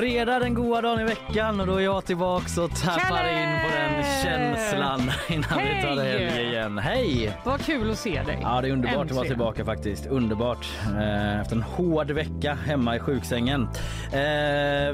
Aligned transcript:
Fredag 0.00 0.38
den 0.38 0.54
goda 0.54 0.80
dagen 0.80 1.00
i 1.00 1.04
veckan 1.04 1.60
och 1.60 1.66
då 1.66 1.76
är 1.76 1.80
jag 1.80 2.04
tillbaks 2.04 2.58
och 2.58 2.70
tappar 2.70 3.00
Kalle! 3.00 3.42
in 3.42 3.60
på 3.62 3.76
den 3.76 4.04
känslan 4.22 5.00
innan 5.28 5.58
vi 5.58 5.82
tar 5.82 6.02
Hej! 6.02 6.28
helg 6.28 6.46
igen. 6.46 6.78
Hej! 6.78 7.38
Vad 7.44 7.60
kul 7.60 7.90
att 7.90 7.98
se 7.98 8.22
dig. 8.22 8.38
Ja 8.42 8.60
det 8.60 8.68
är 8.68 8.72
underbart 8.72 8.92
att 8.92 8.96
vara 8.96 9.04
Äntligen. 9.04 9.26
tillbaka 9.26 9.64
faktiskt. 9.64 10.06
Underbart. 10.06 10.66
Eh, 10.96 11.40
efter 11.40 11.56
en 11.56 11.62
hård 11.62 12.10
vecka 12.10 12.58
hemma 12.66 12.96
i 12.96 12.98
sjuksängen. 12.98 13.68
Eh, 14.12 14.92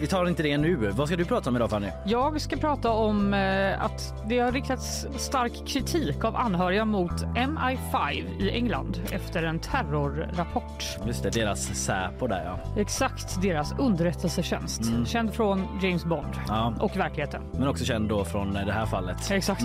vi 0.00 0.06
tar 0.10 0.28
inte 0.28 0.42
det 0.42 0.58
nu. 0.58 0.76
Vad 0.76 1.08
ska 1.08 1.16
du 1.16 1.24
prata 1.24 1.50
om 1.50 1.56
idag 1.56 1.70
Fanny? 1.70 1.88
Jag 2.06 2.40
ska 2.40 2.56
prata 2.56 2.90
om 2.90 3.34
eh, 3.34 3.84
att 3.84 4.14
det 4.28 4.38
har 4.38 4.52
riktats 4.52 5.06
stark 5.16 5.66
kritik 5.66 6.24
av 6.24 6.36
anhöriga 6.36 6.84
mot 6.84 7.24
MI5 7.24 8.40
i 8.40 8.50
England 8.50 9.00
efter 9.10 9.42
en 9.42 9.58
terrorrapport. 9.58 10.84
Just 11.06 11.22
det, 11.22 11.30
deras 11.30 11.60
Säpo 11.60 12.26
där 12.26 12.44
ja. 12.44 12.80
Exakt 12.80 13.42
deras 13.42 13.78
underrättelsetjänst, 14.40 15.08
känd 15.12 15.34
från 15.34 15.78
James 15.82 16.04
Bond 16.04 16.26
Mm. 16.34 16.44
Ja. 16.48 16.74
och 16.80 16.96
verkligheten. 16.96 17.42
Men 17.52 17.68
också 17.68 17.84
känd 17.84 18.08
då 18.08 18.24
från 18.24 18.56
eh, 18.56 18.66
det 18.66 18.72
här 18.72 18.86
fallet. 18.86 19.30
Exakt. 19.30 19.64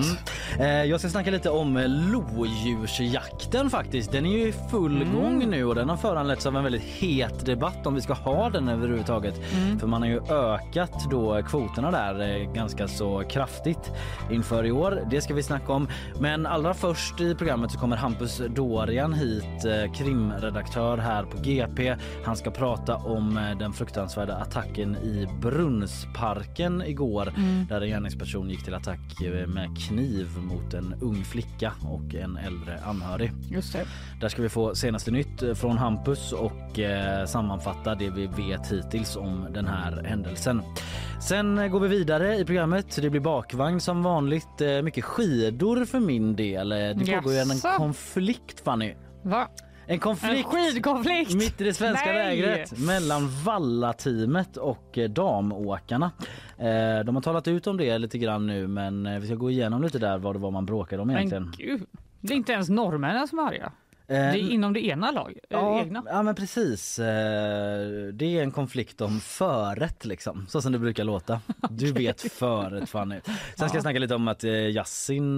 Eh, 0.59 0.67
Jag 0.83 0.99
ska 0.99 1.09
snacka 1.09 1.31
lite 1.31 1.49
om 1.49 1.77
eh, 1.77 1.87
lodjursjakten 1.87 3.69
faktiskt. 3.69 4.11
Den 4.11 4.25
är 4.25 4.29
ju 4.29 4.47
i 4.47 4.51
full 4.71 5.01
Mm. 5.01 5.15
gång 5.15 5.49
nu 5.49 5.65
och 5.65 5.75
den 5.75 5.89
har 5.89 5.97
föranletts 5.97 6.45
av 6.45 6.57
en 6.57 6.63
väldigt 6.63 6.81
het 6.83 7.45
debatt 7.45 7.87
om 7.87 7.95
vi 7.95 8.01
ska 8.01 8.13
ha 8.13 8.49
den 8.49 8.67
överhuvudtaget. 8.69 9.35
För 9.79 9.87
man 9.87 10.01
har 10.01 10.09
ju 10.09 10.21
ökat 10.29 11.07
då 11.11 11.41
kvoterna 11.43 11.91
där 11.91 12.53
ganska 12.53 12.87
så 12.87 13.23
kraftigt 13.29 13.91
inför 14.31 14.65
i 14.65 14.71
år. 14.71 15.01
Det 15.11 15.21
ska 15.21 15.33
vi 15.33 15.43
snacka 15.43 15.73
om. 15.73 15.87
Men 16.19 16.45
allra 16.45 16.73
först 16.73 17.21
i 17.21 17.35
programmet 17.35 17.71
så 17.71 17.79
kommer 17.79 17.97
Hampus 17.97 18.41
Dorian 18.49 19.13
hit, 19.13 19.65
krimredaktör 19.95 20.97
här 20.97 21.23
på 21.23 21.37
GP. 21.41 21.95
Han 22.25 22.35
ska 22.35 22.51
prata 22.51 22.95
om 22.95 23.55
den 23.59 23.73
fruktansvärda 23.73 24.35
attacken 24.35 24.64
i 24.77 25.27
Brunnsparken 25.41 26.81
igår 26.81 27.33
där 27.69 27.81
en 27.81 27.87
gärningsperson 27.87 28.49
gick 28.49 28.63
till 28.63 28.73
attack 28.73 29.21
eh, 29.21 29.47
med 29.47 29.77
kniv 29.77 30.27
mot 30.37 30.73
en 30.73 30.95
ung 31.01 31.23
flicka 31.23 31.71
och 31.83 32.15
en 32.15 32.37
äldre 32.37 32.79
anhörig. 32.85 33.31
Just 33.51 33.73
det. 33.73 33.85
Där 34.21 34.29
ska 34.29 34.41
vi 34.41 34.49
få 34.49 34.75
senaste 34.75 35.11
nytt 35.11 35.43
eh, 35.43 35.53
från 35.53 35.77
Hampus 35.77 36.31
och 36.31 36.79
eh, 36.79 37.25
sammanfatta 37.25 37.95
det 37.95 38.09
vi 38.09 38.27
vet 38.27 38.71
hittills 38.71 39.15
om 39.15 39.47
den 39.53 39.67
här 39.67 40.03
händelsen. 40.03 40.61
Sen 41.21 41.57
eh, 41.57 41.67
går 41.67 41.79
vi 41.79 41.87
vidare 41.87 42.37
i 42.37 42.45
programmet. 42.45 42.95
Det 43.01 43.09
blir 43.09 43.21
bakvagn 43.21 43.79
som 43.79 44.03
vanligt. 44.03 44.61
Eh, 44.61 44.81
mycket 44.81 45.03
skidor 45.03 45.85
för 45.85 45.99
min 45.99 46.35
del. 46.35 46.69
Det 46.69 46.95
pågår 47.15 47.33
ju 47.33 47.39
en 47.39 47.77
konflikt 47.77 48.59
Fanny. 48.59 48.93
Va? 49.23 49.47
En 49.87 49.93
En 49.93 49.99
konflikt 49.99 50.45
skidkonflikt? 50.49 51.33
mitt 51.35 51.61
i 51.61 51.63
det 51.63 51.73
svenska 51.73 52.11
Nej! 52.11 52.37
lägret 52.41 52.79
mellan 52.79 53.29
Valla-teamet 53.43 54.57
och 54.57 54.97
eh, 54.97 55.09
damåkarna. 55.09 56.11
Eh, 56.57 57.05
De 57.05 57.15
har 57.15 57.21
talat 57.21 57.47
ut 57.47 57.67
om 57.67 57.77
det 57.77 57.97
lite 57.97 58.17
grann 58.17 58.47
nu 58.47 58.67
men 58.67 59.05
eh, 59.05 59.19
vi 59.19 59.27
ska 59.27 59.35
gå 59.35 59.49
igenom 59.51 59.81
lite 59.83 59.99
där 59.99 60.17
vad 60.17 60.35
det 60.35 60.39
var 60.39 60.51
man 60.51 60.65
bråkade 60.65 61.01
om 61.01 61.09
egentligen. 61.09 61.43
Men 61.43 61.51
gud, 61.57 61.83
det 62.21 62.33
är 62.33 62.37
inte 62.37 62.51
ens 62.53 62.69
norrmännen 62.69 63.27
som 63.27 63.39
är 63.39 63.43
arga. 63.43 63.71
Eh, 64.07 64.15
Det 64.15 64.23
är 64.23 64.51
inom 64.51 64.73
det 64.73 64.85
ena 64.85 65.11
laget. 65.11 65.45
Ja, 65.49 65.79
egna. 65.79 66.03
ja 66.07 66.23
men 66.23 66.35
precis. 66.35 66.99
Eh, 66.99 67.05
Det 68.13 68.25
är 68.37 68.43
en 68.43 68.51
konflikt 68.51 69.01
om 69.01 69.19
förrätt 69.19 70.05
liksom, 70.05 70.45
så 70.49 70.61
som 70.61 70.71
det 70.71 70.79
brukar 70.79 71.03
låta. 71.03 71.41
Du 71.69 71.91
vet 71.93 72.21
förrätt 72.33 72.89
Fanny. 72.89 73.19
Sen 73.57 73.69
ska 73.69 73.75
jag 73.75 73.81
snacka 73.81 73.99
lite 73.99 74.15
om 74.15 74.27
att 74.27 74.43
eh, 74.43 74.51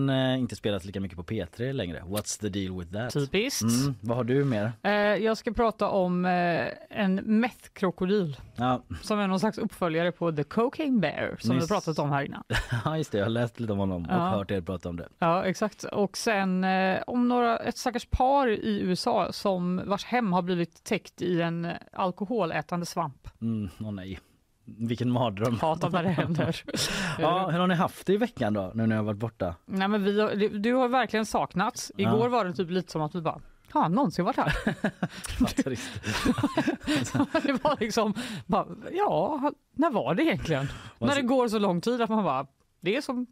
eh, 0.09 0.39
inte 0.39 0.55
spelat 0.55 0.85
lika 0.85 0.99
mycket 0.99 1.17
på 1.17 1.23
P3 1.23 1.73
längre. 1.73 2.03
What's 2.07 2.41
the 2.41 2.49
deal 2.49 2.79
with 2.79 2.91
that? 2.93 3.13
Typiskt. 3.13 3.61
Mm, 3.61 3.95
vad 4.01 4.17
har 4.17 4.23
du 4.23 4.43
mer? 4.45 4.71
Eh, 4.83 4.91
jag 4.91 5.37
ska 5.37 5.51
prata 5.53 5.89
om 5.89 6.25
eh, 6.25 6.67
en 6.89 7.19
meth-krokodil 7.41 8.37
Ja, 8.55 8.81
som 9.01 9.19
är 9.19 9.27
någon 9.27 9.39
slags 9.39 9.57
uppföljare 9.57 10.11
på 10.11 10.31
The 10.31 10.43
Cocaine 10.43 10.99
Bear 10.99 11.35
som 11.39 11.55
Nyss. 11.55 11.63
vi 11.63 11.67
pratat 11.67 11.99
om 11.99 12.11
här 12.11 12.23
innan. 12.23 12.43
ja, 12.85 12.97
just 12.97 13.11
det. 13.11 13.17
Jag 13.17 13.25
har 13.25 13.29
läst 13.29 13.59
lite 13.59 13.73
om 13.73 13.79
honom 13.79 14.05
och 14.05 14.11
Ja. 14.11 14.29
hört 14.29 14.51
er 14.51 14.61
prata 14.61 14.89
om 14.89 14.97
det. 14.97 15.07
Ja, 15.19 15.45
exakt. 15.45 15.83
Och 15.83 16.17
sen 16.17 16.63
eh, 16.63 16.99
om 17.07 17.27
några, 17.27 17.57
ett 17.57 17.77
stackars 17.77 18.05
par 18.05 18.47
i 18.57 18.79
USA 18.81 19.31
som 19.31 19.81
vars 19.85 20.05
hem 20.05 20.33
har 20.33 20.41
blivit 20.41 20.83
täckt 20.83 21.21
i 21.21 21.41
en 21.41 21.67
alkoholätande 21.93 22.85
svamp. 22.85 23.27
Mm, 23.41 23.69
åh 23.79 23.91
nej. 23.91 24.19
Vilken 24.65 25.11
mardröm. 25.11 25.59
Hatar 25.59 25.89
när 25.89 26.03
det 26.03 26.09
händer. 26.09 26.61
Ja, 27.19 27.49
hur 27.49 27.59
har 27.59 27.67
ni 27.67 27.75
haft 27.75 28.07
det 28.07 28.13
i 28.13 28.17
veckan 28.17 28.53
då, 28.53 28.71
nu 28.75 28.87
när 28.87 28.95
jag 28.95 29.03
varit 29.03 29.19
borta? 29.19 29.55
Nej, 29.65 29.87
men 29.87 30.03
vi 30.03 30.21
har, 30.21 30.59
du 30.59 30.73
har 30.73 30.87
verkligen 30.87 31.25
saknats. 31.25 31.91
Igår 31.97 32.19
Ja. 32.23 32.27
var 32.27 32.45
det 32.45 32.53
typ 32.53 32.69
lite 32.69 32.91
som 32.91 33.01
att 33.01 33.15
vi 33.15 33.21
bara 33.21 33.41
har 33.71 33.81
han 33.81 33.91
någonsin 33.91 34.25
varit 34.25 34.37
här? 34.37 34.53
Det 37.47 37.63
var 37.63 37.79
liksom, 37.79 38.13
bara, 38.45 38.67
ja, 38.91 39.51
när 39.73 39.89
var 39.91 40.15
det 40.15 40.23
egentligen? 40.23 40.67
När 40.99 41.15
det 41.15 41.21
går 41.21 41.47
så 41.47 41.59
lång 41.59 41.81
tid 41.81 42.01
att 42.01 42.09
man 42.09 42.23
bara, 42.23 42.47
det 42.81 42.95
är 42.95 43.01
som, 43.01 43.27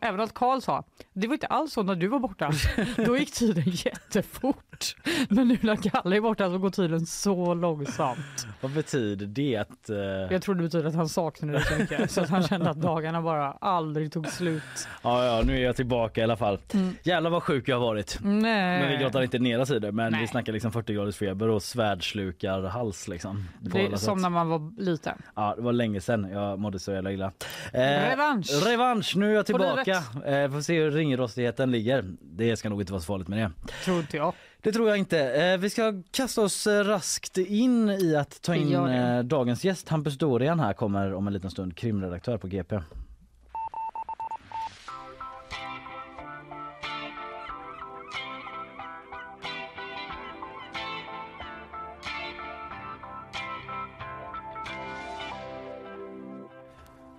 även 0.00 0.20
att 0.20 0.34
Karl 0.34 0.60
sa, 0.60 0.84
det 1.12 1.26
var 1.26 1.34
inte 1.34 1.46
alls 1.46 1.72
så 1.72 1.82
när 1.82 1.94
du 1.94 2.06
var 2.08 2.18
borta. 2.18 2.50
Då 2.96 3.16
gick 3.16 3.32
tiden 3.32 3.64
jättefort. 3.66 4.96
Men 5.28 5.48
nu 5.48 5.58
när 5.62 5.76
Kalle 5.76 6.16
är 6.16 6.20
borta 6.20 6.50
så 6.50 6.58
går 6.58 6.70
tiden 6.70 7.06
så 7.06 7.54
långsamt. 7.54 8.46
Vad 8.60 8.72
betyder 8.72 9.26
det 9.26 9.56
att... 9.56 9.90
eh, 9.90 9.96
Jag 10.30 10.42
tror 10.42 10.54
det 10.54 10.62
betyder 10.62 10.88
att 10.88 10.94
han 10.94 11.08
saknade 11.08 11.58
det 11.58 11.64
så 11.64 11.74
mycket 11.74 12.10
så 12.10 12.20
att 12.20 12.30
han 12.30 12.42
kände 12.42 12.70
att 12.70 12.80
dagarna 12.80 13.22
bara 13.22 13.52
aldrig 13.52 14.12
tog 14.12 14.26
slut. 14.28 14.62
Ja, 15.02 15.24
ja, 15.24 15.42
nu 15.46 15.56
är 15.58 15.62
jag 15.64 15.76
tillbaka 15.76 16.20
i 16.20 16.24
alla 16.24 16.36
fall. 16.36 16.58
Mm. 16.74 16.94
Jävlar 17.02 17.30
vad 17.30 17.42
sjuk 17.42 17.68
jag 17.68 17.76
har 17.76 17.86
varit. 17.86 18.18
Nej. 18.22 18.80
Men 18.80 18.88
vi 18.90 18.96
grottar 18.96 19.22
inte 19.22 19.38
ner 19.38 19.60
oss 19.60 19.70
i 19.70 19.78
det. 19.78 19.92
Men 19.92 20.12
Nej. 20.12 20.20
vi 20.20 20.26
snackar 20.26 20.52
liksom 20.52 20.72
40 20.72 20.94
graders 20.94 21.16
feber 21.16 21.48
och 21.48 21.62
svärdslukar 21.62 22.62
hals 22.62 23.08
liksom. 23.08 23.48
Det 23.60 23.86
är 23.86 23.96
som 23.96 24.22
när 24.22 24.30
man 24.30 24.48
var 24.48 24.80
liten. 24.80 25.22
Ja, 25.34 25.54
det 25.56 25.62
var 25.62 25.72
länge 25.72 26.00
sedan 26.00 26.30
jag 26.32 26.58
mådde 26.58 26.78
så 26.78 26.92
jävla 26.92 27.12
illa. 27.12 27.32
Eh, 27.72 27.80
Revansch. 27.80 28.66
Revansch, 28.66 29.16
nu 29.16 29.29
är 29.30 29.36
jag 29.36 29.46
tillbaka. 29.46 30.02
Eh, 30.26 30.50
får 30.50 30.60
se 30.60 30.80
hur 30.80 30.90
ringrostigheten 30.90 31.70
ligger. 31.70 32.04
Det 32.20 32.56
ska 32.56 32.68
nog 32.68 32.82
inte 32.82 32.92
vara 32.92 33.00
så 33.00 33.06
farligt 33.06 33.28
med 33.28 33.38
det. 33.38 33.50
Tror 33.84 34.00
inte 34.00 34.16
jag. 34.16 34.34
Det 34.60 34.72
tror 34.72 34.88
jag 34.88 34.98
inte. 34.98 35.20
Eh, 35.20 35.58
vi 35.58 35.70
ska 35.70 36.02
kasta 36.10 36.40
oss 36.40 36.66
raskt 36.66 37.38
in 37.38 37.90
i 37.90 38.16
att 38.16 38.42
ta 38.42 38.54
in 38.54 38.74
eh, 38.74 39.22
dagens 39.22 39.64
gäst. 39.64 39.88
Hampus 39.88 40.18
Dorian 40.18 40.60
här 40.60 40.72
kommer 40.72 41.14
om 41.14 41.26
en 41.26 41.32
liten 41.32 41.50
stund, 41.50 41.76
krimredaktör 41.76 42.38
på 42.38 42.46
GP. 42.46 42.80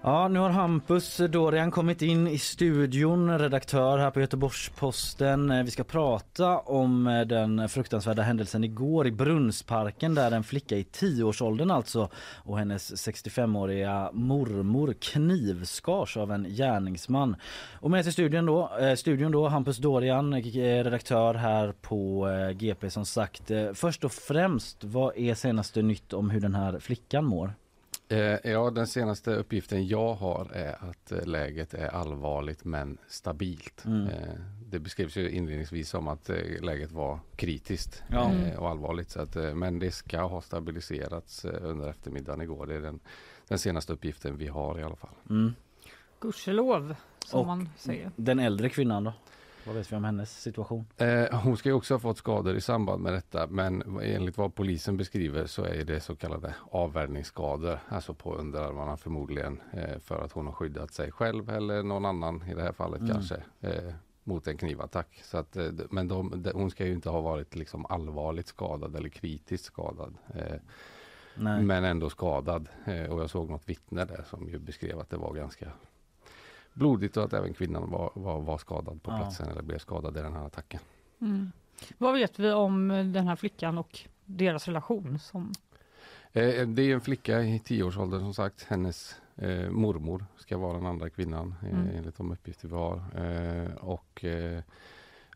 Ja, 0.04 0.28
nu 0.28 0.40
har 0.40 0.50
Hampus 0.50 1.18
Dorian 1.18 1.72
kommit 1.72 2.02
in 2.02 2.28
i 2.28 2.38
studion, 2.38 3.40
redaktör 3.40 3.98
här 3.98 4.12
på 4.12 4.20
Göteborgs-Posten. 4.20 5.52
Eh, 5.52 5.64
vi 5.64 5.72
ska 5.72 5.84
prata 5.84 6.58
om 6.58 7.08
eh, 7.08 7.22
den 7.22 7.70
fruktansvärda 7.70 8.22
händelsen 8.22 8.64
igår 8.64 9.08
i 9.08 9.12
Brunnsparken 9.12 10.16
där 10.16 10.32
en 10.32 10.44
flicka 10.44 10.78
i 10.78 10.84
10-årsåldern 10.84 11.72
alltså 11.72 12.10
och 12.44 12.58
hennes 12.58 13.08
65-åriga 13.08 14.10
mormor 14.14 14.96
knivskars 15.00 16.18
av 16.18 16.32
en 16.32 16.44
gärningsman. 16.44 17.36
Och 17.74 17.92
med 17.92 18.04
till 18.04 18.14
studion 18.14 18.46
då, 18.46 18.78
eh, 18.78 18.96
studion 18.96 19.32
då 19.32 19.48
Hampus 19.48 19.78
Dorian, 19.78 20.34
eh, 20.34 20.40
redaktör 20.84 21.34
här 21.34 21.74
på 21.82 22.28
GP 22.54 22.90
som 22.90 23.06
sagt. 23.06 23.52
Först 23.74 24.04
och 24.04 24.12
främst, 24.12 24.84
vad 24.84 25.18
är 25.18 25.36
senaste 25.36 25.82
nytt 25.82 26.14
om 26.14 26.30
hur 26.30 26.40
den 26.40 26.56
här 26.56 26.80
flickan 26.80 27.26
mår? 27.26 27.54
Eh, 28.12 28.52
ja, 28.52 28.70
den 28.70 28.88
senaste 28.88 29.36
uppgiften 29.36 29.88
jag 29.88 30.14
har 30.14 30.52
är 30.54 30.90
att 30.90 31.12
eh, 31.12 31.26
läget 31.26 31.74
är 31.74 31.88
allvarligt 31.88 32.64
men 32.66 32.98
stabilt. 33.08 33.86
Mm. 33.86 34.08
Eh, 34.08 34.34
det 34.70 34.80
beskrevs 34.80 35.16
ju 35.18 35.30
inledningsvis 35.30 35.90
som 35.90 36.08
att 36.08 36.30
läget 36.62 36.92
var 36.92 37.20
kritiskt 37.36 38.04
Ja. 38.10 38.32
eh, 38.34 38.60
och 38.60 38.70
allvarligt. 38.70 39.10
Så 39.10 39.22
att, 39.22 39.36
men 39.36 39.80
det 39.80 39.92
ska 39.92 40.22
ha 40.22 40.42
stabiliserats 40.42 41.46
under 41.46 41.90
eftermiddagen 41.90 42.42
igår. 42.42 42.66
Det 42.66 42.76
är 42.76 42.82
den, 42.82 43.00
den 43.48 43.60
senaste 43.60 43.94
uppgiften 43.94 44.38
vi 44.38 44.48
har 44.48 44.80
i 44.80 44.84
alla 44.84 44.96
fall. 44.96 45.16
Mm. 45.30 45.54
Gudskelov, 46.20 46.96
som 47.26 47.40
Och- 47.40 47.48
man 47.48 47.70
säger. 47.78 48.12
Den 48.16 48.40
äldre 48.40 48.70
kvinnan 48.70 49.04
då? 49.04 49.14
Vad 49.66 49.76
vet 49.76 49.92
vi 49.92 49.96
om 49.96 50.04
hennes 50.04 50.42
situation? 50.42 50.86
Eh, 50.98 51.40
hon 51.44 51.58
ska 51.58 51.70
ju 51.70 51.74
också 51.76 51.94
ha 51.94 52.00
fått 52.00 52.18
skador 52.18 52.56
i 52.56 52.62
samband 52.62 53.04
med 53.04 53.14
detta 53.14 53.48
men 53.48 54.00
enligt 54.02 54.38
vad 54.38 54.56
polisen 54.56 54.98
beskriver 54.98 55.46
så 55.46 55.64
är 55.64 55.84
det 55.86 56.00
så 56.00 56.16
kallade 56.16 56.56
avvärjningsskador, 56.72 57.80
alltså 57.90 58.14
på 58.14 58.36
underarmarna 58.36 58.98
förmodligen 58.98 59.62
eh, 59.74 60.00
för 60.00 60.24
att 60.26 60.32
hon 60.32 60.46
har 60.46 60.54
skyddat 60.54 60.94
sig 60.94 61.12
själv 61.12 61.50
eller 61.50 61.84
någon 61.84 62.06
annan 62.06 62.44
i 62.50 62.54
det 62.54 62.62
här 62.64 62.72
fallet 62.72 63.02
Mm. 63.02 63.12
kanske. 63.12 63.36
Eh, 63.62 63.94
mot 64.24 64.48
en 64.48 64.58
knivattack. 64.58 65.22
Så 65.24 65.38
att, 65.38 65.56
eh, 65.58 65.70
men 65.90 66.08
de, 66.08 66.44
de, 66.44 66.52
hon 66.54 66.72
ska 66.72 66.86
ju 66.86 66.94
inte 66.94 67.10
ha 67.10 67.22
varit 67.22 67.56
liksom 67.56 67.86
allvarligt 67.86 68.48
skadad 68.48 68.96
eller 68.96 69.10
kritiskt 69.10 69.66
skadad. 69.66 70.14
Eh, 70.36 70.56
men 71.36 71.84
ändå 71.84 72.10
skadad. 72.10 72.70
Eh, 72.86 73.04
och 73.12 73.22
jag 73.22 73.30
såg 73.30 73.50
något 73.50 73.70
vittne 73.70 74.06
där 74.06 74.26
som 74.30 74.50
ju 74.50 74.60
beskrev 74.60 75.00
att 75.00 75.10
det 75.10 75.18
var 75.18 75.34
ganska 75.34 75.72
blodigt 76.74 77.18
och 77.18 77.24
att 77.24 77.34
även 77.34 77.54
kvinnan 77.54 77.90
var, 77.90 78.12
var, 78.16 78.42
var 78.42 78.58
skadad 78.58 79.04
på 79.04 79.12
Ja. 79.12 79.18
platsen 79.18 79.50
eller 79.50 79.62
blev 79.62 79.78
skadad 79.78 80.18
i 80.18 80.22
den 80.22 80.34
här 80.34 80.46
attacken. 80.46 80.80
Mm. 81.22 81.52
Vad 81.98 82.14
vet 82.14 82.40
vi 82.40 82.52
om 82.52 82.88
den 82.88 83.28
här 83.28 83.36
flickan 83.36 83.78
och 83.78 84.00
deras 84.26 84.68
relation? 84.68 85.20
Som... 85.20 85.52
Eh, 86.34 86.68
det 86.68 86.82
är 86.82 86.94
en 86.94 87.02
flicka 87.02 87.42
i 87.42 87.60
tioårsåldern 87.60 88.20
som 88.20 88.34
sagt. 88.34 88.64
Hennes 88.64 89.16
eh, 89.36 89.70
mormor 89.70 90.26
ska 90.38 90.58
vara 90.58 90.74
den 90.78 90.86
andra 90.86 91.10
kvinnan 91.10 91.56
eh, 91.64 91.70
Mm. 91.80 91.96
enligt 91.98 92.18
de 92.18 92.32
uppgifter 92.32 92.68
vi 92.68 92.76
har. 92.76 92.96
Eh, 93.16 93.74
och 93.76 94.24
eh, 94.26 94.64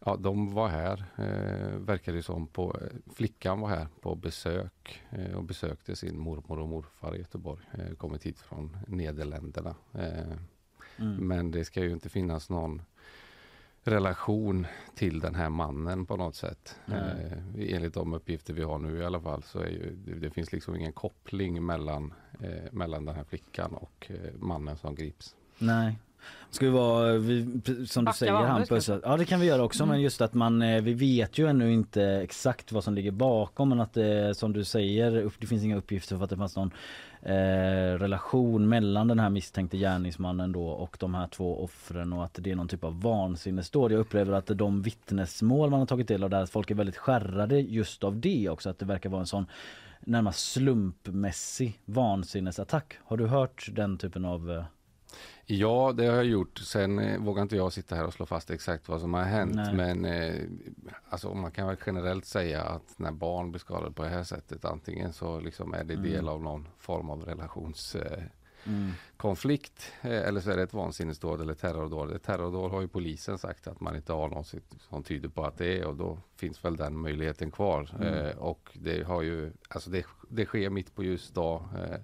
ja, 0.06 0.16
de 0.16 0.54
var 0.54 0.68
här, 0.68 1.06
eh, 1.16 1.78
verkar 1.80 2.14
det 2.14 2.24
som. 2.24 2.48
På, 2.48 2.78
eh, 2.82 3.14
flickan 3.16 3.60
var 3.60 3.70
här 3.70 3.88
på 4.02 4.16
besök 4.16 5.04
eh, 5.10 5.36
och 5.36 5.44
besökte 5.44 5.96
sin 5.96 6.20
mormor 6.20 6.60
och 6.60 6.70
morfar 6.70 7.16
i 7.16 7.18
Göteborg. 7.20 7.62
Eh, 7.74 7.96
kommit 7.96 8.24
hit 8.26 8.40
från 8.40 8.78
Nederländerna. 8.88 9.76
Eh, 10.98 11.06
Mm. 11.06 11.28
men 11.28 11.52
det 11.52 11.66
ska 11.66 11.84
ju 11.84 11.92
inte 11.92 12.10
finnas 12.10 12.50
någon 12.50 12.82
relation 13.84 14.68
till 14.96 15.20
den 15.20 15.36
här 15.36 15.50
mannen 15.50 16.06
på 16.06 16.16
något 16.16 16.36
sätt. 16.36 16.76
Nej. 16.86 17.00
Eh, 17.58 17.76
enligt 17.76 17.94
de 17.94 18.14
uppgifter 18.14 18.54
vi 18.54 18.64
har 18.64 18.78
nu 18.80 18.98
i 18.98 19.06
alla 19.06 19.20
fall 19.22 19.44
så 19.44 19.60
är 19.60 19.68
ju, 19.70 19.96
det, 20.06 20.14
det 20.20 20.30
finns 20.30 20.52
liksom 20.52 20.76
ingen 20.76 20.94
koppling 20.94 21.66
mellan, 21.66 22.14
eh, 22.42 22.72
mellan 22.72 23.06
den 23.06 23.16
här 23.16 23.24
flickan 23.24 23.74
och 23.74 24.08
eh, 24.10 24.16
mannen 24.40 24.78
som 24.78 24.96
grips. 24.96 25.36
Nej. 25.58 26.00
Ska 26.50 26.66
vi 26.66 26.72
vara, 26.72 27.18
vi, 27.18 27.44
som 27.88 28.04
du 28.04 28.06
Backa 28.06 28.14
säger 28.18 28.34
Hampus, 28.34 28.90
ja 29.04 29.18
det 29.18 29.26
kan 29.26 29.40
vi 29.40 29.46
göra 29.46 29.64
också 29.64 29.84
Mm. 29.84 29.94
men 29.94 30.02
just 30.02 30.22
att 30.22 30.34
man, 30.34 30.62
eh, 30.62 30.82
vi 30.82 30.94
vet 30.94 31.38
ju 31.38 31.48
ännu 31.48 31.74
inte 31.74 32.04
exakt 32.04 32.72
vad 32.72 32.84
som 32.84 32.94
ligger 32.94 33.12
bakom 33.12 33.70
men 33.70 33.80
att 33.80 33.94
det 33.94 34.36
som 34.38 34.54
du 34.54 34.64
säger, 34.64 35.22
upp- 35.22 35.34
det 35.40 35.48
finns 35.48 35.64
inga 35.64 35.76
uppgifter 35.78 36.18
för 36.18 36.24
att 36.24 36.30
det 36.30 36.38
fanns 36.38 36.56
någon 36.56 36.72
eh, 37.26 38.00
relation 38.00 38.70
mellan 38.70 39.08
den 39.08 39.20
här 39.20 39.30
misstänkte 39.30 39.78
gärningsmannen 39.78 40.52
då 40.52 40.68
och 40.68 40.98
de 41.00 41.14
här 41.16 41.28
två 41.28 41.64
offren 41.64 42.14
och 42.14 42.26
att 42.26 42.40
det 42.42 42.52
är 42.52 42.56
någon 42.56 42.68
typ 42.68 42.84
av 42.84 43.02
vansinnesdåd. 43.02 43.92
Jag 43.92 44.00
upplever 44.00 44.34
att 44.34 44.48
de 44.48 44.82
vittnesmål 44.82 45.70
man 45.70 45.80
har 45.80 45.88
tagit 45.88 46.08
del 46.08 46.24
av 46.24 46.30
där, 46.30 46.42
att 46.42 46.50
folk 46.50 46.72
är 46.72 46.76
väldigt 46.76 46.98
skärrade 46.98 47.60
just 47.60 48.04
av 48.04 48.20
det 48.20 48.50
också, 48.50 48.70
att 48.70 48.80
det 48.80 48.86
verkar 48.86 49.10
vara 49.10 49.22
en 49.22 49.28
sån 49.28 49.46
närmast 50.00 50.52
slumpmässig 50.52 51.80
vansinnesattack. 51.86 52.94
Har 53.06 53.18
du 53.18 53.28
hört 53.28 53.70
den 53.72 53.98
typen 53.98 54.26
av 54.26 54.52
eh, 54.52 54.64
Ja, 55.46 55.94
det 55.98 56.06
har 56.06 56.16
jag 56.16 56.26
gjort. 56.26 56.58
Sen 56.60 57.00
eh, 57.00 57.20
vågar 57.20 57.42
inte 57.42 57.56
jag 57.56 57.74
sitta 57.74 57.96
här 57.96 58.06
och 58.06 58.14
slå 58.14 58.26
fast 58.26 58.52
exakt 58.52 58.88
vad 58.90 59.02
som 59.02 59.14
har 59.14 59.24
hänt. 59.24 59.56
Nej. 59.56 59.74
Men 59.74 60.06
eh, 60.06 60.44
alltså, 61.10 61.34
man 61.34 61.52
kan 61.52 61.68
väl 61.68 61.78
generellt 61.86 62.26
säga 62.26 62.62
att 62.62 63.00
när 63.00 63.12
barn 63.12 63.52
blir 63.52 63.60
skadade 63.60 63.92
på 63.92 64.04
det 64.04 64.10
här 64.10 64.24
sättet, 64.24 64.66
antingen 64.66 65.14
så 65.14 65.40
liksom 65.40 65.74
är 65.74 65.84
det 65.84 65.94
Mm. 65.94 66.12
del 66.12 66.28
av 66.28 66.42
någon 66.42 66.68
form 66.78 67.10
av 67.10 67.26
relationskonflikt 67.26 68.18
eh, 68.18 68.74
mm. 68.74 68.92
konflikt, 69.18 69.92
eh, 70.02 70.28
eller 70.28 70.42
så 70.42 70.52
är 70.52 70.58
det 70.58 70.64
ett 70.64 70.74
vansinnesdåd 70.74 71.42
eller 71.42 71.54
terrordåd. 71.54 72.22
Terrordåd 72.24 72.72
har 72.72 72.82
ju 72.82 72.88
polisen 72.88 73.38
sagt 73.38 73.68
att 73.68 73.80
man 73.82 73.96
inte 73.96 74.14
har 74.14 74.30
något 74.30 74.54
som 74.90 75.04
tyder 75.04 75.30
på 75.30 75.44
att 75.44 75.58
det 75.58 75.80
är 75.80 75.86
och 75.86 75.96
då 75.96 76.18
finns 76.36 76.66
väl 76.66 76.76
den 76.76 76.98
möjligheten 76.98 77.52
kvar. 77.52 77.96
Mm. 78.00 78.14
Eh, 78.14 78.38
och 78.38 78.70
det 78.74 79.04
har 79.04 79.22
ju, 79.22 79.52
alltså 79.70 79.90
det, 79.90 80.06
det 80.30 80.46
sker 80.46 80.70
mitt 80.70 80.96
på 80.96 81.04
ljus 81.04 81.30
dag. 81.30 81.64
Eh, 81.78 82.00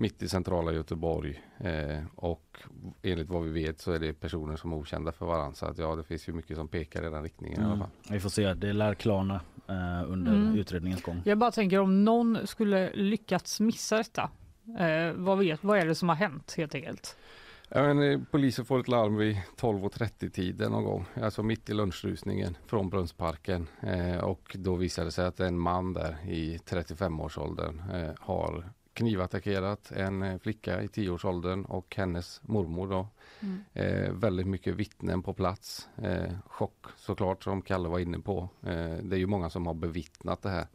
mitt 0.00 0.22
i 0.22 0.28
centrala 0.28 0.72
Göteborg 0.72 1.42
eh, 1.58 2.04
och 2.16 2.58
enligt 3.02 3.28
vad 3.28 3.42
vi 3.42 3.50
vet 3.50 3.80
så 3.80 3.92
är 3.92 3.98
det 3.98 4.12
personer 4.12 4.56
som 4.56 4.72
är 4.72 4.76
okända 4.76 5.12
för 5.12 5.26
varandra. 5.26 5.54
Så 5.54 5.66
att 5.66 5.78
ja, 5.78 5.96
det 5.96 6.04
finns 6.04 6.28
ju 6.28 6.32
mycket 6.32 6.56
som 6.56 6.68
pekar 6.68 7.06
i 7.06 7.10
den 7.10 7.22
riktningen 7.22 7.60
i 7.60 7.64
alla 7.64 7.74
Mm. 7.74 7.78
fall. 7.78 7.90
Vi 8.10 8.20
får 8.20 8.28
se, 8.30 8.54
det 8.54 8.72
lär 8.72 8.94
klarna 8.94 9.40
eh, 9.68 10.10
under 10.12 10.32
Mm. 10.34 10.54
utredningens 10.58 11.02
gång. 11.02 11.22
Jag 11.24 11.38
bara 11.38 11.50
tänker 11.50 11.78
om 11.80 12.04
någon 12.04 12.46
skulle 12.46 12.90
lyckats 12.94 13.60
missa 13.60 13.96
detta. 13.96 14.30
Eh, 14.78 15.12
vad, 15.14 15.38
vet, 15.38 15.64
vad 15.64 15.78
är 15.78 15.86
det 15.86 15.94
som 15.94 16.08
har 16.08 16.16
hänt 16.16 16.54
helt 16.56 16.74
enkelt? 16.74 17.16
Ja, 17.68 17.82
men, 17.82 18.12
eh, 18.12 18.20
polisen 18.30 18.64
får 18.64 18.80
ett 18.80 18.88
larm 18.88 19.16
vid 19.16 19.36
12.30 19.56 20.30
tiden 20.30 20.72
någon 20.72 20.84
gång, 20.84 21.04
alltså 21.22 21.42
mitt 21.42 21.70
i 21.70 21.74
lunchrusningen 21.74 22.56
från 22.66 22.88
Brunnsparken. 22.90 23.66
Eh, 23.82 24.16
och 24.24 24.56
då 24.58 24.74
visade 24.76 25.06
det 25.08 25.12
sig 25.12 25.26
att 25.26 25.40
en 25.40 25.58
man 25.58 25.92
där 25.92 26.16
i 26.28 26.56
35-årsåldern 26.56 27.82
eh, 27.94 28.10
har 28.18 28.72
knivattackerat 28.94 29.92
en 29.92 30.22
eh, 30.22 30.38
flicka 30.38 30.82
i 30.82 30.86
10-årsåldern 30.86 31.64
och 31.64 31.96
hennes 31.96 32.40
mormor 32.42 32.88
då. 32.88 33.08
Mm. 33.40 33.64
Eh, 33.72 34.12
väldigt 34.12 34.46
mycket 34.46 34.74
vittnen 34.74 35.22
på 35.22 35.34
plats. 35.34 35.88
Eh, 36.02 36.32
chock 36.46 36.86
såklart 36.96 37.44
som 37.44 37.62
Kalle 37.62 37.88
var 37.88 37.98
inne 37.98 38.18
på. 38.18 38.48
Eh, 38.62 38.96
det 39.02 39.16
är 39.16 39.18
ju 39.18 39.26
många 39.26 39.50
som 39.50 39.66
har 39.66 39.74
bevittnat 39.74 40.42
det 40.42 40.50
här. 40.50 40.66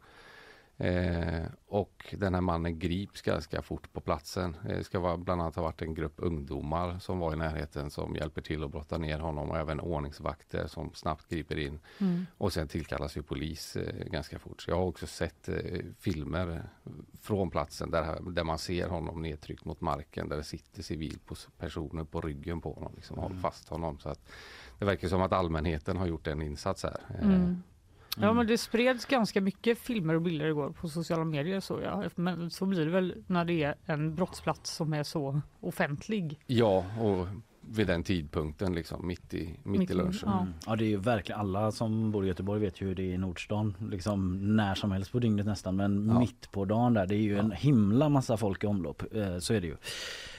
Eh, 0.78 1.44
och 1.68 2.14
den 2.18 2.34
här 2.34 2.40
mannen 2.40 2.78
grips 2.78 3.22
ganska 3.22 3.62
fort 3.62 3.92
på 3.92 4.00
platsen. 4.00 4.56
Det 4.64 4.84
ska 4.84 5.00
vara, 5.00 5.16
bland 5.16 5.40
annat 5.42 5.56
ha 5.56 5.62
varit 5.62 5.82
en 5.82 5.94
grupp 5.94 6.14
ungdomar 6.16 6.98
som 6.98 7.18
var 7.18 7.32
i 7.32 7.36
närheten 7.36 7.90
som 7.90 8.14
hjälper 8.14 8.42
till 8.42 8.64
att 8.64 8.70
brotta 8.70 8.98
ner 8.98 9.18
honom 9.18 9.50
och 9.50 9.56
även 9.58 9.80
ordningsvakter 9.80 10.66
som 10.66 10.94
snabbt 10.94 11.28
griper 11.28 11.58
in. 11.58 11.78
Mm. 12.00 12.26
Och 12.38 12.52
sen 12.52 12.68
tillkallas 12.68 13.16
ju 13.16 13.22
polis 13.22 13.76
eh, 13.76 14.04
ganska 14.06 14.38
fort. 14.38 14.62
Så 14.62 14.70
jag 14.70 14.76
har 14.76 14.84
också 14.84 15.06
sett 15.06 15.48
eh, 15.48 15.54
filmer 15.98 16.62
från 17.22 17.50
platsen 17.50 17.90
där, 17.90 18.20
där 18.30 18.44
man 18.44 18.58
ser 18.58 18.88
honom 18.88 19.22
nedtryckt 19.22 19.64
mot 19.64 19.80
marken 19.80 20.28
där 20.28 20.36
det 20.36 20.44
sitter 20.44 20.82
civilpersoner 20.82 22.04
på 22.04 22.20
ryggen 22.20 22.60
på 22.60 22.72
honom. 22.72 22.92
Liksom, 22.96 23.16
Mm. 23.18 23.22
håller 23.28 23.40
fast 23.40 23.68
honom. 23.68 23.98
Så 23.98 24.08
att 24.08 24.20
det 24.78 24.84
verkar 24.84 25.08
som 25.08 25.22
att 25.22 25.32
allmänheten 25.32 25.96
har 25.96 26.06
gjort 26.06 26.26
en 26.26 26.42
insats 26.42 26.82
här. 26.82 27.00
Eh, 27.18 27.24
Mm. 27.28 27.62
Ja 28.20 28.32
men 28.32 28.46
det 28.46 28.58
spreds 28.58 29.04
ganska 29.04 29.40
mycket 29.40 29.78
filmer 29.78 30.14
och 30.14 30.22
bilder 30.22 30.46
igår 30.46 30.70
på 30.70 30.88
sociala 30.88 31.24
medier 31.24 31.60
så 31.60 31.80
jag. 31.80 32.04
Men 32.14 32.50
så 32.50 32.66
blir 32.66 32.84
det 32.84 32.90
väl 32.90 33.14
när 33.26 33.44
det 33.44 33.62
är 33.62 33.74
en 33.84 34.14
brottsplats 34.14 34.74
som 34.76 34.92
är 34.92 35.02
så 35.02 35.40
offentlig. 35.60 36.40
Ja, 36.46 36.84
och 37.00 37.26
vid 37.68 37.86
den 37.86 38.02
tidpunkten 38.02 38.74
liksom 38.74 39.06
mitt 39.06 39.34
i, 39.34 39.58
mitt 39.62 39.78
Mitt 39.80 39.90
i 39.90 39.94
lunchen. 39.94 40.18
ja. 40.24 40.40
Mm. 40.40 40.52
Ja 40.66 40.76
det 40.76 40.84
är 40.84 40.88
ju 40.88 40.96
verkligen 40.96 41.40
alla 41.40 41.72
som 41.72 42.10
bor 42.12 42.24
i 42.24 42.28
Göteborg 42.28 42.60
vet 42.60 42.80
ju 42.80 42.86
hur 42.86 42.94
det 42.94 43.02
är 43.02 43.14
i 43.14 43.18
Nordstan. 43.18 43.74
Liksom 43.90 44.56
när 44.56 44.74
som 44.74 44.92
helst 44.92 45.12
på 45.12 45.18
dygnet 45.18 45.46
nästan 45.46 45.76
men 45.76 46.08
Ja. 46.08 46.18
mitt 46.18 46.52
på 46.52 46.64
dagen 46.64 46.94
där 46.94 47.06
det 47.06 47.14
är 47.14 47.18
ju 47.22 47.38
en 47.38 47.50
himla 47.52 48.08
massa 48.08 48.36
folk 48.36 48.64
i 48.64 48.66
omlopp. 48.66 49.02
Eh, 49.14 49.38
så 49.38 49.54
är 49.54 49.60
det 49.60 49.66
ju. 49.66 49.76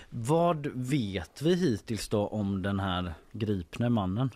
Vad 0.10 0.68
vet 0.74 1.42
vi 1.42 1.56
hittills 1.56 2.10
då 2.10 2.28
om 2.28 2.62
den 2.62 2.80
här 2.80 3.14
gripne 3.32 3.90
mannen? 3.90 4.30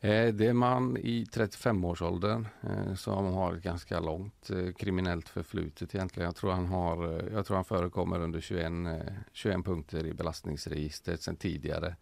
Eh, 0.00 0.34
Det 0.34 0.46
är 0.46 0.52
man 0.52 0.96
i 0.96 1.24
35-årsåldern 1.24 2.48
eh, 2.62 2.94
som 2.94 3.24
har 3.34 3.54
ett 3.54 3.62
ganska 3.62 4.00
långt 4.00 4.50
eh, 4.50 4.72
kriminellt 4.72 5.28
förflutet 5.28 5.94
egentligen. 5.94 6.24
Jag 6.26 6.36
tror 6.36 6.50
han, 6.50 6.66
har, 6.66 7.28
jag 7.32 7.46
tror 7.46 7.54
han 7.56 7.64
förekommer 7.64 8.20
under 8.20 8.40
21, 8.40 8.64
eh, 8.66 9.12
21 9.32 9.64
punkter 9.64 10.06
i 10.06 10.14
belastningsregistret 10.14 11.22
sedan 11.22 11.36
tidigare. 11.36 11.96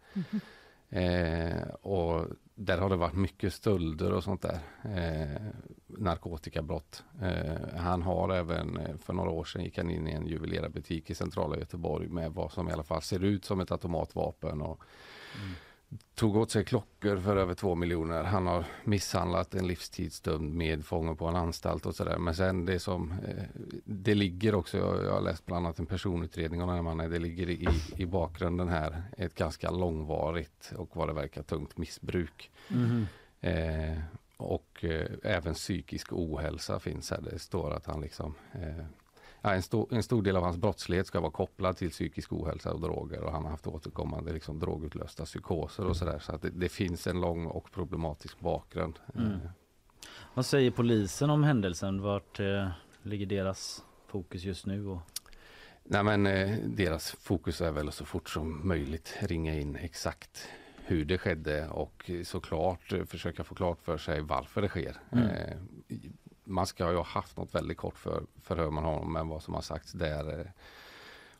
Eh, 0.89 1.67
och 1.81 2.25
där 2.55 2.77
har 2.77 2.89
det 2.89 2.95
varit 2.95 3.15
mycket 3.15 3.53
stölder 3.53 4.13
och 4.13 4.23
sånt 4.23 4.41
där. 4.41 4.59
Eh, 4.83 5.41
narkotikabrott. 5.87 7.03
Eh, 7.21 7.77
han 7.77 8.01
har 8.01 8.29
även 8.29 8.97
för 8.97 9.13
några 9.13 9.29
år 9.29 9.43
sedan 9.43 9.63
gick 9.63 9.77
han 9.77 9.89
in 9.89 10.07
i 10.07 10.11
en 10.11 10.27
juvelerarbutik 10.27 11.09
i 11.09 11.15
centrala 11.15 11.57
Göteborg 11.57 12.07
med 12.07 12.31
vad 12.33 12.51
som 12.51 12.69
i 12.69 12.71
alla 12.71 12.83
fall 12.83 13.01
ser 13.01 13.23
ut 13.23 13.45
som 13.45 13.59
ett 13.59 13.71
automatvapen. 13.71 14.61
Och 14.61 14.83
Tog 16.15 16.35
åt 16.35 16.51
sig 16.51 16.65
klockor 16.65 17.17
för 17.17 17.37
över 17.37 17.53
två 17.53 17.75
miljoner. 17.75 18.23
Han 18.23 18.47
har 18.47 18.65
misshandlat 18.83 19.55
en 19.55 19.67
livstidsdömd 19.67 20.55
medfånge 20.55 21.15
på 21.15 21.27
en 21.27 21.35
anstalt 21.35 21.85
och 21.85 21.95
sådär. 21.95 22.17
Men 22.17 22.35
sen 22.35 22.65
det 22.65 22.79
som, 22.79 23.11
eh, 23.11 23.43
det 23.85 24.15
ligger 24.15 24.55
också, 24.55 24.77
jag, 24.77 25.11
har 25.13 25.21
läst 25.21 25.45
bland 25.45 25.65
annat 25.65 25.79
en 25.79 25.85
personutredning 25.85 26.61
om 26.61 26.67
den 26.67 26.75
här 26.75 26.83
mannen. 26.83 27.11
Det 27.11 27.19
ligger 27.19 27.49
i, 27.49 27.67
i 27.95 28.05
bakgrunden 28.05 28.67
här 28.67 29.03
ett 29.17 29.35
ganska 29.35 29.71
långvarigt 29.71 30.73
och 30.77 30.95
vad 30.95 31.09
det 31.09 31.13
verkar 31.13 31.43
tungt 31.43 31.77
missbruk. 31.77 32.51
Eh, 33.41 33.97
och 34.37 34.83
eh, 34.83 35.07
även 35.23 35.53
psykisk 35.53 36.13
ohälsa 36.13 36.79
finns 36.79 37.11
här. 37.11 37.21
Det 37.21 37.39
står 37.39 37.73
att 37.73 37.85
han 37.85 38.01
liksom 38.01 38.35
eh, 38.53 38.85
Ja, 39.41 39.53
en, 39.53 39.61
stor, 39.61 39.93
en 39.93 40.03
stor 40.03 40.21
del 40.21 40.35
av 40.35 40.43
hans 40.43 40.57
brottslighet 40.57 41.07
ska 41.07 41.19
vara 41.19 41.31
kopplad 41.31 41.77
till 41.77 41.89
psykisk 41.89 42.33
ohälsa 42.33 42.73
och 42.73 42.81
droger 42.81 43.23
och 43.23 43.31
han 43.31 43.43
har 43.43 43.51
haft 43.51 43.67
återkommande 43.67 44.33
liksom, 44.33 44.59
drogutlösta 44.59 45.25
psykoser 45.25 45.85
och 45.85 45.97
sådär. 45.97 46.19
Så 46.19 46.35
att 46.35 46.41
det, 46.41 46.49
det 46.49 46.69
finns 46.69 47.07
en 47.07 47.21
lång 47.21 47.45
och 47.45 47.71
problematisk 47.71 48.39
bakgrund. 48.39 48.99
Mm. 49.15 49.31
Eh, 49.31 49.37
Vad 50.33 50.45
säger 50.45 50.71
polisen 50.71 51.29
om 51.29 51.43
händelsen? 51.43 52.01
Vart 52.01 52.39
eh, 52.39 52.69
ligger 53.03 53.25
deras 53.25 53.83
fokus 54.07 54.43
just 54.43 54.65
nu? 54.65 54.87
Och... 54.87 54.99
Nej 55.83 56.03
men 56.03 56.27
eh, 56.27 56.57
deras 56.65 57.11
fokus 57.11 57.61
är 57.61 57.71
väl 57.71 57.87
att 57.87 57.93
så 57.93 58.05
fort 58.05 58.29
som 58.29 58.67
möjligt 58.67 59.17
ringa 59.21 59.59
in 59.59 59.75
exakt 59.75 60.47
hur 60.85 61.05
det 61.05 61.17
skedde 61.17 61.67
och 61.67 62.11
såklart 62.23 62.93
eh, 62.93 63.03
försöka 63.05 63.43
få 63.43 63.55
klart 63.55 63.81
för 63.81 63.97
sig 63.97 64.21
varför 64.21 64.61
det 64.61 64.67
sker. 64.67 64.95
Mm. 65.11 65.27
Eh, 65.27 65.57
man 66.49 66.67
ska 66.67 66.91
ju 66.91 66.97
ha 66.97 67.03
haft 67.03 67.37
något 67.37 67.55
väldigt 67.55 67.77
kort 67.77 67.97
för, 67.97 68.23
förhör 68.43 68.71
med 68.71 68.83
honom 68.83 69.13
men 69.13 69.27
vad 69.27 69.43
som 69.43 69.53
har 69.53 69.61
sagts 69.61 69.91
där 69.91 70.39
eh, 70.39 70.45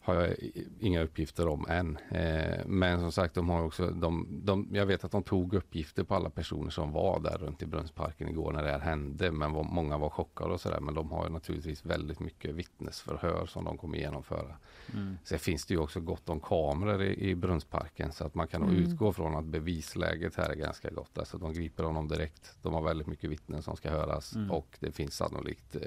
har 0.10 0.22
jag 0.22 0.36
inga 0.80 1.02
uppgifter 1.04 1.48
om 1.48 1.66
än. 1.70 1.98
Eh, 2.12 2.66
men 2.66 3.00
som 3.00 3.12
sagt, 3.12 3.36
de 3.36 3.50
har 3.50 3.64
också, 3.64 3.90
de, 3.90 4.28
de, 4.44 4.68
jag 4.72 4.86
vet 4.86 5.04
att 5.04 5.12
de 5.12 5.24
tog 5.24 5.54
uppgifter 5.54 6.04
på 6.04 6.16
alla 6.16 6.30
personer 6.30 6.70
som 6.70 6.92
var 6.92 7.20
där 7.20 7.38
runt 7.38 7.62
i 7.62 7.66
Brunnsparken 7.66 8.30
igår 8.30 8.52
när 8.52 8.64
det 8.64 8.72
här 8.72 8.80
hände. 8.80 9.32
Men 9.32 9.54
var, 9.54 9.64
många 9.64 9.98
var 9.98 10.10
chockade 10.10 10.54
och 10.54 10.62
sådär. 10.62 10.80
Men 10.80 10.94
de 10.94 11.12
har 11.12 11.30
naturligtvis 11.30 11.86
väldigt 11.86 12.20
mycket 12.20 12.56
vittnesförhör 12.56 13.46
som 13.46 13.66
de 13.66 13.78
kommer 13.78 13.98
genomföra. 13.98 14.56
Mm. 14.94 15.18
Sen 15.24 15.40
finns 15.40 15.66
det 15.66 15.74
ju 15.74 15.80
också 15.80 16.00
gott 16.00 16.30
om 16.30 16.40
kameror 16.40 17.04
i, 17.04 17.30
i 17.30 17.36
Brunnsparken 17.36 18.12
så 18.12 18.26
att 18.26 18.36
man 18.36 18.48
kan 18.48 18.64
mm. 18.64 18.76
utgå 18.76 19.14
från 19.14 19.36
att 19.36 19.46
bevisläget 19.46 20.36
här 20.36 20.50
är 20.50 20.56
ganska 20.56 20.90
gott. 20.90 21.18
Alltså 21.18 21.38
de 21.38 21.54
griper 21.54 21.84
honom 21.84 22.08
direkt. 22.08 22.58
De 22.62 22.74
har 22.74 22.82
väldigt 22.82 23.08
mycket 23.08 23.30
vittnen 23.30 23.62
som 23.62 23.76
ska 23.76 23.90
höras 23.90 24.36
mm. 24.36 24.52
och 24.52 24.78
det 24.80 24.92
finns 24.92 25.16
sannolikt 25.16 25.76
eh, 25.76 25.82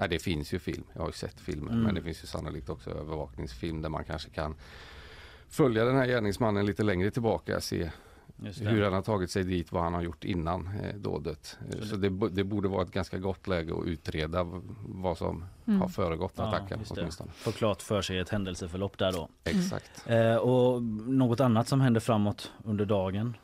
Ja, 0.00 0.08
det 0.08 0.18
finns 0.18 0.54
ju 0.54 0.58
film, 0.58 0.84
jag 0.92 1.00
har 1.00 1.08
ju 1.08 1.12
sett 1.12 1.40
filmen, 1.40 1.72
mm. 1.72 1.84
men 1.84 1.94
det 1.94 2.02
finns 2.02 2.22
ju 2.22 2.26
sannolikt 2.26 2.68
också 2.68 2.90
övervakningsfilm 2.90 3.82
där 3.82 3.88
man 3.88 4.04
kanske 4.04 4.30
kan 4.30 4.54
följa 5.48 5.84
den 5.84 5.96
här 5.96 6.06
gärningsmannen 6.06 6.66
lite 6.66 6.82
längre 6.82 7.10
tillbaka, 7.10 7.60
se 7.60 7.90
hur 8.42 8.82
han 8.82 8.92
har 8.92 9.02
tagit 9.02 9.30
sig 9.30 9.44
dit, 9.44 9.72
vad 9.72 9.82
han 9.82 9.94
har 9.94 10.02
gjort 10.02 10.24
innan 10.24 10.66
eh, 10.66 10.94
dådet. 10.94 11.58
Så, 11.70 11.86
Så 11.86 11.96
det, 11.96 12.28
det, 12.28 12.44
borde 12.44 12.68
vara 12.68 12.82
ett 12.82 12.90
ganska 12.90 13.18
gott 13.18 13.48
läge 13.48 13.74
att 13.78 13.86
utreda 13.86 14.46
vad 14.86 15.18
som 15.18 15.44
mm. 15.66 15.80
har 15.80 15.88
föregått 15.88 16.32
ja, 16.36 16.44
attacken. 16.44 16.84
Få 17.34 17.52
klart 17.52 17.82
för 17.82 18.02
sig 18.02 18.18
ett 18.18 18.28
händelseförlopp 18.28 18.98
där 18.98 19.12
då. 19.12 19.28
Exakt. 19.44 20.04
Mm. 20.06 20.32
Eh, 20.32 20.36
och 20.36 20.82
något 20.82 21.40
annat 21.40 21.68
som 21.68 21.80
händer 21.80 22.00
framåt 22.00 22.52
under 22.64 22.84
dagen? 22.84 23.36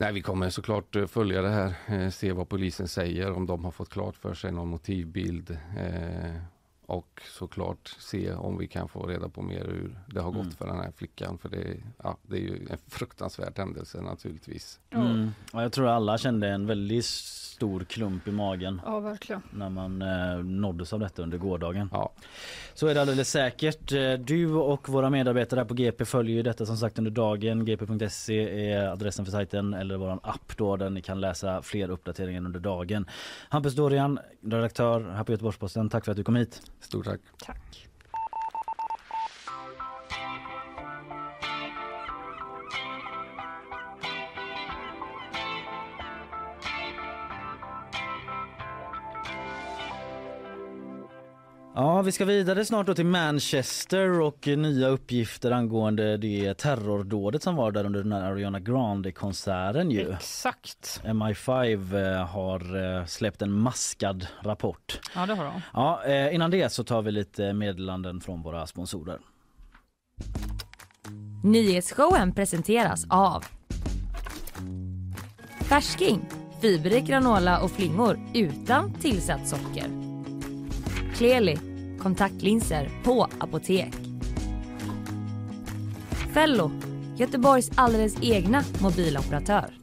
Nej, 0.00 0.12
vi 0.12 0.22
kommer 0.22 0.50
såklart 0.50 0.96
eh, 0.96 1.06
följa 1.06 1.42
det 1.42 1.48
här, 1.48 1.74
eh, 1.86 2.10
se 2.10 2.32
vad 2.32 2.48
polisen 2.48 2.88
säger, 2.88 3.32
om 3.32 3.46
de 3.46 3.64
har 3.64 3.70
fått 3.70 3.88
klart 3.88 4.16
för 4.16 4.34
sig 4.34 4.52
någon 4.52 4.68
motivbild 4.68 5.50
eh, 5.50 6.36
och 6.86 7.22
såklart 7.24 7.96
se 7.98 8.32
om 8.32 8.58
vi 8.58 8.68
kan 8.68 8.88
få 8.88 9.06
reda 9.06 9.28
på 9.28 9.42
mer 9.42 9.64
hur 9.64 9.98
det 10.06 10.20
har 10.20 10.30
gått 10.30 10.42
mm. 10.42 10.50
för 10.50 10.66
den 10.66 10.76
här 10.76 10.92
flickan. 10.96 11.38
För 11.38 11.48
det, 11.48 11.76
ja, 12.02 12.16
det 12.22 12.36
är 12.36 12.40
ju 12.40 12.66
en 12.70 12.78
fruktansvärd 12.88 13.58
händelse 13.58 14.00
naturligtvis. 14.00 14.80
Mm. 14.90 15.30
Ja, 15.52 15.62
jag 15.62 15.72
tror 15.72 15.88
alla 15.88 16.18
kände 16.18 16.48
en 16.48 16.66
väldigt 16.66 17.04
stor 17.60 17.84
klump 17.84 18.28
i 18.28 18.30
magen. 18.30 18.80
Ja, 18.84 19.00
verkligen. 19.00 19.42
När 19.50 19.70
man 19.70 20.02
eh, 20.02 20.44
nåddes 20.44 20.92
av 20.92 21.00
detta 21.00 21.22
under 21.22 21.38
gårdagen. 21.38 21.88
Ja. 21.92 22.12
Så 22.74 22.86
är 22.86 22.94
det 22.94 23.00
alldeles 23.00 23.30
säkert. 23.30 23.92
Eh, 23.92 24.12
du 24.12 24.54
och 24.54 24.88
våra 24.88 25.10
medarbetare 25.10 25.64
på 25.64 25.74
GP 25.74 26.04
följer 26.04 26.36
ju 26.36 26.42
detta 26.42 26.66
som 26.66 26.76
sagt 26.76 26.98
under 26.98 27.10
dagen. 27.10 27.64
gp.se 27.64 28.70
är 28.72 28.88
adressen 28.88 29.24
för 29.24 29.32
sajten 29.32 29.74
eller 29.74 29.96
vår 29.96 30.20
app 30.22 30.56
då 30.56 30.76
där 30.76 30.90
ni 30.90 31.02
kan 31.02 31.20
läsa 31.20 31.62
fler 31.62 31.90
uppdateringar 31.90 32.44
under 32.44 32.60
dagen. 32.60 33.06
Hampus 33.48 33.74
Dorian, 33.74 34.18
redaktör 34.42 35.00
här 35.00 35.24
på 35.24 35.32
Göteborgs-Posten. 35.32 35.88
Tack 35.88 36.04
för 36.04 36.12
att 36.12 36.16
du 36.16 36.24
kom 36.24 36.36
hit. 36.36 36.62
Stort 36.80 37.04
tack. 37.04 37.20
Tack. 37.44 37.89
Ja, 51.80 52.02
vi 52.02 52.12
ska 52.12 52.24
vidare 52.24 52.64
snart 52.64 52.86
då 52.86 52.94
till 52.94 53.06
Manchester 53.06 54.20
och 54.20 54.46
nya 54.46 54.88
uppgifter 54.88 55.50
angående 55.50 56.16
det 56.16 56.54
terrordådet 56.54 57.42
som 57.42 57.56
var 57.56 57.72
där 57.72 57.84
under 57.84 58.02
den 58.02 58.12
här 58.12 58.22
Ariana 58.22 58.60
Grande-konserten 58.60 59.90
ju. 59.90 60.12
Exakt. 60.12 61.00
MI5 61.04 62.18
eh, 62.18 62.26
har 62.26 62.96
eh, 62.98 63.06
släppt 63.06 63.42
en 63.42 63.52
maskad 63.52 64.26
rapport. 64.42 65.00
Ja, 65.14 65.26
det 65.26 65.34
har 65.34 65.44
de. 65.44 65.62
Ja, 65.72 66.04
eh, 66.04 66.34
innan 66.34 66.50
det 66.50 66.72
så 66.72 66.84
tar 66.84 67.02
vi 67.02 67.12
lite 67.12 67.52
meddelanden 67.52 68.20
från 68.20 68.42
våra 68.42 68.66
sponsorer. 68.66 69.18
Nyhetsshowen 71.44 72.34
presenteras 72.34 73.06
av 73.10 73.44
Färsking, 75.60 76.28
fiberrik 76.60 77.04
granola 77.04 77.60
och 77.60 77.70
flingor 77.70 78.20
utan 78.34 78.94
tillsatt 78.94 79.48
socker. 79.48 79.86
Kleli, 81.14 81.69
kontaktlinser 82.02 82.88
på 83.04 83.28
apotek. 83.38 83.94
Fello, 86.34 86.70
Göteborgs 87.16 87.70
alldeles 87.74 88.22
egna 88.22 88.62
mobiloperatör. 88.82 89.74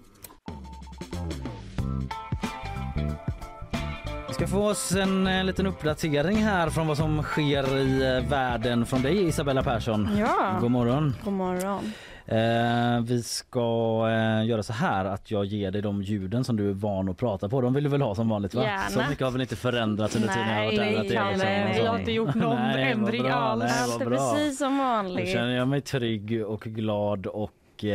Vi 4.28 4.34
ska 4.34 4.48
få 4.48 4.70
oss 4.70 4.92
en, 4.92 5.28
en 5.28 5.46
liten 5.46 5.68
uppdatering 5.68 6.38
här 6.38 6.70
från 6.70 6.88
vad 6.88 6.98
som 6.98 7.24
sker 7.24 7.78
i 7.78 8.18
eh, 8.18 8.30
världen 8.30 8.86
från 8.86 9.02
dig 9.02 9.28
Isabella 9.28 9.64
Persson. 9.64 10.10
Ja. 10.18 10.58
God 10.62 10.72
morgon. 10.72 11.16
God 11.24 11.34
morgon. 11.34 11.94
Eh, 12.28 13.02
vi 13.02 13.24
ska 13.24 14.08
eh, 14.10 14.46
göra 14.46 14.64
så 14.64 14.74
här 14.74 15.06
att 15.06 15.32
jag 15.32 15.46
ger 15.46 15.72
dig 15.72 15.82
de 15.82 16.02
ljuden 16.02 16.44
som 16.44 16.58
du 16.58 16.70
är 16.70 16.74
van 16.74 17.10
att 17.10 17.18
prata 17.18 17.50
på. 17.50 17.62
De 17.62 17.74
vill 17.74 17.84
du 17.84 17.90
väl 17.90 18.02
ha 18.02 18.16
som 18.16 18.30
vanligt 18.30 18.56
va? 18.56 18.64
Gärna. 18.64 18.90
Så 18.90 19.10
mycket 19.10 19.24
har 19.24 19.32
väl 19.32 19.42
inte 19.42 19.56
förändrats 19.56 20.16
under 20.16 20.30
tiden 20.30 20.48
jag 20.48 20.56
har 20.56 20.66
varit 20.66 20.80
här? 20.80 21.38
Nej, 21.38 21.66
liksom, 21.68 21.86
jag 21.86 21.92
har 21.92 22.00
inte 22.00 22.12
gjort 22.12 22.36
någon 22.36 22.56
nej, 22.56 22.92
ändring 22.92 23.28
alls. 23.28 23.64
Allt 23.82 24.02
är 24.02 24.06
precis 24.06 24.58
som 24.58 24.78
vanligt. 24.78 25.26
Då 25.26 25.32
känner 25.32 25.56
jag 25.56 25.68
mig 25.68 25.82
trygg 25.82 26.46
och 26.46 26.62
glad 26.62 27.28
och 27.28 27.84
eh, 27.84 27.90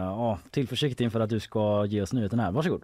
ja, 0.00 0.38
tillförsikt 0.50 1.00
inför 1.00 1.20
att 1.20 1.30
du 1.30 1.40
ska 1.40 1.84
ge 1.86 2.02
oss 2.02 2.12
nyheten 2.12 2.40
här. 2.40 2.52
Varsågod. 2.52 2.82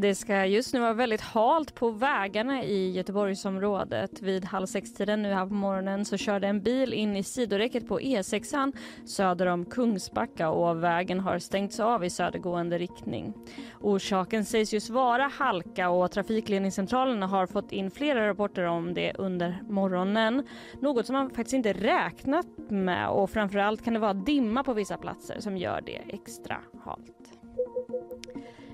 Det 0.00 0.14
ska 0.14 0.46
just 0.46 0.74
nu 0.74 0.80
vara 0.80 0.92
väldigt 0.92 1.20
halt 1.20 1.74
på 1.74 1.90
vägarna 1.90 2.64
i 2.64 2.90
Göteborgsområdet. 2.90 4.22
Vid 4.22 4.44
halv 4.44 4.66
sex-tiden 4.66 5.22
nu 5.22 5.32
här 5.32 5.46
på 5.46 5.54
morgonen 5.54 6.04
så 6.04 6.16
körde 6.16 6.46
en 6.46 6.62
bil 6.62 6.92
in 6.92 7.16
i 7.16 7.22
sidoräcket 7.22 7.88
på 7.88 8.00
E6 8.00 8.72
söder 9.04 9.46
om 9.46 9.64
Kungsbacka 9.64 10.50
och 10.50 10.84
vägen 10.84 11.20
har 11.20 11.38
stängts 11.38 11.80
av 11.80 12.04
i 12.04 12.10
södergående 12.10 12.78
riktning. 12.78 13.34
Orsaken 13.80 14.44
sägs 14.44 14.72
just 14.72 14.90
vara 14.90 15.30
halka 15.38 15.90
och 15.90 16.10
trafikledningscentralerna 16.10 17.26
har 17.26 17.46
fått 17.46 17.72
in 17.72 17.90
flera 17.90 18.28
rapporter 18.28 18.64
om 18.64 18.94
det 18.94 19.14
under 19.18 19.62
morgonen. 19.68 20.46
Något 20.80 21.06
som 21.06 21.12
man 21.12 21.30
faktiskt 21.30 21.54
inte 21.54 21.72
räknat 21.72 22.46
med 22.68 23.08
och 23.08 23.30
framförallt 23.30 23.84
kan 23.84 23.94
det 23.94 24.00
vara 24.00 24.14
dimma 24.14 24.64
på 24.64 24.72
vissa 24.72 24.96
platser 24.96 25.40
som 25.40 25.56
gör 25.56 25.80
det 25.80 26.14
extra 26.14 26.56
halt. 26.84 27.40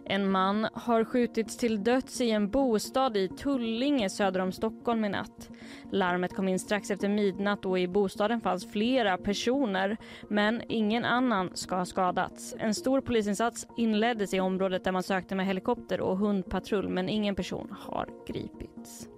En 0.09 0.31
man 0.31 0.69
har 0.73 1.05
skjutits 1.05 1.57
till 1.57 1.85
döds 1.85 2.21
i 2.21 2.31
en 2.31 2.51
bostad 2.51 3.17
i 3.17 3.29
Tullinge 3.29 4.11
söder 4.11 4.41
om 4.41 4.53
Stockholm 4.53 5.05
i 5.05 5.09
natt. 5.09 5.51
Larmet 5.93 6.35
kom 6.35 6.49
in 6.49 6.59
strax 6.59 6.91
efter 6.91 7.09
midnatt 7.09 7.65
och 7.65 7.79
i 7.79 7.89
bostaden 7.89 8.41
fanns 8.41 8.73
flera 8.73 9.17
personer 9.17 9.97
men 10.29 10.63
ingen 10.69 11.05
annan 11.05 11.51
ska 11.55 11.77
ha 11.77 11.85
skadats. 11.85 12.55
En 12.59 12.75
stor 12.75 13.01
polisinsats 13.01 13.67
inleddes 13.77 14.35
i 14.35 14.41
området 14.41 14.85
där 14.85 14.93
man 14.93 15.03
sökte 15.03 15.35
med 15.35 15.47
helikopter 15.47 16.01
och 16.01 16.19
hundpatrull 16.19 16.89
men 16.89 17.09
ingen 17.09 17.35
person 17.35 17.77
har 17.79 18.09
gripits. 18.27 19.09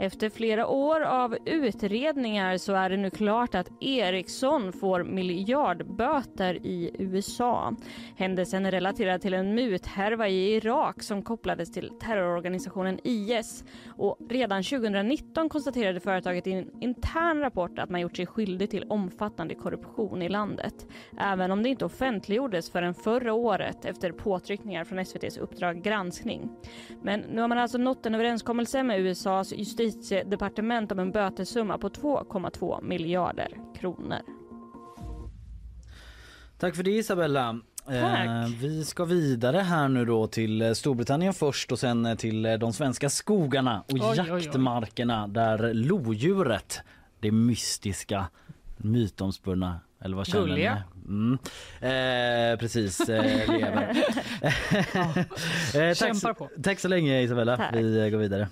Efter 0.00 0.30
flera 0.30 0.66
år 0.66 1.00
av 1.00 1.36
utredningar 1.44 2.56
så 2.56 2.72
är 2.72 2.90
det 2.90 2.96
nu 2.96 3.10
klart 3.10 3.54
att 3.54 3.70
Ericsson 3.80 4.72
får 4.72 5.04
miljardböter 5.04 6.54
i 6.66 6.90
USA. 6.98 7.74
Händelsen 8.16 8.66
är 8.66 8.70
relaterad 8.70 9.20
till 9.20 9.34
en 9.34 9.54
muthärva 9.54 10.28
i 10.28 10.54
Irak 10.54 11.02
som 11.02 11.22
kopplades 11.22 11.72
till 11.72 11.90
terrororganisationen 12.00 12.98
IS. 13.04 13.64
Och 13.96 14.18
redan 14.28 14.62
2019 14.62 15.48
konstaterade 15.48 16.00
företaget 16.00 16.46
i 16.46 16.52
en 16.52 16.82
intern 16.82 17.40
rapport 17.40 17.78
att 17.78 17.90
man 17.90 18.00
gjort 18.00 18.16
sig 18.16 18.26
skyldig 18.26 18.70
till 18.70 18.84
omfattande 18.88 19.54
korruption 19.54 20.22
i 20.22 20.28
landet. 20.28 20.86
Även 21.18 21.50
om 21.50 21.62
det 21.62 21.68
inte 21.68 21.84
offentliggjordes 21.84 22.70
förrän 22.70 22.94
förra 22.94 23.32
året 23.32 23.84
efter 23.84 24.12
påtryckningar 24.12 24.84
från 24.84 24.98
SVTs 24.98 25.36
Uppdrag 25.36 25.82
granskning. 25.82 26.50
Men 27.02 27.20
nu 27.20 27.40
har 27.40 27.48
man 27.48 27.58
alltså 27.58 27.78
nått 27.78 28.06
en 28.06 28.14
överenskommelse 28.14 28.82
med 28.82 29.00
USAs 29.00 29.52
justitie 29.52 29.89
justitiedepartement 29.90 30.92
om 30.92 30.98
en 30.98 31.12
bötessumma 31.12 31.78
på 31.78 31.88
2,2 31.88 32.82
miljarder 32.82 33.48
kronor. 33.80 34.18
Tack 36.58 36.76
för 36.76 36.82
det 36.82 36.90
Isabella. 36.90 37.60
Eh, 37.88 38.48
vi 38.60 38.84
ska 38.84 39.04
vidare 39.04 39.58
här 39.58 39.88
nu 39.88 40.04
då 40.04 40.26
till 40.26 40.74
Storbritannien 40.74 41.34
först 41.34 41.72
och 41.72 41.78
sen 41.78 42.16
till 42.16 42.42
de 42.42 42.72
svenska 42.72 43.10
skogarna 43.10 43.80
och 43.80 44.10
oj, 44.10 44.16
jaktmarkerna 44.16 45.24
oj, 45.24 45.28
oj. 45.28 45.34
där 45.34 45.74
lodjuret, 45.74 46.80
det 47.20 47.30
mystiska, 47.30 48.26
mytomspunna 48.76 49.80
eller 50.00 50.16
vad 50.16 50.26
känner 50.26 50.46
Gulliga. 50.46 50.82
Mm. 51.08 51.38
Eh, 51.80 52.58
precis, 52.58 53.00
eh, 53.00 53.58
lever. 53.58 53.90
eh, 55.74 55.94
tack, 55.94 56.38
tack, 56.62 56.80
så 56.80 56.88
länge 56.88 57.22
Isabella. 57.22 57.56
Tack. 57.56 57.74
Vi 57.74 58.10
går 58.10 58.18
vidare. 58.18 58.48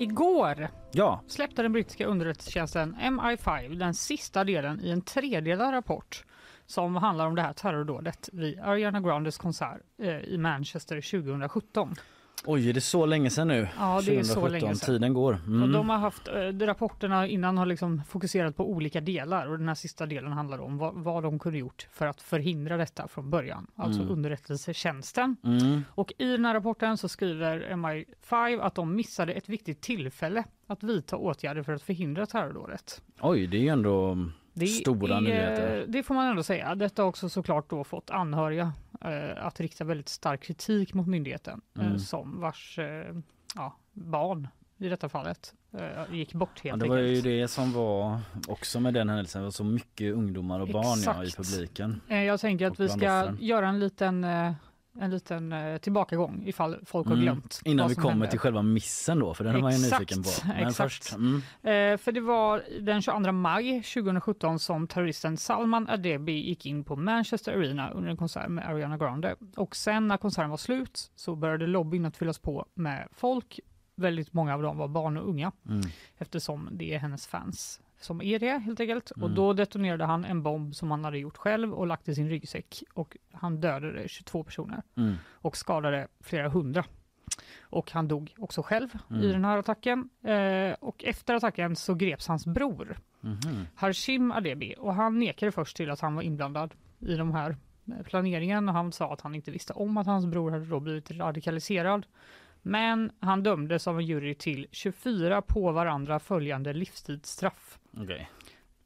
Igår 0.00 0.68
Ja, 0.92 1.20
släppte 1.26 1.62
den 1.62 1.72
brittiska 1.72 2.06
underrättelsetjänsten 2.06 2.96
MI5 2.96 3.78
den 3.78 3.94
sista 3.94 4.44
delen 4.44 4.80
i 4.80 4.90
en 4.90 5.02
tredelad 5.02 5.74
rapport 5.74 6.24
som 6.66 6.96
handlar 6.96 7.26
om 7.26 7.34
det 7.34 7.42
här 7.42 7.52
terrordådet 7.52 8.28
vid 8.32 8.60
Ariana 8.60 9.00
Grandes 9.00 9.38
konsert 9.38 9.80
eh, 9.98 10.18
i 10.18 10.38
Manchester 10.38 11.20
2017. 11.22 11.94
Oj 12.46 12.68
är 12.68 12.72
det 12.72 12.80
så 12.80 13.06
länge 13.06 13.30
sedan 13.30 13.48
nu? 13.48 13.68
Ja, 13.78 14.00
det 14.06 14.18
är 14.18 14.22
så 14.22 14.34
2017, 14.34 14.52
länge 14.52 14.74
sedan. 14.74 14.86
Tiden 14.86 15.14
går. 15.14 15.34
Mm. 15.46 15.62
Och 15.62 15.68
de 15.68 15.88
har 15.90 15.98
haft, 15.98 16.28
eh, 16.28 16.66
rapporterna 16.66 17.26
innan 17.26 17.58
har 17.58 17.66
liksom 17.66 18.02
fokuserat 18.08 18.56
på 18.56 18.70
olika 18.70 19.00
delar 19.00 19.46
och 19.46 19.58
den 19.58 19.68
här 19.68 19.74
sista 19.74 20.06
delen 20.06 20.32
handlar 20.32 20.58
om 20.58 20.78
vad, 20.78 20.94
vad 20.94 21.22
de 21.22 21.38
kunde 21.38 21.58
gjort 21.58 21.88
för 21.92 22.06
att 22.06 22.22
förhindra 22.22 22.76
detta 22.76 23.08
från 23.08 23.30
början, 23.30 23.66
alltså 23.76 24.00
Mm. 24.00 24.12
underrättelsetjänsten. 24.12 25.36
Mm. 25.44 25.84
Och 25.90 26.12
i 26.18 26.24
den 26.32 26.44
här 26.44 26.54
rapporten 26.54 26.96
så 26.96 27.08
skriver 27.08 27.60
MI5 27.70 28.60
att 28.60 28.74
de 28.74 28.96
missade 28.96 29.32
ett 29.32 29.48
viktigt 29.48 29.80
tillfälle 29.80 30.44
att 30.66 30.82
vidta 30.82 31.16
åtgärder 31.16 31.62
för 31.62 31.72
att 31.72 31.82
förhindra 31.82 32.26
terrordådet. 32.26 33.02
Oj, 33.20 33.46
det 33.46 33.56
är 33.56 33.60
ju 33.60 33.68
ändå 33.68 34.18
Det 34.54 34.66
stora 34.66 35.16
är, 35.16 35.20
nyheter. 35.20 35.84
Det 35.88 36.02
får 36.02 36.14
man 36.14 36.26
ändå 36.26 36.42
säga. 36.42 36.74
Detta 36.74 37.02
har 37.02 37.08
också 37.08 37.28
såklart 37.28 37.70
då 37.70 37.84
fått 37.84 38.10
anhöriga 38.10 38.62
eh, 38.62 38.87
att 39.36 39.60
rikta 39.60 39.84
väldigt 39.84 40.08
stark 40.08 40.42
kritik 40.42 40.94
mot 40.94 41.06
myndigheten 41.06 41.60
eh, 41.78 41.86
Mm. 41.86 41.98
som 41.98 42.40
vars 42.40 42.78
eh, 42.78 43.14
ja, 43.54 43.76
barn 43.92 44.48
i 44.78 44.88
detta 44.88 45.08
fallet 45.08 45.54
eh, 45.72 46.14
gick 46.14 46.32
bort 46.34 46.60
Ja, 46.62 46.70
helt 46.70 46.82
det 46.82 46.88
var 46.88 46.96
ju 46.98 47.06
enkelt. 47.08 47.24
det 47.24 47.48
som 47.48 47.72
var 47.72 48.20
också 48.48 48.80
med 48.80 48.94
den 48.94 49.08
händelsen. 49.08 49.40
Det 49.42 49.46
var 49.46 49.50
så 49.50 49.64
mycket 49.64 50.14
ungdomar 50.14 50.60
och 50.60 50.68
barn 50.68 50.98
ja, 51.04 51.24
i 51.24 51.30
publiken. 51.30 52.00
Eh, 52.08 52.22
Jag 52.24 52.40
tänker 52.40 52.66
att 52.66 52.80
vi 52.80 52.88
ska 52.88 53.32
göra 53.40 53.68
en 53.68 53.78
liten, 53.78 54.24
eh, 54.24 54.52
en 55.00 55.10
liten 55.10 55.52
eh, 55.52 55.78
tillbakagång 55.78 56.42
ifall 56.46 56.76
folk 56.84 57.06
har 57.06 57.14
Mm. 57.14 57.22
glömt. 57.24 57.60
Innan 57.64 57.84
vad 57.84 57.88
vi 57.90 57.94
kommer 57.94 58.10
hände. 58.10 58.30
till 58.30 58.38
själva 58.38 58.62
missen 58.62 59.18
då, 59.18 59.34
för 59.34 59.44
den 59.44 59.62
var 59.62 59.70
jag 59.70 59.80
Exakt, 59.80 60.00
nyfiken 60.00 60.22
på. 60.22 60.30
Men 60.46 60.68
exakt. 60.68 60.76
först, 60.92 61.12
mm, 61.14 61.42
Eh, 61.62 61.98
för 61.98 62.12
det 62.12 62.20
var 62.20 62.62
den 62.80 63.02
22 63.02 63.32
maj 63.32 63.82
2017 63.82 64.58
som 64.58 64.86
terroristen 64.86 65.36
Salman 65.36 65.88
Adebi 65.88 66.32
gick 66.32 66.66
in 66.66 66.84
på 66.84 66.96
Manchester 66.96 67.52
Arena 67.52 67.90
under 67.90 68.10
en 68.10 68.16
konsert 68.16 68.48
med 68.48 68.68
Ariana 68.68 68.98
Grande. 68.98 69.36
Och 69.56 69.76
sen 69.76 70.08
när 70.08 70.16
konserten 70.16 70.50
var 70.50 70.56
slut 70.56 71.10
så 71.16 71.36
började 71.36 71.66
lobbyn 71.66 72.04
att 72.04 72.16
fyllas 72.16 72.38
på 72.38 72.66
med 72.74 73.08
folk. 73.12 73.60
Väldigt 73.96 74.32
många 74.32 74.54
av 74.54 74.62
dem 74.62 74.76
var 74.78 74.88
barn 74.88 75.16
och 75.16 75.28
unga 75.28 75.52
mm. 75.68 75.82
eftersom 76.18 76.68
det 76.72 76.94
är 76.94 76.98
hennes 76.98 77.26
fans 77.26 77.80
som 78.00 78.22
är 78.22 78.38
det 78.38 78.58
helt 78.58 78.80
enkelt. 78.80 79.10
Och 79.10 79.18
Mm. 79.22 79.34
då 79.34 79.52
detonerade 79.52 80.04
han 80.04 80.24
en 80.24 80.42
bomb 80.42 80.74
som 80.74 80.90
han 80.90 81.04
hade 81.04 81.18
gjort 81.18 81.36
själv 81.36 81.72
och 81.74 81.86
lagt 81.86 82.08
i 82.08 82.14
sin 82.14 82.28
ryggsäck 82.28 82.82
och 82.94 83.16
han 83.32 83.60
dödade 83.60 84.08
22 84.08 84.44
personer 84.44 84.82
Mm. 84.96 85.14
och 85.32 85.56
skadade 85.56 86.08
flera 86.20 86.48
hundra. 86.48 86.84
Och 87.60 87.90
han 87.92 88.08
dog 88.08 88.34
också 88.38 88.62
själv 88.62 88.88
i 89.10 89.14
Mm. 89.14 89.28
den 89.28 89.44
här 89.44 89.58
attacken. 89.58 90.08
Eh, 90.22 90.72
och 90.80 91.04
efter 91.04 91.34
attacken 91.34 91.76
så 91.76 91.94
greps 91.94 92.28
hans 92.28 92.46
bror, 92.46 92.96
Mhm. 93.20 93.66
Harshim 93.74 94.32
Adebi, 94.32 94.74
och 94.78 94.94
han 94.94 95.18
nekade 95.18 95.52
först 95.52 95.76
till 95.76 95.90
att 95.90 96.00
han 96.00 96.14
var 96.14 96.22
inblandad 96.22 96.74
i 96.98 97.14
de 97.14 97.32
här 97.32 97.56
eh, 97.88 98.02
planeringen 98.04 98.68
och 98.68 98.74
han 98.74 98.92
sa 98.92 99.12
att 99.12 99.20
han 99.20 99.34
inte 99.34 99.50
visste 99.50 99.72
om 99.72 99.96
att 99.96 100.06
hans 100.06 100.26
bror 100.26 100.50
hade 100.50 100.64
då 100.64 100.80
blivit 100.80 101.10
radikaliserad. 101.10 102.06
Men 102.62 103.12
han 103.20 103.42
dömdes 103.42 103.86
av 103.88 103.98
en 103.98 104.06
jury 104.06 104.34
till 104.34 104.66
24 104.72 105.42
på 105.42 105.72
varandra 105.72 106.18
följande 106.18 106.72
livstidsstraff. 106.72 107.78
Okej. 107.96 108.30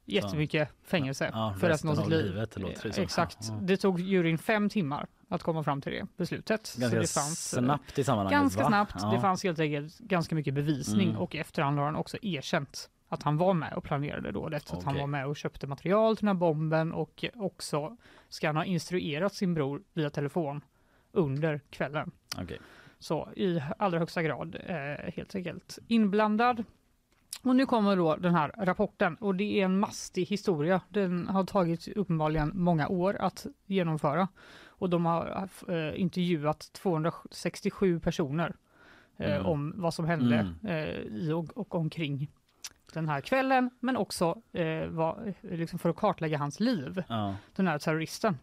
Jättemycket 0.04 0.68
fängelse 0.82 1.30
Ja, 1.32 1.56
för 1.60 1.68
resten 1.68 1.90
av 1.90 1.94
sitt 1.94 2.08
liv. 2.08 2.24
livet, 2.24 2.56
det. 2.82 2.98
Exakt. 2.98 3.38
Ja. 3.40 3.54
Det 3.62 3.76
tog 3.76 4.00
juryn 4.00 4.38
fem 4.38 4.68
timmar 4.68 5.06
att 5.28 5.42
komma 5.42 5.64
fram 5.64 5.80
till 5.80 5.92
det 5.92 6.06
beslutet. 6.16 6.66
Så 6.66 6.80
Ganska 6.80 6.98
det 7.00 7.10
fanns, 7.14 7.54
eh, 7.54 7.62
snabbt 7.62 7.98
i 7.98 8.04
sammanhanget 8.04 8.40
Ganska 8.40 8.62
va? 8.62 8.68
snabbt. 8.68 8.94
Ja. 9.02 9.10
Det 9.12 9.20
fanns 9.20 9.42
helt 9.44 9.58
enkelt 9.58 9.98
ganska 9.98 10.34
mycket 10.34 10.54
bevisning 10.54 11.08
Mm. 11.08 11.20
och 11.20 11.36
efterhand 11.36 11.78
har 11.78 11.84
han 11.84 11.96
också 11.96 12.16
erkänt 12.22 12.90
att 13.08 13.22
han 13.22 13.36
var 13.36 13.54
med 13.54 13.72
och 13.74 13.84
planerade 13.84 14.32
dådet. 14.32 14.72
Att 14.72 14.82
han 14.84 14.96
var 14.98 15.06
med 15.06 15.26
och 15.26 15.36
köpte 15.36 15.66
material 15.66 16.16
till 16.16 16.26
den 16.26 16.36
här 16.36 16.40
bomben 16.40 16.92
och 16.92 17.24
också 17.34 17.96
ska 18.28 18.46
han 18.48 18.56
ha 18.56 18.64
instruerat 18.64 19.34
sin 19.34 19.54
bror 19.54 19.82
via 19.92 20.10
telefon 20.10 20.60
under 21.12 21.60
kvällen. 21.70 22.10
Okej. 22.38 22.58
Så 23.02 23.28
i 23.36 23.62
allra 23.78 23.98
högsta 23.98 24.22
grad 24.22 24.56
eh, 24.66 25.12
helt 25.14 25.34
enkelt 25.34 25.78
inblandad. 25.88 26.64
Och 27.42 27.56
nu 27.56 27.66
kommer 27.66 27.96
då 27.96 28.16
den 28.16 28.34
här 28.34 28.52
rapporten 28.58 29.14
och 29.14 29.34
det 29.34 29.60
är 29.60 29.64
en 29.64 29.78
mastig 29.78 30.26
historia. 30.26 30.80
Den 30.88 31.28
har 31.28 31.44
tagit 31.44 31.88
uppenbarligen 31.88 32.52
många 32.54 32.88
år 32.88 33.16
att 33.20 33.46
genomföra 33.66 34.28
och 34.66 34.90
de 34.90 35.06
har 35.06 35.48
eh, 35.68 36.00
intervjuat 36.00 36.72
267 36.72 38.00
personer 38.00 38.54
eh, 39.16 39.34
Mm. 39.34 39.46
om 39.46 39.72
vad 39.76 39.94
som 39.94 40.04
hände 40.04 40.36
Mm. 40.62 40.66
eh, 40.66 40.94
i 41.00 41.32
och, 41.32 41.58
och 41.58 41.74
omkring 41.74 42.30
den 42.92 43.08
här 43.08 43.20
kvällen 43.20 43.70
men 43.80 43.96
också 43.96 44.42
eh, 44.52 44.86
vad, 44.88 45.34
liksom 45.40 45.78
för 45.78 45.88
att 45.90 45.96
kartlägga 45.96 46.38
hans 46.38 46.60
liv, 46.60 47.02
Ja. 47.08 47.34
den 47.56 47.66
här 47.68 47.78
terroristen. 47.78 48.38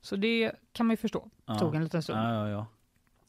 Så 0.00 0.16
det 0.16 0.52
kan 0.72 0.86
man 0.86 0.92
ju 0.92 0.96
förstå, 0.96 1.30
Ja. 1.46 1.58
tog 1.58 1.74
en 1.74 1.84
liten 1.84 2.02
stund. 2.02 2.18
Ja. 2.18 2.66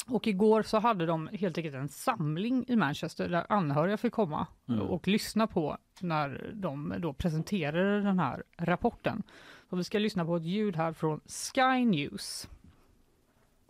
Och 0.08 0.28
igår 0.28 0.62
så 0.64 0.80
hade 0.80 1.06
de 1.06 1.28
helt 1.28 1.58
enkelt 1.58 1.76
en 1.76 1.90
samling 1.90 2.66
i 2.68 2.76
Manchester 2.76 3.30
där 3.30 3.46
anhöriga 3.50 3.98
fick 3.98 4.14
komma 4.14 4.48
Mm. 4.70 4.82
och 4.82 5.08
lyssna 5.08 5.48
på 5.48 5.78
när 6.00 6.52
de 6.56 6.94
då 7.00 7.14
presenterade 7.14 8.02
den 8.02 8.20
här 8.20 8.44
rapporten. 8.58 9.24
Och 9.70 9.80
vi 9.80 9.84
ska 9.84 10.00
lyssna 10.00 10.26
på 10.26 10.36
ett 10.36 10.44
ljud 10.44 10.76
här 10.76 10.94
från 10.94 11.22
Sky 11.26 11.86
News. 11.86 12.48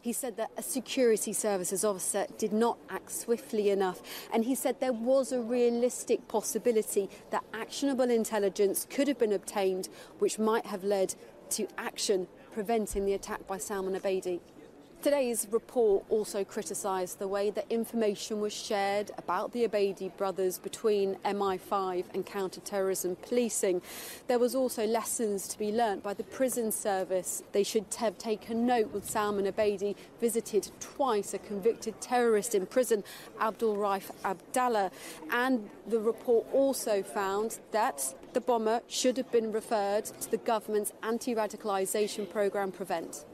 He 0.03 0.13
said 0.13 0.37
that 0.37 0.49
a 0.59 0.61
security 0.61 1.33
services 1.33 1.83
officer 1.83 2.25
did 2.39 2.51
not 2.53 2.77
act 2.89 3.11
swiftly 3.11 3.69
enough, 3.69 3.97
and 4.33 4.45
he 4.45 4.55
said 4.55 4.79
there 4.79 4.91
was 5.05 5.31
a 5.31 5.37
realistic 5.49 6.19
possibility 6.27 7.07
that 7.29 7.43
actionable 7.51 8.15
intelligence 8.15 8.87
could 8.95 9.07
have 9.07 9.19
been 9.19 9.33
obtained, 9.33 9.89
which 10.19 10.39
might 10.39 10.65
have 10.65 10.83
led 10.87 11.13
to 11.49 11.63
action 11.75 12.27
preventing 12.53 13.05
the 13.05 13.13
attack 13.13 13.47
by 13.47 13.59
Salman 13.59 13.95
Abedi. 13.95 14.39
Today's 15.01 15.47
report 15.49 16.05
also 16.09 16.43
criticised 16.43 17.17
the 17.17 17.27
way 17.27 17.49
that 17.49 17.65
information 17.71 18.39
was 18.39 18.53
shared 18.53 19.09
about 19.17 19.51
the 19.51 19.67
Abedi 19.67 20.15
brothers 20.15 20.59
between 20.59 21.15
MI5 21.25 22.05
and 22.13 22.23
counter-terrorism 22.23 23.15
policing. 23.15 23.81
There 24.27 24.37
was 24.37 24.53
also 24.53 24.85
lessons 24.85 25.47
to 25.47 25.57
be 25.57 25.71
learnt 25.71 26.03
by 26.03 26.13
the 26.13 26.23
prison 26.23 26.71
service. 26.71 27.41
They 27.51 27.63
should 27.63 27.85
have 27.97 28.19
taken 28.19 28.67
note 28.67 28.93
with 28.93 29.09
Salman 29.09 29.51
Abedi 29.51 29.95
visited 30.19 30.69
twice 30.79 31.33
a 31.33 31.39
convicted 31.39 31.99
terrorist 31.99 32.53
in 32.53 32.67
prison, 32.67 33.03
Abdul 33.39 33.77
Raif 33.77 34.11
Abdallah. 34.23 34.91
And 35.31 35.67
the 35.87 35.99
report 35.99 36.45
also 36.53 37.01
found 37.01 37.57
that 37.71 38.13
the 38.33 38.41
bomber 38.41 38.81
should 38.87 39.17
have 39.17 39.31
been 39.31 39.51
referred 39.51 40.05
to 40.05 40.29
the 40.29 40.37
government's 40.37 40.93
anti-radicalisation 41.01 42.29
program 42.29 42.71
Prevent. 42.71 43.25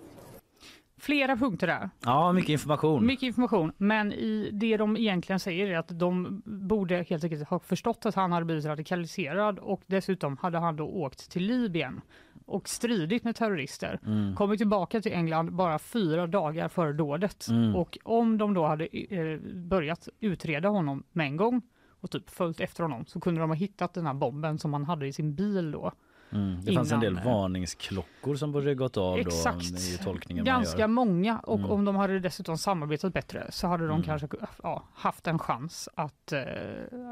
Flera 0.97 1.37
punkter 1.37 1.67
där. 1.67 1.89
ja, 2.03 2.31
mycket 2.31 2.49
information. 2.49 3.05
Mycket 3.05 3.23
information, 3.23 3.71
men 3.77 4.13
i 4.13 4.49
det 4.53 4.77
de 4.77 4.97
egentligen 4.97 5.39
säger 5.39 5.67
är 5.67 5.77
att 5.77 5.99
de 5.99 6.41
borde 6.45 7.05
helt 7.09 7.23
enkelt 7.23 7.49
ha 7.49 7.59
förstått 7.59 8.05
att 8.05 8.15
han 8.15 8.31
hade 8.31 8.45
blivit 8.45 8.65
radikaliserad 8.65 9.59
och 9.59 9.81
dessutom 9.87 10.37
hade 10.37 10.57
han 10.57 10.75
då 10.75 10.85
åkt 10.85 11.31
till 11.31 11.43
Libyen 11.43 12.01
och 12.45 12.69
stridit 12.69 13.23
med 13.23 13.35
terrorister. 13.35 13.99
Mm. 14.05 14.35
Kommit 14.35 14.57
tillbaka 14.59 15.01
till 15.01 15.13
England 15.13 15.55
bara 15.55 15.79
fyra 15.79 16.27
dagar 16.27 16.67
före 16.67 16.93
dådet. 16.93 17.47
Mm. 17.47 17.75
Och 17.75 17.97
om 18.03 18.37
de 18.37 18.53
då 18.53 18.65
hade 18.65 18.85
eh, 18.85 19.39
börjat 19.55 20.09
utreda 20.19 20.69
honom 20.69 21.03
med 21.11 21.27
en 21.27 21.37
gång 21.37 21.61
och 22.01 22.11
typ 22.11 22.29
följt 22.29 22.59
efter 22.59 22.83
honom 22.83 23.05
så 23.05 23.19
kunde 23.19 23.41
de 23.41 23.49
ha 23.49 23.55
hittat 23.55 23.93
den 23.93 24.05
här 24.05 24.13
bomben 24.13 24.59
som 24.59 24.73
han 24.73 24.85
hade 24.85 25.07
i 25.07 25.13
sin 25.13 25.35
bil 25.35 25.71
då. 25.71 25.91
Mm. 26.31 26.61
Det 26.65 26.73
fanns 26.73 26.91
en 26.91 26.99
del 26.99 27.17
eh, 27.17 27.25
varningsklockor 27.25 28.35
som 28.35 28.51
borde 28.51 28.75
gått 28.75 28.97
av 28.97 29.17
Exakt. 29.17 29.71
då 29.71 29.77
i 29.77 29.97
tolkningen 30.03 30.45
Ganska 30.45 30.87
många 30.87 31.39
och 31.39 31.59
Mm. 31.59 31.71
om 31.71 31.85
de 31.85 31.95
hade 31.95 32.19
dessutom 32.19 32.57
samarbetat 32.57 33.13
bättre 33.13 33.47
så 33.49 33.67
hade 33.67 33.83
de 33.83 33.91
Mm. 33.91 34.03
kanske 34.03 34.27
ja, 34.63 34.83
haft 34.93 35.27
en 35.27 35.39
chans 35.39 35.89
att, 35.95 36.31
eh, 36.31 36.41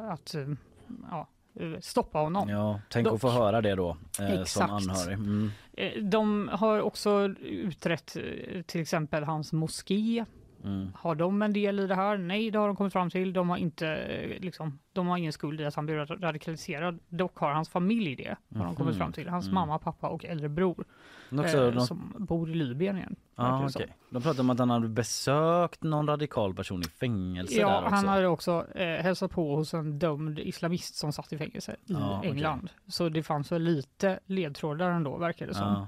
att 0.10 0.36
eh, 0.36 0.48
ja, 1.12 1.28
stoppa 1.82 2.20
honom. 2.20 2.50
Ja, 2.50 2.80
tänk 2.90 3.06
Dock. 3.06 3.16
att 3.16 3.22
få 3.22 3.30
höra 3.30 3.62
det 3.62 3.76
då 3.76 3.98
eh, 4.20 4.44
som 4.44 4.70
anhörig. 4.70 5.14
Mm. 5.14 5.52
De 6.10 6.50
har 6.54 6.82
också 6.82 7.24
utrett 7.42 8.18
till 8.66 8.82
exempel 8.82 9.24
hans 9.24 9.54
moské. 9.54 10.26
Mm. 10.66 10.92
Har 10.96 11.16
de 11.16 11.42
en 11.42 11.54
del 11.54 11.80
i 11.80 11.88
det 11.88 11.96
här? 11.96 12.18
Nej, 12.18 12.52
det 12.52 12.58
har 12.60 12.68
de 12.68 12.76
kommit 12.76 12.94
fram 12.94 13.10
till. 13.10 13.34
De 13.34 13.50
har, 13.50 13.58
inte, 13.58 13.88
eh, 13.88 14.40
liksom, 14.42 14.80
de 14.94 15.08
har 15.08 15.18
ingen 15.18 15.34
skuld 15.34 15.62
i 15.62 15.66
att 15.66 15.76
han 15.76 15.86
blev 15.86 16.06
radikaliserad. 16.06 17.00
Dock 17.10 17.38
har 17.38 17.52
hans 17.52 17.70
familj 17.70 18.16
det, 18.16 18.36
har 18.60 18.66
de 18.66 18.76
kommit 18.76 18.98
fram 18.98 19.12
till. 19.12 19.30
Hans 19.30 19.46
Mm. 19.46 19.56
mamma, 19.56 19.80
pappa 19.80 20.08
och 20.08 20.26
äldre 20.26 20.50
bror 20.50 20.86
också, 21.32 21.58
eh, 21.68 21.74
de, 21.74 21.82
som 21.82 22.14
bor 22.18 22.50
i 22.52 22.54
Libyen 22.56 22.98
igen. 22.98 23.16
som. 23.36 23.66
okej. 23.66 23.96
de 24.10 24.22
pratade 24.22 24.42
om 24.42 24.50
att 24.50 24.60
han 24.60 24.70
hade 24.70 24.88
besökt 24.88 25.84
någon 25.84 26.08
radikal 26.08 26.54
person 26.54 26.82
i 26.82 26.84
fängelse 26.84 27.60
Ja, 27.60 27.68
där 27.70 27.82
också. 27.84 27.96
han 27.96 28.08
hade 28.08 28.28
också 28.28 28.66
eh, 28.76 29.04
hälsat 29.04 29.32
på 29.32 29.56
hos 29.56 29.74
en 29.74 30.00
dömd 30.00 30.40
islamist 30.40 30.96
som 30.96 31.12
satt 31.12 31.34
i 31.34 31.38
fängelse 31.38 31.76
i. 31.86 31.94
England. 32.28 32.70
Så 32.88 33.10
det 33.10 33.24
fanns 33.24 33.52
väl 33.52 33.62
lite 33.62 34.20
ledtrådar 34.26 34.92
ändå, 34.92 35.18
verkar 35.18 35.48
det 35.48 35.54
som. 35.54 35.68
ja. 35.68 35.88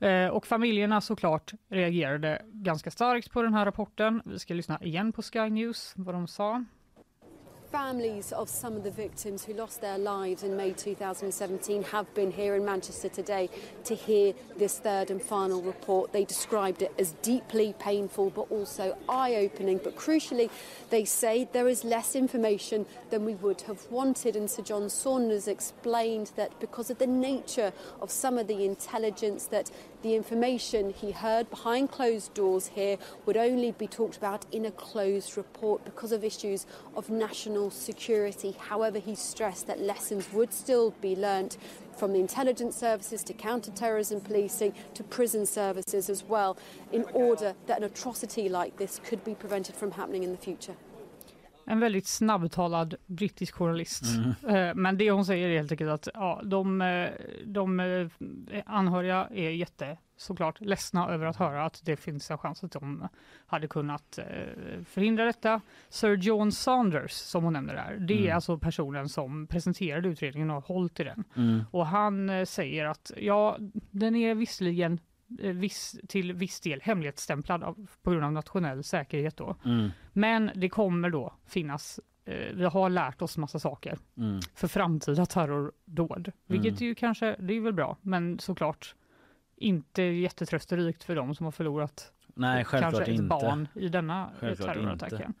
Eh, 0.00 0.28
och 0.28 0.46
familjerna 0.46 1.00
såklart 1.00 1.52
reagerade 1.68 2.42
ganska 2.52 2.90
starkt 2.90 3.30
på 3.30 3.42
den 3.42 3.54
här 3.54 3.64
rapporten. 3.64 4.22
Vi 4.24 4.38
ska 4.38 4.54
lyssna 4.54 4.78
igen 4.82 5.12
på 5.12 5.22
Sky 5.22 5.50
News, 5.50 5.92
vad 5.96 6.14
de 6.14 6.28
sa. 6.28 6.64
Families 7.70 8.32
of 8.32 8.48
some 8.48 8.76
of 8.76 8.82
the 8.82 8.90
victims 8.90 9.44
who 9.44 9.52
lost 9.52 9.80
their 9.80 9.98
lives 9.98 10.42
in 10.42 10.56
May 10.56 10.72
2017 10.72 11.82
have 11.84 12.12
been 12.14 12.30
here 12.30 12.54
in 12.54 12.64
Manchester 12.64 13.08
today 13.10 13.50
to 13.84 13.94
hear 13.94 14.32
this 14.56 14.78
third 14.78 15.10
and 15.10 15.20
final 15.20 15.60
report. 15.60 16.12
They 16.12 16.24
described 16.24 16.80
it 16.80 16.92
as 16.98 17.12
deeply 17.22 17.74
painful 17.78 18.30
but 18.30 18.50
also 18.50 18.96
eye 19.08 19.34
opening. 19.36 19.80
But 19.82 19.96
crucially, 19.96 20.50
they 20.88 21.04
say 21.04 21.48
there 21.52 21.68
is 21.68 21.84
less 21.84 22.16
information 22.16 22.86
than 23.10 23.24
we 23.26 23.34
would 23.34 23.60
have 23.62 23.84
wanted. 23.90 24.34
And 24.34 24.50
Sir 24.50 24.62
John 24.62 24.88
Saunders 24.88 25.46
explained 25.46 26.30
that 26.36 26.58
because 26.60 26.88
of 26.88 26.98
the 26.98 27.06
nature 27.06 27.72
of 28.00 28.10
some 28.10 28.38
of 28.38 28.46
the 28.46 28.64
intelligence, 28.64 29.46
that 29.46 29.70
the 30.02 30.14
information 30.14 30.90
he 30.90 31.10
heard 31.10 31.50
behind 31.50 31.90
closed 31.90 32.32
doors 32.34 32.68
here 32.68 32.98
would 33.26 33.36
only 33.36 33.72
be 33.72 33.86
talked 33.86 34.16
about 34.16 34.46
in 34.52 34.66
a 34.66 34.70
closed 34.70 35.36
report 35.36 35.84
because 35.84 36.12
of 36.12 36.24
issues 36.24 36.66
of 36.96 37.10
national 37.10 37.70
security. 37.70 38.56
However, 38.58 38.98
he 38.98 39.14
stressed 39.14 39.66
that 39.66 39.80
lessons 39.80 40.32
would 40.32 40.52
still 40.52 40.92
be 41.00 41.16
learnt 41.16 41.58
from 41.96 42.12
the 42.12 42.20
intelligence 42.20 42.76
services 42.76 43.24
to 43.24 43.32
counter-terrorism 43.32 44.20
policing 44.20 44.72
to 44.94 45.02
prison 45.02 45.44
services 45.44 46.08
as 46.08 46.22
well 46.22 46.56
in 46.92 47.02
order 47.12 47.54
that 47.66 47.78
an 47.78 47.84
atrocity 47.84 48.48
like 48.48 48.76
this 48.76 49.00
could 49.04 49.24
be 49.24 49.34
prevented 49.34 49.74
from 49.74 49.90
happening 49.90 50.22
in 50.22 50.30
the 50.30 50.38
future. 50.38 50.76
En 51.70 51.80
väldigt 51.80 52.06
snabbtalad 52.06 52.94
brittisk 53.06 53.54
journalist. 53.54 54.04
Eh, 54.48 54.74
Men 54.74 54.98
det 54.98 55.10
hon 55.10 55.24
säger 55.24 55.48
är 55.48 55.56
helt 55.56 55.72
enkelt 55.72 55.90
att 55.90 56.08
ja, 56.14 56.40
de, 56.44 56.80
eh, 56.80 57.08
de 57.44 57.80
eh, 57.80 58.08
anhöriga 58.66 59.28
är 59.34 59.50
jätte 59.50 59.98
såklart 60.16 60.60
ledsna 60.60 61.08
över 61.10 61.26
att 61.26 61.36
höra 61.36 61.64
att 61.64 61.80
det 61.84 61.96
finns 61.96 62.30
en 62.30 62.38
chans 62.38 62.64
att 62.64 62.72
de 62.72 63.08
hade 63.46 63.68
kunnat 63.68 64.18
förhindra 64.84 65.24
detta. 65.24 65.60
Sir 65.88 66.16
John 66.16 66.52
Saunders 66.52 67.12
som 67.12 67.44
hon 67.44 67.52
nämner 67.52 67.74
där, 67.74 67.96
det 68.00 68.14
är 68.14 68.18
Mm. 68.22 68.34
alltså 68.34 68.58
personen 68.58 69.08
som 69.08 69.46
presenterade 69.46 70.08
utredningen 70.08 70.50
och 70.50 70.54
har 70.54 70.74
hållit 70.74 71.00
i 71.00 71.04
den. 71.04 71.24
Mm. 71.36 71.60
Och 71.70 71.86
han 71.86 72.46
säger 72.46 72.84
att 72.84 73.12
ja, 73.16 73.56
den 73.90 74.16
är 74.16 74.34
visserligen 74.34 74.98
viss, 75.28 76.00
till 76.08 76.32
viss 76.32 76.60
del 76.60 76.80
hemlighetsstämplad 76.80 77.62
av, 77.62 77.86
på 78.02 78.10
grund 78.10 78.24
av 78.24 78.32
nationell 78.32 78.84
säkerhet 78.84 79.36
då. 79.36 79.56
Mm. 79.64 79.90
Men 80.12 80.50
det 80.54 80.68
kommer 80.68 81.10
då 81.10 81.34
finnas, 81.46 82.00
eh, 82.24 82.54
vi 82.54 82.64
har 82.64 82.90
lärt 82.90 83.22
oss 83.22 83.36
massa 83.36 83.58
saker 83.58 83.98
Mm. 84.16 84.40
för 84.54 84.68
framtida 84.68 85.26
terrordåd. 85.26 86.32
Vilket 86.46 86.80
ju 86.80 86.94
kanske, 86.94 87.36
det 87.38 87.54
är 87.54 87.60
väl 87.60 87.72
bra, 87.72 87.96
men 88.02 88.38
såklart 88.38 88.94
inte 89.56 90.02
jättetrösterikt 90.02 91.04
för 91.04 91.16
de 91.16 91.34
som 91.34 91.44
har 91.44 91.52
förlorat 91.52 92.12
Nej, 92.38 92.64
självklart 92.64 92.92
kanske 92.92 93.02
ett 93.12 93.18
inte. 93.20 93.28
barn 93.28 93.68
i 93.74 93.88
denna 93.88 94.22
eh, 94.22 94.28
Självklart 94.40 94.74
terrorattacken. 94.74 95.16
inte. 95.16 95.32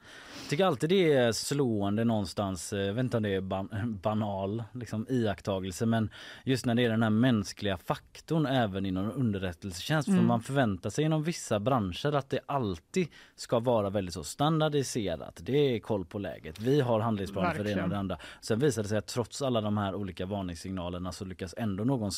Jag 0.42 0.50
tycker 0.50 0.64
alltid 0.64 0.90
det 0.90 1.12
är 1.12 1.32
slående 1.32 2.04
någonstans, 2.04 2.72
eh, 2.72 2.80
jag 2.80 2.94
vet 2.94 3.04
inte 3.04 3.16
om 3.16 3.22
det 3.22 3.34
är 3.34 3.40
ban 3.40 3.98
banal 4.02 4.64
liksom, 4.72 5.06
iakttagelse 5.10 5.86
men 5.86 6.10
just 6.44 6.66
när 6.66 6.74
det 6.74 6.84
är 6.84 6.88
den 6.90 7.02
här 7.02 7.10
mänskliga 7.10 7.76
faktorn 7.76 8.46
även 8.46 8.86
inom 8.86 9.12
underrättelsetjänst. 9.12 10.06
För 10.06 10.12
Mm. 10.12 10.26
man 10.26 10.40
förväntar 10.40 10.90
sig 10.90 11.04
inom 11.04 11.22
vissa 11.22 11.60
branscher 11.60 12.12
att 12.14 12.30
det 12.30 12.40
alltid 12.46 13.08
ska 13.36 13.58
vara 13.60 13.90
väldigt 13.90 14.14
så 14.14 14.24
standardiserat. 14.24 15.40
Det 15.42 15.74
är 15.74 15.78
koll 15.80 16.04
på 16.04 16.18
läget. 16.18 16.60
Vi 16.60 16.80
har 16.80 17.00
handlingsplaner 17.00 17.54
för 17.54 17.64
det 17.64 17.70
ena 17.70 17.82
och 17.84 17.88
det 17.90 17.98
andra. 17.98 18.18
Sen 18.40 18.58
visar 18.58 18.82
det 18.82 18.88
sig 18.88 18.98
att 18.98 19.06
trots 19.06 19.42
alla 19.42 19.60
de 19.60 19.78
här 19.78 19.94
olika 19.94 20.26
varningssignalerna 20.26 21.12
så 21.12 21.24
lyckas 21.24 21.54
ändå 21.58 21.84
någon 21.84 22.10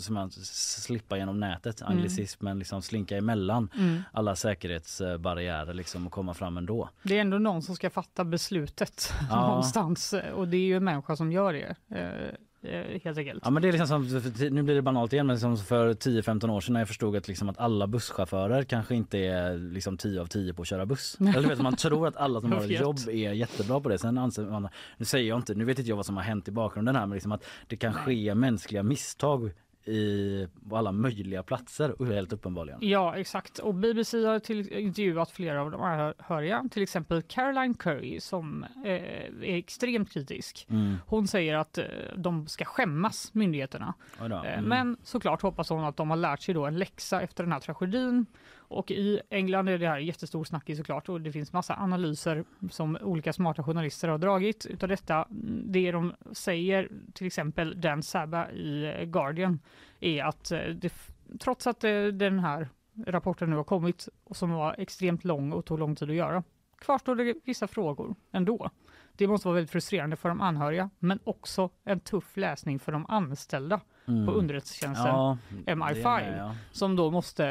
slippa 0.00 1.16
genom 1.18 1.40
nätet, 1.40 1.80
Mm. 1.80 1.92
anglicismen 1.92 2.58
liksom 2.58 2.82
slinka 2.82 3.16
emellan 3.16 3.68
Mm. 3.80 4.02
alla 4.12 4.36
säkerhetsbarriärer 4.36 5.74
liksom 5.74 6.06
och 6.06 6.12
komma 6.12 6.34
fram 6.34 6.56
ändå. 6.56 6.88
Det 7.02 7.16
är 7.16 7.20
ändå 7.20 7.38
någon 7.38 7.62
som 7.62 7.76
ska 7.76 7.90
fatta 7.90 8.24
beslutet 8.24 9.12
Ja. 9.30 9.46
någonstans 9.48 10.12
eh, 10.12 10.32
och 10.32 10.48
det 10.48 10.56
är 10.56 10.60
ju 10.66 10.76
en 10.76 10.84
människa 10.84 11.16
som 11.16 11.32
gör 11.32 11.52
det. 11.52 11.76
eh, 11.94 12.70
eh, 12.70 13.00
Helt 13.04 13.18
enkelt. 13.18 13.40
Ja 13.44 13.50
men 13.50 13.62
det 13.62 13.68
är 13.68 13.72
liksom 13.72 13.88
som, 13.88 14.54
nu 14.54 14.62
blir 14.62 14.74
det 14.74 14.82
banalt 14.82 15.12
igen 15.12 15.26
men 15.26 15.40
som 15.40 15.56
för 15.56 15.94
10-15 15.94 16.50
år 16.50 16.60
sedan 16.60 16.72
när 16.72 16.80
jag 16.80 16.88
förstod 16.88 17.16
att, 17.16 17.28
liksom 17.28 17.48
att 17.48 17.58
alla 17.58 17.86
busschaufförer 17.86 18.62
kanske 18.64 18.94
inte 18.94 19.18
är 19.18 19.58
liksom 19.72 19.96
10 19.96 20.20
av 20.20 20.26
10 20.26 20.54
på 20.54 20.62
att 20.62 20.68
köra 20.68 20.86
buss. 20.86 21.16
Eller 21.36 21.48
vet 21.48 21.60
man 21.62 21.76
tror 21.76 22.06
att 22.08 22.16
alla 22.16 22.40
som 22.40 22.52
har 22.52 22.60
ett 22.60 22.80
jobb 22.80 22.96
är 23.10 23.32
jättebra 23.32 23.80
på 23.80 23.88
det. 23.88 23.98
Sen 23.98 24.18
anser 24.18 24.42
man, 24.44 24.68
nu 24.96 25.04
säger 25.04 25.28
jag 25.28 25.38
inte, 25.38 25.54
nu 25.54 25.64
vet 25.64 25.78
inte 25.78 25.88
jag 25.88 25.96
vad 25.96 26.06
som 26.06 26.16
har 26.16 26.24
hänt 26.24 26.48
i 26.48 26.50
bakgrunden 26.50 26.96
här 26.96 27.06
men 27.06 27.14
liksom 27.16 27.32
att 27.32 27.44
det 27.66 27.76
kan 27.76 27.92
ske 27.92 28.34
mänskliga 28.34 28.82
misstag 28.82 29.50
i, 29.84 30.46
alla 30.72 30.92
möjliga 30.92 31.42
platser 31.42 32.04
helt 32.04 32.32
uppenbarligen. 32.32 32.78
Ja, 32.82 33.16
exakt. 33.16 33.58
Och 33.58 33.74
BBC 33.74 34.24
har 34.24 34.38
till, 34.38 34.72
intervjuat 34.72 35.30
flera 35.30 35.60
av 35.62 35.70
de 35.70 35.82
anhöriga, 35.82 36.64
till 36.70 36.82
exempel 36.82 37.22
Caroline 37.22 37.74
Curry 37.74 38.20
som 38.20 38.64
eh, 38.84 38.90
är 38.90 39.56
extremt 39.56 40.12
kritisk. 40.12 40.66
Mm. 40.70 40.96
Hon 41.06 41.28
säger 41.28 41.54
att 41.54 41.78
eh, 41.78 41.84
de 42.16 42.46
ska 42.46 42.64
skämmas, 42.64 43.34
myndigheterna. 43.34 43.94
Eh, 44.20 44.60
Mm. 44.60 44.64
Men 44.64 44.96
såklart 45.02 45.42
hoppas 45.42 45.68
hon 45.70 45.84
att 45.84 45.96
de 45.96 46.10
har 46.10 46.16
lärt 46.16 46.42
sig 46.42 46.54
då 46.54 46.66
en 46.66 46.78
läxa 46.78 47.20
efter 47.22 47.44
den 47.44 47.52
här 47.52 47.60
tragedin. 47.60 48.26
Och 48.70 48.90
i 48.90 49.20
England 49.30 49.68
är 49.68 49.78
det 49.78 49.88
här 49.88 49.98
jättestor 49.98 50.44
snackis 50.44 50.78
såklart 50.78 51.08
och 51.08 51.20
det 51.20 51.32
finns 51.32 51.52
massa 51.52 51.74
analyser 51.74 52.44
som 52.70 52.98
olika 53.02 53.32
smarta 53.32 53.62
journalister 53.62 54.08
har 54.08 54.18
dragit 54.18 54.66
utav 54.66 54.88
detta. 54.88 55.26
Det 55.64 55.92
de 55.92 56.14
säger, 56.32 56.88
till 57.14 57.26
exempel 57.26 57.80
Dan 57.80 58.02
Sabba 58.02 58.50
i 58.50 58.94
Guardian, 59.06 59.60
är 60.00 60.24
att 60.24 60.50
eh, 60.50 60.58
det, 60.58 60.92
trots 61.40 61.66
att 61.66 61.84
eh, 61.84 62.04
den 62.04 62.38
här 62.38 62.68
rapporten 63.06 63.50
nu 63.50 63.56
har 63.56 63.64
kommit 63.64 64.08
och 64.24 64.36
som 64.36 64.50
var 64.50 64.74
extremt 64.78 65.24
lång 65.24 65.52
och 65.52 65.64
tog 65.64 65.78
lång 65.78 65.96
tid 65.96 66.10
att 66.10 66.16
göra, 66.16 66.42
kvarstår 66.78 67.16
det 67.16 67.34
vissa 67.44 67.66
frågor 67.66 68.14
ändå. 68.32 68.70
Det 69.12 69.26
måste 69.26 69.48
vara 69.48 69.54
väldigt 69.54 69.70
frustrerande 69.70 70.16
för 70.16 70.28
de 70.28 70.40
anhöriga, 70.40 70.90
men 70.98 71.18
också 71.24 71.70
en 71.84 72.00
tuff 72.00 72.36
läsning 72.36 72.78
för 72.78 72.92
de 72.92 73.06
anställda 73.08 73.80
Mm. 74.12 74.26
på 74.26 74.32
underrättelsetjänsten 74.32 75.06
Ja, 75.06 75.38
MI5 75.66 75.94
det 75.94 76.00
är 76.00 76.30
med, 76.30 76.38
ja. 76.38 76.54
som 76.72 76.96
då 76.96 77.10
måste 77.10 77.46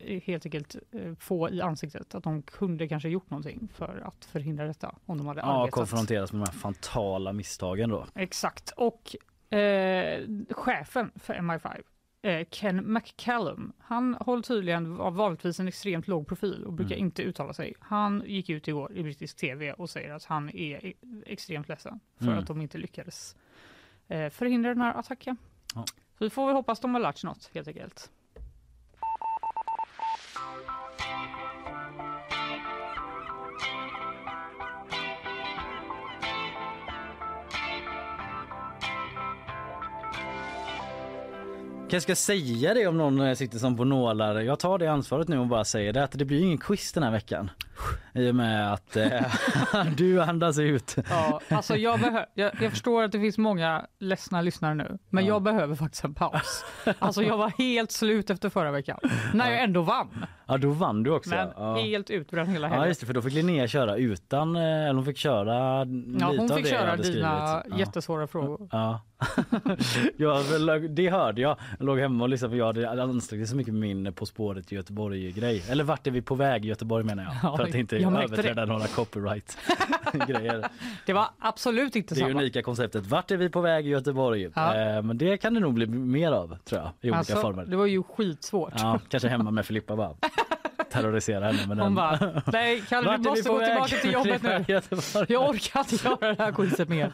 eh, 0.00 0.20
helt 0.22 0.46
enkelt 0.46 0.76
eh, 0.92 1.14
få 1.14 1.50
i 1.50 1.60
ansiktet 1.60 2.14
att 2.14 2.24
de 2.24 2.42
kunde 2.42 2.88
kanske 2.88 3.08
gjort 3.08 3.30
någonting 3.30 3.68
för 3.74 4.02
att 4.06 4.24
förhindra 4.24 4.66
detta 4.66 4.94
om 5.06 5.18
de 5.18 5.26
hade 5.26 5.40
Ja, 5.40 5.46
arbetat. 5.46 5.70
konfronteras 5.74 6.32
med 6.32 6.40
de 6.40 6.46
här 6.50 6.58
fantala 6.58 7.32
misstagen 7.32 7.90
då. 7.90 8.06
Exakt. 8.14 8.70
Och 8.76 9.16
eh, 9.56 10.24
chefen 10.50 11.10
för 11.16 11.34
MI5 11.34 11.82
eh, 12.22 12.46
Ken 12.50 12.92
McCallum, 12.92 13.72
han 13.78 14.14
håller 14.20 14.42
tydligen 14.42 15.00
av 15.00 15.14
vanligtvis 15.14 15.60
en 15.60 15.68
extremt 15.68 16.08
låg 16.08 16.26
profil 16.28 16.64
och 16.64 16.72
brukar 16.72 16.94
Mm. 16.94 17.06
inte 17.06 17.22
uttala 17.22 17.52
sig. 17.52 17.74
Han 17.80 18.22
gick 18.26 18.48
ut 18.50 18.68
igår 18.68 18.92
i 18.96 19.02
brittisk 19.02 19.36
tv 19.36 19.72
och 19.72 19.90
säger 19.90 20.14
att 20.14 20.24
han 20.24 20.48
är 20.50 20.86
e- 20.86 20.92
extremt 21.26 21.68
ledsen 21.68 22.00
för 22.18 22.26
Mm. 22.26 22.38
att 22.38 22.46
de 22.46 22.60
inte 22.60 22.78
lyckades 22.78 23.36
förhindra 24.30 24.68
den 24.74 24.80
här 24.80 24.94
attacken. 24.94 25.36
Ja. 25.76 25.84
Så 26.18 26.24
vi 26.24 26.30
får 26.30 26.46
väl 26.46 26.54
hoppas 26.54 26.80
de 26.80 26.94
har 26.94 27.00
lärt 27.00 27.18
sig 27.18 27.28
något 27.28 27.50
helt 27.54 27.68
enkelt. 27.68 28.10
Kanske 41.90 42.00
ska 42.00 42.16
säga 42.16 42.74
det 42.74 42.86
om 42.86 42.96
någon 42.96 43.20
eh, 43.20 43.34
sitter 43.34 43.58
som 43.58 43.76
på 43.76 43.84
nålar. 43.84 44.40
Jag 44.40 44.58
tar 44.58 44.78
det 44.78 44.86
ansvaret 44.86 45.28
nu 45.28 45.38
och 45.38 45.46
bara 45.46 45.64
säger 45.64 45.92
det 45.92 46.04
att 46.04 46.12
det 46.12 46.24
blir 46.24 46.40
ingen 46.40 46.58
quiz 46.58 46.92
den 46.92 47.02
här 47.02 47.10
veckan. 47.10 47.50
I 48.14 48.30
och 48.30 48.34
med 48.34 48.72
att 48.72 48.96
eh, 48.96 49.20
du 49.96 50.22
andas 50.22 50.58
ut. 50.58 50.96
Ja, 51.10 51.40
alltså 51.48 51.76
jag, 51.76 51.98
behö- 52.00 52.24
jag, 52.34 52.52
jag 52.62 52.70
förstår 52.70 53.02
att 53.02 53.12
det 53.12 53.20
finns 53.20 53.38
många 53.38 53.86
ledsna 53.98 54.40
lyssnare 54.40 54.74
nu, 54.74 54.98
men 55.10 55.24
Ja. 55.24 55.32
jag 55.34 55.42
behöver 55.42 55.74
faktiskt 55.74 56.04
en 56.04 56.14
paus. 56.14 56.64
Alltså 56.98 57.22
jag 57.22 57.36
var 57.38 57.48
helt 57.58 57.92
slut 57.92 58.30
efter 58.30 58.48
förra 58.48 58.70
veckan, 58.70 58.98
när 59.34 59.50
jag 59.50 59.62
ändå 59.62 59.82
vann. 59.82 60.26
Ja 60.48 60.56
då 60.58 60.70
vann 60.70 61.02
du 61.02 61.10
också. 61.10 61.30
Men 61.30 61.48
ja. 61.56 61.76
helt 61.76 62.10
utbränd 62.10 62.48
hela 62.48 62.66
Ja 62.66 62.70
helgen. 62.72 62.88
just 62.88 63.00
det 63.00 63.06
för 63.06 63.14
då 63.14 63.22
fick 63.22 63.32
Linnea 63.34 63.66
köra 63.68 63.96
utan, 63.96 64.56
eh, 64.56 64.62
eller 64.62 64.94
hon 64.94 65.04
fick 65.04 65.16
köra 65.18 65.54
Ja, 65.78 65.84
lite 65.84 66.42
hon 66.42 66.48
fick 66.48 66.66
köra 66.66 66.96
dina 66.96 67.02
skrivit. 67.02 67.22
Ja. 67.24 67.62
jättesvåra 67.78 68.26
frågor. 68.26 68.68
Ja. 68.72 69.00
jag, 70.16 70.90
det 70.90 71.10
hörde 71.10 71.40
jag. 71.40 71.56
Jag 71.78 71.86
låg 71.86 71.98
hemma 71.98 72.24
och 72.24 72.28
lyssnade 72.30 72.50
för 72.52 72.58
jag 72.58 72.66
hade 72.86 73.02
ansträngt 73.02 73.48
så 73.48 73.56
mycket 73.56 73.74
med 73.74 73.80
min 73.96 74.12
På 74.12 74.26
spåret 74.26 74.72
i 74.72 74.74
Göteborg 74.74 75.32
grej. 75.32 75.64
Eller 75.70 75.84
vart 75.84 76.06
är 76.06 76.10
vi 76.10 76.22
på 76.22 76.34
väg 76.34 76.64
i 76.64 76.68
Göteborg 76.68 77.04
menar 77.04 77.22
jag. 77.22 77.32
Ja, 77.42 77.56
för 77.56 77.64
att 77.64 77.72
inte 77.78 77.96
överträda 77.96 78.64
några 78.64 78.86
copyright 78.86 79.58
grejer. 80.28 80.68
Det 81.06 81.12
var 81.12 81.26
absolut 81.38 81.96
inte 81.96 82.14
Det 82.14 82.20
samma. 82.20 82.30
unika 82.30 82.62
konceptet. 82.62 83.06
Vart 83.06 83.30
är 83.30 83.36
vi 83.36 83.48
på 83.48 83.60
väg 83.60 83.86
i 83.86 83.90
Göteborg? 83.90 84.50
Ja. 84.54 84.74
Eh, 84.74 85.02
men 85.02 85.18
det 85.18 85.36
kan 85.38 85.54
det 85.54 85.60
nog 85.60 85.74
bli 85.74 85.86
mer 85.86 86.32
av 86.32 86.58
tror 86.64 86.80
jag. 86.80 86.90
I 87.00 87.06
olika 87.10 87.18
Alltså, 87.18 87.36
former. 87.36 87.64
det 87.64 87.76
var 87.76 87.86
ju 87.86 88.02
skitsvårt. 88.02 88.72
Ja, 88.76 89.00
kanske 89.08 89.28
hemma 89.28 89.50
med 89.50 89.66
Filippa 89.66 89.96
bara. 89.96 90.14
Terrorisera 90.92 91.44
henne 91.46 91.58
med 91.66 91.76
den. 91.76 91.84
Hon 91.86 91.94
bara, 91.94 92.42
nej 92.46 92.82
Kalle 92.88 93.16
du 93.16 93.28
måste 93.28 93.48
gå 93.48 93.58
väg? 93.58 93.66
tillbaka 93.68 93.96
till 93.96 94.12
jobbet 94.38 94.42
nu. 94.42 94.64
Jag 95.28 95.48
orkar 95.50 95.80
inte 95.92 96.04
göra 96.08 96.34
det 96.34 96.42
här 96.42 96.52
quizet 96.52 96.88
mer. 96.88 97.12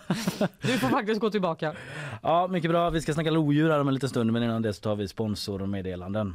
Du 0.60 0.78
får 0.78 0.88
faktiskt 0.88 1.20
gå 1.20 1.30
tillbaka. 1.30 1.72
Ja, 2.22 2.46
mycket 2.48 2.70
bra. 2.70 2.90
Vi 2.90 3.00
ska 3.00 3.14
snacka 3.14 3.30
lodjur 3.30 3.70
här 3.70 3.80
om 3.80 3.88
en 3.88 3.94
liten 3.94 4.08
stund 4.08 4.32
men 4.32 4.42
innan 4.42 4.62
det 4.62 4.72
så 4.72 4.80
tar 4.80 4.96
vi 4.96 5.08
sponsor 5.08 5.62
och 5.62 5.68
meddelanden. 5.68 6.34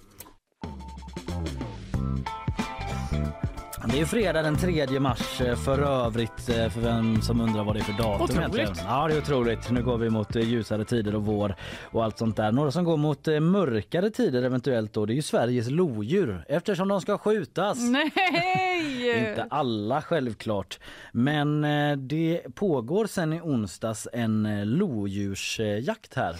Det 3.87 3.95
är 3.95 3.99
ju 3.99 4.05
fredag 4.05 4.41
den 4.41 4.57
3 4.57 4.99
mars 4.99 5.41
eh, 5.41 5.55
för 5.55 5.79
övrigt 5.79 6.49
eh, 6.49 6.69
för 6.69 6.81
vem 6.81 7.21
som 7.21 7.41
undrar 7.41 7.63
vad 7.63 7.75
det 7.75 7.79
är 7.79 7.83
för 7.83 7.93
datum 7.93 8.21
Otroligt. 8.21 8.39
egentligen. 8.39 8.89
Ja 8.89 9.07
det 9.07 9.13
är 9.13 9.17
otroligt. 9.17 9.69
Nu 9.71 9.83
går 9.83 9.97
vi 9.97 10.09
mot 10.09 10.35
eh, 10.35 10.41
ljusare 10.41 10.85
tider 10.85 11.15
och 11.15 11.25
vår 11.25 11.55
och 11.83 12.03
allt 12.03 12.17
sånt 12.17 12.37
där. 12.37 12.51
Några 12.51 12.71
som 12.71 12.83
går 12.83 12.97
mot 12.97 13.27
mörkare 13.27 14.09
tider 14.09 14.43
eventuellt 14.43 14.93
då 14.93 15.05
det 15.05 15.13
är 15.13 15.15
ju 15.15 15.21
Sveriges 15.21 15.69
lodjur 15.69 16.45
eftersom 16.47 16.87
de 16.87 17.01
ska 17.01 17.17
skjutas. 17.17 17.77
Nej! 17.79 19.19
Inte 19.29 19.47
alla 19.49 20.01
självklart. 20.01 20.79
Men 21.11 21.61
det 22.07 22.41
pågår 22.55 23.05
sen 23.05 23.33
i 23.33 23.41
onsdags 23.41 24.07
en 24.13 24.61
lodjursjakt 24.77 26.13
här 26.15 26.35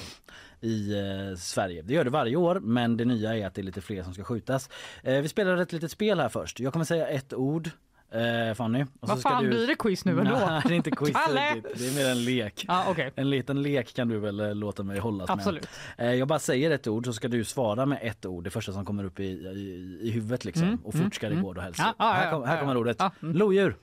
i 0.62 0.94
eh, 0.94 1.38
Sverige. 1.38 1.82
Det 1.82 1.94
gör 1.94 2.04
det 2.04 2.10
varje 2.10 2.36
år 2.36 2.60
men 2.60 2.98
det 2.98 3.06
nya 3.06 3.38
är 3.38 3.48
att 3.48 3.54
det 3.54 3.62
är 3.62 3.64
lite 3.64 3.82
fler 3.82 4.04
som 4.04 4.14
ska 4.14 4.24
skjutas. 4.24 4.70
Eh, 5.04 5.22
vi 5.22 5.28
spelar 5.28 5.58
ett 5.58 5.72
litet 5.72 5.92
spel 5.92 6.20
här 6.20 6.30
först. 6.30 6.60
Jag 6.60 6.74
kommer 6.74 6.86
säga 6.86 7.08
ett 7.08 7.34
ord. 7.34 7.70
Eh, 8.14 8.54
Fanny. 8.54 8.86
Vad 9.00 9.20
ska 9.20 9.30
fan 9.30 9.44
du... 9.44 9.50
blir 9.50 9.68
det 9.68 9.76
quiz 9.76 10.06
nu 10.06 10.20
ändå? 10.20 10.32
Nej, 10.48 10.62
det 10.66 10.74
är 10.74 10.76
inte 10.76 10.92
quiz 10.92 11.16
riktigt. 11.30 11.80
Det 11.80 11.88
är 11.88 11.96
mer 11.96 12.12
en 12.12 12.26
lek. 12.26 12.66
Ja, 12.68 12.86
okej. 12.88 13.12
En 13.16 13.30
liten 13.30 13.62
lek 13.62 13.94
kan 13.94 14.08
du 14.08 14.20
väl 14.20 14.40
eh, 14.40 14.56
låta 14.56 14.84
mig 14.84 15.00
hållas 15.00 15.30
Absolut. 15.30 15.68
med. 15.98 16.08
Eh, 16.08 16.16
jag 16.16 16.28
bara 16.28 16.40
säger 16.40 16.72
ett 16.72 16.88
ord 16.88 17.06
så 17.06 17.14
ska 17.14 17.28
du 17.28 17.44
svara 17.44 17.86
med 17.86 18.00
ett 18.02 18.26
ord, 18.26 18.44
det 18.44 18.50
första 18.50 18.72
som 18.74 18.86
kommer 18.86 19.04
upp 19.04 19.20
i, 19.20 19.24
i, 19.24 20.00
i 20.02 20.12
huvudet 20.12 20.46
liksom. 20.46 20.64
Mm, 20.64 20.80
och 20.84 20.94
fort 20.94 21.16
ska 21.16 21.28
det 21.28 21.34
mm, 21.34 21.46
gå 21.46 21.54
då 21.54 21.62
helst. 21.62 21.82
Här, 22.00 22.32
kom, 22.32 22.44
här 22.44 22.60
kommer 22.60 22.78
ordet. 22.78 22.98
Ja, 23.00 23.12
mm. 23.22 23.36
Lodjur. 23.36 23.76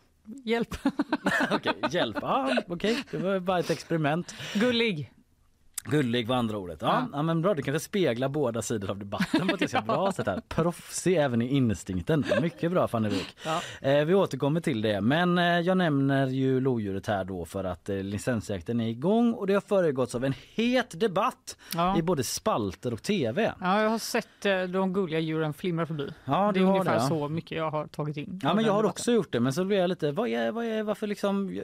Hjälp. 0.45 0.77
Okej, 1.51 1.75
hjälp. 1.91 2.17
Ja, 2.23 2.57
okej. 2.67 3.05
Det 3.11 3.19
var 3.19 3.41
bara 3.41 3.59
ett 3.59 3.71
experiment. 3.71 4.35
Gullig. 4.55 5.13
Gullig 5.85 6.29
var 6.29 6.37
andra 6.37 6.59
ordet. 6.59 6.79
Ja, 6.83 7.07
ja. 7.13 7.23
men 7.23 7.43
bra, 7.43 7.55
det 7.55 7.63
kanske 7.63 7.81
speglar 7.81 8.29
båda 8.29 8.63
sidor 8.63 8.91
av 8.91 8.99
debatten 8.99 9.49
på 9.49 9.55
ett 9.55 9.61
ganska 9.61 9.81
bra 9.83 10.13
sätt 10.13 10.27
här. 10.27 10.41
Proffsig 10.49 11.17
även 11.17 11.43
i 11.43 11.57
instinkten. 11.57 12.25
Mycket 12.43 12.71
bra 12.71 12.89
Fanny 12.89 13.09
Wijk. 13.09 13.37
Ja. 13.45 13.61
Eh, 13.89 14.05
vi 14.05 14.15
återkommer 14.15 14.61
till 14.61 14.83
det, 14.83 15.01
men 15.01 15.39
eh, 15.39 15.45
jag 15.45 15.77
nämner 15.77 16.27
ju 16.27 16.61
lodjuret 16.61 17.07
här 17.07 17.25
då 17.25 17.45
för 17.45 17.65
att 17.65 17.89
eh, 17.89 17.97
licensjakten 17.97 18.81
är 18.81 18.89
igång 18.89 19.33
och 19.33 19.47
det 19.47 19.55
har 19.55 19.61
föregåtts 19.61 20.15
av 20.15 20.25
en 20.25 20.35
het 20.55 21.01
debatt 21.01 21.57
Ja. 21.75 21.99
i 21.99 22.03
både 22.03 22.25
spalter 22.25 22.93
och 22.93 23.03
tv. 23.03 23.53
Ja, 23.61 23.83
jag 23.83 23.91
har 23.91 23.99
sett 23.99 24.47
eh, 24.47 24.63
de 24.63 24.93
gulliga 24.93 25.21
djuren 25.21 25.55
flimra 25.55 25.87
förbi. 25.87 26.09
Ja, 26.25 26.51
det 26.55 26.61
är 26.61 26.65
ungefär 26.65 26.91
det, 26.95 27.01
ja. 27.01 27.09
så 27.09 27.29
mycket 27.29 27.59
jag 27.59 27.71
har 27.71 27.87
tagit 27.87 28.17
in. 28.17 28.41
Ja 28.43 28.55
men 28.55 28.65
jag 28.65 28.73
har 28.73 28.83
debatten. 28.83 28.91
också 28.91 29.13
gjort 29.13 29.33
det 29.33 29.41
men 29.41 29.53
så 29.53 29.65
blir 29.65 29.79
jag 29.79 29.89
lite, 29.89 30.13
vad 30.13 30.29
är, 30.29 30.53
vad 30.53 30.65
är, 30.65 30.83
varför 30.83 31.07
liksom, 31.07 31.61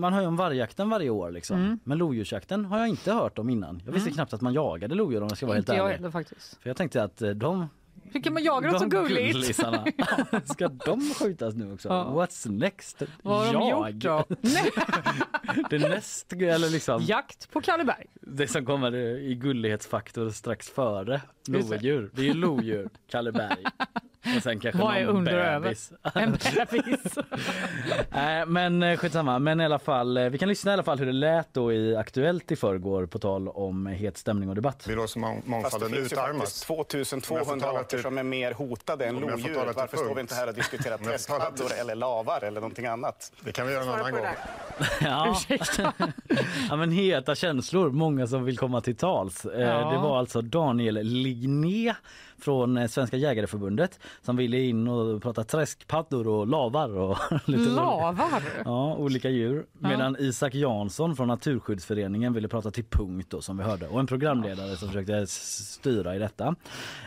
man 0.00 0.12
hör 0.12 0.20
ju 0.20 0.26
om 0.26 0.36
vargjakten 0.36 0.90
varje 0.90 1.10
år 1.10 1.30
liksom. 1.30 1.56
Mm. 1.60 1.78
Men 1.84 1.98
lodjursjakten 1.98 2.64
har 2.64 2.78
jag 2.78 2.88
inte 2.88 3.12
hört 3.12 3.38
om 3.38 3.50
innan. 3.50 3.65
Jag 3.84 3.92
visste 3.92 4.10
knappt 4.10 4.32
att 4.32 4.40
man 4.40 4.52
jagade 4.52 4.94
lodjur 4.94 5.20
om 5.22 5.28
jag 5.28 5.36
ska 5.36 5.46
vara 5.46 5.54
helt 5.56 5.68
Inte 5.68 5.76
jag 5.76 5.86
ärlig. 5.86 5.96
heller 5.96 6.10
faktiskt. 6.10 6.58
För 6.62 6.70
jag 6.70 6.76
tänkte 6.76 7.02
att 7.02 7.22
eh, 7.22 7.30
de, 7.30 7.68
Hur 8.02 8.22
kan 8.22 8.32
man 8.32 8.44
jaga 8.44 8.70
något 8.72 8.80
så 8.80 8.88
gulligt? 8.88 9.56
ska 10.44 10.68
de 10.68 11.14
skjutas 11.14 11.54
nu 11.54 11.72
också? 11.72 11.88
Ja. 11.88 12.04
What's 12.14 12.50
next? 12.50 13.02
Vad 13.22 13.46
har 13.46 13.52
de 13.52 13.68
jag? 13.68 13.90
gjort 13.90 14.02
då? 14.02 14.24
Det 15.70 15.78
näst, 15.78 16.32
eller 16.32 16.70
liksom 16.70 17.02
Jakt 17.02 17.50
på 17.52 17.60
Kalleberg. 17.60 18.06
det 18.20 18.48
som 18.48 18.66
kommer 18.66 18.94
i 19.18 19.34
gullighetsfaktor 19.34 20.30
strax 20.30 20.70
före 20.70 21.20
lodjur. 21.48 22.10
Det 22.12 22.22
är 22.22 22.26
ju 22.26 22.34
lodjur, 22.34 22.88
Kalleberg. 23.06 23.64
Och 24.36 24.42
sen 24.42 24.60
kanske 24.60 24.82
Vad 24.82 24.96
är 24.96 25.04
någon 25.04 25.16
under 25.16 25.34
och 25.34 25.44
över? 25.44 25.60
bebis. 25.60 25.92
En 26.14 26.32
bebis. 26.32 27.18
Nej 28.10 28.46
men 28.46 28.82
eh, 28.82 28.96
skitsamma. 28.98 29.38
Men 29.38 29.60
i 29.60 29.64
alla 29.64 29.78
fall, 29.78 30.16
eh, 30.16 30.24
vi 30.28 30.38
kan 30.38 30.48
lyssna 30.48 30.70
i 30.70 30.74
alla 30.74 30.82
fall 30.82 30.98
hur 30.98 31.06
det 31.06 31.12
lät 31.12 31.54
då 31.54 31.72
i 31.72 31.96
Aktuellt 31.96 32.52
i 32.52 32.56
förrgår 32.56 33.06
på 33.06 33.18
tal 33.18 33.48
om 33.48 33.86
het 33.86 34.16
stämning 34.18 34.48
och 34.48 34.54
debatt. 34.54 34.86
då 34.96 35.06
som 35.06 35.24
mång- 35.24 35.34
Fast 35.34 35.44
det 35.44 35.50
mångfalden 35.50 35.88
finns 35.88 36.12
ju 36.12 36.16
faktiskt 36.16 36.22
utarmas. 36.22 36.60
2200 36.60 37.30
Om 37.30 37.36
jag 37.38 37.46
får 37.46 37.66
tala 37.66 37.80
arter 37.80 37.88
till- 37.96 38.02
som 38.02 38.18
är 38.18 38.22
mer 38.22 38.52
hotade 38.52 39.06
än 39.06 39.16
Om 39.16 39.22
jag 39.22 39.30
får 39.30 39.38
lodjur. 39.38 39.54
tala 39.54 39.72
till 39.72 39.80
Varför 39.80 39.96
står 39.96 40.06
vi 40.08 40.14
punkt. 40.14 40.20
inte 40.20 40.34
här 40.34 40.48
och 40.48 40.54
diskuterar 40.54 40.94
Om 41.00 41.10
jag 41.10 41.20
får 41.20 41.38
tala 41.38 41.50
till- 41.50 41.78
eller 41.80 41.94
lavar 41.94 42.44
eller 42.44 42.60
någonting 42.60 42.86
annat? 42.86 43.32
Det 43.40 43.52
kan 43.52 43.66
vi 43.66 43.72
göra 43.72 43.82
en 43.84 43.88
annan 43.90 44.12
gång. 44.12 44.26
Ja. 45.00 45.36
Ja 46.70 46.76
men 46.76 46.90
heta 46.90 47.34
känslor, 47.34 47.90
många 47.90 48.26
som 48.26 48.44
vill 48.44 48.58
komma 48.58 48.80
till 48.80 48.96
tals. 48.96 49.44
Eh, 49.44 49.60
Ja. 49.60 49.90
Det 49.90 49.98
var 49.98 50.18
alltså 50.18 50.40
Daniel 50.42 50.94
Ligné 51.02 51.94
från 52.38 52.76
eh, 52.76 52.86
Svenska 52.88 53.16
Jägareförbundet 53.16 54.00
som 54.22 54.36
ville 54.36 54.58
in 54.60 54.88
och 54.88 55.22
prata 55.22 55.44
träskpaddor 55.44 56.28
och 56.28 56.46
lavar 56.46 56.96
och 56.98 57.18
lite 57.44 57.70
Lavar. 57.70 58.42
Ja, 58.64 58.94
olika 58.94 59.30
djur. 59.30 59.66
Medan 59.72 60.16
Isak 60.18 60.54
Jansson 60.54 61.16
från 61.16 61.28
Naturskyddsföreningen 61.28 62.32
ville 62.32 62.48
prata 62.48 62.70
till 62.70 62.84
punkt 62.84 63.26
då, 63.30 63.40
som 63.40 63.56
vi 63.58 63.64
hörde. 63.64 63.88
Och 63.88 64.00
en 64.00 64.06
programledare 64.06 64.76
som 64.76 64.88
försökte 64.88 65.26
styra 65.26 66.16
i 66.16 66.18
detta. 66.18 66.46
Eh, 66.46 66.54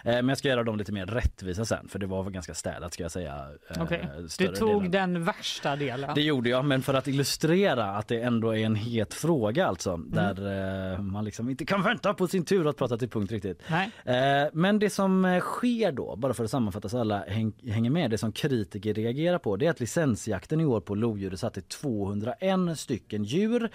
men 0.04 0.30
jag 0.30 0.38
ska 0.38 0.48
göra 0.48 0.64
dem 0.64 0.78
lite 0.78 0.92
mer 0.92 1.06
rättvisa 1.06 1.66
sen 1.66 1.88
för 1.88 2.00
det 2.00 2.06
var 2.08 2.30
ganska 2.30 2.54
ska 2.54 3.04
jag 3.04 3.12
säga. 3.12 3.48
eh, 3.70 3.86
större 4.28 4.48
Du 4.50 4.56
tog 4.56 4.92
delen. 4.92 4.92
den 5.14 5.24
värsta 5.24 5.76
delen. 5.76 6.12
Det 6.16 6.22
gjorde 6.22 6.50
jag, 6.50 6.66
men 6.66 6.82
för 6.82 6.94
att 6.94 7.08
illustrera 7.08 7.86
att 7.86 8.08
det 8.08 8.22
ändå 8.22 8.56
är 8.56 8.66
en 8.66 8.76
het 8.76 9.14
fråga 9.14 9.68
alltså. 9.68 9.94
Mm. 9.94 10.12
Där 10.12 10.98
man 10.98 11.26
liksom 11.26 11.50
inte 11.50 11.66
kan 11.66 11.82
vänta 11.84 12.14
på 12.14 12.28
sin 12.28 12.46
tur 12.46 12.68
att 12.70 12.78
prata 12.78 12.98
till 12.98 13.10
punkt 13.10 13.32
riktigt. 13.32 13.62
Nej. 14.06 14.50
Men 14.54 14.80
det 14.80 14.90
som 14.90 15.19
eh, 15.26 15.40
sker 15.40 15.92
då, 15.92 16.16
bara 16.16 16.34
för 16.34 16.44
att 16.44 16.52
sammanfatta 16.52 16.90
så 16.90 17.00
alla 17.00 17.24
häng, 17.28 17.54
hänger 17.64 17.90
med, 17.90 18.12
det 18.12 18.18
som 18.18 18.32
kritiker 18.32 18.94
reagerar 18.94 19.38
på 19.38 19.56
det 19.56 19.66
är 19.66 19.70
att 19.70 19.80
licensjakten 19.80 20.62
i 20.62 20.66
år 20.66 20.82
på 20.82 20.96
lodjur 20.96 21.34
är 21.34 21.38
satt 21.38 21.54
till 21.54 21.64
201 21.64 22.80
stycken 22.80 23.24
djur. 23.24 23.70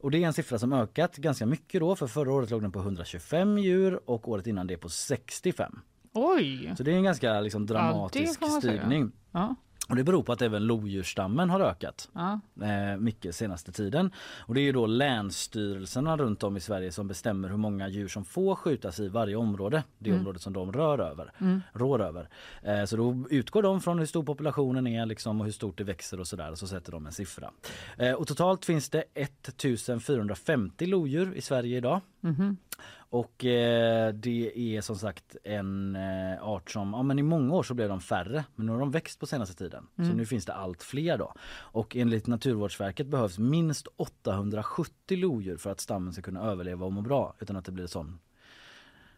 Och 0.00 0.10
det 0.10 0.18
är 0.18 0.26
en 0.26 0.32
siffra 0.32 0.58
som 0.58 0.72
ökat 0.72 1.16
ganska 1.16 1.46
mycket 1.46 1.80
då, 1.80 1.96
för 1.96 2.06
förra 2.06 2.32
året 2.32 2.50
låg 2.50 2.62
den 2.62 2.72
på 2.72 2.78
125 2.78 3.58
djur 3.58 4.00
och 4.04 4.28
året 4.28 4.46
innan 4.46 4.66
det 4.66 4.76
på 4.76 4.88
65. 4.88 5.78
Oj. 6.12 6.74
Så 6.76 6.82
det 6.82 6.92
är 6.92 6.96
en 6.96 7.04
ganska 7.04 7.40
liksom, 7.40 7.66
dramatisk 7.66 8.38
säga. 8.46 8.60
stigning. 8.60 9.12
Ja. 9.32 9.54
Och 9.88 9.96
det 9.96 10.04
beror 10.04 10.22
på 10.22 10.32
att 10.32 10.42
även 10.42 10.66
lodjursstammen 10.66 11.50
har 11.50 11.60
ökat 11.60 12.08
Ja. 12.14 12.40
eh, 12.66 12.96
mycket 12.98 13.34
senaste 13.34 13.72
tiden. 13.72 14.10
Och 14.46 14.54
det 14.54 14.60
är 14.60 14.62
ju 14.62 14.72
då 14.72 14.86
länsstyrelserna 14.86 16.16
runt 16.16 16.42
om 16.42 16.56
i 16.56 16.60
Sverige 16.60 16.92
som 16.92 17.08
bestämmer 17.08 17.48
hur 17.48 17.56
många 17.56 17.88
djur 17.88 18.08
som 18.08 18.24
får 18.24 18.54
skjutas 18.54 19.00
i 19.00 19.08
varje 19.08 19.36
område. 19.36 19.82
Det 19.98 20.10
Mm. 20.10 20.20
området 20.20 20.42
som 20.42 20.52
de 20.52 20.72
rör 20.72 20.98
över, 20.98 21.32
rår 21.72 22.02
över. 22.02 22.28
Eh, 22.62 22.84
så 22.84 22.96
då 22.96 23.24
utgår 23.30 23.62
de 23.62 23.80
från 23.80 23.98
hur 23.98 24.06
stor 24.06 24.22
populationen 24.22 24.86
är 24.86 25.06
liksom, 25.06 25.40
och 25.40 25.44
hur 25.46 25.52
stort 25.52 25.78
det 25.78 25.84
växer 25.84 26.20
och 26.20 26.26
sådär 26.26 26.50
och 26.50 26.58
så 26.58 26.66
sätter 26.66 26.92
de 26.92 27.06
en 27.06 27.12
siffra. 27.12 27.50
Eh, 27.98 28.12
och 28.12 28.26
totalt 28.26 28.64
finns 28.64 28.88
det 28.90 29.04
1450 29.14 30.86
lodjur 30.86 31.34
i 31.34 31.40
Sverige 31.40 31.76
idag. 31.76 32.00
Mhm. 32.22 32.56
Och 32.94 33.44
eh, 33.44 34.12
det 34.12 34.58
är 34.76 34.80
som 34.80 34.96
sagt 34.96 35.36
en 35.44 35.96
eh, 35.96 36.42
art 36.48 36.70
som, 36.70 36.92
ja 36.92 37.02
men 37.02 37.18
i 37.18 37.22
många 37.22 37.54
år 37.54 37.62
så 37.62 37.74
blev 37.74 37.88
de 37.88 38.00
färre 38.00 38.44
men 38.54 38.66
nu 38.66 38.72
har 38.72 38.78
de 38.78 38.90
växt 38.90 39.20
på 39.20 39.26
senaste 39.26 39.54
tiden. 39.54 39.86
Så 39.96 40.02
nu 40.02 40.26
finns 40.26 40.46
det 40.46 40.54
allt 40.54 40.82
fler 40.82 41.18
då. 41.18 41.34
Och 41.52 41.96
enligt 41.96 42.26
Naturvårdsverket 42.26 43.06
behövs 43.06 43.38
minst 43.38 43.86
870 43.96 45.18
lodjur 45.18 45.56
för 45.56 45.70
att 45.70 45.80
stammen 45.80 46.12
ska 46.12 46.22
kunna 46.22 46.40
överleva 46.40 46.86
och 46.86 46.92
må 46.92 47.00
bra 47.00 47.34
utan 47.40 47.56
att 47.56 47.64
det 47.64 47.72
blir 47.72 47.86
sån, 47.86 48.18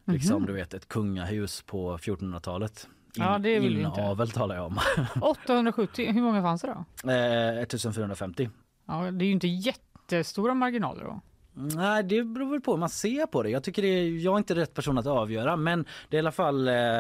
liksom 0.05 0.47
du 0.47 0.53
vet 0.53 0.75
ett 0.75 0.89
kungahus 0.89 1.63
på 1.63 1.99
1400-talet. 1.99 2.89
Ja, 3.17 3.39
det 3.39 3.59
vill 3.59 3.77
vi 3.77 3.83
inte. 3.83 4.01
Inavel 4.01 4.31
talar 4.31 4.57
jag 4.57 4.67
om. 4.67 4.79
870, 5.23 6.13
hur 6.13 6.23
många 6.23 6.43
fanns 6.43 6.63
det 6.63 6.69
då? 7.03 7.11
eh, 7.11 7.59
1450. 7.63 8.51
Ja, 8.87 9.11
det 9.11 9.25
är 9.25 9.27
ju 9.27 9.33
inte 9.33 9.49
jättestora 9.49 10.55
marginaler 10.55 11.05
då. 11.05 11.21
Nej 11.55 12.03
det 12.03 12.25
beror 12.25 12.51
väl 12.51 12.61
på 12.61 12.73
hur 12.73 12.79
man 12.79 12.89
ser 12.89 13.27
på 13.27 13.43
det. 13.43 13.51
Jag 13.51 13.63
tycker 13.63 13.83
det 13.83 13.89
är, 13.89 14.25
jag 14.25 14.35
är 14.35 14.39
inte 14.39 14.55
rätt 14.55 14.75
person 14.75 14.99
att 14.99 15.07
avgöra 15.07 15.57
men 15.57 15.85
det 16.09 16.17
är 16.17 16.19
i 16.19 16.21
alla 16.21 16.33
fall 16.33 16.69
eh, 16.69 16.99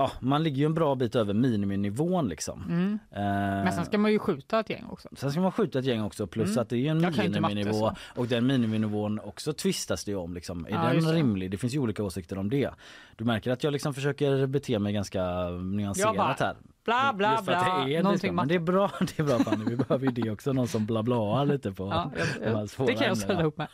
Ja, 0.00 0.10
man 0.20 0.42
ligger 0.42 0.56
ju 0.58 0.64
en 0.66 0.74
bra 0.74 0.94
bit 0.94 1.14
över 1.16 1.34
miniminivån 1.34 2.28
liksom. 2.28 2.64
Mm. 2.68 2.98
Eh, 3.10 3.20
Men 3.64 3.72
sen 3.72 3.84
ska 3.84 3.98
man 3.98 4.12
ju 4.12 4.18
skjuta 4.18 4.60
ett 4.60 4.70
gäng 4.70 4.84
också. 4.90 5.08
sen 5.16 5.30
ska 5.32 5.40
man 5.40 5.52
skjuta 5.52 5.78
ett 5.78 5.84
gäng 5.84 6.02
också 6.02 6.26
plus 6.26 6.48
Mm. 6.50 6.62
att 6.62 6.68
det 6.68 6.76
är 6.76 6.78
ju 6.78 6.86
en 6.88 7.00
Jag 7.02 7.16
matte, 7.16 7.28
miniminivå 7.40 7.92
och 8.16 8.26
den 8.26 8.46
miniminivån 8.46 9.20
också 9.20 9.52
tvistas 9.52 10.04
det 10.04 10.10
ju 10.10 10.16
om 10.16 10.34
liksom. 10.34 10.66
Är 10.66 10.70
Ja, 10.70 10.92
den 11.00 11.12
rimlig? 11.14 11.50
Det 11.50 11.56
finns 11.58 11.74
ju 11.74 11.78
olika 11.78 12.02
åsikter 12.04 12.38
om 12.38 12.50
det. 12.50 12.70
Du 13.16 13.24
märker 13.24 13.50
att 13.50 13.64
jag 13.64 13.72
liksom 13.72 13.94
försöker 13.94 14.46
bete 14.46 14.78
mig 14.78 14.92
ganska 14.92 15.48
nyanserat 15.48 16.14
Jag 16.14 16.16
bara, 16.16 16.36
här. 16.46 16.56
Bla 16.84 17.12
bla 17.16 17.42
bla. 17.42 17.84
det 17.86 17.94
är 17.96 18.02
Någonting 18.02 18.34
men 18.34 18.48
det 18.48 18.54
är 18.54 18.58
bra, 18.58 18.90
det 19.00 19.18
är 19.18 19.22
bra 19.24 19.38
Fanny. 19.38 19.64
Vi 19.64 19.76
behöver 19.76 20.06
ju 20.06 20.12
det 20.12 20.30
också, 20.30 20.52
någon 20.52 20.68
som 20.68 20.86
bla 20.86 21.02
bla 21.02 21.44
lite 21.44 21.72
på 21.72 21.86
Ja, 21.86 22.10
jag, 22.44 22.68
svåra 22.70 22.86
det 22.86 22.94
kan 22.94 23.06
jag 23.06 23.18
ställa 23.18 23.42
upp 23.44 23.58
med. 23.58 23.68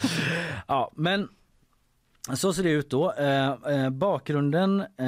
Ja, 0.66 0.90
men 0.94 1.28
Så 2.32 2.52
ser 2.52 2.62
det 2.62 2.70
ut 2.70 2.90
då. 2.90 3.12
Eh, 3.12 3.50
eh, 3.50 3.90
bakgrunden 3.90 4.80
eh, 4.80 5.06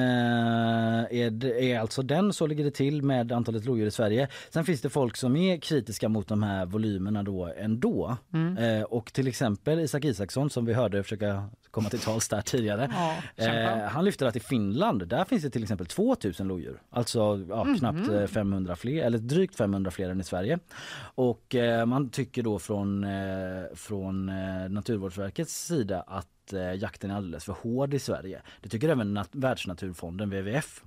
är, 1.11 1.45
är 1.45 1.79
alltså 1.79 2.03
den, 2.03 2.33
så 2.33 2.47
ligger 2.47 2.65
det 2.65 2.71
till 2.71 3.03
med 3.03 3.33
antalet 3.33 3.65
lodjur 3.65 3.87
i 3.87 3.91
Sverige. 3.91 4.29
Sen 4.51 4.65
finns 4.65 4.81
det 4.81 4.89
folk 4.89 5.17
som 5.17 5.37
är 5.37 5.57
kritiska 5.57 6.09
mot 6.09 6.29
de 6.29 6.43
här 6.43 6.67
volymerna 6.67 7.23
då 7.23 7.53
ändå. 7.57 8.17
Eh, 8.59 8.83
och 8.83 9.13
till 9.13 9.29
exempel 9.29 9.81
Isak 9.81 10.05
Isaksson 10.05 10.51
som 10.51 10.65
vi 10.65 10.73
hörde 10.73 11.03
försöka 11.03 11.49
komma 11.71 11.89
till 11.89 11.99
tals 11.99 12.29
där 12.29 12.41
tidigare. 12.41 12.91
Ja. 13.37 13.45
Eh, 13.45 13.81
han 13.81 14.05
lyfter 14.05 14.27
att 14.27 14.37
i 14.37 14.41
Finland 14.41 15.09
där 15.09 15.25
finns 15.25 15.43
det 15.43 15.51
till 15.51 15.63
exempel 15.63 15.87
2000 15.87 16.49
lodjur. 16.49 16.83
Alltså 16.91 17.45
ja, 17.49 17.67
knappt 17.79 18.09
eh, 18.09 18.27
500 18.27 18.77
fler, 18.77 19.05
eller 19.05 19.19
drygt 19.19 19.57
500 19.57 19.91
fler 19.91 20.11
än 20.11 20.21
i 20.21 20.25
Sverige. 20.25 20.59
Och 20.99 21.55
eh, 21.55 21.87
man 21.87 22.09
tycker 22.09 22.43
då 22.43 22.59
från, 22.59 23.05
eh, 23.05 23.65
från 23.75 24.29
eh, 24.29 24.69
Naturvårdsverkets 24.69 25.67
sida 25.67 26.01
att 26.07 26.29
eh, 26.53 26.73
jakten 26.75 27.11
är 27.11 27.15
alldeles 27.17 27.45
för 27.45 27.53
hård 27.53 27.95
i 27.95 27.99
Sverige. 27.99 28.43
Det 28.61 28.69
tycker 28.69 28.89
även 28.89 29.19
nat- 29.19 29.29
Världsnaturfonden, 29.33 30.31
WWF. 30.31 30.83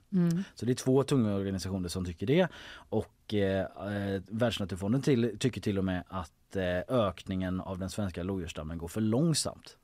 Så 0.56 0.66
det 0.66 0.72
är 0.72 0.76
två 0.76 1.04
tunga 1.04 1.36
organisationer 1.36 1.90
som 1.90 2.06
tycker 2.06 2.28
det. 2.28 2.48
Och 2.72 3.34
eh, 3.34 3.60
eh, 3.60 4.22
Världsnaturfonden 4.28 5.02
till, 5.02 5.38
tycker 5.40 5.62
till 5.62 5.78
och 5.78 5.86
med 5.86 6.04
att 6.08 6.56
eh, 6.56 6.80
ökningen 6.88 7.62
av 7.62 7.80
den 7.80 7.90
svenska 7.90 8.24
lodjursstammen 8.24 8.78
går 8.78 8.88
för 8.88 9.02
långsamt. 9.02 9.78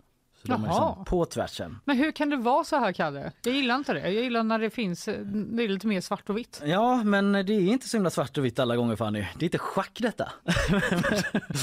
Så 0.45 0.51
de 0.51 0.63
är 0.63 0.67
Jaha. 0.67 0.87
liksom 0.89 1.05
på 1.05 1.25
tvärsen. 1.25 1.79
Men 1.85 1.97
hur 1.97 2.11
kan 2.11 2.29
det 2.29 2.37
vara 2.37 2.63
så 2.63 2.75
här 2.75 2.91
Kalle? 2.91 3.31
Jag 3.43 3.53
gillar 3.55 3.75
inte 3.75 3.93
det. 3.93 3.99
Jag 3.99 4.11
gillar 4.23 4.43
när 4.43 4.59
det 4.59 4.69
finns, 4.69 5.07
eh, 5.07 5.19
det 5.25 5.63
är 5.63 5.67
lite 5.67 5.87
mer 5.87 6.01
svart 6.01 6.29
och 6.29 6.37
vitt. 6.37 6.61
Ja, 6.65 7.03
men 7.03 7.31
det 7.31 7.39
är 7.53 7.59
inte 7.61 7.89
så 7.89 7.97
himla 7.97 8.09
svart 8.09 8.37
och 8.37 8.45
vitt 8.45 8.59
alla 8.59 8.75
gånger 8.75 8.95
Fanny. 8.95 9.19
Det 9.19 9.43
är 9.43 9.47
inte 9.47 9.57
schack 9.57 9.97
detta. 10.01 10.31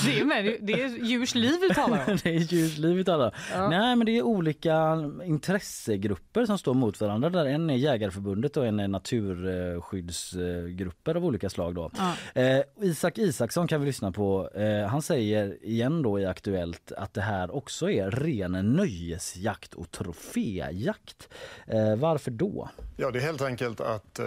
Det 0.05 0.21
är, 0.21 0.25
med, 0.25 0.57
det 0.61 0.73
är 0.73 1.05
djurs 1.05 1.35
liv 1.35 1.55
vi 1.68 1.75
talar 1.75 2.11
om. 2.11 2.16
det 2.23 2.31
är 2.31 2.38
djursliv 2.38 2.97
vi 2.97 3.05
talar 3.05 3.25
om. 3.27 3.33
Ja. 3.53 3.68
Nej, 3.68 3.97
men 3.97 4.07
det 4.07 4.18
är 4.18 4.23
olika 4.23 4.97
intressegrupper 5.25 6.47
som 6.47 6.59
står 6.59 6.75
mot 6.75 7.01
varandra. 7.01 7.31
Där 7.31 7.47
en 7.47 7.71
är 7.71 7.75
Jägarförbundet 7.75 8.57
och 8.57 8.66
en 8.66 8.81
är 8.81 8.88
naturskyddsgrupper 8.88 11.14
av 11.14 11.25
olika 11.25 11.51
slag. 11.51 11.75
Då. 11.75 11.90
Ja. 11.99 12.14
Eh, 12.42 12.61
Isak 12.81 13.18
Isaksson 13.18 13.68
kan 13.68 13.81
vi 13.81 13.87
lyssna 13.87 14.12
på. 14.12 14.51
Eh, 14.55 14.87
han 14.88 15.03
säger 15.03 15.64
igen 15.64 16.03
då 16.03 16.21
i 16.21 16.27
Aktuellt 16.27 16.92
att 16.97 17.14
det 17.14 17.21
här 17.21 17.57
också 17.57 17.90
är 17.90 18.11
ren 18.11 18.55
nöjesjakt 18.72 19.74
och 19.74 19.90
troféjakt. 19.90 21.28
Eh, 21.66 21.96
varför 21.96 22.30
då? 22.30 22.68
Ja, 22.96 23.11
det 23.11 23.18
är 23.18 23.22
helt 23.22 23.42
enkelt 23.42 23.80
att 23.80 24.18
eh, 24.18 24.26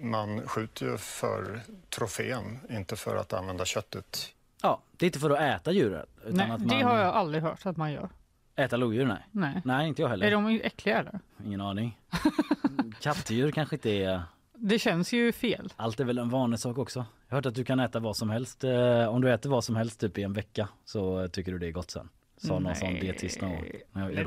man 0.00 0.48
skjuter 0.48 0.86
ju 0.86 0.96
för 0.98 1.60
trofén, 1.96 2.58
inte 2.70 2.96
för 2.96 3.16
att 3.16 3.32
använda 3.32 3.64
köttet. 3.64 4.32
Ja, 4.62 4.82
det 4.96 5.04
är 5.04 5.08
inte 5.08 5.18
för 5.18 5.30
att 5.30 5.40
äta 5.40 5.72
djuren. 5.72 6.06
Utan 6.24 6.36
Nej, 6.36 6.50
att 6.50 6.68
det 6.68 6.74
man 6.74 6.84
har 6.84 6.98
jag 6.98 7.14
aldrig 7.14 7.42
hört 7.42 7.66
att 7.66 7.76
man 7.76 7.92
gör. 7.92 8.08
Äta 8.56 8.76
lodjur, 8.76 9.06
nej. 9.06 9.26
Nej. 9.30 9.62
Nej, 9.64 9.88
inte 9.88 10.02
jag 10.02 10.08
heller. 10.08 10.26
Är 10.26 10.30
de 10.30 10.60
äckliga 10.64 10.98
eller? 10.98 11.20
Ingen 11.44 11.60
aning. 11.60 11.98
Kattdjur 13.00 13.50
kanske 13.50 13.76
inte 13.76 13.90
är... 13.90 14.22
Det 14.54 14.78
känns 14.78 15.12
ju 15.12 15.32
fel. 15.32 15.72
Allt 15.76 16.00
är 16.00 16.04
väl 16.04 16.18
en 16.18 16.30
vanesak 16.30 16.78
också. 16.78 16.98
Jag 16.98 17.34
har 17.34 17.38
hört 17.38 17.46
att 17.46 17.54
du 17.54 17.64
kan 17.64 17.80
äta 17.80 18.00
vad 18.00 18.16
som 18.16 18.30
helst. 18.30 18.64
Eh, 18.64 19.06
om 19.08 19.20
du 19.20 19.32
äter 19.32 19.50
vad 19.50 19.64
som 19.64 19.76
helst 19.76 20.00
typ 20.00 20.18
i 20.18 20.22
en 20.22 20.32
vecka 20.32 20.68
så 20.84 21.28
tycker 21.28 21.52
du 21.52 21.58
det 21.58 21.66
är 21.66 21.72
gott 21.72 21.90
sen. 21.90 22.08
Sa 22.36 22.58
någon 22.58 22.74
sån 22.74 22.94
dietist 22.94 23.40
någon 23.40 23.64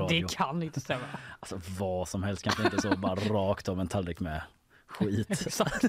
det 0.09 0.35
kan 0.35 0.63
inte 0.63 0.79
stämma. 0.79 1.03
Alltså 1.39 1.61
vad 1.79 2.07
som 2.07 2.23
helst 2.23 2.43
kanske 2.43 2.63
inte 2.63 2.81
så 2.81 2.97
bara 2.97 3.15
rakt 3.15 3.69
av 3.69 3.79
en 3.79 3.87
tallrik 3.87 4.19
med 4.19 4.41
skit. 4.89 5.31
Exakt. 5.45 5.83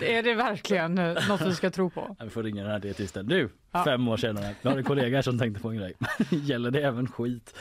är 0.00 0.22
det 0.22 0.34
verkligen 0.34 0.94
något 1.28 1.40
vi 1.40 1.54
ska 1.54 1.70
tro 1.70 1.90
på? 1.90 2.16
Vi 2.20 2.30
får 2.30 2.42
ringa 2.42 2.62
den 2.62 2.72
här 2.72 2.78
dietisten. 2.78 3.26
Du, 3.26 3.48
Ja. 3.74 3.84
fem 3.84 4.08
år 4.08 4.16
senare. 4.16 4.54
Jag 4.62 4.70
har 4.70 4.78
en 4.78 4.84
kollega 4.84 5.22
som 5.22 5.38
tänkte 5.38 5.62
på 5.62 5.70
en 5.70 5.76
grej. 5.76 5.92
Gäller 6.30 6.70
det 6.70 6.82
även 6.82 7.06
skit? 7.06 7.54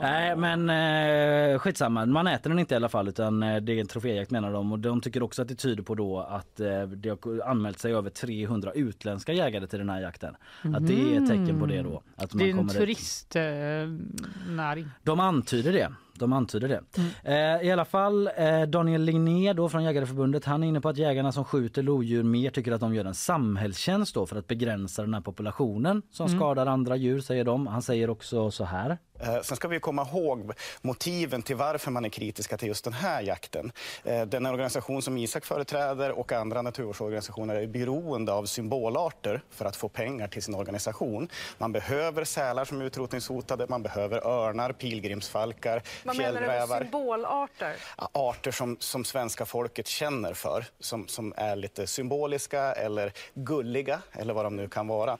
Nej 0.00 0.36
men 0.36 0.70
eh, 0.70 1.58
skitsamma, 1.58 2.06
man 2.06 2.26
äter 2.26 2.50
den 2.50 2.58
inte 2.58 2.74
i 2.74 2.76
alla 2.76 2.88
fall 2.88 3.08
utan 3.08 3.42
eh, 3.42 3.56
det 3.56 3.72
är 3.72 3.80
en 3.80 3.86
troféjakt 3.86 4.30
menar 4.30 4.52
de 4.52 4.72
och 4.72 4.78
de 4.78 5.00
tycker 5.00 5.22
också 5.22 5.42
att 5.42 5.48
det 5.48 5.54
tyder 5.54 5.82
på 5.82 5.94
då 5.94 6.20
att 6.20 6.60
eh, 6.60 6.82
det 6.82 7.08
har 7.08 7.48
anmält 7.50 7.78
sig 7.78 7.94
över 7.94 8.10
300 8.10 8.72
utländska 8.72 9.32
jägare 9.32 9.66
till 9.66 9.78
den 9.78 9.90
här 9.90 10.00
jakten. 10.00 10.34
Att 10.62 10.86
det 10.86 10.94
är 11.16 11.22
ett 11.22 11.28
tecken 11.28 11.60
på 11.60 11.66
det 11.66 11.82
då. 11.82 12.02
Att 12.16 12.34
man 12.34 12.44
Det 12.44 12.50
är 12.50 12.54
en 12.58 12.68
turistnäring. 12.68 14.88
De 15.02 15.20
antyder 15.20 15.72
det. 15.72 15.88
De 16.18 16.32
antyder 16.32 16.68
det. 16.68 16.80
Eh, 17.24 17.66
I 17.68 17.70
alla 17.70 17.84
fall 17.84 18.30
eh, 18.36 18.62
Daniel 18.62 19.02
Ligné 19.02 19.52
då 19.52 19.68
från 19.68 19.84
Jägareförbundet 19.84 20.44
han 20.44 20.62
är 20.62 20.68
inne 20.68 20.80
på 20.80 20.88
att 20.88 20.96
jägarna 20.96 21.32
som 21.32 21.44
skjuter 21.44 21.82
lodjur 21.82 22.22
mer 22.22 22.50
tycker 22.50 22.72
att 22.72 22.80
de 22.80 22.94
gör 22.94 23.04
en 23.04 23.14
samhällstjänst 23.14 24.14
då 24.14 24.26
för 24.26 24.36
att 24.36 24.46
begränsa 24.46 25.02
den 25.02 25.14
här 25.14 25.20
populationen 25.20 26.02
som 26.10 26.28
skadar 26.28 26.66
andra 26.66 26.96
djur 26.96 27.20
säger 27.20 27.44
de. 27.44 27.66
Han 27.66 27.82
säger 27.82 28.10
också 28.10 28.50
så 28.50 28.64
här. 28.64 28.98
Eh, 29.22 29.40
Sen 29.42 29.56
ska 29.56 29.68
vi 29.68 29.80
komma 29.80 30.02
ihåg 30.12 30.52
motiven 30.82 31.42
till 31.42 31.56
varför 31.56 31.90
man 31.90 32.04
är 32.04 32.08
kritiska 32.08 32.56
till 32.56 32.68
just 32.68 32.84
den 32.84 32.92
här 32.92 33.22
jakten. 33.22 33.72
Eh, 34.04 34.22
Den 34.26 34.46
organisation 34.46 35.02
som 35.02 35.18
Isak 35.18 35.44
företräder 35.44 36.10
och 36.18 36.32
andra 36.32 36.62
naturvårdsorganisationer 36.62 37.54
är 37.56 37.66
beroende 37.66 38.32
av 38.32 38.44
symbolarter 38.46 39.42
för 39.50 39.64
att 39.64 39.76
få 39.76 39.88
pengar 39.88 40.28
till 40.28 40.42
sin 40.42 40.54
organisation. 40.54 41.28
Man 41.58 41.72
behöver 41.72 42.24
sälar 42.24 42.64
som 42.64 42.80
är 42.80 42.84
utrotningshotade, 42.84 43.66
man 43.68 43.82
behöver 43.82 44.26
örnar, 44.26 44.72
pilgrimsfalkar, 44.72 45.82
fjällrävar. 46.14 46.80
symbolarter? 46.80 47.76
Arter 48.12 48.50
som, 48.50 48.76
som 48.80 49.04
svenska 49.04 49.46
folket 49.46 49.86
känner 49.86 50.34
för, 50.34 50.64
som, 50.80 51.08
som 51.08 51.34
är 51.36 51.56
lite 51.56 51.86
symboliska 51.86 52.72
eller 52.72 53.12
gulliga 53.34 54.02
eller 54.12 54.34
vad 54.34 54.44
de 54.44 54.56
nu 54.56 54.68
kan 54.68 54.86
vara. 54.86 55.18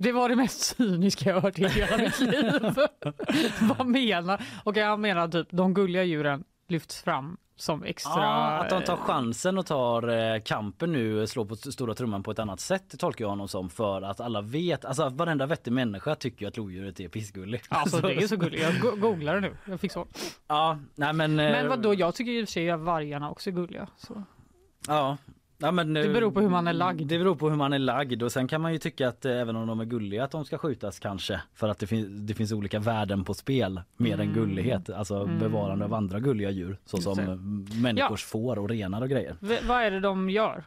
Det 0.00 0.12
var 0.12 0.28
det 0.28 0.36
mest 0.36 0.76
cyniska 0.76 1.30
jag 1.30 1.40
hört 1.40 1.58
i 1.58 1.68
hela 1.68 1.96
mitt 1.98 2.20
liv. 2.20 2.52
Vad 3.78 3.86
menar? 3.86 4.42
Okej, 4.64 4.82
han 4.82 5.00
menar 5.00 5.28
typ 5.28 5.48
de 5.50 5.74
gulliga 5.74 6.04
djuren 6.04 6.44
lyfts 6.68 7.02
fram 7.02 7.36
som 7.56 7.82
extra... 7.84 8.12
Ja, 8.22 8.46
att 8.58 8.70
de 8.70 8.82
tar 8.82 8.96
chansen 8.96 9.58
och 9.58 9.66
tar 9.66 10.08
eh, 10.34 10.40
kampen 10.40 10.92
nu, 10.92 11.26
slår 11.26 11.44
på 11.44 11.54
st- 11.54 11.72
stora 11.72 11.94
trumman 11.94 12.22
på 12.22 12.30
ett 12.30 12.38
annat 12.38 12.60
sätt 12.60 12.98
tolkar 12.98 13.24
jag 13.24 13.30
honom 13.30 13.48
som 13.48 13.70
för 13.70 14.02
att 14.02 14.20
alla 14.20 14.40
vet, 14.40 14.84
alltså 14.84 15.08
varenda 15.08 15.46
vettig 15.46 15.72
människa 15.72 16.14
tycker 16.14 16.48
att 16.48 16.56
lodjuret 16.56 17.00
är 17.00 17.08
pissgulligt. 17.08 17.66
Alltså 17.68 18.00
det 18.00 18.14
är 18.14 18.26
så 18.26 18.36
gulligt. 18.36 18.62
Jag 18.62 18.80
go- 18.80 18.96
googlar 18.96 19.34
det 19.34 19.40
nu. 19.40 19.56
Jag 19.64 19.80
fick 19.80 19.92
så. 19.92 20.06
Ja, 20.48 20.78
nej 20.94 21.12
men... 21.12 21.30
eh, 21.40 21.50
Men 21.52 21.68
vad 21.68 21.82
då? 21.82 21.94
jag 21.94 22.14
tycker 22.14 22.32
i 22.32 22.42
och 22.44 22.48
för 22.48 22.52
sig 22.52 22.70
att 22.70 22.80
vargarna 22.80 23.30
också 23.30 23.50
är 23.50 23.54
gulliga. 23.54 23.88
Så. 23.96 24.22
Ja. 24.88 25.16
Ja, 25.60 25.70
men, 25.72 25.94
Det 25.94 26.08
beror 26.08 26.30
på 26.30 26.40
hur 26.40 26.48
man 26.48 26.68
är 26.68 26.72
lagd. 26.72 27.06
Det 27.06 27.18
beror 27.18 27.34
på 27.36 27.48
hur 27.50 27.56
man 27.56 27.72
är 27.72 27.78
lagd 27.78 28.22
och 28.22 28.32
sen 28.32 28.48
kan 28.48 28.60
man 28.60 28.72
ju 28.72 28.78
tycka 28.78 29.08
att 29.08 29.24
eh, 29.24 29.32
även 29.40 29.56
om 29.56 29.66
de 29.66 29.80
är 29.80 29.84
gulliga 29.84 30.24
att 30.24 30.30
de 30.30 30.44
ska 30.44 30.58
skjutas 30.58 30.98
kanske 30.98 31.40
för 31.54 31.68
att 31.68 31.78
det, 31.78 31.86
fin- 31.86 32.26
det 32.26 32.34
finns 32.34 32.52
olika 32.52 32.78
värden 32.78 33.24
på 33.24 33.34
spel 33.34 33.80
mer 33.96 34.20
än 34.20 34.32
gullighet. 34.32 34.90
Alltså 34.90 35.26
bevarande 35.26 35.84
av 35.84 35.94
andra 35.94 36.20
gulliga 36.20 36.50
djur 36.50 36.78
såsom 36.84 37.18
Mm. 37.18 37.30
Eh, 37.70 37.76
människors 37.82 38.24
får 38.24 38.58
och 38.58 38.68
renar 38.68 39.02
och 39.02 39.08
grejer. 39.08 39.36
V- 39.40 39.58
vad 39.68 39.82
är 39.82 39.90
det 39.90 40.00
de 40.00 40.30
gör? 40.30 40.64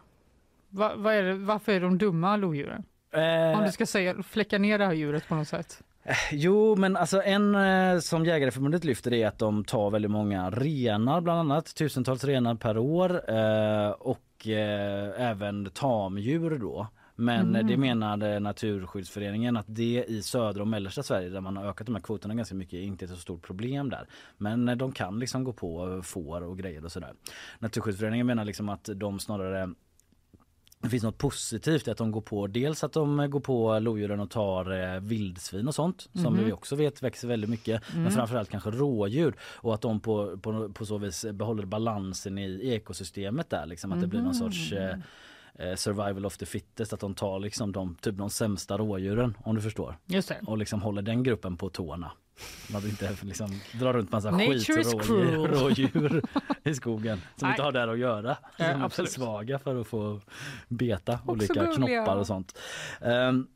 Va- 0.69 0.93
vad 0.95 1.13
är 1.13 1.23
det, 1.23 1.34
varför 1.34 1.71
är 1.71 1.80
de 1.82 1.97
dumma 1.97 2.36
lodjuren? 2.38 2.84
Eh, 3.13 3.60
Om 3.60 3.65
du 3.65 3.71
ska 3.71 3.86
säga, 3.86 4.23
fläcka 4.23 4.58
ner 4.58 4.77
det 4.80 4.86
här 4.86 4.93
djuret 4.93 5.27
på 5.27 5.36
något 5.36 5.47
sätt. 5.47 5.84
Jo, 6.32 6.76
men 6.76 6.96
alltså 6.98 7.22
en 7.22 7.56
eh, 7.56 8.00
som 8.00 8.26
Jägareförbundet 8.26 8.84
lyfter 8.84 9.14
är 9.14 9.28
att 9.28 9.40
de 9.40 9.64
tar 9.64 9.92
väldigt 9.92 10.12
många 10.12 10.50
renar 10.50 11.22
bland 11.22 11.40
annat, 11.40 11.76
tusentals 11.76 12.24
renar 12.24 12.56
per 12.56 12.78
år 12.78 13.30
eh, 13.30 13.90
och 13.90 14.48
eh, 14.48 15.30
även 15.30 15.70
tamdjur 15.70 16.60
då. 16.60 16.88
Men 17.16 17.68
det 17.68 17.78
menade 17.78 18.40
Naturskyddsföreningen 18.40 19.58
att 19.58 19.66
det 19.68 20.06
i 20.08 20.22
södra 20.22 20.62
och 20.62 20.68
mellersta 20.68 21.04
Sverige 21.04 21.30
där 21.30 21.42
man 21.42 21.58
har 21.58 21.66
ökat 21.66 21.88
de 21.88 21.96
här 21.96 22.02
kvoterna 22.02 22.36
ganska 22.36 22.56
mycket 22.56 22.80
inte 22.80 23.06
är 23.06 23.08
ett 23.08 23.14
så 23.14 23.20
stort 23.22 23.42
problem 23.42 23.90
där. 23.90 24.08
Men 24.38 24.70
eh, 24.70 24.76
de 24.76 24.92
kan 24.92 25.20
liksom 25.20 25.44
gå 25.44 25.54
på 25.54 26.02
får 26.04 26.42
och 26.42 26.58
grejer 26.58 26.86
och 26.86 26.92
sådär. 26.92 27.14
Naturskyddsföreningen 27.60 28.28
menar 28.28 28.46
liksom 28.46 28.70
att 28.70 28.90
de 28.96 29.20
snarare 29.20 29.70
det 30.82 30.89
finns 30.89 31.04
något 31.04 31.17
positivt 31.17 31.88
i 31.88 31.91
att 31.91 31.98
de 31.98 32.12
går 32.12 32.22
på 32.22 32.48
dels 32.48 32.84
att 32.84 32.94
de 32.94 33.30
går 33.30 33.39
på 33.39 33.80
lodjuren 33.80 34.20
och 34.20 34.30
tar 34.30 34.94
eh, 34.96 35.00
vildsvin 35.00 35.67
och 35.67 35.76
sånt 35.76 36.10
som 36.13 36.38
vi 36.38 36.52
också 36.52 36.76
vet 36.76 37.04
växer 37.04 37.28
väldigt 37.28 37.50
mycket 37.50 37.82
men 37.96 38.12
framförallt 38.12 38.50
kanske 38.50 38.72
rådjur 38.72 39.36
och 39.41 39.74
att 39.74 39.82
de 39.82 40.00
på, 40.00 40.38
på, 40.38 40.70
på 40.70 40.86
så 40.86 40.98
vis 40.98 41.26
behåller 41.34 41.65
balansen 41.65 42.38
i 42.38 42.70
ekosystemet 42.70 43.50
där 43.50 43.65
liksom 43.65 43.91
att 43.91 44.02
det 44.02 44.08
blir 44.08 44.22
någon 44.22 44.36
sorts 44.36 44.72
eh, 44.72 44.98
eh, 45.56 45.76
survival 45.76 46.26
of 46.26 46.38
the 46.38 46.46
fittest 46.46 46.94
att 46.94 47.00
de 47.00 47.13
tar 47.13 47.39
liksom 47.39 47.72
de, 47.72 47.96
typ 47.96 48.17
de 48.17 48.30
sämsta 48.30 48.78
rådjuren 48.78 49.38
om 49.44 49.56
du 49.56 49.62
förstår. 49.62 49.98
Och 50.48 50.58
liksom 50.58 50.82
håller 50.82 51.02
den 51.02 51.24
gruppen 51.24 51.58
på 51.58 51.70
tårna. 51.70 52.12
Man 52.73 52.86
inte 52.86 53.17
liksom 53.21 53.62
dra 53.80 53.93
runt 53.93 54.12
massa 54.12 54.32
Nature 54.32 54.60
skit 54.60 54.69
is 54.69 54.93
rådjur, 54.93 55.04
cruel. 55.04 55.51
rådjur 55.62 56.21
i 56.63 56.73
skogen 56.73 57.21
som 57.36 57.47
Nej. 57.47 57.51
inte 57.54 57.63
har 57.63 57.71
där 57.71 57.88
att 57.88 57.99
göra. 57.99 58.38
Som 58.58 58.66
är 58.66 58.89
för 58.89 59.05
svaga 59.05 59.59
för 59.59 59.82
att 59.82 59.88
få 59.88 60.22
beta 60.68 61.20
olika 61.26 61.53
gulliga. 61.53 61.76
knoppar 61.76 62.16
och 62.18 62.28
sånt. 62.28 62.57
Ehm, 63.01 63.47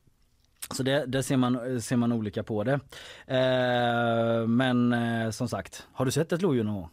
så 0.72 0.84
det, 0.84 1.06
där 1.06 1.22
ser 1.22 1.38
man, 1.38 1.82
ser 1.82 1.96
man 1.96 2.12
olika 2.12 2.44
på 2.44 2.64
det. 2.64 2.80
Ehm, 3.28 4.56
men 4.56 4.94
eh, 4.94 5.30
som 5.30 5.50
sagt, 5.50 5.88
har 5.94 6.06
du 6.06 6.12
sett 6.12 6.32
ett 6.32 6.42
lodjur 6.42 6.64
någon 6.64 6.76
gång? 6.76 6.90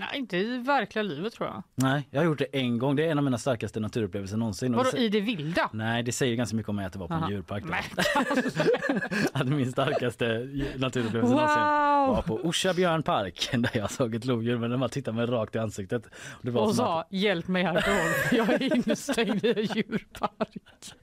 Nej, 0.00 0.18
inte 0.18 0.36
i 0.36 0.58
verkliga 0.58 1.02
livet 1.02 1.32
tror 1.32 1.48
jag. 1.48 1.62
Nej, 1.74 2.08
jag 2.10 2.20
har 2.20 2.24
gjort 2.24 2.38
det 2.38 2.44
en 2.52 2.78
gång. 2.78 2.96
Det 2.96 3.06
är 3.06 3.10
en 3.10 3.18
av 3.18 3.24
mina 3.24 3.38
starkaste 3.38 3.80
naturupplevelser 3.80 4.36
någonsin. 4.36 4.76
Vadå 4.76 4.90
det, 4.92 4.98
i 4.98 5.08
det 5.08 5.20
vilda? 5.20 5.70
Nej, 5.72 6.02
det 6.02 6.12
säger 6.12 6.36
ganska 6.36 6.56
mycket 6.56 6.68
om 6.68 6.76
mig 6.76 6.86
att 6.86 6.92
det 6.92 6.98
var 6.98 7.08
på 7.08 7.14
en 7.14 7.22
Aha. 7.22 7.30
djurpark. 7.30 7.64
Då. 7.64 7.70
Nej. 7.70 7.84
att 9.32 9.46
min 9.48 9.72
starkaste 9.72 10.48
naturupplevelse 10.76 11.34
någonsin 11.34 11.62
var 11.62 12.06
Wow! 12.06 12.22
på 12.22 12.34
Orsa 12.34 12.74
björnpark 12.74 13.48
där 13.52 13.70
jag 13.74 13.90
såg 13.90 14.14
ett 14.14 14.24
lodjur 14.24 14.58
men 14.58 14.70
den 14.70 14.80
bara 14.80 14.88
tittade 14.88 15.16
mig 15.16 15.26
rakt 15.26 15.54
i 15.54 15.58
ansiktet. 15.58 16.06
Och 16.06 16.44
det 16.44 16.50
var 16.50 16.62
Och 16.62 16.74
sa 16.74 17.06
hjälp 17.10 17.48
mig 17.48 17.62
härifrån, 17.64 18.38
jag 18.38 18.48
är 18.50 18.62
instängd 18.76 19.44
i 19.44 19.48
en 19.50 19.62
djurpark. 19.76 20.94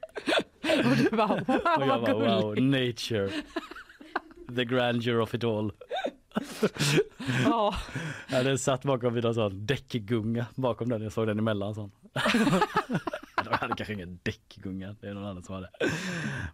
Och 0.90 0.96
du 0.96 1.16
bara 1.16 1.26
wow 1.26 1.44
att, 1.64 1.78
och 1.78 1.86
jag 1.86 2.00
bara 2.00 2.40
wow, 2.40 2.60
nature. 2.62 3.30
The 4.56 4.64
grandeur 4.64 5.20
of 5.20 5.34
it 5.34 5.44
all. 5.44 5.72
Ja. 7.44 7.74
Ja, 8.30 8.42
den 8.42 8.58
satt 8.58 8.84
bakom 8.84 9.14
vid 9.14 9.24
en 9.24 9.34
sån 9.34 9.66
däckgunga 9.66 10.46
bakom 10.54 10.88
den. 10.88 11.02
Jag 11.02 11.12
såg 11.12 11.26
den 11.26 11.38
emellan 11.38 11.74
sån. 11.74 11.90
De 13.44 13.54
hade 13.54 13.74
kanske 13.76 13.94
ingen 13.94 14.20
däckgunga, 14.22 14.96
det 15.00 15.08
är 15.08 15.14
någon 15.14 15.24
annan 15.24 15.42
som 15.42 15.54
hade. 15.54 15.70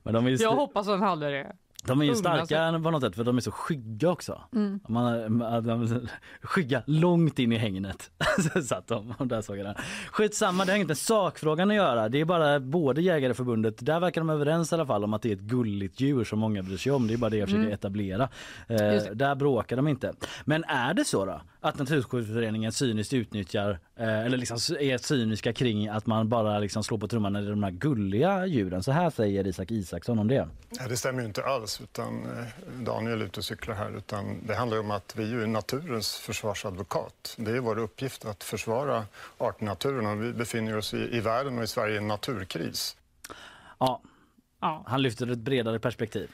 Men 0.02 0.14
de 0.14 0.26
är 0.26 0.30
ju, 0.30 0.36
Jag 0.36 0.54
hoppas 0.54 0.88
att 0.88 0.98
han 1.00 1.08
hade 1.08 1.30
det. 1.30 1.56
De 1.86 2.00
är 2.00 2.04
ju 2.04 2.14
sig. 2.14 2.20
starka 2.20 2.80
på 2.82 2.90
något 2.90 3.02
sätt 3.02 3.14
för 3.16 3.24
de 3.24 3.36
är 3.36 3.40
så 3.40 3.50
skygga 3.50 4.10
också. 4.10 4.40
Mm. 4.52 4.80
Man, 4.88 5.36
man, 5.36 6.08
skygga 6.42 6.82
långt 6.86 7.38
in 7.38 7.52
i 7.52 7.56
hängnet. 7.56 8.10
Så 8.54 8.62
satt 8.62 8.86
de 8.86 9.14
och 9.18 9.26
där 9.26 9.42
såg 9.42 9.58
jag 9.58 9.66
den. 9.66 9.74
Skitsamma, 10.12 10.64
det 10.64 10.72
har 10.72 10.76
inget 10.76 10.88
med 10.88 10.98
sakfrågan 10.98 11.70
att 11.70 11.76
göra. 11.76 12.08
Det 12.08 12.20
är 12.20 12.24
bara 12.24 12.60
både 12.60 13.02
Jägareförbundet, 13.02 13.86
där 13.86 14.00
verkar 14.00 14.20
de 14.20 14.30
överens 14.30 14.72
i 14.72 14.74
alla 14.74 14.86
fall 14.86 15.04
om 15.04 15.14
att 15.14 15.22
det 15.22 15.28
är 15.28 15.32
ett 15.32 15.40
gulligt 15.40 16.00
djur 16.00 16.24
som 16.24 16.38
många 16.38 16.62
bryr 16.62 16.76
sig 16.76 16.92
om. 16.92 17.06
Det 17.08 17.14
är 17.14 17.18
bara 17.18 17.30
det 17.30 17.36
jag 17.36 17.48
försöker 17.48 17.62
Mm. 17.62 17.74
etablera. 17.74 18.28
Eh, 18.68 18.78
där 19.12 19.34
bråkar 19.34 19.76
de 19.76 19.88
inte. 19.88 20.12
Men 20.44 20.64
är 20.64 20.94
det 20.94 21.04
så 21.04 21.24
då 21.24 21.40
att 21.60 21.78
Naturskyddsföreningen 21.78 22.72
cyniskt 22.72 23.12
utnyttjar 23.12 23.78
eh, 23.96 24.18
eller 24.26 24.36
liksom 24.38 24.56
är 24.80 24.98
cyniska 24.98 25.52
kring 25.52 25.88
att 25.88 26.06
man 26.06 26.28
bara 26.28 26.58
liksom 26.58 26.84
slår 26.84 26.98
på 26.98 27.08
trumman 27.08 27.32
när 27.32 27.40
det 27.42 27.46
är 27.46 27.50
de 27.50 27.62
här 27.62 27.70
gulliga 27.70 28.46
djuren? 28.46 28.82
Så 28.82 28.92
här 28.92 29.10
säger 29.10 29.46
Isak 29.46 29.70
Isaksson 29.70 30.18
om 30.18 30.28
det. 30.28 30.48
Nej, 30.80 30.88
det 30.88 30.96
stämmer 30.96 31.20
ju 31.20 31.26
inte 31.26 31.44
alls. 31.44 31.73
Utan, 31.80 32.38
eh, 32.38 32.44
Daniel 32.82 33.20
är 33.20 33.24
ute 33.24 33.40
och 33.40 33.44
cyklar 33.44 33.74
här. 33.74 33.96
Utan 33.96 34.46
det 34.46 34.54
handlar 34.54 34.78
om 34.80 34.90
att 34.90 35.14
vi 35.16 35.22
är 35.22 35.28
ju 35.28 35.46
naturens 35.46 36.16
försvarsadvokat. 36.16 37.34
Det 37.38 37.50
är 37.50 37.60
vår 37.60 37.78
uppgift 37.78 38.24
att 38.24 38.44
försvara 38.44 39.04
artnaturen. 39.38 40.06
Och 40.06 40.22
vi 40.22 40.32
befinner 40.32 40.76
oss 40.76 40.94
i, 40.94 41.16
i 41.16 41.20
världen 41.20 41.58
och 41.58 41.64
i 41.64 41.66
Sverige 41.66 41.94
i 41.94 41.98
en 41.98 42.08
naturkris. 42.08 42.96
Ja, 43.78 44.00
Ja. 44.60 44.84
Han 44.86 45.02
lyfter 45.02 45.30
ett 45.30 45.38
bredare 45.38 45.78
perspektiv. 45.78 46.30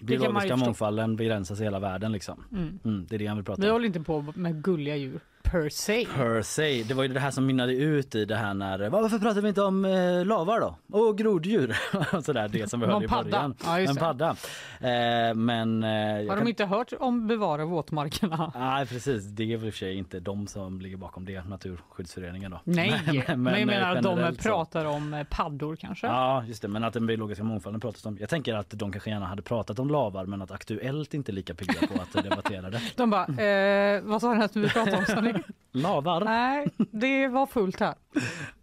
Biologiska 0.00 0.56
mångfalden 0.56 1.16
begränsas 1.16 1.60
i 1.60 1.64
hela 1.64 1.78
världen 1.78 2.12
liksom. 2.12 2.44
Mm. 2.52 2.78
Mm, 2.84 3.06
det 3.08 3.14
är 3.14 3.18
det 3.18 3.26
han 3.26 3.36
vill 3.36 3.44
prata 3.46 3.62
Vi 3.62 3.68
om. 3.68 3.72
håller 3.72 3.86
inte 3.86 4.00
på 4.00 4.32
med 4.36 4.62
gulliga 4.64 4.96
djur 4.96 5.20
per 5.50 5.68
se. 5.68 6.06
Per 6.14 6.42
se. 6.42 6.82
Det 6.88 6.94
var 6.94 7.02
ju 7.02 7.08
det 7.08 7.20
här 7.20 7.30
som 7.30 7.46
mynnade 7.46 7.72
ut 7.72 8.14
i 8.14 8.24
det 8.24 8.36
här 8.36 8.54
när, 8.54 8.88
varför 8.90 9.18
pratar 9.18 9.40
vi 9.40 9.48
inte 9.48 9.62
om 9.62 9.84
eh, 9.84 10.24
lavar 10.24 10.60
då? 10.60 10.76
Och 10.98 11.18
groddjur. 11.18 11.76
Och 12.12 12.24
Sådär, 12.24 12.48
det 12.48 12.70
som 12.70 12.80
vi 12.80 12.86
hörde 12.86 13.04
i 13.04 13.08
början. 13.08 13.54
Ja, 13.64 13.80
en 13.80 13.96
padda. 13.96 14.36
Eh, 14.80 15.34
men... 15.34 15.84
Eh, 15.84 15.90
Har 15.90 16.26
kan- 16.26 16.38
de 16.44 16.48
inte 16.48 16.64
hört 16.64 16.92
om 17.00 17.26
bevara 17.26 17.64
våtmarkerna? 17.64 18.52
Nej 18.54 18.86
precis, 18.86 19.24
det 19.24 19.52
är 19.52 19.56
väl 19.56 19.66
i 19.66 19.70
och 19.70 19.74
för 19.74 19.78
sig 19.78 19.94
inte 19.94 20.20
de 20.20 20.46
som 20.46 20.80
ligger 20.80 20.96
bakom 20.96 21.24
det, 21.24 21.44
Naturskyddsföreningen 21.48 22.50
då. 22.50 22.60
Nej, 22.64 23.00
men, 23.36 23.46
jag 23.52 23.60
eh, 23.60 23.66
menar 23.66 23.96
att 23.96 24.02
de 24.02 24.36
pratar 24.36 24.84
om 24.84 25.14
eh, 25.14 25.24
paddor 25.30 25.76
kanske? 25.76 26.06
Ja 26.06 26.44
just 26.44 26.62
det, 26.62 26.68
men 26.68 26.84
att 26.84 26.92
den 26.92 27.06
biologiska 27.06 27.44
mångfalden 27.44 27.80
pratas 27.80 28.06
om. 28.06 28.16
Jag 28.20 28.28
tänker 28.28 28.54
att 28.54 28.70
de 28.70 28.92
kanske 28.92 29.10
gärna 29.10 29.26
hade 29.26 29.42
pratat 29.42 29.78
om 29.78 29.90
lavar 29.90 30.26
men 30.26 30.42
att 30.42 30.50
Aktuellt 30.50 31.14
inte 31.14 31.32
är 31.32 31.34
lika 31.34 31.54
pigga 31.54 31.86
på 31.86 32.02
att 32.02 32.24
debattera 32.24 32.70
det. 32.70 32.80
De 32.96 33.10
bara, 33.10 33.26
eh, 33.26 34.00
vad 34.02 34.20
sa 34.20 34.34
ni 34.34 34.44
att 34.44 34.56
vi 34.56 34.68
pratade 34.68 35.16
om? 35.18 35.24
Ni? 35.24 35.33
Lavar? 35.72 36.24
Nej, 36.24 36.68
det 36.90 37.28
var 37.28 37.46
fullt 37.46 37.80
här. 37.80 37.94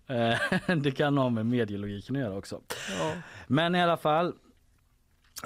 Eh, 0.07 0.75
det 0.77 0.91
kan 0.91 1.17
ha 1.17 1.29
med 1.29 1.45
medielogiken 1.45 2.15
att 2.15 2.21
göra 2.21 2.37
också. 2.37 2.61
Ja. 2.99 3.11
Men 3.47 3.75
i 3.75 3.83
alla 3.83 3.97
fall. 3.97 4.33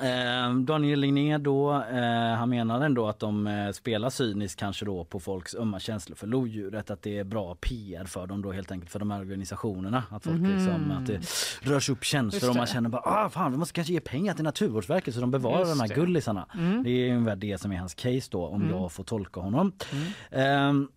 Eh, 0.01 0.53
Daniel 0.55 0.99
Ligné 0.99 1.37
då, 1.37 1.73
eh, 1.73 2.35
han 2.35 2.49
menar 2.49 2.81
ändå 2.81 3.07
att 3.07 3.19
de 3.19 3.71
spelar 3.75 4.09
cyniskt 4.09 4.59
kanske 4.59 4.85
då 4.85 5.05
på 5.05 5.19
folks 5.19 5.55
ömma 5.55 5.79
känslor 5.79 6.15
för 6.15 6.27
lodjuret. 6.27 6.89
Att 6.91 7.01
det 7.01 7.17
är 7.17 7.23
bra 7.23 7.55
PR 7.55 8.05
för 8.05 8.27
dem 8.27 8.41
då 8.41 8.51
helt 8.51 8.71
enkelt 8.71 8.91
för 8.91 8.99
de 8.99 9.11
här 9.11 9.19
organisationerna. 9.19 10.03
Att 10.11 10.23
folk 10.23 10.41
liksom, 10.41 10.91
att 10.91 11.05
det 11.07 11.19
rörs 11.61 11.89
upp 11.89 12.03
känslor 12.03 12.49
och 12.49 12.55
man 12.55 12.67
känner 12.67 12.89
bara 12.89 13.01
ah, 13.05 13.29
fan 13.29 13.51
vi 13.51 13.57
måste 13.57 13.73
kanske 13.73 13.93
ge 13.93 13.99
pengar 13.99 14.33
till 14.33 14.43
Naturvårdsverket 14.43 15.13
så 15.13 15.21
de 15.21 15.31
bevarar 15.31 15.59
Just 15.59 15.71
de 15.71 15.79
här 15.79 15.87
det. 15.87 15.95
gullisarna. 15.95 16.47
Mm. 16.53 16.83
Det 16.83 16.89
är 16.89 17.13
ungefär 17.15 17.35
det 17.35 17.61
som 17.61 17.71
är 17.71 17.77
hans 17.77 17.93
case 17.93 18.27
då 18.31 18.45
om 18.47 18.61
Mm. 18.61 18.75
jag 18.75 18.91
får 18.91 19.03
tolka 19.03 19.39
honom. 19.39 19.71
Mm. 19.91 20.05
Ehm, 20.31 20.87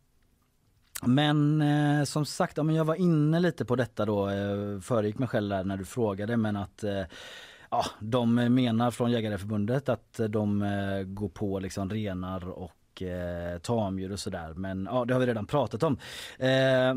men 1.03 1.63
eh, 1.63 2.05
som 2.05 2.27
sagt, 2.27 2.57
ja, 2.57 2.63
men 2.63 2.75
jag 2.75 2.85
var 2.85 2.95
inne 2.95 3.41
lite 3.41 3.65
på 3.65 3.77
detta 3.77 4.07
då, 4.07 4.29
eh, 4.29 4.81
föregick 4.81 5.19
mig 5.19 5.29
själv 5.29 5.49
där 5.49 5.65
när 5.65 5.77
du 5.77 5.85
frågade 5.85 6.37
men 6.37 6.57
att 6.57 6.85
eh, 6.85 7.03
ja, 7.71 7.85
de 8.01 8.35
menar 8.35 8.91
från 8.91 9.11
Jägareförbundet 9.11 9.89
att 9.89 10.21
de 10.29 10.63
eh, 10.63 11.03
går 11.03 11.29
på 11.29 11.59
liksom 11.59 11.91
renar 11.91 12.49
och 12.49 13.03
eh, 13.03 13.59
tamdjur 13.59 14.13
och 14.13 14.21
sådär 14.21 14.55
men 14.57 14.89
ja 14.91 15.05
det 15.05 15.15
har 15.15 15.21
vi 15.21 15.27
redan 15.27 15.47
pratat 15.47 15.83
om. 15.83 15.99
Eh, 16.39 16.95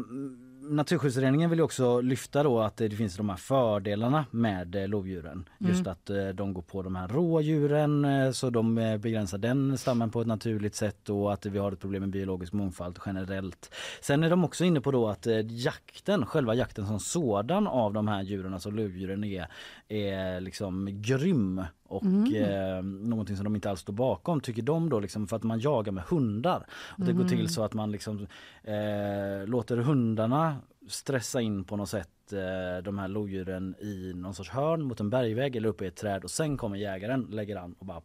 Naturskyddsföreningen 0.72 1.50
vill 1.50 1.62
också 1.62 2.02
lyfta 2.02 2.44
då 2.44 2.60
att 2.60 2.78
det 2.78 2.90
finns 2.90 3.16
de 3.18 3.30
här 3.30 3.36
fördelarna 3.38 4.26
med 4.32 4.76
eh, 4.76 4.88
lodjuren. 4.88 5.50
Just 5.60 5.80
Mm. 5.80 5.92
att 5.92 6.10
eh, 6.10 6.28
de 6.28 6.54
går 6.54 6.62
på 6.62 6.82
de 6.82 6.96
här 6.96 7.08
rådjuren 7.08 8.06
eh, 8.06 8.32
så 8.32 8.50
de 8.50 8.76
begränsar 8.76 9.38
den 9.38 9.78
stammen 9.78 10.10
på 10.10 10.22
ett 10.22 10.28
naturligt 10.28 10.76
sätt 10.76 11.10
och 11.10 11.34
att 11.34 11.46
vi 11.46 11.58
har 11.58 11.72
ett 11.72 11.80
problem 11.80 12.02
med 12.02 12.10
biologisk 12.10 12.54
mångfald 12.54 13.00
generellt. 13.06 13.74
Sen 14.02 14.24
är 14.24 14.30
de 14.30 14.44
också 14.44 14.64
inne 14.64 14.82
på 14.82 14.92
då 14.92 15.08
att 15.08 15.28
jakten, 15.50 16.26
själva 16.26 16.56
jakten 16.56 16.88
som 16.88 17.00
sådan 17.00 17.68
av 17.68 17.94
de 17.94 18.08
här 18.08 18.24
djuren, 18.24 18.54
alltså 18.54 18.70
lodjuren 18.70 19.24
är, 19.24 19.48
är 19.88 20.40
liksom 20.42 21.02
grym 21.02 21.62
och 21.92 22.04
Mm. 22.04 22.34
eh, 22.36 22.84
någonting 23.10 23.36
som 23.36 23.44
de 23.44 23.56
inte 23.56 23.70
alls 23.70 23.80
står 23.80 23.94
bakom 23.94 24.42
tycker 24.42 24.62
de 24.62 24.90
då 24.90 25.00
liksom 25.00 25.28
för 25.28 25.36
att 25.36 25.44
man 25.44 25.60
jagar 25.60 25.92
med 25.92 26.04
hundar. 26.04 26.66
Och 26.98 27.06
det 27.06 27.14
går 27.14 27.24
till 27.28 27.50
så 27.50 27.64
att 27.64 27.74
man 27.74 27.92
liksom 27.92 28.28
eh, 28.64 29.46
låter 29.48 29.78
hundarna 29.78 30.58
stressa 30.88 31.42
in 31.42 31.64
på 31.64 31.76
något 31.78 31.90
sätt 31.90 32.34
eh, 32.34 32.84
de 32.84 32.98
här 33.00 33.08
lodjuren 33.08 33.76
i 33.80 34.14
någon 34.16 34.34
sorts 34.34 34.50
hörn 34.50 34.82
mot 34.84 35.00
en 35.00 35.10
bergvägg 35.10 35.56
eller 35.56 35.70
uppe 35.70 35.84
i 35.84 35.88
ett 35.88 35.96
träd 35.96 36.24
och 36.24 36.32
sen 36.32 36.58
kommer 36.58 36.78
jägaren, 36.78 37.28
lägger 37.32 37.56
an 37.56 37.76
och 37.80 37.86
bara 37.86 38.02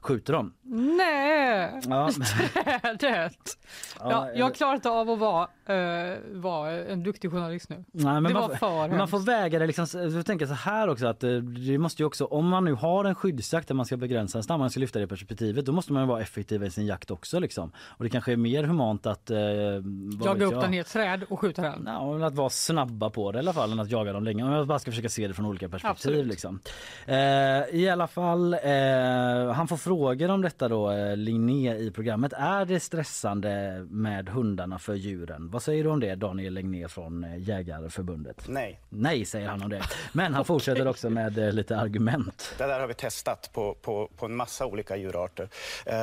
skjuter 0.00 0.32
dem. 0.32 0.54
Nej, 0.62 1.80
Ja, 1.88 2.10
trädet. 3.00 3.58
Ja, 4.00 4.28
jag 4.34 4.54
klarar 4.54 4.74
inte 4.74 4.90
av 4.90 5.10
att 5.10 5.18
vara, 5.18 5.48
eh, 5.66 6.18
vara 6.32 6.72
en 6.72 7.02
duktig 7.02 7.30
journalist 7.30 7.68
nu. 7.70 7.84
Nej, 7.92 8.20
men 8.20 8.24
det 8.24 8.32
man, 8.34 8.56
för 8.56 8.88
man 8.88 9.08
får 9.08 9.18
väga 9.18 9.58
det 9.58 9.66
liksom, 9.66 9.86
jag 10.14 10.26
tänker 10.26 10.46
så 10.46 10.54
här 10.54 10.88
också 10.88 11.06
att 11.06 11.24
eh, 11.24 11.30
det 11.30 11.78
måste 11.78 12.02
ju 12.02 12.06
också, 12.06 12.24
om 12.24 12.48
man 12.48 12.64
nu 12.64 12.72
har 12.72 13.04
en 13.04 13.14
skyddsjakt 13.14 13.68
där 13.68 13.74
man 13.74 13.86
ska 13.86 13.96
begränsa 13.96 14.38
en 14.38 14.44
stam, 14.44 14.60
man 14.60 14.70
ska 14.70 14.80
lyfta 14.80 14.98
det 14.98 15.06
perspektivet, 15.06 15.66
då 15.66 15.72
måste 15.72 15.92
man 15.92 16.02
ju 16.02 16.08
vara 16.08 16.20
effektiv 16.20 16.64
i 16.64 16.70
sin 16.70 16.86
jakt 16.86 17.10
också 17.10 17.38
liksom. 17.40 17.72
Och 17.88 18.04
det 18.04 18.10
kanske 18.10 18.32
är 18.32 18.36
mer 18.36 18.64
humant 18.64 19.06
att... 19.06 19.30
Vad 19.30 20.26
Jaga 20.26 20.46
upp 20.46 20.52
jag? 20.52 20.62
den 20.62 20.74
i 20.74 20.78
ett 20.78 20.88
träd 20.92 21.24
och 21.28 21.40
skjuta 21.40 21.62
den. 21.62 21.82
Ja, 21.86 22.26
att 22.26 22.34
vara 22.34 22.50
snabba 22.50 23.10
på 23.10 23.32
det 23.32 23.36
i 23.36 23.40
alla 23.40 23.52
fall 23.52 23.72
än 23.72 23.80
att 23.80 23.90
jaga 23.90 24.12
dem 24.12 24.24
länge. 24.24 24.44
Om 24.44 24.52
jag 24.52 24.66
bara 24.66 24.78
ska 24.78 24.90
försöka 24.90 25.08
se 25.08 25.28
det 25.28 25.34
från 25.34 25.46
olika 25.46 25.68
perspektiv. 25.68 26.26
Liksom. 26.26 26.60
Eh, 27.06 27.16
I 27.16 27.88
alla 27.92 28.06
fall, 28.06 28.56
han 29.54 29.68
får 29.68 29.76
frågor 29.90 30.30
om 30.30 30.42
detta 30.42 30.68
då, 30.68 30.90
eh, 30.90 31.16
Linné 31.16 31.74
i 31.74 31.90
programmet. 31.90 32.32
Är 32.32 32.64
det 32.64 32.80
stressande 32.80 33.86
med 33.90 34.28
hundarna 34.28 34.78
för 34.78 34.94
djuren? 34.94 35.50
Vad 35.50 35.62
säger 35.62 35.84
du 35.84 35.90
om 35.90 36.00
det 36.00 36.14
Daniel 36.14 36.54
Legné 36.54 36.88
från 36.88 37.24
eh, 37.24 37.38
Jägarförbundet? 37.38 38.48
Nej. 38.48 38.80
Nej 38.88 39.24
säger 39.24 39.48
han 39.48 39.62
om 39.62 39.70
det. 39.70 39.82
Men 40.12 40.34
han 40.34 40.44
fortsätter 40.44 40.88
också 40.88 41.10
med 41.10 41.38
eh, 41.38 41.52
lite 41.52 41.76
argument. 41.76 42.54
Det 42.58 42.66
där 42.66 42.80
har 42.80 42.86
vi 42.86 42.94
testat 42.94 43.50
på, 43.52 43.74
på, 43.74 44.10
på 44.16 44.26
en 44.26 44.36
massa 44.36 44.66
olika 44.66 44.96
djurarter. 44.96 45.48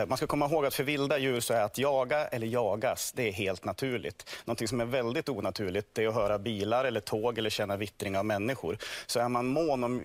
Man 0.07 0.17
ska 0.17 0.27
komma 0.27 0.45
ihåg 0.45 0.65
att 0.65 0.73
för 0.73 0.83
vilda 0.83 1.17
djur 1.17 1.39
så 1.39 1.53
är 1.53 1.63
att 1.63 1.77
jaga 1.77 2.25
eller 2.27 2.47
jagas, 2.47 3.13
det 3.15 3.27
är 3.27 3.31
helt 3.31 3.65
naturligt. 3.65 4.29
Någonting 4.45 4.67
som 4.67 4.81
är 4.81 4.85
väldigt 4.85 5.29
onaturligt 5.29 5.88
det 5.93 6.03
är 6.03 6.07
att 6.07 6.13
höra 6.13 6.39
bilar 6.39 6.85
eller 6.85 6.99
tåg 6.99 7.38
eller 7.38 7.49
känna 7.49 7.77
vittring 7.77 8.17
av 8.17 8.25
människor. 8.25 8.77
Så 9.05 9.19
är 9.19 9.29
man 9.29 9.45
mån 9.45 9.83
om 9.83 10.01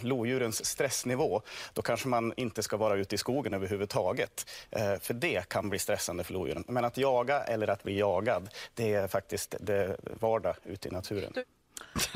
lodjurens 0.00 0.64
stressnivå, 0.64 1.42
då 1.72 1.82
kanske 1.82 2.08
man 2.08 2.32
inte 2.36 2.62
ska 2.62 2.76
vara 2.76 2.96
ute 2.96 3.13
i 3.14 3.18
skogen 3.18 3.54
överhuvudtaget. 3.54 4.50
Eh, 4.70 4.94
för 5.00 5.14
det 5.14 5.48
kan 5.48 5.68
bli 5.70 5.78
stressande 5.78 6.24
för 6.24 6.32
lodjuren. 6.34 6.64
Men 6.68 6.84
att 6.84 6.96
jaga 6.98 7.40
eller 7.40 7.68
att 7.68 7.82
bli 7.82 7.98
jagad, 7.98 8.48
det 8.74 8.94
är 8.94 9.08
faktiskt 9.08 9.54
det 9.60 9.96
vardag 10.20 10.54
ute 10.64 10.88
i 10.88 10.90
naturen. 10.90 11.32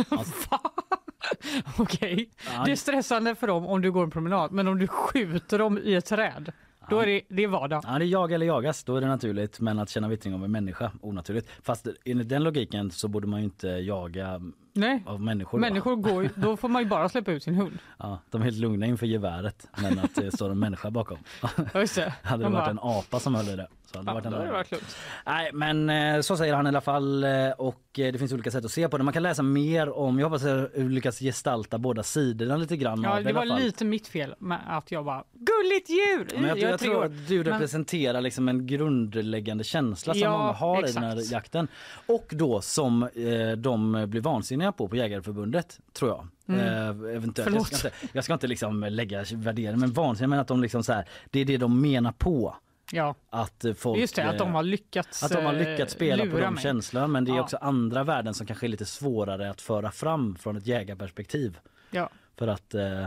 Okej, 1.78 2.30
Ja. 2.55 2.62
det 2.64 2.72
är 2.72 2.76
stressande 2.76 3.34
för 3.34 3.46
dem 3.46 3.66
om 3.66 3.80
du 3.82 3.92
går 3.92 4.05
en 4.05 4.11
promenad, 4.11 4.53
men 4.53 4.68
om 4.68 4.78
du 4.78 4.86
skjuter 4.88 5.59
dem 5.59 5.78
i 5.84 5.94
ett 5.94 6.05
träd, 6.07 6.53
då 6.90 7.01
är 7.01 7.07
det, 7.07 7.20
det 7.28 7.42
är 7.44 7.49
vardag. 7.49 7.84
Ja, 7.86 7.99
det 7.99 8.05
är 8.05 8.07
jaga 8.07 8.34
eller 8.34 8.46
jagas, 8.46 8.84
då 8.84 8.96
är 8.96 9.01
det 9.01 9.07
naturligt. 9.07 9.61
Men 9.61 9.78
att 9.78 9.88
känna 9.88 10.09
vittring 10.09 10.34
av 10.34 10.44
en 10.44 10.53
människa, 10.53 10.92
onaturligt. 11.01 11.49
Fast 11.62 11.86
enligt 12.05 12.28
den 12.28 12.42
logiken 12.44 12.90
så 12.90 13.09
borde 13.09 13.26
man 13.26 13.40
ju 13.40 13.44
inte 13.44 13.68
jaga 13.68 14.40
Nej. 14.78 15.02
av 15.06 15.20
människor. 15.20 15.58
Människor 15.58 15.96
går 15.96 16.22
ju, 16.22 16.28
då 16.34 16.56
får 16.56 16.68
man 16.68 16.82
ju 16.82 16.88
bara 16.88 17.08
släppa 17.08 17.32
ut 17.32 17.42
sin 17.42 17.54
hund. 17.54 17.78
Ja, 17.98 18.18
de 18.30 18.40
är 18.40 18.44
helt 18.44 18.58
lugna 18.58 18.86
inför 18.86 19.06
geväret 19.06 19.68
men 19.82 19.98
att 19.98 20.14
det 20.14 20.32
står 20.32 20.50
en 20.50 20.58
människa 20.58 20.90
bakom. 20.90 21.18
Ja, 21.74 21.80
just 21.80 21.94
det. 21.94 22.12
Hade 22.22 22.42
det 22.42 22.46
De 22.46 22.52
varit 22.52 22.64
bara, 22.64 22.70
en 22.70 22.78
apa 22.98 23.20
som 23.20 23.34
höll 23.34 23.48
i 23.48 23.56
det 23.56 23.68
så 23.92 23.98
hade 23.98 24.04
det 24.06 24.10
Ja, 24.10 24.14
varit 24.14 24.24
en 24.26 24.32
hade 24.32 24.44
det 24.44 24.48
annan. 24.48 24.54
varit 24.58 24.70
lugnt. 24.72 24.96
Nej 25.26 25.50
men 25.52 25.90
eh, 25.90 26.20
så 26.20 26.36
säger 26.36 26.54
han 26.54 26.66
i 26.66 26.68
alla 26.68 26.80
fall 26.80 27.24
eh, 27.24 27.50
och 27.58 27.98
eh, 27.98 28.12
det 28.12 28.18
finns 28.18 28.32
olika 28.32 28.50
sätt 28.50 28.64
att 28.64 28.70
se 28.70 28.88
på 28.88 28.98
det. 28.98 29.04
Man 29.04 29.12
kan 29.14 29.22
läsa 29.22 29.42
mer 29.42 29.98
om, 29.98 30.18
jag 30.18 30.26
hoppas 30.28 30.44
att 30.44 30.70
jag 30.76 30.90
lyckas 30.90 31.18
gestalta 31.18 31.78
båda 31.78 32.02
sidorna 32.02 32.56
lite 32.56 32.76
grann. 32.76 33.02
Ja, 33.02 33.10
av 33.10 33.14
det 33.16 33.20
i 33.20 33.24
det 33.24 33.30
alla 33.30 33.38
var 33.50 33.56
fall. 33.56 33.64
lite 33.66 33.84
mitt 33.84 34.06
fel 34.08 34.34
med 34.38 34.58
att 34.66 34.90
jag 34.92 35.04
bara 35.04 35.24
gulligt 35.34 35.90
djur! 35.90 36.28
Men 36.40 36.48
jag, 36.48 36.58
är 36.58 36.70
jag 36.70 36.80
tre 36.80 36.88
tror 36.88 36.98
år. 37.00 37.04
att 37.04 37.28
du 37.28 37.36
Men- 37.44 37.52
representerar 37.52 38.20
liksom 38.20 38.48
en 38.48 38.66
grundläggande 38.66 39.64
känsla 39.64 40.14
som 40.14 40.22
Ja, 40.22 40.38
många 40.38 40.52
har 40.52 40.88
i 40.88 40.92
den 40.92 41.02
här 41.02 41.12
exakt. 41.16 41.32
jakten. 41.32 41.68
Och 42.06 42.26
då 42.30 42.60
som 42.60 43.02
eh, 43.02 43.08
de 43.56 44.04
blir 44.08 44.20
vansinniga 44.20 44.67
på 44.72 44.88
på 44.88 44.96
Jägareförbundet 44.96 45.80
tror 45.92 46.10
jag. 46.10 46.58
Eh, 46.58 46.88
eventuellt. 46.88 47.54
Jag 47.54 47.66
ska 47.66 47.76
inte, 47.88 47.96
jag 48.12 48.24
ska 48.24 48.32
inte 48.32 48.46
liksom 48.46 48.82
lägga 48.90 49.24
värdering 49.34 49.78
men 49.80 49.92
vansinniga 49.92 50.28
men 50.28 50.38
att 50.38 50.48
de 50.48 50.62
liksom 50.62 50.84
så 50.84 50.92
här, 50.92 51.08
det 51.30 51.40
är 51.40 51.44
det 51.44 51.56
de 51.56 51.80
menar 51.80 52.12
på. 52.12 52.56
Ja, 52.92 53.14
Att 53.30 53.64
eh, 53.64 53.74
folk 53.74 54.00
just 54.00 54.16
det, 54.16 54.24
att 54.28 54.38
de 54.38 54.48
eh, 54.48 54.54
har 54.54 54.62
lyckats 54.62 55.22
att 55.22 55.32
de 55.32 55.44
har 55.44 55.54
eh, 55.54 55.58
lyckats 55.70 55.92
spela 55.92 56.26
på 56.26 56.38
de 56.38 56.54
mig. 56.54 56.62
känslorna 56.62 57.06
men 57.06 57.24
det 57.24 57.30
är 57.30 57.36
Ja. 57.36 57.42
också 57.42 57.56
andra 57.56 58.04
värden 58.04 58.34
som 58.34 58.46
kanske 58.46 58.66
är 58.66 58.68
lite 58.68 58.84
svårare 58.84 59.50
att 59.50 59.60
föra 59.60 59.90
fram 59.90 60.36
från 60.36 60.56
ett 60.56 60.66
jägarperspektiv. 60.66 61.58
Ja, 61.90 62.10
För 62.36 62.48
att 62.48 62.74
eh, 62.74 63.06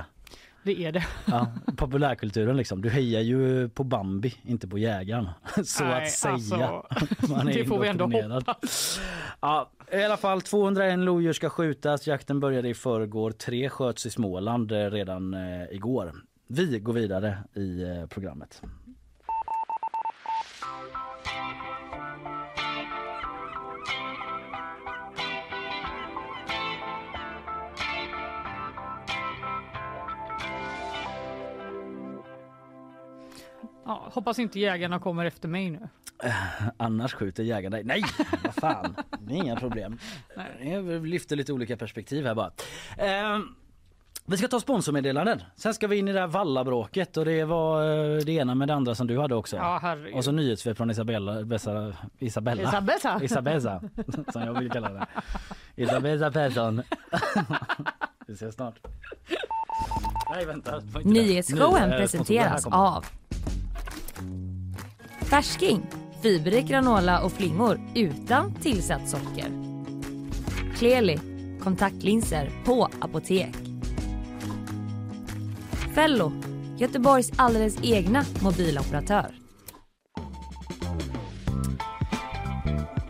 det 0.64 0.86
är 0.86 0.92
det. 0.92 1.06
ja, 1.26 1.48
populärkulturen 1.78 2.58
liksom, 2.58 2.82
du 2.82 2.90
hejar 2.90 3.22
ju 3.22 3.70
på 3.70 3.84
Bambi, 3.84 4.34
inte 4.44 4.68
på 4.68 4.78
jägaren. 4.78 5.30
Så 5.66 5.84
Nej, 5.84 6.04
att 6.04 6.12
säga. 6.12 6.34
alltså, 6.34 6.86
Man 7.34 7.48
är 7.48 7.54
det 7.54 7.66
får 7.66 7.80
vi 7.80 7.88
ändå 7.88 8.06
hoppas. 8.06 9.00
Ja, 9.42 9.72
I 9.92 10.04
alla 10.04 10.18
fall 10.18 10.42
201 10.42 11.00
lodjur 11.00 11.34
ska 11.34 11.50
skjutas. 11.50 12.08
Jakten 12.08 12.40
började 12.40 12.70
i 12.70 12.74
förrgår. 12.74 13.32
Tre 13.32 13.70
sköts 13.70 14.06
i 14.06 14.10
Småland 14.10 14.72
eh, 14.72 14.76
redan 14.78 15.34
eh, 15.34 15.64
igår. 15.72 16.12
Vi 16.48 16.80
går 16.80 16.94
vidare 16.94 17.38
i 17.56 17.84
eh, 17.84 18.06
programmet. 18.08 18.62
Ja, 33.92 34.10
hoppas 34.14 34.40
inte 34.40 34.60
jägarna 34.60 35.00
kommer 35.00 35.26
efter 35.26 35.48
mig 35.48 35.70
nu. 35.70 35.80
Annars 36.78 37.14
skjuter 37.14 37.44
jägaren 37.44 37.72
dig. 37.72 37.84
Nej, 37.84 38.04
vad 38.44 38.56
fan. 38.56 38.96
Det 39.20 39.34
är 39.34 39.38
inga 39.38 39.56
problem. 39.56 39.98
Nej. 40.38 40.72
Jag 40.74 41.08
lyfter 41.08 41.36
lite 41.36 41.54
olika 41.54 41.78
perspektiv 41.78 42.26
här 42.26 42.36
bara. 42.36 42.52
Ehm, 42.98 43.56
vi 44.26 44.38
ska 44.38 44.48
ta 44.48 44.60
sponsormeddelanden. 44.60 45.44
Sen 45.56 45.74
ska 45.74 45.88
vi 45.88 45.98
in 45.98 46.08
i 46.08 46.14
det 46.14 46.20
här 46.20 46.28
vallabråket 46.28 47.18
och 47.18 47.26
det 47.26 47.44
var 47.44 47.84
eh, 47.84 48.18
det 48.18 48.32
ena 48.32 48.56
med 48.56 48.68
det 48.68 48.74
andra 48.74 48.96
som 48.96 49.08
du 49.08 49.20
hade 49.20 49.36
också. 49.36 49.56
Ja, 49.56 49.80
herregud. 49.82 50.16
och 50.16 50.24
så 50.24 50.32
nyhetssvep 50.32 50.78
från 50.78 50.92
Isabella, 50.92 51.44
Bessa, 51.44 51.94
Isabella. 52.20 52.62
Isabella. 52.64 53.20
Isabella, 53.24 53.82
som 54.34 54.42
jag 54.42 54.60
vill 54.60 54.72
kalla 54.72 54.90
det. 54.90 55.08
Isabella 55.76 56.32
Persson. 56.32 56.82
Vi 58.28 58.34
ses 58.34 58.56
snart. 58.56 58.76
Nej 60.36 60.46
vänta. 60.46 60.82
Nyhetsshowen 61.04 61.90
Ny- 61.90 61.96
eh, 61.96 62.00
presenteras 62.00 62.68
av 62.68 63.06
Färsking, 65.32 65.82
fiberrik 66.22 66.66
granola 66.66 67.22
och 67.22 67.32
flingor 67.32 67.80
utan 67.96 68.54
tillsatt 68.54 69.10
socker. 69.10 69.46
Kleli, 70.78 71.20
kontaktlinser 71.64 72.50
på 72.66 72.90
apotek. 73.02 73.56
Fello, 75.96 76.32
Göteborgs 76.78 77.32
alldeles 77.36 77.78
egna 77.84 78.24
mobiloperatör. 78.44 79.26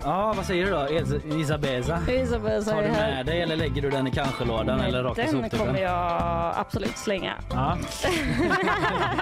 Ja 0.03 0.33
vad 0.37 0.45
säger 0.45 0.65
du 0.65 0.71
då 0.71 0.87
Is- 0.89 1.41
Isabella? 1.41 1.99
Isabel 2.11 2.65
Tar 2.65 2.81
du 2.81 2.87
med 2.87 3.25
dig 3.25 3.41
eller 3.41 3.55
lägger 3.55 3.81
du 3.81 3.89
den 3.89 4.07
i 4.07 4.11
kanske-lådan 4.11 4.79
eller 4.79 5.03
rakt 5.03 5.19
i 5.19 5.21
Den 5.21 5.49
kommer 5.49 5.79
jag 5.79 6.53
absolut 6.57 6.97
slänga. 6.97 7.33
Ja. 7.49 7.77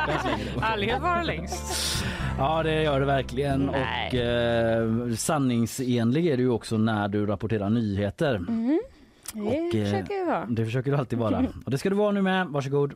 Den 0.08 0.20
slänger 0.20 0.52
du. 0.56 0.62
Ärlighet 0.66 1.02
vara 1.02 1.24
längst. 1.24 2.06
Ja 2.40 2.64
det 2.64 2.84
gör 2.84 3.00
det 3.00 3.06
verkligen 3.06 3.66
Nej. 3.66 4.08
och 4.10 4.16
eh, 4.16 5.16
sanningsenlig 5.16 6.28
är 6.28 6.38
du 6.38 6.44
ju 6.44 6.50
också 6.50 6.78
när 6.78 7.08
du 7.08 7.26
rapporterar 7.26 7.70
nyheter. 7.70 8.42
Det 9.34 9.42
Och, 9.42 9.76
eh, 9.76 9.84
försöker 9.84 10.14
jag 10.14 10.26
vara. 10.26 10.46
Det 10.50 10.66
försöker 10.66 10.92
du 10.92 10.98
alltid 10.98 11.20
vara. 11.20 11.46
Och 11.66 11.72
det 11.72 11.78
ska 11.78 11.90
du 11.90 11.96
vara 11.96 12.12
nu 12.12 12.22
med. 12.22 12.48
Varsågod. 12.48 12.94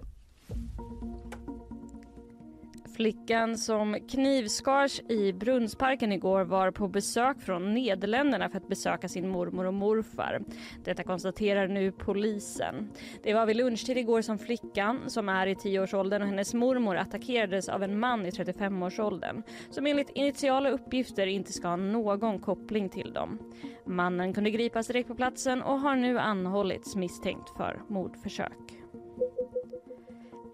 Flickan 2.95 3.57
som 3.57 3.97
knivskars 4.09 5.01
i 5.09 5.33
Brunnsparken 5.33 6.11
igår 6.11 6.43
var 6.43 6.71
på 6.71 6.87
besök 6.87 7.41
från 7.41 7.73
Nederländerna 7.73 8.49
för 8.49 8.57
att 8.57 8.67
besöka 8.67 9.09
sin 9.09 9.29
mormor 9.29 9.65
och 9.65 9.73
morfar. 9.73 10.41
Detta 10.83 11.03
konstaterar 11.03 11.67
nu 11.67 11.91
polisen. 11.91 12.89
Det 13.23 13.33
var 13.33 13.45
vid 13.45 13.55
lunchtid 13.55 13.97
igår 13.97 14.21
som 14.21 14.39
flickan, 14.39 14.99
som 15.07 15.29
är 15.29 15.47
i 15.47 15.53
10-årsåldern 15.53 16.21
och 16.21 16.27
hennes 16.27 16.53
mormor 16.53 16.95
attackerades 16.95 17.69
av 17.69 17.83
en 17.83 17.99
man 17.99 18.25
i 18.25 18.29
35-årsåldern 18.29 19.43
som 19.69 19.85
enligt 19.85 20.09
initiala 20.09 20.69
uppgifter 20.69 21.27
inte 21.27 21.53
ska 21.53 21.67
ha 21.67 21.75
någon 21.75 22.39
koppling 22.39 22.89
till 22.89 23.13
dem. 23.13 23.39
Mannen 23.85 24.33
kunde 24.33 24.51
gripas 24.51 24.87
direkt 24.87 25.07
på 25.07 25.15
platsen 25.15 25.61
och 25.61 25.79
har 25.79 25.95
nu 25.95 26.19
anhållits 26.19 26.95
misstänkt 26.95 27.49
för 27.57 27.81
mordförsök. 27.87 28.83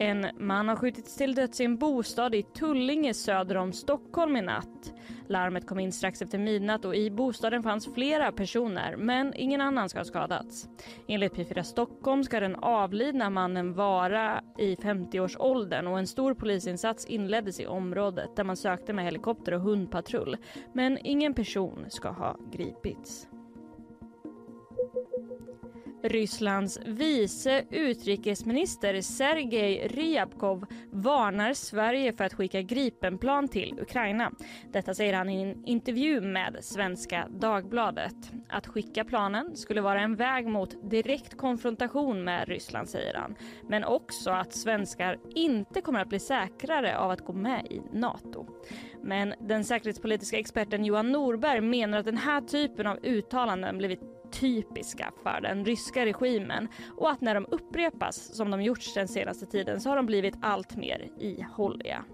En 0.02 0.28
man 0.38 0.68
har 0.68 0.76
skjutits 0.76 1.16
till 1.16 1.36
döds 1.36 1.62
i 1.62 1.66
en 1.66 1.78
bostad 1.78 2.36
i 2.36 2.44
Tullinge 2.44 3.14
söder 3.14 3.58
om 3.58 3.74
Stockholm 3.74 4.36
i 4.36 4.42
natt. 4.42 4.94
Larmet 5.28 5.68
kom 5.68 5.80
in 5.80 5.92
strax 5.92 6.22
efter 6.22 6.38
midnatt 6.38 6.86
och 6.86 6.96
i 6.96 7.12
bostaden 7.12 7.64
fanns 7.64 7.94
flera 7.94 8.32
personer 8.32 8.96
men 8.96 9.34
ingen 9.36 9.62
annan 9.62 9.90
ska 9.90 10.00
ha 10.00 10.06
skadats. 10.06 10.70
Enligt 11.08 11.34
P4 11.34 11.64
Stockholm 11.64 12.24
ska 12.24 12.40
den 12.40 12.56
avlidna 12.56 13.30
mannen 13.30 13.74
vara 13.74 14.44
i 14.58 14.76
50-årsåldern 14.76 15.88
och 15.88 16.00
en 16.00 16.08
stor 16.08 16.34
polisinsats 16.34 17.06
inleddes 17.06 17.60
i 17.60 17.68
området 17.68 18.36
där 18.36 18.44
man 18.44 18.58
sökte 18.58 18.94
med 18.94 19.06
helikopter 19.06 19.54
och 19.54 19.62
hundpatrull. 19.62 20.38
Men 20.74 20.98
ingen 21.04 21.34
person 21.34 21.86
ska 21.90 22.10
ha 22.10 22.38
gripits. 22.52 23.28
Rysslands 26.04 26.80
vice 26.86 27.66
utrikesminister 27.70 29.02
Sergej 29.02 29.88
Ryabkov 29.88 30.66
varnar 30.92 31.54
Sverige 31.54 32.14
för 32.14 32.24
att 32.24 32.34
skicka 32.34 32.62
Gripenplan 32.62 33.48
till 33.48 33.80
Ukraina. 33.82 34.32
Detta 34.72 34.94
säger 34.94 35.14
han 35.14 35.30
i 35.30 35.42
en 35.42 35.66
intervju 35.66 36.22
med 36.22 36.58
Svenska 36.62 37.28
Dagbladet. 37.30 38.16
Att 38.50 38.68
skicka 38.68 39.04
planen 39.04 39.56
skulle 39.56 39.82
vara 39.82 40.02
en 40.02 40.16
väg 40.16 40.48
mot 40.48 40.90
direkt 40.92 41.38
konfrontation 41.38 42.24
med 42.24 42.48
Ryssland, 42.48 42.90
säger 42.90 43.14
han. 43.14 43.36
Men 43.70 43.84
också 43.84 44.32
att 44.32 44.54
svenskar 44.54 45.18
inte 45.36 45.82
kommer 45.82 46.00
att 46.00 46.10
bli 46.10 46.20
säkrare 46.20 46.98
av 46.98 47.12
att 47.12 47.26
gå 47.26 47.34
med 47.34 47.66
i 47.70 47.82
Nato. 47.94 48.48
Men 49.04 49.34
den 49.40 49.66
säkerhetspolitiska 49.66 50.40
experten 50.40 50.86
Johan 50.86 51.12
Norberg 51.12 51.62
menar 51.62 51.98
att 51.98 52.06
den 52.06 52.18
här 52.18 52.42
typen 52.42 52.88
av 52.88 52.98
uttalanden 53.04 53.78
blivit 53.78 54.19
typiska 54.32 55.12
för 55.24 55.42
den 55.42 55.66
ryska 55.66 56.06
regimen 56.06 56.68
och 56.98 57.12
att 57.12 57.22
när 57.22 57.36
de 57.36 57.46
upprepas 57.52 58.36
som 58.36 58.52
de 58.52 58.62
gjorts 58.62 58.94
den 58.94 59.08
senaste 59.08 59.46
tiden 59.46 59.82
så 59.82 59.90
har 59.90 59.96
de 59.96 60.06
blivit 60.06 60.36
allt 60.42 60.76
mer 60.76 61.10
ihålliga. 61.20 62.06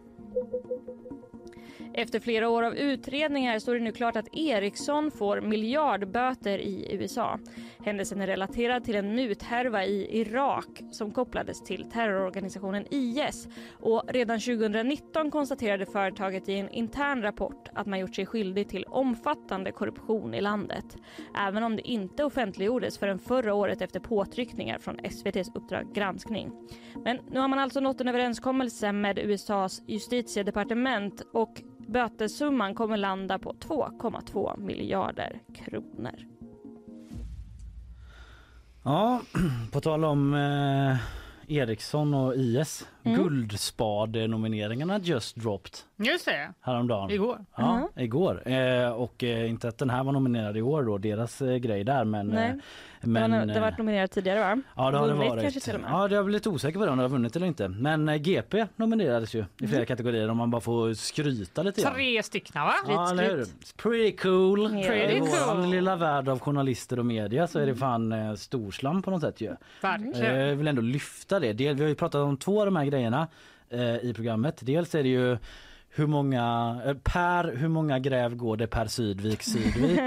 Efter 1.98 2.20
flera 2.20 2.50
år 2.50 2.64
av 2.64 2.76
utredningar 2.76 3.60
står 3.60 3.74
det 3.74 3.80
nu 3.80 3.92
klart 3.92 4.16
att 4.16 4.36
Ericsson 4.36 5.12
får 5.12 5.42
miljardböter 5.42 6.58
i 6.60 6.88
USA. 6.92 7.40
Händelsen 7.86 8.22
är 8.22 8.28
relaterad 8.28 8.84
till 8.84 8.96
en 8.96 9.16
muthärva 9.16 9.86
i 9.86 10.20
Irak 10.20 10.82
som 10.92 11.12
kopplades 11.12 11.64
till 11.64 11.90
terrororganisationen 11.92 12.86
IS. 12.90 13.48
Och 13.80 14.04
redan 14.08 14.40
2019 14.40 15.32
konstaterade 15.32 15.86
företaget 15.86 16.50
i 16.50 16.54
en 16.54 16.70
intern 16.70 17.22
rapport 17.22 17.70
att 17.74 17.88
man 17.88 18.00
gjort 18.00 18.16
sig 18.16 18.26
skyldig 18.26 18.70
till 18.70 18.84
omfattande 18.84 19.72
korruption 19.72 20.34
i 20.34 20.42
landet. 20.42 20.98
Även 21.38 21.64
om 21.64 21.76
det 21.76 21.88
inte 21.88 22.24
offentliggjordes 22.24 22.98
förrän 22.98 23.20
förra 23.20 23.54
året 23.54 23.82
efter 23.82 24.00
påtryckningar 24.00 24.80
från 24.80 25.00
SVTs 25.00 25.52
Uppdrag 25.56 25.94
granskning. 25.94 26.52
Men 27.04 27.20
nu 27.32 27.40
har 27.40 27.48
man 27.48 27.60
alltså 27.60 27.80
nått 27.80 28.02
en 28.02 28.08
överenskommelse 28.08 28.92
med 28.92 29.20
USAs 29.20 29.82
justitiedepartement 29.88 31.22
och 31.34 31.62
bötessumman 31.88 32.76
kommer 32.76 32.98
landa 32.98 33.40
på 33.40 33.54
2,2 33.54 34.60
miljarder 34.60 35.40
kronor. 35.56 36.16
Ja, 38.84 39.22
på 39.72 39.82
tal 39.82 40.06
om 40.06 40.34
eh, 40.34 40.98
Ericsson 41.58 42.14
och 42.14 42.36
IS. 42.36 42.88
Mm. 43.04 43.18
Guldspade-nomineringarna 43.24 45.00
just 45.00 45.36
dropped 45.36 45.72
Just 45.98 46.26
det, 46.26 46.54
häromdagen. 46.62 47.12
igår. 47.12 47.46
Ja, 47.58 47.76
Mm. 47.78 47.88
igår. 47.96 48.48
Eh, 48.52 48.90
och 48.90 49.24
eh, 49.24 49.50
inte 49.50 49.68
att 49.68 49.78
den 49.78 49.90
här 49.90 50.04
var 50.04 50.12
nominerad 50.12 50.58
i 50.58 50.62
år 50.62 50.84
då, 50.84 50.98
deras 50.98 51.42
eh, 51.42 51.56
grej 51.58 51.84
där 51.84 52.04
men 52.04 52.28
Nej. 52.28 52.50
eh, 52.50 52.56
Men, 53.06 53.32
det, 53.32 53.38
har, 53.38 53.46
det 53.46 53.54
har 53.54 53.62
varit 53.62 53.72
eh, 53.74 53.78
nominerat 53.78 54.12
tidigare 54.12 54.40
va? 54.40 54.62
Ja 54.76 54.92
det 54.92 54.98
har 54.98 55.08
det 55.08 55.14
varit. 55.14 55.42
kanske 55.42 55.60
till 55.60 55.76
och 55.76 55.82
med. 55.82 55.90
Ja 55.92 56.08
det 56.08 56.16
har 56.16 56.24
blivit 56.24 56.48
osäker 56.48 56.80
på 56.80 56.86
det 56.86 56.92
om 56.92 56.98
det 56.98 57.04
har 57.04 57.10
vunnit 57.10 57.36
eller 57.36 57.48
inte. 57.48 57.68
Men 57.68 58.10
eh, 58.10 58.16
GP 58.16 58.66
nominerades 58.76 59.34
ju 59.36 59.40
i 59.40 59.46
Mm. 59.60 59.70
flera 59.72 59.86
kategorier 59.86 60.30
om 60.30 60.38
man 60.38 60.52
bara 60.52 60.62
får 60.62 60.94
skryta 60.94 61.64
lite 61.64 61.82
grann. 61.82 61.94
Tre 61.94 62.24
stycken 62.24 62.62
va? 62.62 62.74
Ja, 62.88 63.12
eller 63.12 63.24
hur? 63.36 63.46
Pretty 63.84 64.18
cool. 64.18 64.70
Pretty 64.70 65.16
I 65.16 65.20
vår 65.20 65.54
cool. 65.56 65.70
lilla 65.70 65.96
värld 65.96 66.30
av 66.30 66.40
journalister 66.40 67.00
och 67.00 67.06
media 67.06 67.48
så 67.48 67.60
är 67.60 67.64
Mm. 67.64 67.74
det 67.76 67.80
fan 67.80 68.12
eh, 68.12 68.34
storslam 68.36 69.02
på 69.02 69.12
något 69.12 69.22
sätt 69.22 69.42
ju. 69.42 69.56
Verkligen. 69.82 70.36
Jag 70.40 70.56
vill 70.56 70.68
ändå 70.68 70.82
lyfta 70.82 71.40
det. 71.40 71.54
Vi 71.54 71.68
har 71.68 71.74
ju 71.76 71.96
pratat 71.96 72.20
om 72.22 72.38
två 72.38 72.60
av 72.60 72.66
de 72.66 72.76
här 72.76 72.86
grejerna 72.86 73.28
i 74.02 74.14
programmet. 74.14 74.58
Dels 74.62 74.96
är 74.96 75.04
det 75.04 75.10
ju 75.10 75.38
hur 75.96 76.08
många, 76.08 76.78
eh, 76.86 76.94
per 76.94 77.56
hur 77.56 77.68
många 77.68 78.00
gräv 78.00 78.36
går 78.36 78.58
det 78.58 78.68
per 78.68 78.86
Sydvik 78.88 79.42
Sydvik? 79.44 80.00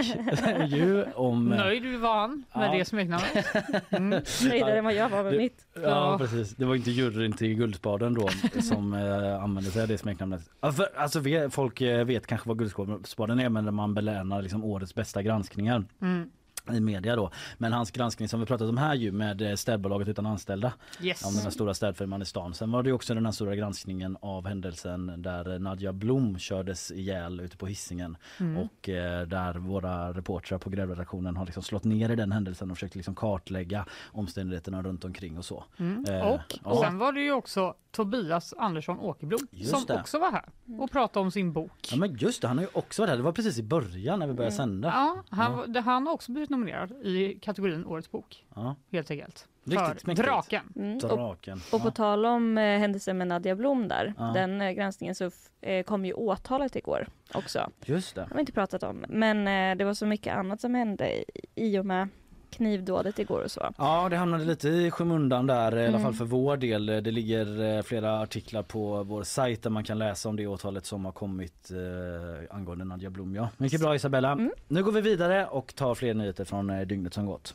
ju 0.69 1.05
om, 1.15 1.53
eh, 1.53 1.59
Nöjd 1.59 1.99
var 2.01 2.21
han 2.21 2.45
med 2.55 2.69
Ja. 2.73 2.79
det 2.79 2.85
smeknamnet. 2.85 3.47
Mm. 3.91 4.23
Nöjdare 4.49 4.79
än 4.79 4.85
vad 4.85 4.95
jag 4.95 5.09
var 5.09 5.23
med 5.25 5.33
Det- 5.33 5.39
mitt. 5.39 5.67
Ja 5.83 6.17
precis, 6.21 6.57
det 6.57 6.65
var 6.65 6.75
inte 6.75 6.91
juryn 6.91 7.33
till 7.33 7.55
Guldspaden 7.55 8.15
då 8.15 8.29
som 8.63 8.95
eh, 8.95 9.43
använde 9.43 9.71
sig 9.71 9.83
av 9.83 9.89
det 9.89 9.99
smeknamnet. 9.99 10.51
Ja, 10.61 10.73
alltså 10.97 11.21
vi, 11.21 11.49
folk 11.51 11.81
eh, 11.81 12.05
vet 12.05 12.27
kanske 12.27 12.49
vad 12.49 12.59
Guldspaden 12.59 13.41
är 13.41 13.49
men 13.49 13.75
man 13.75 13.95
belönar 13.95 14.43
liksom 14.43 14.65
årets 14.65 14.95
bästa 14.95 15.23
granskningar. 15.23 15.85
Mm. 16.03 16.31
I 16.77 16.81
media 16.81 17.17
då. 17.17 17.31
Men 17.59 17.73
hans 17.73 17.91
granskning 17.91 18.29
som 18.29 18.41
vi 18.41 18.47
pratat 18.47 18.69
om 18.69 18.79
här 18.79 18.95
ju 18.95 19.13
med 19.13 19.43
eh, 19.43 19.55
städbolaget 19.55 20.09
utan 20.09 20.27
anställda 20.27 20.73
Yes. 21.03 21.25
om 21.27 21.35
den 21.35 21.43
här 21.43 21.51
stora 21.51 21.75
städfirman 21.75 22.23
i 22.23 22.25
stan. 22.25 22.55
Sen 22.55 22.71
var 22.73 22.83
det 22.83 22.93
också 22.93 23.15
den 23.15 23.25
här 23.25 23.33
stora 23.33 23.55
granskningen 23.57 24.17
av 24.21 24.47
händelsen 24.47 25.23
där 25.23 25.59
Nadja 25.59 25.93
Blom 25.93 26.39
kördes 26.39 26.91
ihjäl 26.93 27.41
ute 27.41 27.57
på 27.57 27.67
hissingen 27.67 28.17
och 28.59 28.89
eh, 28.89 29.27
där 29.27 29.55
våra 29.55 30.13
reportrar 30.13 30.59
på 30.59 30.71
grävredaktionen 30.71 31.37
har 31.37 31.45
liksom 31.47 31.63
slått 31.63 31.85
ner 31.85 32.11
i 32.11 32.17
den 32.17 32.33
händelsen 32.33 32.71
och 32.71 32.77
försökt 32.77 32.95
liksom 32.95 33.15
kartlägga 33.15 33.87
omständigheterna 34.13 34.83
runt 34.83 35.05
omkring 35.05 35.39
och 35.39 35.45
så. 35.45 35.65
Eh, 36.09 36.27
Och 36.33 36.41
ja. 36.65 36.81
sen 36.85 36.99
var 36.99 37.13
det 37.13 37.21
ju 37.21 37.33
också 37.33 37.75
Tobias 37.99 38.55
Andersson 38.59 38.99
Åkerblom 39.01 39.41
Just 39.51 39.71
som 39.71 39.85
det. 39.87 39.95
också 40.01 40.19
var 40.19 40.31
här 40.33 40.45
och 40.79 40.91
pratade 40.91 41.25
om 41.25 41.31
sin 41.31 41.53
bok. 41.53 41.89
Ja 41.91 41.97
men 41.97 42.17
just 42.17 42.43
det, 42.43 42.49
han 42.49 42.59
har 42.59 42.65
ju 42.65 42.71
också 42.73 43.03
varit 43.03 43.11
här. 43.11 43.17
Det 43.17 43.23
var 43.23 43.33
precis 43.33 43.59
i 43.59 43.63
början 43.63 44.19
när 44.19 44.27
vi 44.27 44.33
började 44.33 44.55
sända. 44.57 44.89
Ja, 44.89 45.23
han, 45.37 45.73
det- 45.73 45.81
han 45.81 46.07
har 46.07 46.15
också 46.15 46.33
blivit 46.33 46.51
nominerad 46.51 46.93
i 46.93 47.39
kategorin 47.43 47.85
Årets 47.87 48.11
bok. 48.11 48.45
Ja. 48.55 48.77
Helt 48.93 49.11
enkelt. 49.11 49.49
Riktigt 49.65 50.03
För. 50.05 50.15
Draken. 50.15 50.73
Mm. 50.77 50.95
Och, 50.95 51.01
Draken. 51.01 51.61
och 51.73 51.81
på 51.83 51.87
Ja. 51.89 51.91
tal 51.91 52.27
om 52.27 52.59
eh, 52.59 52.79
händelsen 52.79 53.19
med 53.19 53.27
Nadia 53.29 53.57
Blom 53.57 53.89
där, 53.89 54.15
Ja. 54.19 54.25
den 54.35 54.61
eh, 54.61 54.71
granskningen 54.73 55.15
så 55.15 55.25
f- 55.25 55.49
eh, 55.61 55.83
kom 55.85 56.05
ju 56.05 56.13
åtalet 56.13 56.77
igår 56.77 57.09
också. 57.35 57.71
Just 57.85 58.15
det. 58.15 58.21
Det 58.21 58.27
har 58.29 58.35
vi 58.35 58.41
inte 58.41 58.53
pratat 58.53 58.83
om, 58.83 59.05
men 59.09 59.49
eh, 59.49 59.77
det 59.77 59.85
var 59.85 59.95
så 59.95 60.07
mycket 60.07 60.37
annat 60.37 60.61
som 60.61 60.75
hände 60.75 61.13
i, 61.19 61.25
i 61.55 61.79
och 61.79 61.87
med 61.87 62.09
knivdådet 62.51 63.19
igår 63.19 63.43
och 63.45 63.51
så. 63.51 63.73
Ja, 63.79 64.09
det 64.09 64.17
hamnade 64.17 64.45
lite 64.45 64.69
i 64.69 64.91
skymundan 64.91 65.47
där 65.47 65.77
i 65.77 65.81
alla 65.81 65.89
Mm. 65.89 66.03
fall 66.03 66.15
för 66.15 66.25
vår 66.25 66.57
del. 66.57 66.87
Det 66.87 67.01
ligger 67.11 67.77
eh, 67.77 67.83
flera 67.83 68.21
artiklar 68.21 68.63
på 68.63 69.03
vår 69.03 69.23
sajt 69.23 69.63
där 69.63 69.71
man 69.71 69.85
kan 69.85 69.99
läsa 69.99 70.29
om 70.29 70.37
det 70.37 70.47
åtalet 70.47 70.87
som 70.87 71.05
har 71.05 71.13
kommit 71.13 71.71
eh, 71.71 72.57
angående 72.57 72.85
Nadja 72.85 73.11
Blom. 73.11 73.35
Ja. 73.35 73.49
Mycket 73.57 73.81
bra 73.81 73.95
Isabella. 73.95 74.33
Mm. 74.33 74.51
Nu 74.69 74.85
går 74.85 74.93
vi 74.93 75.01
vidare 75.01 75.47
och 75.47 75.75
tar 75.75 75.95
fler 75.95 76.15
nyheter 76.15 76.45
från 76.45 76.71
eh, 76.71 76.81
dygnet 76.87 77.15
som 77.15 77.27
gått. 77.27 77.55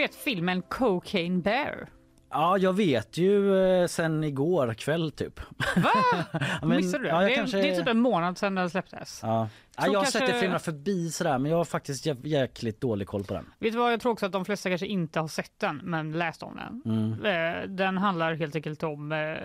Vet 0.00 0.14
filmen 0.14 0.62
Cocaine 0.62 1.40
Bear? 1.42 1.88
Ja, 2.32 2.58
jag 2.58 2.72
vet 2.72 3.18
ju 3.18 3.56
eh, 3.64 3.86
sen 3.86 4.24
igår 4.24 4.74
kväll 4.74 5.10
typ. 5.12 5.40
Va? 5.76 5.90
Men- 6.62 6.76
Missade 6.76 6.98
du 6.98 7.04
det? 7.04 7.10
Ja, 7.14 7.20
det, 7.20 7.34
är, 7.36 7.44
det 7.46 7.62
det 7.62 7.70
är 7.70 7.76
typ 7.78 7.88
en 7.88 8.00
månad 8.00 8.38
sedan 8.38 8.54
den 8.54 8.70
släpptes. 8.70 9.20
Ja. 9.22 9.48
Ja, 9.76 9.86
jag 9.86 9.92
har 9.92 9.92
kanske- 10.04 10.18
sett 10.18 10.52
det 10.52 10.58
förbi 10.58 11.10
sådär 11.10 11.38
men 11.38 11.50
jag 11.50 11.58
har 11.58 11.64
faktiskt 11.64 12.06
jä- 12.06 12.26
jäkligt 12.26 12.80
dålig 12.80 13.08
koll 13.08 13.24
på 13.24 13.34
den. 13.34 13.46
Vet 13.58 13.72
du 13.72 13.78
vad, 13.78 13.92
jag 13.92 14.00
tror 14.00 14.12
också 14.12 14.26
att 14.26 14.32
de 14.32 14.44
flesta 14.44 14.68
kanske 14.68 14.86
inte 14.86 15.20
har 15.20 15.28
sett 15.28 15.58
den 15.58 15.76
men 15.84 16.12
läst 16.12 16.42
om 16.42 16.56
den. 16.56 16.82
Mm. 16.94 17.24
Eh, 17.24 17.68
Den 17.68 17.98
handlar 17.98 18.34
helt 18.34 18.56
enkelt 18.56 18.82
om 18.82 19.12
eh, 19.12 19.36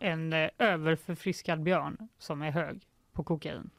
en 0.00 0.32
överförfriskad 0.58 1.62
björn 1.62 1.96
som 2.18 2.42
är 2.42 2.50
hög 2.50 2.80
på 3.12 3.24
kokain. 3.24 3.70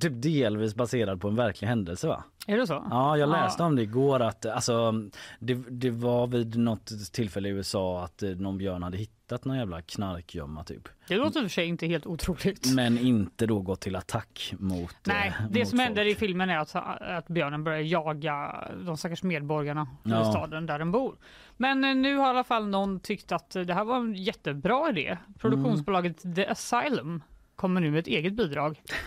Typ 0.00 0.22
delvis 0.22 0.74
baserad 0.74 1.20
på 1.20 1.28
en 1.28 1.36
verklig 1.36 1.68
händelse 1.68 2.08
va? 2.08 2.24
Är 2.46 2.56
det 2.58 2.66
så? 2.66 2.86
Ja, 2.90 3.16
jag 3.16 3.28
läste 3.28 3.62
Ja. 3.62 3.66
om 3.66 3.76
det 3.76 3.82
igår 3.82 4.20
att 4.20 4.46
alltså, 4.46 4.92
det, 5.38 5.54
det 5.70 5.90
var 5.90 6.26
vid 6.26 6.56
något 6.58 7.12
tillfälle 7.12 7.48
i 7.48 7.52
USA 7.52 8.04
att 8.04 8.22
eh, 8.22 8.30
någon 8.30 8.58
björn 8.58 8.82
hade 8.82 8.96
hittat 8.96 9.44
någon 9.44 9.56
jävla 9.56 9.82
knarkgömma 9.82 10.64
typ. 10.64 10.88
Det 11.08 11.16
låter 11.16 11.40
i 11.40 11.46
och 11.46 11.50
för 11.50 11.54
sig 11.54 11.66
inte 11.66 11.86
helt 11.86 12.06
otroligt. 12.06 12.74
Men 12.74 12.98
inte 12.98 13.46
då 13.46 13.60
gått 13.60 13.80
till 13.80 13.96
attack 13.96 14.54
mot 14.58 14.96
Nej, 15.06 15.28
eh, 15.40 15.46
det 15.50 15.58
mot 15.60 15.68
som 15.68 15.78
folk. 15.78 15.86
händer 15.88 16.04
i 16.04 16.14
filmen 16.14 16.50
är 16.50 16.58
att, 16.58 16.74
att 17.00 17.28
björnen 17.28 17.64
börjar 17.64 17.80
jaga 17.80 18.54
de 18.86 18.96
stackars 18.96 19.22
medborgarna 19.22 19.86
Ja. 20.02 20.22
i 20.28 20.32
staden 20.32 20.66
där 20.66 20.78
den 20.78 20.92
bor. 20.92 21.14
Men 21.56 21.84
eh, 21.84 21.94
nu 21.94 22.16
har 22.16 22.26
i 22.26 22.30
alla 22.30 22.44
fall 22.44 22.68
någon 22.68 23.00
tyckt 23.00 23.32
att 23.32 23.50
det 23.50 23.74
här 23.74 23.84
var 23.84 23.96
en 23.96 24.14
jättebra 24.14 24.90
idé. 24.90 25.18
Produktionsbolaget 25.38 26.24
Mm. 26.24 26.34
The 26.36 26.46
Asylum 26.46 27.22
kommer 27.56 27.80
nu 27.80 27.90
med 27.90 27.98
ett 28.00 28.06
eget 28.06 28.32
bidrag. 28.32 28.80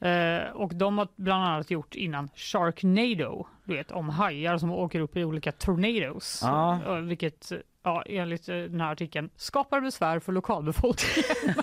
Ja. 0.00 0.08
Eh, 0.08 0.50
och 0.50 0.74
de 0.74 0.98
har 0.98 1.08
bland 1.16 1.44
annat 1.44 1.70
gjort 1.70 1.94
innan 1.94 2.28
Sharknado, 2.34 3.46
du 3.64 3.74
vet 3.76 3.90
om 3.90 4.08
hajar 4.08 4.58
som 4.58 4.70
åker 4.70 5.00
upp 5.00 5.16
i 5.16 5.24
olika 5.24 5.52
tornados. 5.52 6.40
Ja. 6.42 6.78
Eh, 6.86 6.94
vilket 6.96 7.52
ja, 7.84 8.02
enligt 8.06 8.48
eh, 8.48 8.56
den 8.56 8.80
här 8.80 8.92
artikeln 8.92 9.30
skapar 9.36 9.80
besvär 9.80 10.18
för 10.18 10.32
lokalbefolkningen. 10.32 11.54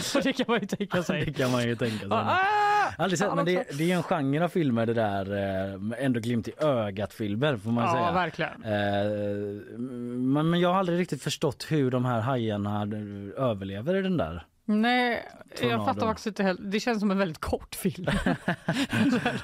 Så 0.02 0.20
det 0.20 0.32
kan 0.32 0.44
man 0.48 0.60
ju 0.60 0.66
tänka 0.66 0.96
Det 0.96 1.02
sig. 1.04 1.32
kan 1.34 1.50
man 1.52 1.62
ju 1.68 1.76
tänka 1.76 1.98
sig. 1.98 2.08
Ah, 2.10 2.38
Aldrig 2.98 3.18
sett, 3.18 3.34
men 3.34 3.44
det, 3.44 3.78
det 3.78 3.92
är 3.92 3.96
en 3.96 4.02
genre 4.02 4.44
av 4.44 4.48
filmer 4.48 4.86
det 4.86 4.94
där 4.94 5.32
eh, 5.32 6.04
ändå 6.04 6.20
glimt 6.20 6.48
i 6.48 6.52
ögat-filmer 6.58 7.56
får 7.56 7.70
man 7.70 7.84
Ja, 7.84 7.92
säga. 7.92 8.12
verkligen. 8.12 8.64
Eh, 8.64 9.78
men, 10.18 10.50
men 10.50 10.60
jag 10.60 10.68
har 10.68 10.78
aldrig 10.78 10.98
riktigt 10.98 11.22
förstått 11.22 11.66
hur 11.70 11.90
de 11.90 12.04
här 12.04 12.20
hajarna 12.20 12.82
överlever 13.36 13.94
i 13.96 14.02
den 14.02 14.16
där. 14.16 14.44
Nej, 14.66 15.28
jag 15.62 15.84
fattar 15.84 16.06
faktiskt 16.06 16.26
inte 16.26 16.42
heller. 16.42 16.62
Det 16.62 16.80
känns 16.80 17.00
som 17.00 17.10
en 17.10 17.18
väldigt 17.18 17.40
kort 17.40 17.74
film. 17.74 18.06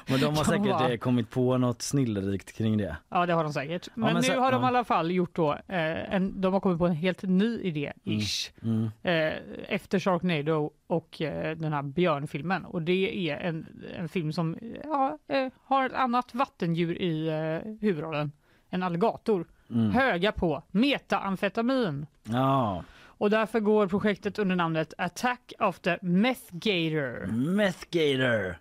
Men 0.06 0.20
de 0.20 0.36
har 0.36 0.44
säkert 0.44 0.66
vara. 0.66 0.88
eh, 0.92 0.98
kommit 0.98 1.30
på 1.30 1.58
något 1.58 1.82
snillrikt 1.82 2.52
kring 2.56 2.76
det. 2.78 2.96
Ja, 3.08 3.26
det 3.26 3.32
har 3.32 3.44
de 3.44 3.52
säkert. 3.52 3.88
Men, 3.94 4.04
men 4.12 4.14
nu 4.22 4.22
så- 4.22 4.40
har 4.40 4.52
de 4.52 4.58
i 4.60 4.64
ja. 4.64 4.68
alla 4.68 4.84
fall 4.84 5.10
gjort 5.10 5.36
då, 5.36 5.52
eh, 5.52 6.14
en, 6.14 6.40
de 6.40 6.52
har 6.52 6.60
kommit 6.60 6.78
på 6.78 6.86
en 6.86 6.92
helt 6.92 7.22
ny 7.22 7.58
idé, 7.60 7.92
ish, 8.04 8.50
Mm. 8.62 8.90
eh, 9.02 9.32
efter 9.68 9.98
Sharknado 9.98 10.70
och 10.86 11.20
eh, 11.22 11.56
den 11.56 11.72
här 11.72 11.82
björnfilmen. 11.82 12.64
Och 12.64 12.82
det 12.82 13.30
är 13.30 13.36
en, 13.36 13.66
en 13.96 14.08
film 14.08 14.32
som 14.32 14.56
ja, 14.84 15.18
eh, 15.28 15.48
har 15.64 15.86
ett 15.86 15.92
annat 15.94 16.34
vattendjur 16.34 17.02
i 17.02 17.28
eh, 17.28 17.72
huvudrollen, 17.80 18.32
en 18.70 18.82
alligator, 18.82 19.46
Mm. 19.70 19.90
höga 19.90 20.32
på 20.32 20.62
metaamfetamin. 20.70 22.06
Ja, 22.24 22.84
Och 23.20 23.30
därför 23.30 23.60
går 23.60 23.86
projektet 23.86 24.38
under 24.38 24.56
namnet 24.56 24.94
Attack 24.98 25.52
of 25.58 25.78
the 25.80 25.96
Meth 26.02 26.40
Gator. 26.50 28.56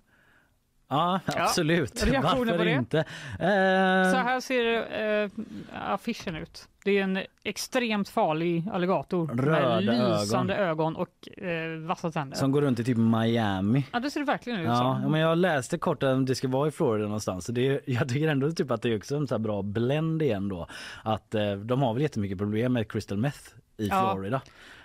Ja, 0.90 1.20
absolut. 1.26 2.04
reaktioner 2.04 2.46
Varför 2.46 2.58
på 2.58 2.64
det? 2.64 2.72
inte? 2.72 3.06
Så 3.38 3.44
Eh, 4.18 4.24
här 4.24 4.40
ser 4.40 5.24
eh, 5.24 5.30
affischen 5.74 6.36
ut. 6.36 6.68
Det 6.86 6.92
är 6.98 7.04
en 7.04 7.20
extremt 7.44 8.10
farlig 8.10 8.64
alligator 8.72 9.28
Röda 9.28 9.82
med 9.82 10.20
lysande 10.20 10.56
ögon, 10.56 10.96
och 10.96 11.44
eh, 11.44 11.78
vassa 11.80 12.12
tänder. 12.12 12.38
som 12.38 12.52
går 12.52 12.62
runt 12.62 12.80
i 12.80 12.84
typ 12.84 12.98
Miami. 12.98 13.86
Ja, 13.94 14.00
det 14.00 14.12
ser 14.12 14.20
det 14.20 14.26
verkligen 14.26 14.60
ut 14.60 14.66
Ja, 14.68 14.76
som. 14.76 15.02
ja, 15.04 15.10
men 15.10 15.20
jag 15.22 15.38
läste 15.38 15.78
kort 15.78 16.04
att 16.04 16.26
det 16.26 16.36
ska 16.36 16.48
vara 16.48 16.68
i 16.68 16.72
Florida 16.72 17.04
någonstans. 17.06 17.46
Så 17.46 17.52
det, 17.52 17.82
jag 17.86 18.10
tycker 18.10 18.28
ändå 18.28 18.52
typ 18.52 18.72
att 18.72 18.82
det 18.82 18.90
är 18.94 18.98
också 18.98 19.16
en 19.16 19.28
så 19.28 19.34
här 19.36 19.40
bra 19.40 19.62
blend 19.62 20.22
igen 20.22 20.50
då. 20.50 20.68
Att 21.04 21.36
eh, 21.36 21.52
de 21.54 21.82
har 21.82 21.94
väl 21.94 22.02
jättemycket 22.04 22.38
problem 22.38 22.74
med 22.74 22.92
crystal 22.92 23.18
meth 23.18 23.40
i 23.80 23.88
Ja, 23.88 24.12
Florida. 24.14 24.42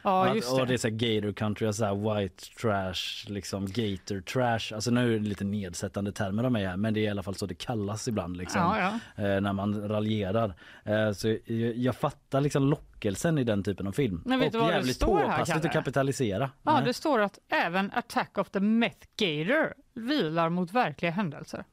Ja, 0.06 0.26
Att- 0.28 0.36
just 0.36 0.52
Och 0.52 0.58
det 0.58 0.64
det. 0.66 0.74
är 0.74 0.78
så 0.78 0.88
gator 0.90 1.32
country, 1.32 1.66
och 1.66 1.74
så 1.74 1.94
white 2.14 2.44
trash, 2.60 2.94
liksom 3.32 3.66
gator 3.66 4.20
trash. 4.20 4.74
Alltså 4.74 4.90
nu 4.90 5.14
är 5.14 5.18
det 5.18 5.28
lite 5.28 5.44
nedsättande 5.44 6.12
termer 6.12 6.42
de 6.42 6.56
är 6.56 6.66
här, 6.68 6.76
men 6.76 6.94
det 6.94 7.00
är 7.00 7.04
i 7.04 7.08
alla 7.08 7.22
fall 7.22 7.34
så 7.34 7.46
det 7.46 7.54
kallas 7.54 8.08
ibland 8.08 8.36
liksom. 8.36 8.60
Ja, 8.60 8.78
ja. 9.16 9.24
Eh, 9.24 9.40
när 9.40 9.52
man 9.52 9.88
raljerar. 9.88 10.54
Eh, 10.84 11.12
så 11.12 11.28
jag, 11.28 11.38
jag 11.76 11.96
fattar 11.96 12.40
liksom 12.40 12.62
lockelsen 12.70 13.38
i 13.38 13.44
den 13.44 13.62
typen 13.62 13.86
av 13.86 13.92
film. 13.92 14.22
Men 14.24 14.38
vet 14.38 14.46
och 14.46 14.52
du 14.52 14.58
vad 14.58 14.68
det 14.68 14.74
jävligt 14.74 14.96
står 14.96 15.18
här, 15.18 15.24
påpassligt 15.24 15.64
att 15.64 15.72
kapitalisera. 15.72 16.50
Ja, 16.62 16.74
Nej. 16.74 16.84
det 16.84 16.94
står 16.94 17.20
att 17.20 17.38
även 17.48 17.90
Attack 17.94 18.38
of 18.38 18.50
the 18.50 18.60
Meth 18.60 19.06
Gator 19.16 19.74
vilar 19.94 20.48
mot 20.48 20.72
verkliga 20.72 21.10
händelser. 21.10 21.64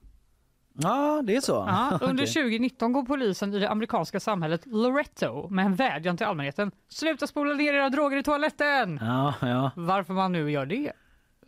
Ja, 0.84 1.22
det 1.24 1.36
är 1.36 1.42
så. 1.42 1.52
Ja, 1.68 2.00
under 2.02 2.24
Okej. 2.24 2.34
2019 2.34 2.94
går 2.94 3.04
polisen 3.04 3.54
i 3.54 3.60
det 3.60 3.70
amerikanska 3.70 4.20
samhället 4.20 4.62
Loretto 4.66 5.50
med 5.50 5.66
en 5.66 5.76
vädjan 5.76 6.18
till 6.18 6.26
allmänheten. 6.26 6.72
Sluta 6.90 7.28
spola 7.28 7.54
ner 7.54 7.74
era 7.74 7.90
droger 7.90 8.18
i 8.18 8.24
toaletten! 8.24 9.00
Ja, 9.02 9.34
ja. 9.42 9.72
Varför 9.76 10.14
man 10.14 10.32
nu 10.32 10.52
gör 10.52 10.66
det? 10.66 10.92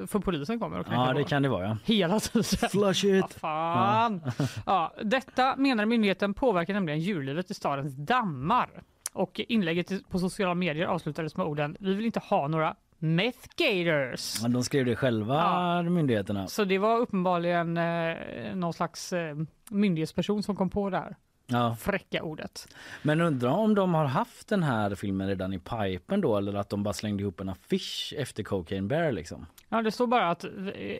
För 0.07 0.19
polisen 0.19 0.59
kommer 0.59 0.79
och 0.79 0.87
Ja 0.91 1.13
det 1.13 1.23
på. 1.23 1.29
kan 1.29 1.41
det 1.43 1.49
vara 1.49 1.65
ja. 1.67 1.77
Hela 1.85 2.19
tiden. 2.19 2.69
Flush 2.69 3.05
Ja, 3.05 3.25
it! 3.25 3.33
fan. 3.39 4.21
Ja, 4.65 4.93
detta 5.03 5.55
menar 5.55 5.85
myndigheten 5.85 6.33
påverkar 6.33 6.73
nämligen 6.73 6.99
djurlivet 6.99 7.51
i 7.51 7.53
stadens 7.53 7.95
dammar. 7.95 8.83
Och 9.13 9.39
inlägget 9.47 10.09
på 10.09 10.19
sociala 10.19 10.53
medier 10.55 10.85
avslutades 10.87 11.37
med 11.37 11.45
orden 11.45 11.77
Vi 11.79 11.93
vill 11.93 12.05
inte 12.05 12.19
ha 12.19 12.47
några 12.47 12.75
meth 13.03 13.47
gators. 13.55 14.41
Men 14.41 14.53
de 14.53 14.63
skrev 14.63 14.85
det 14.85 14.95
själva 14.95 15.33
Ja. 15.35 15.81
myndigheterna. 15.83 16.47
Så 16.47 16.63
det 16.63 16.77
var 16.77 16.97
uppenbarligen 16.99 17.77
eh, 17.77 18.15
någon 18.55 18.73
slags 18.73 19.13
eh, 19.13 19.35
myndighetsperson 19.69 20.43
som 20.43 20.55
kom 20.55 20.69
på 20.69 20.89
det 20.89 20.97
här 20.97 21.15
Ja. 21.47 21.75
fräcka 21.79 22.23
ordet. 22.23 22.67
Men 23.01 23.21
undrar 23.21 23.49
om 23.51 23.75
de 23.75 23.93
har 23.93 24.05
haft 24.05 24.47
den 24.47 24.63
här 24.63 24.95
filmen 24.95 25.27
redan 25.27 25.53
i 25.53 25.59
pipen 25.59 26.21
då 26.21 26.37
eller 26.37 26.53
att 26.53 26.69
de 26.69 26.83
bara 26.83 26.93
slängde 26.93 27.23
ihop 27.23 27.39
en 27.39 27.49
affisch 27.49 28.13
efter 28.17 28.43
Cocaine 28.43 28.87
Bear 28.87 29.11
liksom. 29.11 29.45
Ja, 29.69 29.81
det 29.81 29.91
står 29.91 30.07
bara 30.07 30.29
att 30.29 30.43
eh, 30.43 30.49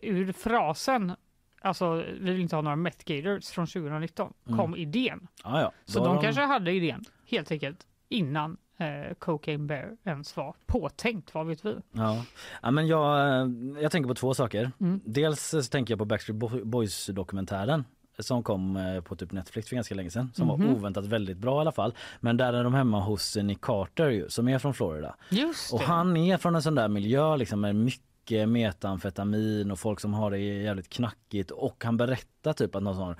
ur 0.01 0.32
frasen 0.32 1.16
Alltså, 1.66 1.93
vi 1.95 2.32
vill 2.32 2.39
inte 2.41 2.56
ha 2.56 2.62
några 2.62 2.76
meth 2.76 3.06
gators 3.06 3.49
från 3.49 3.68
2019 3.68 4.34
Mm. 4.47 4.60
kom 4.60 4.76
idén. 4.76 5.28
Ja, 5.43 5.62
ja. 5.62 5.72
Så 5.86 6.06
de, 6.06 6.22
kanske 6.22 6.41
hade 6.41 6.72
idén 6.72 7.04
helt 7.30 7.51
enkelt 7.51 7.88
innan 8.10 8.58
eh, 8.78 9.13
Cocaine 9.19 9.67
Bear 9.67 9.91
ens 10.03 10.38
var 10.38 10.55
påtänkt, 10.65 11.34
vad 11.34 11.47
vet 11.47 11.65
vi? 11.65 11.76
Ja. 11.91 12.24
ja 12.61 12.71
men 12.71 12.88
jag, 12.88 13.19
eh, 13.41 13.47
jag 13.82 13.91
tänker 13.91 14.07
på 14.07 14.13
två 14.15 14.34
saker. 14.34 14.71
Mm. 14.80 15.01
Dels 15.05 15.69
tänker 15.69 15.91
jag 15.91 15.99
på 15.99 16.05
Backstreet 16.05 16.36
Bo- 16.39 16.65
Boys 16.65 17.07
dokumentären 17.07 17.86
som 18.19 18.43
kom 18.43 18.78
eh, 18.78 19.01
på 19.01 19.15
typ 19.15 19.32
Netflix 19.32 19.69
för 19.69 19.76
ganska 19.76 19.95
länge 19.95 20.09
sedan 20.09 20.32
som 20.36 20.47
Mhm. 20.47 20.67
var 20.67 20.76
oväntat 20.76 21.05
väldigt 21.05 21.38
bra 21.38 21.57
i 21.57 21.61
alla 21.61 21.71
fall. 21.71 21.93
Men 22.19 22.38
där 22.38 22.53
är 22.53 22.63
de 22.63 22.74
hemma 22.74 22.99
hos 22.99 23.36
Nick 23.36 23.61
Carter 23.61 24.09
ju, 24.09 24.30
som 24.30 24.47
är 24.47 24.59
från 24.59 24.74
Florida. 24.74 25.15
Just 25.30 25.74
Och 25.74 25.80
han 25.82 26.17
är 26.17 26.38
från 26.38 26.55
en 26.55 26.61
sån 26.61 26.76
där 26.76 26.88
miljö 26.88 27.36
liksom 27.38 27.61
med 27.61 27.76
mycket 27.76 28.49
metamfetamin 28.49 29.71
och 29.71 29.80
folk 29.80 29.99
som 29.99 30.13
har 30.13 30.32
det 30.32 30.38
jävligt 30.38 30.89
knackigt 30.89 31.51
och 31.51 31.84
han 31.86 31.97
berättar 31.97 32.53
typ 32.53 32.76
att 32.76 32.84
någon 32.84 32.95
sån 32.95 33.15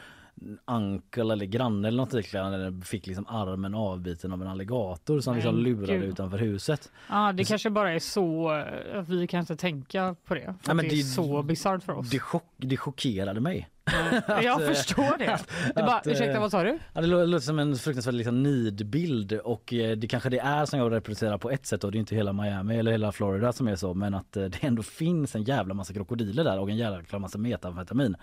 uncle 0.66 1.34
eller 1.34 1.46
granne 1.46 1.88
eller 1.88 1.98
något 1.98 2.14
liknande 2.14 2.86
fick 2.86 3.08
liksom 3.08 3.26
armen 3.28 3.76
avbiten 3.76 4.34
av 4.34 4.42
en 4.42 4.48
alligator 4.48 5.20
som 5.20 5.36
liksom 5.36 5.58
lurade 5.58 5.94
gud. 5.98 6.04
utanför 6.04 6.38
huset. 6.38 6.92
Ja, 7.10 7.32
det 7.34 7.44
kanske 7.44 7.70
bara 7.70 7.92
är 7.94 8.00
så 8.00 8.50
att 8.94 9.10
vi 9.10 9.28
kan 9.28 9.40
inte 9.40 9.56
tänka 9.56 10.16
på 10.26 10.34
det. 10.36 10.56
För 10.62 10.72
Ja, 10.72 10.74
det 10.74 10.88
är 10.88 10.90
det- 10.90 11.04
så 11.04 11.44
bisarrt 11.44 11.84
för 11.84 11.94
oss. 11.94 12.10
Det, 12.10 12.20
chock, 12.20 12.44
det 12.58 12.78
chockerade 12.78 13.40
mig. 13.40 13.70
jag 14.28 14.62
eh, 14.62 14.68
förstår 14.68 15.18
det. 15.18 15.40
det 15.76 15.84
bara, 15.84 15.96
att, 15.96 16.08
eh, 16.08 16.14
ursäkta, 16.14 16.40
vad 16.40 16.52
sa 16.52 16.64
du? 16.64 16.80
Ja, 16.94 17.02
det 17.02 17.08
lå- 17.08 17.26
låter 17.26 17.46
som 17.46 17.60
en 17.60 17.76
fruktansvärd 17.76 18.16
liksom, 18.16 18.44
nidbild 18.44 19.34
och 19.34 19.74
eh, 19.74 19.98
det 19.98 20.08
kanske 20.08 20.30
det 20.30 20.40
är 20.40 20.66
som 20.66 20.80
jag 20.80 20.92
representerar 20.92 21.38
på 21.38 21.50
ett 21.52 21.66
sätt 21.66 21.84
och 21.84 21.92
det 21.92 21.98
är 21.98 22.00
inte 22.00 22.16
hela 22.16 22.34
Miami 22.34 22.78
eller 22.78 22.92
hela 22.92 23.12
Florida 23.12 23.54
som 23.54 23.68
är 23.68 23.76
så 23.76 23.94
men 23.94 24.14
att 24.14 24.38
eh, 24.38 24.44
det 24.44 24.64
ändå 24.64 24.84
finns 24.84 25.36
en 25.36 25.44
jävla 25.44 25.74
massa 25.74 25.94
krokodiler 25.94 26.44
där 26.44 26.60
och 26.60 26.70
en 26.70 26.78
jävla 26.78 27.20
massa 27.20 27.38
metamfetamin. 27.38 28.16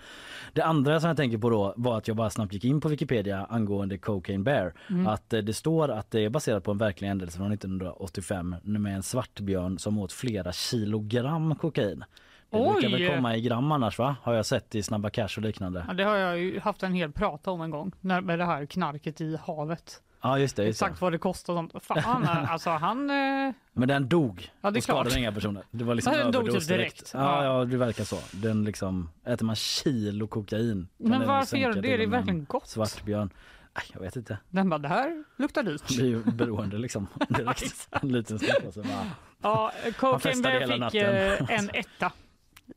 Det 0.52 0.62
andra 0.62 1.00
som 1.00 1.08
jag 1.08 1.16
tänker 1.16 1.38
på 1.38 1.50
då 1.50 1.74
var 1.76 1.98
att 1.98 2.08
jag 2.08 2.16
bara 2.16 2.30
snabbt 2.30 2.52
gick 2.52 2.64
in 2.64 2.80
på 2.80 2.88
Wikipedia 2.88 3.46
angående 3.50 3.98
Cocaine 3.98 4.44
Bear. 4.44 4.72
Att 5.06 5.32
eh, 5.32 5.40
det 5.40 5.52
står 5.54 5.88
att 5.88 6.10
det 6.10 6.24
är 6.24 6.28
baserat 6.30 6.64
på 6.64 6.70
en 6.70 6.78
verklig 6.78 7.08
händelse 7.08 7.36
från 7.38 7.52
1985 7.52 8.56
med 8.62 8.94
en 8.94 9.02
svartbjörn 9.02 9.78
som 9.78 9.98
åt 9.98 10.12
flera 10.12 10.52
kilogram 10.52 11.54
kokain. 11.54 12.04
Det 12.50 12.58
brukar 12.58 12.88
Oj! 12.88 12.92
väl 13.04 13.14
komma 13.16 13.36
i 13.36 13.40
gram 13.40 13.72
annars 13.72 13.98
va? 13.98 14.16
Har 14.22 14.34
jag 14.34 14.46
sett 14.46 14.74
i 14.74 14.82
Snabba 14.82 15.10
Cash 15.10 15.28
och 15.36 15.42
liknande. 15.42 15.84
Ja, 15.88 15.94
det 15.94 16.04
har 16.04 16.16
jag 16.16 16.38
ju 16.38 16.60
haft 16.60 16.82
en 16.82 16.94
hel 16.94 17.12
prata 17.12 17.50
om 17.50 17.60
en 17.60 17.70
gång 17.70 17.92
när, 18.00 18.20
med 18.20 18.38
det 18.38 18.44
här 18.44 18.66
knarket 18.66 19.20
i 19.20 19.36
havet. 19.46 20.02
Ja 20.22 20.38
just 20.38 20.56
det. 20.56 20.64
Just. 20.64 20.82
Exakt 20.82 21.00
vad 21.00 21.12
det 21.12 21.18
kostar 21.18 21.54
sånt. 21.54 21.72
Fan, 21.84 22.26
alltså 22.48 22.70
han... 22.70 23.10
Eh, 23.10 23.52
Men 23.72 23.88
den 23.88 24.08
dog 24.08 24.50
Ja, 24.60 24.70
det 24.70 24.78
och 24.78 24.82
skadade 24.84 25.10
klart. 25.10 25.18
inga 25.18 25.32
personer. 25.32 25.62
Det 25.70 25.84
var 25.84 25.94
liksom 25.94 26.12
den 26.12 26.32
dog 26.32 26.50
typ 26.50 26.68
direkt. 26.68 27.10
Ja, 27.14 27.44
Ja. 27.44 27.58
ja, 27.58 27.64
det 27.64 27.76
verkar 27.76 28.04
så. 28.04 28.16
Den 28.32 28.64
liksom, 28.64 29.10
äter 29.26 29.46
man 29.46 29.56
kilo 29.56 30.26
kokain. 30.26 30.88
men 30.96 31.26
varför 31.28 31.56
gör 31.56 31.72
det? 31.72 31.80
Det 31.80 31.94
är 31.94 31.98
en 31.98 32.10
verkligen 32.10 32.44
gott. 32.44 32.66
Svartbjörn. 32.68 33.30
Nej, 33.74 33.84
jag 33.92 34.00
vet 34.00 34.16
inte. 34.16 34.38
Den 34.48 34.68
bara, 34.68 34.78
det 34.78 34.88
här 34.88 35.24
luktar 35.36 35.62
dyrt. 35.62 35.82
Det 35.88 36.02
är 36.02 36.06
ju 36.06 36.22
beroende 36.24 36.78
liksom. 36.78 37.06
Direkt. 37.28 37.88
En 38.02 38.12
liten 38.12 38.38
och 38.66 38.74
så 38.74 38.82
bara, 38.82 39.06
Ja, 39.42 39.72
Cocaine 39.98 40.34
fick 40.68 40.78
natten. 40.78 41.14
eh, 41.14 41.50
en 41.58 41.70
etta 41.74 42.12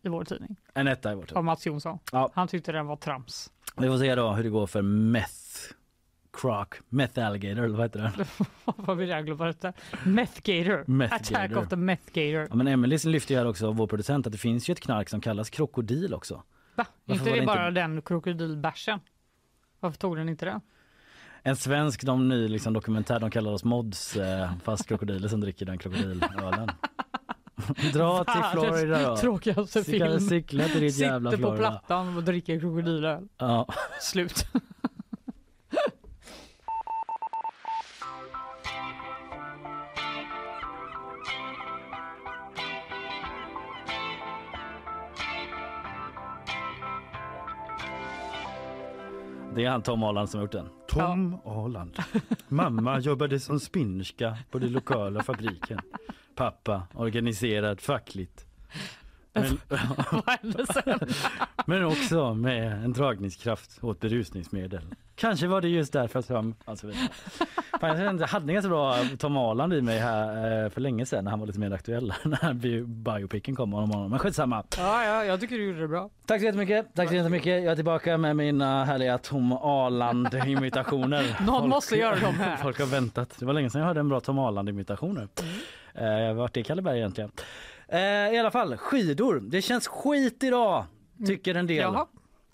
i 0.02 0.10
vår 0.10 0.24
tidning 0.24 0.56
en 0.74 0.88
etta 0.88 1.12
i 1.12 1.16
vårt 1.16 1.32
av 1.32 1.44
Mats 1.44 1.66
Jonsson. 1.66 2.00
Ja. 2.12 2.32
Han 2.34 2.48
tyckte 2.48 2.72
den 2.72 2.88
var 2.88 2.96
trams. 2.96 3.52
Vi 3.78 3.88
får 3.88 3.98
se 3.98 4.16
då 4.16 4.32
hur 4.32 4.44
det 4.44 4.50
går 4.50 4.68
för 4.68 4.82
meth. 4.82 5.34
Croc, 6.42 6.68
meth 6.90 7.26
alligator 7.26 7.64
eller 7.64 7.78
vad 7.78 7.86
heter 7.86 8.00
det? 8.00 8.26
vad 8.76 8.98
vill 8.98 9.10
jag 9.10 9.26
glömma 9.26 9.46
detta? 9.46 9.74
Meth 10.06 10.42
Gator. 10.44 10.84
Meth 10.92 11.16
Attack 11.16 11.50
gator. 11.50 11.64
of 11.64 11.70
the 11.70 11.76
Meth 11.76 12.06
Gator. 12.06 12.48
Ja, 12.50 12.56
men 12.56 12.68
Emily 12.68 12.98
lyfter 13.06 13.34
ju 13.34 13.40
här 13.40 13.48
också, 13.48 13.72
vår 13.72 13.88
producent, 13.88 14.28
att 14.28 14.32
det 14.32 14.38
finns 14.38 14.70
ju 14.70 14.72
ett 14.72 14.80
knark 14.80 15.10
som 15.10 15.22
kallas 15.22 15.50
krokodil 15.50 16.14
också. 16.14 16.44
Va? 16.76 16.86
Varför 17.06 17.28
inte 17.28 17.40
det 17.40 17.46
bara 17.46 17.68
inte- 17.68 17.82
den 17.82 18.02
krokodilbärsen? 18.02 19.00
Varför 19.80 19.98
tog 19.98 20.18
den 20.18 20.30
inte 20.30 20.46
det? 20.46 20.62
En 21.44 21.56
svensk 21.56 22.04
de 22.04 22.30
ny 22.30 22.48
liksom, 22.48 22.74
dokumentär, 22.74 23.20
de 23.20 23.32
kallar 23.32 23.52
oss 23.52 23.64
mods 23.64 24.16
eh, 24.16 24.52
fast 24.64 24.88
krokodiler 24.88 25.28
som 25.28 25.42
dricker 25.42 25.66
den 25.66 25.78
krokodilölen. 25.78 26.70
Dra 27.94 28.24
till 28.24 28.44
Florida 28.52 29.10
då. 29.10 29.18
Tråkigaste 29.18 29.84
film. 29.84 30.20
cykla 30.20 30.64
till 30.64 30.82
ditt 30.82 30.98
jävla 30.98 31.32
Sitter 31.32 31.44
på 31.44 31.50
Florida. 31.50 31.72
plattan 31.72 32.18
och 32.18 32.24
dricker 32.24 32.60
krokodilöl. 32.60 33.28
Ja. 33.38 33.68
Slut. 34.02 34.46
Det 49.56 49.66
är 49.66 49.70
han 49.70 49.82
Tom 49.82 50.04
Arland 50.04 50.30
som 50.30 50.38
har 50.38 50.44
gjort 50.44 50.52
den. 50.52 50.70
Tom 50.88 51.38
Arland. 51.46 51.98
Mamma 52.48 53.00
jobbade 53.00 53.40
som 53.40 53.60
spinnerska 53.60 54.38
på 54.52 54.60
den 54.60 54.72
lokala 54.72 55.24
fabriken. 55.24 55.80
Pappa 56.36 56.84
organiserad 56.94 57.82
fackligt. 57.82 58.46
Men, 59.34 59.60
men 61.66 61.86
också 61.86 62.34
med 62.34 62.84
en 62.84 62.94
dragningskraft 62.94 63.84
åt 63.84 64.00
berusningsmedel. 64.00 64.82
Kanske 65.16 65.48
var 65.48 65.62
det 65.62 65.68
just 65.68 65.94
därför 65.94 66.22
som... 66.22 66.56
Alltså. 66.66 66.88
Fan, 67.80 68.18
jag 68.20 68.28
hade 68.28 68.52
en 68.52 68.54
ganska 68.54 68.70
bra 68.70 68.98
Tom 69.18 69.38
Arland 69.38 69.74
i 69.74 69.82
mig 69.82 70.00
här 70.00 70.64
eh, 70.64 70.70
för 70.70 70.82
länge 70.82 71.06
sedan 71.06 71.24
när 71.24 71.32
han 71.32 71.40
var 71.40 71.48
lite 71.48 71.60
mer 71.60 71.72
aktuell. 71.72 72.14
När 72.24 72.54
bi- 72.54 72.84
biopicen 72.84 73.56
kom 73.56 73.74
om 73.74 73.92
honom. 73.92 74.10
Men 74.10 74.20
skitsamma. 74.20 74.64
Ja, 74.78 75.06
ja, 75.06 75.26
jag 75.26 75.40
tycker 75.40 75.58
du 75.58 75.66
gjorde 75.66 75.80
det 75.82 75.88
bra. 75.88 76.10
Tack 76.26 76.40
så 76.40 76.46
jättemycket. 76.46 76.86
Tack 76.96 77.10
så 77.10 77.16
jättemycket. 77.16 77.64
Jag 77.64 77.72
är 77.72 77.76
tillbaka 77.76 78.18
med 78.18 78.36
mina 78.36 78.86
härliga 78.86 79.18
Tom 79.18 79.52
Arland 79.54 80.34
imitationer. 80.46 81.38
Någon 81.46 81.70
måste 81.70 81.96
göra 81.96 82.20
dem 82.20 82.36
här. 82.36 82.58
Folk 82.58 82.80
har 82.80 82.86
väntat. 82.86 83.36
Det 83.40 83.46
var 83.46 83.54
länge 83.54 83.70
sedan 83.70 83.82
jag 83.82 83.88
hörde 83.88 84.00
en 84.00 84.10
bra 84.10 84.20
Tom 84.20 84.40
Arland 84.40 84.70
imitationer. 84.70 85.28
Mm. 85.42 85.54
Eh, 85.96 86.34
vart 86.34 86.58
är 86.58 86.64
Kalleberg 86.64 86.98
egentligen? 86.98 87.32
Eh, 87.88 88.00
I 88.02 88.38
alla 88.40 88.52
fall 88.52 88.78
skidor. 88.78 89.40
Det 89.40 89.62
känns 89.62 89.88
skit 89.88 90.44
idag 90.44 90.86
tycker 91.28 91.56
en 91.56 91.68
del. 91.68 91.84
Mm. 91.84 91.94
Jaha, 91.94 92.08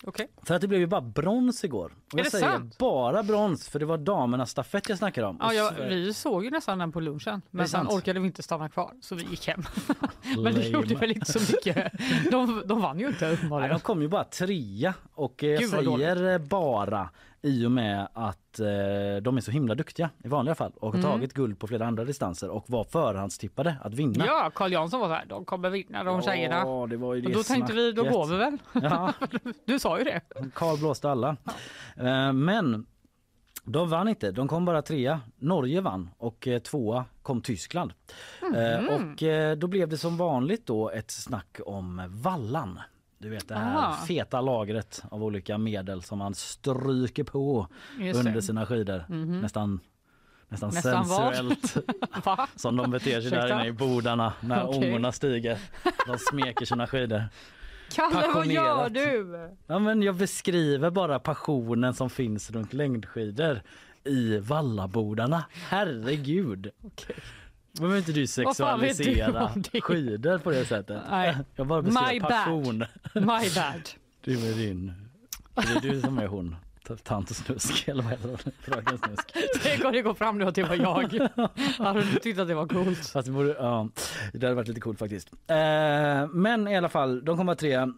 okej. 0.04 0.28
För 0.44 0.56
att 0.56 0.62
det 0.62 0.68
blev 0.68 0.80
ju 0.80 0.88
bara 0.88 1.02
brons 1.02 1.64
igår. 1.64 1.86
Och 1.86 2.14
Är 2.14 2.18
jag 2.18 2.26
det 2.26 2.30
säger 2.32 2.46
sant? 2.46 2.78
bara 2.78 3.24
brons 3.24 3.70
för 3.70 3.80
det 3.80 3.86
var 3.86 3.98
damernas 3.98 4.50
stafett 4.52 4.90
jag 4.90 4.98
snackade 4.98 5.28
om. 5.28 5.38
Ja, 5.40 5.48
Och 5.48 5.54
ja, 5.54 5.72
så- 5.78 5.84
vi 5.84 6.14
såg 6.14 6.44
ju 6.46 6.50
nästan 6.52 6.78
den 6.78 6.92
på 6.92 7.00
lunchen, 7.00 7.42
men 7.52 7.68
sen 7.68 7.88
orkade 7.88 8.20
vi 8.20 8.26
inte 8.28 8.44
stanna 8.44 8.70
kvar 8.70 8.92
så 9.02 9.16
vi 9.16 9.24
gick 9.24 9.48
hem. 9.48 9.64
Men 10.44 10.54
det 10.56 10.68
gjorde 10.68 10.96
väl 10.96 11.12
inte 11.12 11.32
så 11.40 11.40
mycket. 11.40 11.92
De, 12.32 12.64
de 12.66 12.82
vann 12.82 13.00
ju 13.00 13.08
inte 13.08 13.38
Nej, 13.50 13.70
de 13.70 13.80
kom 13.80 14.02
ju 14.02 14.08
bara 14.08 14.24
trea 14.24 14.94
och 15.14 15.44
eh, 15.44 15.50
jag 15.50 15.60
Gud, 15.60 15.70
säger 15.70 16.32
eh, 16.34 16.38
bara 16.38 17.10
i 17.42 17.66
och 17.66 17.72
med 17.72 18.08
att 18.14 18.60
eh, 18.60 18.66
de 19.22 19.38
är 19.38 19.42
så 19.42 19.52
himla 19.52 19.76
duktiga 19.76 20.10
i 20.24 20.28
vanliga 20.28 20.56
fall 20.56 20.72
och 20.76 20.92
har 20.94 21.00
Mm. 21.00 21.12
tagit 21.12 21.34
guld 21.34 21.60
på 21.60 21.68
flera 21.68 21.88
andra 21.88 22.06
distanser 22.06 22.50
och 22.50 22.66
var 22.68 22.84
förhandstippade 22.84 23.76
att 23.82 23.94
vinna. 23.94 24.26
Ja, 24.26 24.52
Carl 24.56 24.72
Jansson 24.72 25.00
var 25.00 25.08
så 25.08 25.14
här, 25.14 25.26
de 25.26 25.46
kommer 25.46 25.70
vinna 25.70 26.04
de 26.04 26.22
tjejerna. 26.22 26.56
Ja, 26.56 26.88
det 26.90 26.98
var 26.98 27.14
ju 27.14 27.22
det 27.22 27.28
Och 27.28 27.34
då 27.34 27.44
tänkte 27.44 27.74
vi, 27.74 27.92
då 27.92 28.02
snacket. 28.02 28.14
går 28.14 28.26
vi 28.28 28.38
väl. 28.38 28.58
Ja, 28.74 29.14
Du 29.66 29.80
sa 29.80 29.98
ju 29.98 30.04
det. 30.04 30.22
Karl 30.54 30.78
blåste 30.78 31.10
alla. 31.10 31.38
Eh, 31.98 32.34
Men 32.34 32.86
de 33.64 33.90
vann 33.90 34.08
inte, 34.08 34.32
de 34.32 34.48
kom 34.48 34.66
bara 34.66 34.82
trea. 34.82 35.22
Norge 35.38 35.82
vann 35.82 36.10
och 36.18 36.48
eh, 36.48 36.60
tvåa 36.60 37.06
kom 37.22 37.42
Tyskland. 37.42 37.94
Eh, 38.56 38.86
Och 38.96 39.24
då 39.58 39.68
blev 39.68 39.88
det 39.90 39.98
som 39.98 40.18
vanligt 40.18 40.66
då 40.66 40.90
ett 40.90 41.12
snack 41.12 41.60
om 41.66 42.02
vallan. 42.10 42.80
Du 43.22 43.30
vet 43.30 43.48
det 43.48 43.56
här 43.56 43.78
Aha. 43.78 44.06
feta 44.08 44.42
lagret 44.42 45.04
av 45.12 45.24
olika 45.24 45.58
medel 45.58 46.02
som 46.04 46.18
man 46.20 46.34
stryker 46.34 47.24
på 47.24 47.68
Just 48.00 48.20
under 48.20 48.32
det. 48.32 48.42
sina 48.42 48.66
skidor. 48.66 49.04
Nästan, 49.42 49.80
nästan, 50.48 50.70
Nästan 50.74 51.08
vad? 51.08 51.36
sensuellt 51.36 51.78
som 52.56 52.76
de 52.76 52.92
beter 52.92 53.22
sig 53.22 53.32
där 53.32 53.54
inne 53.54 53.68
i 53.68 53.72
bodarna 53.72 54.34
när 54.40 54.64
Okej. 54.68 54.90
ångorna 54.90 55.12
stiger. 55.12 55.60
De 56.08 56.18
smeker 56.18 56.66
sina 56.66 56.88
skidor. 56.88 57.24
Kalle, 57.96 58.28
vad 58.34 58.48
gör 58.48 58.90
du? 58.90 59.50
Ja, 59.68 59.80
men 59.80 60.02
jag 60.02 60.16
beskriver 60.16 60.90
bara 60.90 61.20
passionen 61.20 61.94
som 61.94 62.10
finns 62.10 62.52
runt 62.52 62.74
längdskidor 62.74 63.62
i 64.04 64.38
vallabodarna. 64.38 65.44
Herregud. 65.70 66.70
Behöver 67.80 67.98
inte 67.98 68.12
du 68.12 68.22
du 68.22 68.28
sexualisera 68.28 69.52
det? 69.72 69.82
skidor 69.82 70.38
på 70.38 70.52
det 70.52 70.66
sättet? 70.66 71.02
Nej. 71.10 71.38
Jag 71.56 71.68
bara 71.68 71.82
My 71.82 71.90
beskrev 71.90 72.22
bad. 72.22 72.30
passion. 72.32 72.86
My 73.14 73.50
bad. 73.56 73.90
Du 74.22 74.38
med 74.38 74.58
din... 74.58 74.94
Det 75.56 75.62
är 75.88 75.92
du 75.94 76.02
som 76.02 76.18
är 76.18 76.28
hon. 76.28 76.56
Tant 77.04 77.36
Snusk 77.36 77.88
eller 77.88 78.04
vad 78.04 78.12
heter 78.12 78.28
hon? 78.30 78.38
Fröken 78.62 78.98
Snusk. 78.98 79.34
Tänk 79.64 79.86
om 79.86 79.92
det 79.92 80.02
går 80.02 80.14
fram 80.14 80.38
nu 80.38 80.46
att 80.46 80.56
det 80.56 80.64
var 80.64 80.76
jag. 80.76 81.30
Hade 81.86 82.02
du 82.04 82.20
tyckt 82.20 82.40
att 82.40 82.48
det 82.48 82.56
var 82.56 82.68
coolt? 82.68 83.08
Fast 83.08 83.26
det, 83.26 83.32
borde, 83.32 83.50
ja, 83.60 83.90
det 84.34 84.46
hade 84.46 84.56
varit 84.56 84.68
lite 84.68 84.82
coolt 84.82 85.00
faktiskt. 85.00 85.30
Eh, 85.48 86.28
men 86.34 86.68
i 86.68 86.78
alla 86.78 86.90
fall, 86.90 87.26
de 87.26 87.38
kommer 87.38 87.56
trea. 87.56 87.94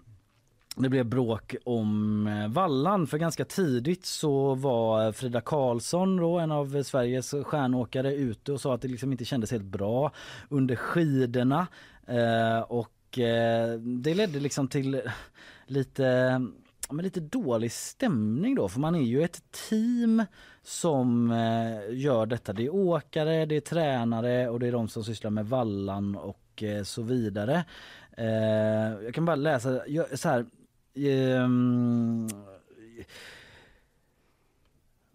Det 0.76 0.90
blev 0.90 1.06
bråk 1.06 1.56
om 1.66 2.28
eh, 2.28 2.48
vallan 2.48 3.08
för 3.08 3.18
ganska 3.18 3.46
tidigt 3.46 4.06
så 4.06 4.56
var 4.56 5.12
Frida 5.12 5.42
Karlsson 5.42 6.18
då 6.18 6.40
en 6.40 6.52
av 6.52 6.84
Sveriges 6.84 7.32
stjärnåkare 7.44 8.16
ute 8.16 8.52
och 8.52 8.62
sa 8.62 8.76
att 8.76 8.82
det 8.82 8.88
liksom 8.88 9.12
inte 9.12 9.26
kändes 9.26 9.52
helt 9.52 9.64
bra 9.64 10.12
under 10.50 10.76
skidorna 10.76 11.68
eh, 12.08 12.60
och 12.60 13.20
eh, 13.20 13.80
det 13.80 14.14
ledde 14.14 14.40
liksom 14.40 14.68
till 14.68 15.02
lite 15.66 16.42
men 16.90 17.06
lite 17.06 17.20
dålig 17.20 17.72
stämning 17.72 18.56
då 18.56 18.70
för 18.70 18.80
man 18.80 18.96
är 18.96 19.02
ju 19.02 19.24
ett 19.24 19.42
team 19.70 20.26
som 20.64 21.32
eh, 21.32 21.98
gör 21.98 22.26
detta. 22.26 22.54
Det 22.54 22.66
är 22.66 22.76
åkare, 22.76 23.46
det 23.46 23.56
är 23.56 23.62
tränare 23.62 24.50
och 24.50 24.60
det 24.60 24.68
är 24.68 24.72
de 24.72 24.88
som 24.88 25.04
sysslar 25.04 25.32
med 25.32 25.46
vallan 25.46 26.16
och 26.16 26.64
eh, 26.64 26.84
så 26.84 27.02
vidare. 27.02 27.66
Eh, 28.18 29.04
jag 29.04 29.14
kan 29.14 29.26
bara 29.26 29.36
läsa 29.36 29.82
så 30.16 30.30
här 30.30 30.46
ehm, 30.96 32.28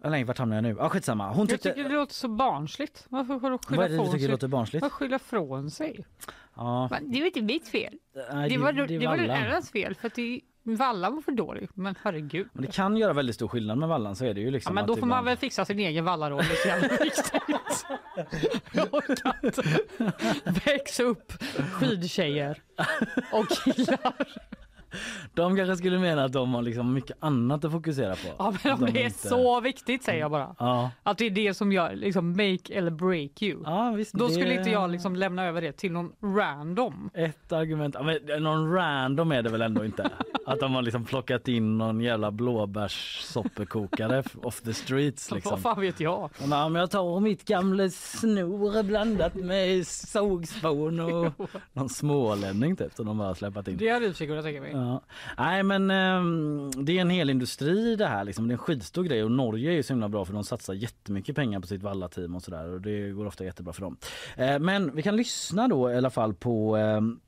Nej, 0.03 0.23
vart 0.23 0.37
hamnar 0.37 0.55
jag 0.57 0.63
nu? 0.63 0.77
Ah, 0.79 0.89
skitsamma. 0.89 1.29
Hon 1.29 1.37
Jag 1.39 1.49
tyckte... 1.49 1.69
tycker 1.73 1.89
det 1.89 1.95
låter 1.95 2.13
så 2.13 2.27
barnsligt. 2.27 3.05
Varför 3.09 3.39
får 3.39 3.49
du 3.51 3.57
Vad 3.77 3.85
är 3.85 3.87
skylla 3.89 3.97
det 3.97 3.97
du 3.97 4.05
tycker 4.05 4.19
sig? 4.19 4.27
låter 4.27 4.47
barnsligt? 4.47 4.81
Vad 4.81 4.91
skylla 4.91 5.15
ifrån 5.15 5.71
sig? 5.71 6.05
Ja, 6.55 6.87
Men 6.91 7.11
Det 7.11 7.19
var 7.19 7.25
inte 7.25 7.41
mitt 7.41 7.67
fel. 7.67 7.93
nej, 8.33 8.49
Det 8.49 8.57
var, 8.57 8.71
det 8.73 8.81
var 8.81 8.87
den 8.87 9.03
vallan. 9.27 9.29
andras 9.43 9.71
fel 9.71 9.95
för 9.95 10.07
att 10.07 10.15
det, 10.15 10.41
Vallan 10.63 11.15
var 11.15 11.21
för 11.21 11.31
dålig. 11.31 11.69
Men 11.73 11.95
herregud. 12.03 12.47
Men 12.53 12.65
det 12.65 12.71
kan 12.71 12.97
göra 12.97 13.13
väldigt 13.13 13.35
stor 13.35 13.47
skillnad 13.47 13.77
med 13.77 13.89
vallan 13.89 14.15
så 14.15 14.25
är 14.25 14.33
det 14.33 14.41
ju 14.41 14.51
liksom 14.51 14.69
Ja, 14.69 14.73
men 14.73 14.87
då 14.87 14.95
får 14.95 15.07
man 15.07 15.25
väl 15.25 15.37
fixa 15.37 15.65
sin 15.65 15.79
egen 15.79 16.05
vallaroll. 16.05 16.43
Det 16.43 16.51
är 16.51 16.55
så 16.55 16.67
jävla 16.67 16.87
viktigt. 17.03 17.31
Jag 18.71 18.93
orkar 18.93 19.35
inte. 19.43 19.63
Väx 20.65 20.99
upp 20.99 21.33
skidtjejer 21.71 22.61
och 23.31 23.47
killar. 23.49 24.27
De 25.33 25.55
kanske 25.57 25.75
skulle 25.75 25.99
mena 25.99 26.23
att 26.23 26.33
de 26.33 26.53
har 26.53 26.61
liksom 26.61 26.93
mycket 26.93 27.17
annat 27.19 27.65
att 27.65 27.71
fokusera 27.71 28.15
på. 28.15 28.27
Ja, 28.37 28.53
men 28.63 28.73
om 28.73 28.79
De 28.79 28.91
det 28.91 29.01
är 29.01 29.05
inte- 29.05 29.27
så 29.27 29.61
viktigt 29.61 30.03
säger 30.03 30.19
jag 30.19 30.31
bara. 30.31 30.55
Ja, 30.59 30.91
Att 31.03 31.17
det 31.17 31.25
är 31.25 31.29
det 31.29 31.53
som 31.53 31.71
gör 31.71 31.95
liksom 31.95 32.29
make 32.31 32.73
eller 32.73 32.91
break 32.91 33.41
you. 33.41 33.61
ja 33.65 33.91
visst. 33.95 34.13
Då 34.13 34.27
skulle 34.29 34.45
det- 34.49 34.53
inte 34.55 34.69
jag 34.69 34.89
liksom 34.91 35.15
lämna 35.15 35.45
över 35.45 35.61
det 35.61 35.71
till 35.71 35.91
någon 35.91 36.11
random. 36.21 37.09
Ett 37.13 37.51
argument, 37.51 37.95
ja, 37.99 38.03
men 38.03 38.43
någon 38.43 38.73
random 38.73 39.31
är 39.31 39.41
det 39.43 39.49
väl 39.49 39.61
ändå 39.61 39.85
inte? 39.85 40.09
Att 40.47 40.59
de 40.59 40.75
har 40.75 40.81
liksom 40.81 41.05
plockat 41.05 41.47
in 41.47 41.77
någon 41.77 42.01
jävla 42.01 42.31
blåbärssopperkokare 42.31 44.23
off 44.43 44.61
the 44.61 44.73
streets 44.73 45.31
liksom. 45.31 45.51
Vad 45.51 45.61
fan 45.61 45.81
vet 45.81 45.99
jag? 45.99 46.29
Ja, 46.49 46.69
men 46.69 46.75
jag 46.75 46.91
tar 46.91 47.19
mitt 47.19 47.45
gamla 47.45 47.89
snor 47.89 48.83
blandat 48.83 49.35
med 49.35 49.87
sågspån 49.87 50.99
och 50.99 51.33
någon 51.73 51.89
smålänning 51.89 52.75
typ 52.75 52.93
som 52.93 53.05
de 53.05 53.17
bara 53.17 53.35
släppt 53.35 53.67
in. 53.67 53.77
Det 53.77 53.89
hade 53.89 54.13
sig 54.13 54.27
kunnat 54.27 54.43
tänka 54.43 54.61
mig. 54.61 54.71
Ja. 54.71 55.01
Nej 55.37 55.63
men 55.63 55.91
ehm, 55.91 56.71
det 56.85 56.97
är 56.97 57.01
en 57.01 57.09
hel 57.09 57.29
industri 57.29 57.95
det 57.95 58.07
här 58.07 58.23
liksom. 58.23 58.47
Det 58.47 58.51
är 58.51 58.55
en 58.55 58.59
skitstor 58.59 59.03
grej 59.03 59.23
och 59.23 59.31
Norge 59.31 59.71
är 59.71 59.75
ju 59.75 59.83
så 59.83 59.93
himla 59.93 60.09
bra 60.09 60.25
för 60.25 60.33
de 60.33 60.43
satsar 60.43 60.73
jättemycket 60.73 61.35
pengar 61.35 61.59
på 61.59 61.67
sitt 61.67 61.83
vallateam 61.83 62.35
och 62.35 62.43
sådär 62.43 62.69
och 62.69 62.81
det 62.81 63.09
går 63.09 63.25
ofta 63.25 63.45
jättebra 63.45 63.73
för 63.73 63.81
dem. 63.81 63.97
Eh, 64.35 64.59
men 64.59 64.95
vi 64.95 65.01
kan 65.01 65.15
lyssna 65.15 65.67
då 65.67 65.91
i 65.91 65.95
alla 65.95 66.09
fall 66.09 66.33
på 66.33 66.75
ehm, 66.75 67.19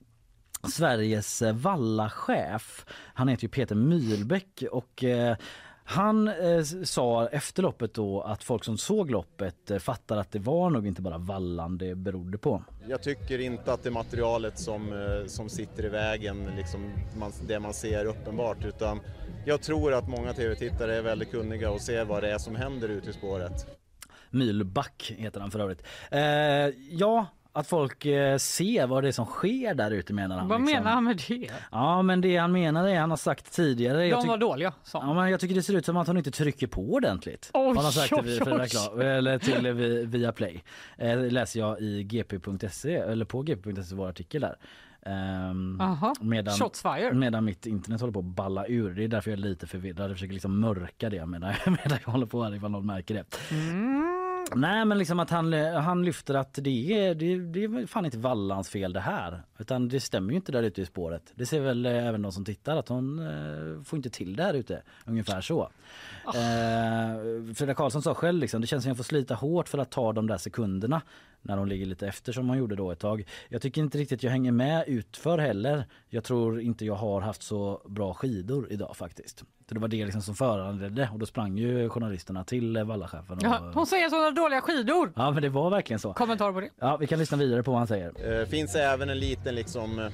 Sveriges 0.68 1.42
eh, 1.42 1.54
vallachef. 1.54 2.86
Han 3.14 3.28
heter 3.28 3.44
ju 3.44 3.50
Peter 3.50 3.76
Mylbäck 3.76 4.64
och 4.72 5.04
eh, 5.04 5.38
han 5.92 6.28
eh, 6.28 6.64
sa 6.84 7.28
efter 7.28 7.64
loppet 7.64 7.94
då 7.94 8.22
att 8.22 8.44
folk 8.44 8.64
som 8.64 8.78
såg 8.78 9.12
loppet 9.12 9.72
eh, 9.72 9.78
fattar 9.78 10.18
att 10.18 10.32
det 10.32 10.40
var 10.40 10.70
nog 10.70 10.88
inte 10.88 11.02
bara 11.02 11.18
vallan 11.18 11.78
det 11.78 11.96
berodde 11.96 12.38
på. 12.38 12.64
Jag 12.88 13.04
tycker 13.04 13.40
inte 13.40 13.74
att 13.74 13.84
det 13.84 13.90
är 13.90 13.92
materialet 13.92 14.60
som, 14.60 14.94
eh, 14.94 15.26
som 15.28 15.50
sitter 15.50 15.86
i 15.86 15.90
vägen, 15.90 16.50
liksom 16.58 16.94
man, 17.20 17.32
det 17.48 17.60
man 17.60 17.74
ser 17.74 18.06
uppenbart, 18.06 18.66
utan 18.66 19.00
jag 19.46 19.62
tror 19.62 19.94
att 19.94 20.10
många 20.10 20.34
tv-tittare 20.34 20.96
är 20.96 21.02
väldigt 21.02 21.32
kunniga 21.32 21.72
och 21.72 21.82
ser 21.82 22.06
vad 22.06 22.24
det 22.24 22.32
är 22.32 22.38
som 22.38 22.56
händer 22.56 22.90
ute 22.90 23.10
i 23.10 23.14
spåret. 23.14 23.80
Mylback 24.30 25.14
heter 25.18 25.40
han 25.40 25.52
för 25.52 25.60
övrigt. 25.60 25.84
Eh, 26.12 26.22
ja, 26.92 27.26
att 27.54 27.68
folk 27.68 28.06
eh, 28.06 28.38
ser 28.38 28.88
vad 28.88 29.04
det 29.04 29.08
är 29.08 29.12
som 29.12 29.26
sker 29.26 29.74
där 29.74 29.92
ute 29.92 30.14
menar 30.14 30.38
han. 30.38 30.48
Vad 30.48 30.62
liksom. 30.62 30.76
menar 30.78 30.92
han 30.92 31.04
med 31.04 31.22
det? 31.28 31.50
Ja 31.72 32.02
men 32.02 32.22
det 32.22 32.38
han 32.38 32.52
menar 32.52 32.88
är, 32.88 33.00
han 33.00 33.10
har 33.10 33.18
sagt 33.18 33.52
tidigare. 33.54 34.08
jag 34.08 34.22
De 34.22 34.28
var 34.28 34.38
dåliga, 34.38 34.74
sa 34.84 35.00
Ja, 35.00 35.14
men 35.14 35.30
jag 35.32 35.40
tycker 35.40 35.56
det 35.56 35.64
ser 35.64 35.74
ut 35.76 35.86
som 35.86 35.98
att 35.98 36.08
hon 36.08 36.18
inte 36.18 36.32
trycker 36.32 36.68
på 36.68 36.94
ordentligt. 36.94 37.52
Oj, 37.54 37.76
han 37.76 37.86
har 37.86 37.92
sagt 37.92 38.14
oj, 38.14 38.40
till, 38.40 38.54
oj. 38.96 39.06
Eller 39.06 39.40
till 39.40 39.66
eh, 39.66 39.74
vi- 39.74 40.06
Viaplay. 40.06 40.64
Eh, 40.98 41.20
läser 41.32 41.60
jag 41.60 41.82
i 41.82 42.04
gp.se 42.04 42.96
eller 42.96 43.26
på 43.26 43.42
gp.se 43.42 43.96
vår 43.96 44.10
artikel 44.10 44.42
där. 44.42 44.56
Aha. 45.80 46.14
medan, 46.22 46.58
medan 47.14 47.46
mitt 47.46 47.66
internet 47.66 48.02
håller 48.02 48.14
på 48.14 48.20
att 48.20 48.26
balla 48.26 48.68
ur. 48.68 48.96
Det 48.96 49.04
är 49.04 49.08
därför 49.08 49.32
jag 49.32 49.38
är 49.38 49.42
lite 49.42 49.68
förvirrad. 49.68 50.10
Jag 50.10 50.16
försöker 50.16 50.34
liksom 50.34 50.60
mörka 50.60 51.10
det 51.10 51.26
medan, 51.26 51.54
medan 51.66 52.00
jag 52.06 52.12
håller 52.12 52.26
på 52.26 52.44
här 52.44 52.56
ifall 52.56 52.72
någon 52.72 52.86
märker 52.86 53.14
det. 53.14 53.24
Nej 54.56 54.86
men 54.86 54.98
liksom 54.98 55.20
att 55.20 55.30
han, 55.30 55.54
han 55.54 56.06
lyfter 56.06 56.34
att 56.34 56.54
det 56.54 56.94
är, 56.94 57.16
det, 57.16 57.40
det 57.40 57.64
är 57.64 57.86
fan 57.86 58.06
inte 58.06 58.18
Vallans 58.18 58.70
fel 58.70 58.94
det 58.94 59.00
här. 59.00 59.44
Utan 59.58 59.90
det 59.90 60.00
stämmer 60.00 60.30
ju 60.30 60.36
inte 60.36 60.52
där 60.52 60.64
ute 60.64 60.82
i 60.82 60.86
spåret. 60.86 61.32
Det 61.36 61.46
ser 61.46 61.60
väl 61.60 61.86
eh, 61.86 62.08
även 62.08 62.22
de 62.22 62.32
som 62.32 62.46
tittar 62.46 62.78
att 62.78 62.90
hon 62.90 63.20
eh, 63.20 63.84
får 63.84 63.98
inte 63.98 64.10
till 64.10 64.36
det 64.36 64.44
här 64.44 64.54
ute. 64.54 64.82
Ungefär 65.06 65.42
så. 65.42 65.70
Eh, 66.26 67.54
Frida 67.56 67.74
Karlsson 67.74 68.02
sa 68.02 68.14
själv 68.14 68.40
liksom, 68.40 68.62
det 68.62 68.68
känns 68.68 68.84
som 68.84 68.92
att 68.92 68.98
jag 68.98 69.06
får 69.06 69.10
slita 69.10 69.36
hårt 69.36 69.70
för 69.70 69.78
att 69.78 69.92
ta 69.92 70.14
de 70.14 70.28
där 70.28 70.38
sekunderna. 70.38 71.02
När 71.42 71.58
hon 71.58 71.70
ligger 71.70 71.86
lite 71.86 72.08
efter 72.08 72.34
som 72.34 72.50
hon 72.50 72.58
gjorde 72.58 72.76
då 72.76 72.92
ett 72.92 73.00
tag. 73.00 73.28
Jag 73.50 73.62
tycker 73.62 73.82
inte 73.82 73.98
riktigt 73.98 74.24
jag 74.24 74.32
hänger 74.32 74.52
med 74.52 74.84
utför 74.88 75.38
heller. 75.38 75.86
Jag 76.10 76.24
tror 76.24 76.62
inte 76.62 76.86
jag 76.86 76.96
har 76.96 77.22
haft 77.22 77.44
så 77.44 77.82
bra 77.86 78.14
skidor 78.14 78.68
idag 78.72 78.98
faktiskt. 78.98 79.44
Så 79.70 79.74
det 79.76 79.80
var 79.80 79.88
det 79.88 80.06
liksom 80.06 80.22
som 80.22 80.36
föranledde 80.36 81.10
och 81.14 81.20
då 81.20 81.26
sprang 81.26 81.58
ju 81.58 81.90
journalisterna 81.90 82.44
till 82.44 82.84
vallachefen. 82.84 83.38
Och, 83.38 83.44
Ja, 83.44 83.72
hon 83.74 83.86
säger 83.86 84.10
sådana 84.10 84.32
dåliga 84.32 84.62
skidor. 84.62 85.14
Ja 85.16 85.32
men 85.32 85.42
det 85.44 85.50
var 85.50 85.70
verkligen 85.70 86.00
så. 86.00 86.14
Kommentar 86.14 86.54
på 86.54 86.60
det. 86.62 86.70
Ja 86.80 86.98
vi 86.98 87.08
kan 87.08 87.20
lyssna 87.20 87.38
vidare 87.38 87.64
på 87.64 87.72
vad 87.72 87.80
han 87.80 87.88
säger. 87.88 88.40
Eh, 88.42 88.46
finns 88.48 88.76
även 88.76 89.10
en 89.10 89.20
liten 89.20 89.56
liksom, 89.56 90.00
eh, 90.00 90.06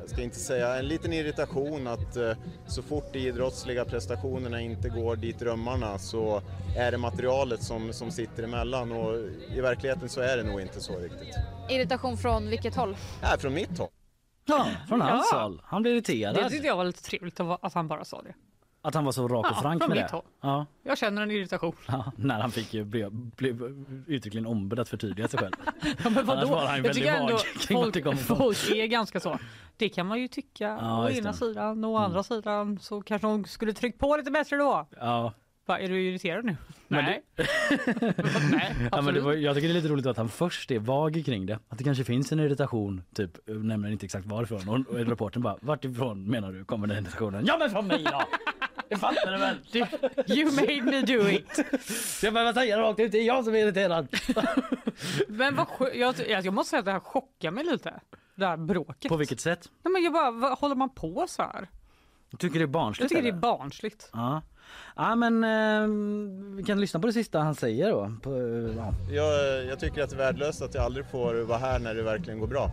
jag 0.00 0.10
ska 0.10 0.22
inte 0.22 0.36
säga, 0.38 0.78
en 0.78 0.88
liten 0.88 1.12
irritation 1.12 1.86
att 1.86 2.16
eh, 2.16 2.32
så 2.66 2.82
fort 2.82 3.12
de 3.12 3.18
idrottsliga 3.18 3.84
prestationerna 3.84 4.60
inte 4.60 4.88
går 4.88 5.16
dit 5.16 5.38
drömmarna 5.38 5.98
så 5.98 6.42
är 6.76 6.90
det 6.90 6.98
materialet 6.98 7.62
som, 7.62 7.92
som 7.92 8.10
sitter 8.10 8.42
emellan 8.42 8.92
och 8.92 9.14
i 9.56 9.60
verkligheten 9.60 10.08
så 10.08 10.20
är 10.20 10.36
det 10.36 10.42
nog 10.42 10.60
inte 10.60 10.80
så 10.80 10.98
riktigt. 10.98 11.34
Irritation 11.70 12.16
från 12.16 12.50
vilket 12.50 12.74
håll? 12.76 12.96
Nej, 13.22 13.38
från 13.38 13.54
mitt 13.54 13.78
håll. 13.78 13.88
Ja, 14.48 14.66
från 14.88 15.00
hans 15.00 15.28
Ja. 15.32 15.42
håll. 15.42 15.62
Han 15.64 15.82
blev 15.82 15.92
Det 16.02 16.12
irriterad. 16.12 16.50
tyckte 16.50 16.66
jag 16.66 16.76
var 16.76 16.84
lite 16.84 17.02
trevligt 17.02 17.40
att 17.40 17.74
han 17.74 17.88
bara 17.88 18.04
sa 18.04 18.22
det. 18.22 18.34
Att 18.82 18.94
han 18.94 19.04
var 19.04 19.12
så 19.12 19.28
rak 19.28 19.46
och 19.46 19.52
Ja, 19.56 19.62
frank 19.62 19.82
från 19.82 19.88
med 19.90 19.98
mitt 19.98 20.08
det. 20.08 20.16
håll. 20.16 20.24
Ja, 20.40 20.66
Jag 20.82 20.98
känner 20.98 21.22
en 21.22 21.30
irritation. 21.30 21.72
ja, 21.88 22.12
när 22.16 22.40
han 22.40 22.50
fick 22.50 22.74
ju 22.74 22.84
blev, 22.84 23.12
blev 23.12 23.62
uttryckligen 24.06 24.46
ombedd 24.46 24.78
att 24.78 24.88
förtydliga 24.88 25.28
sig 25.28 25.40
själv. 25.40 25.52
Ja, 26.04 26.10
men 26.10 26.26
vadå? 26.26 26.46
var 26.48 26.66
han 26.66 26.84
Jag 26.84 26.94
tycker 26.94 27.12
ändå 27.14 27.38
det 27.92 28.02
folk, 28.02 28.18
folk 28.20 28.70
är 28.70 28.86
ganska 28.86 29.20
så. 29.20 29.38
Det 29.76 29.88
kan 29.88 30.06
man 30.06 30.20
ju 30.20 30.28
tycka 30.28 30.64
Ja, 30.80 31.04
å 31.06 31.10
ena 31.10 31.30
det. 31.30 31.36
sidan 31.36 31.84
och 31.84 31.90
å 31.90 31.96
andra 31.96 32.22
sidan 32.22 32.78
så 32.78 33.02
kanske 33.02 33.26
hon 33.26 33.44
skulle 33.44 33.72
tryckt 33.72 33.98
på 33.98 34.16
lite 34.16 34.30
bättre 34.30 34.56
då. 34.56 34.86
Ja. 35.00 35.32
Va, 35.68 35.78
är 35.78 35.88
du 35.88 36.02
irriterad 36.02 36.44
nu? 36.44 36.56
Men 36.88 37.04
Nej. 37.04 37.22
Nej, 38.50 38.76
Ja, 38.92 39.02
men 39.02 39.14
det 39.14 39.20
var, 39.20 39.32
jag 39.32 39.54
tycker 39.54 39.68
det 39.68 39.72
är 39.72 39.80
lite 39.80 39.88
roligt 39.88 40.06
att 40.06 40.16
han 40.16 40.28
först 40.28 40.70
är 40.70 40.78
vag 40.78 41.22
kring 41.26 41.46
det. 41.46 41.58
Att 41.68 41.78
det 41.78 41.84
kanske 41.84 42.04
finns 42.04 42.32
en 42.32 42.40
irritation, 42.40 43.02
typ, 43.14 43.30
nämner 43.46 43.90
inte 43.90 44.06
exakt 44.06 44.26
varifrån. 44.26 44.68
Och, 44.68 44.94
och 44.94 45.06
reportern 45.06 45.42
bara, 45.42 45.56
vart 45.60 45.84
ifrån 45.84 46.30
menar 46.30 46.52
du 46.52 46.64
kommer 46.64 46.86
den 46.86 46.96
irritationen? 46.96 47.46
Ja 47.46 47.56
men 47.58 47.70
från 47.70 47.86
mig 47.86 48.04
då! 48.04 48.22
Det 48.88 48.96
fattar 48.96 49.32
du 49.32 49.38
väl? 49.38 49.56
You 50.38 50.52
made 50.52 50.82
me 50.82 51.02
do 51.02 51.28
it. 51.28 51.58
Jag 52.22 52.34
behöver 52.34 52.52
säga 52.52 52.76
det 52.76 52.82
rakt 52.82 53.00
ut, 53.00 53.12
det 53.12 53.18
är 53.18 53.26
jag 53.26 53.44
som 53.44 53.54
är 53.54 53.58
irriterad. 53.58 54.08
Men 55.28 55.56
vad 55.56 55.66
jag, 55.94 56.14
jag, 56.28 56.54
måste 56.54 56.70
säga 56.70 56.78
att 56.78 56.86
det 56.86 56.92
här 56.92 57.00
chockar 57.00 57.50
mig 57.50 57.64
lite. 57.64 58.00
Det 58.34 58.46
här 58.46 58.56
bråket. 58.56 59.08
På 59.08 59.16
vilket 59.16 59.40
sätt? 59.40 59.70
Nej, 59.82 59.92
men 59.92 60.02
jag 60.02 60.12
bara, 60.12 60.30
vad 60.30 60.58
håller 60.58 60.74
man 60.74 60.90
på 60.90 61.24
så 61.28 61.42
här? 61.42 61.68
Du 62.30 62.36
tycker 62.36 62.58
det 62.58 62.64
är 62.64 62.66
barnsligt? 62.66 63.02
Jag 63.02 63.08
tycker 63.08 63.22
det 63.22 63.28
är 63.28 63.32
eller? 63.32 63.58
barnsligt. 63.58 64.10
Ja. 64.12 64.42
Ja 64.96 65.14
men 65.14 65.44
eh, 65.44 65.88
vi 66.56 66.62
kan 66.62 66.80
lyssna 66.80 67.00
på 67.00 67.06
det 67.06 67.12
sista 67.12 67.38
han 67.40 67.54
säger 67.54 67.90
då. 67.90 68.12
På, 68.22 68.30
ja. 68.76 68.94
Jag, 69.14 69.64
jag 69.66 69.80
tycker 69.80 70.02
att 70.02 70.10
det 70.10 70.16
är 70.16 70.18
värdelöst 70.18 70.62
att 70.62 70.74
jag 70.74 70.84
aldrig 70.84 71.06
får 71.10 71.34
vara 71.34 71.58
här 71.58 71.78
när 71.78 71.94
det 71.94 72.02
verkligen 72.02 72.38
går 72.40 72.46
bra. 72.46 72.70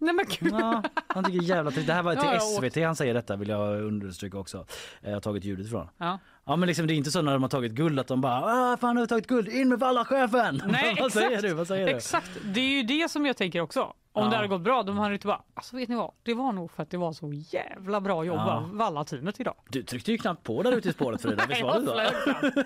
Nej 0.00 0.14
men 0.14 0.24
gud. 0.38 0.52
Ja, 0.52 0.82
han 1.06 1.24
tycker 1.24 1.42
jävla. 1.42 1.70
Det 1.70 1.92
här 1.92 2.02
var 2.02 2.14
till 2.14 2.24
Ja, 2.24 2.40
SVT 2.40 2.84
han 2.84 2.96
säger 2.96 3.14
detta 3.14 3.36
vill 3.36 3.48
jag 3.48 3.82
understryka 3.82 4.38
också. 4.38 4.66
Jag 5.00 5.12
har 5.12 5.20
tagit 5.20 5.44
ljudet 5.44 5.66
ifrån. 5.66 5.88
Ja. 5.98 6.18
Ja 6.46 6.56
men 6.56 6.66
liksom 6.66 6.86
det 6.86 6.94
är 6.94 6.96
inte 6.96 7.10
så 7.10 7.22
när 7.22 7.32
de 7.32 7.42
har 7.42 7.50
tagit 7.50 7.72
guld 7.72 8.00
att 8.00 8.06
de 8.06 8.20
bara 8.20 8.42
ah, 8.44 8.76
fan 8.76 8.96
har 8.96 9.04
vi 9.04 9.08
tagit 9.08 9.26
guld, 9.26 9.48
in 9.48 9.68
med 9.68 9.78
vallachefen! 9.78 10.62
Nej, 10.68 10.96
Vad 11.00 11.12
säger 11.12 11.26
exakt. 11.30 11.42
du? 11.42 11.54
Vad 11.54 11.66
säger 11.66 11.86
du? 11.86 11.92
Exakt, 11.92 12.30
det 12.44 12.60
är 12.60 12.68
ju 12.68 12.82
det 12.82 13.10
som 13.10 13.26
jag 13.26 13.36
tänker 13.36 13.60
också. 13.60 13.92
Om 14.18 14.24
Ja. 14.24 14.30
det 14.30 14.36
hade 14.36 14.48
gått 14.48 14.60
bra, 14.60 14.82
de 14.82 14.98
hade 14.98 15.14
inte 15.14 15.26
bara, 15.26 15.42
alltså 15.54 15.76
vet 15.76 15.88
ni 15.88 15.94
vad, 15.96 16.12
det 16.22 16.34
var 16.34 16.52
nog 16.52 16.70
för 16.70 16.82
att 16.82 16.90
det 16.90 16.96
var 16.96 17.12
så 17.12 17.32
jävla 17.32 18.00
bra 18.00 18.24
jobb 18.24 18.36
Ja. 18.38 18.52
av 18.54 18.76
Valla-teamet 18.76 19.40
idag. 19.40 19.54
Du 19.68 19.82
tryckte 19.82 20.12
ju 20.12 20.18
knappt 20.18 20.42
på 20.42 20.62
där 20.62 20.72
ute 20.72 20.88
i 20.88 20.92
spåret 20.92 21.22
Frida, 21.22 21.44
visst 21.48 21.62
var 21.62 21.80
det 21.80 21.86
så? 21.86 22.62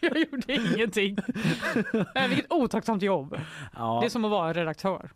Jag 0.00 0.18
gjorde 0.18 0.52
ingenting. 0.54 1.16
Vilket 2.28 2.52
otacksamt 2.52 3.02
jobb. 3.02 3.36
Ja. 3.76 3.98
Det 4.00 4.06
är 4.06 4.10
som 4.10 4.24
att 4.24 4.30
vara 4.30 4.52
redaktör. 4.52 5.10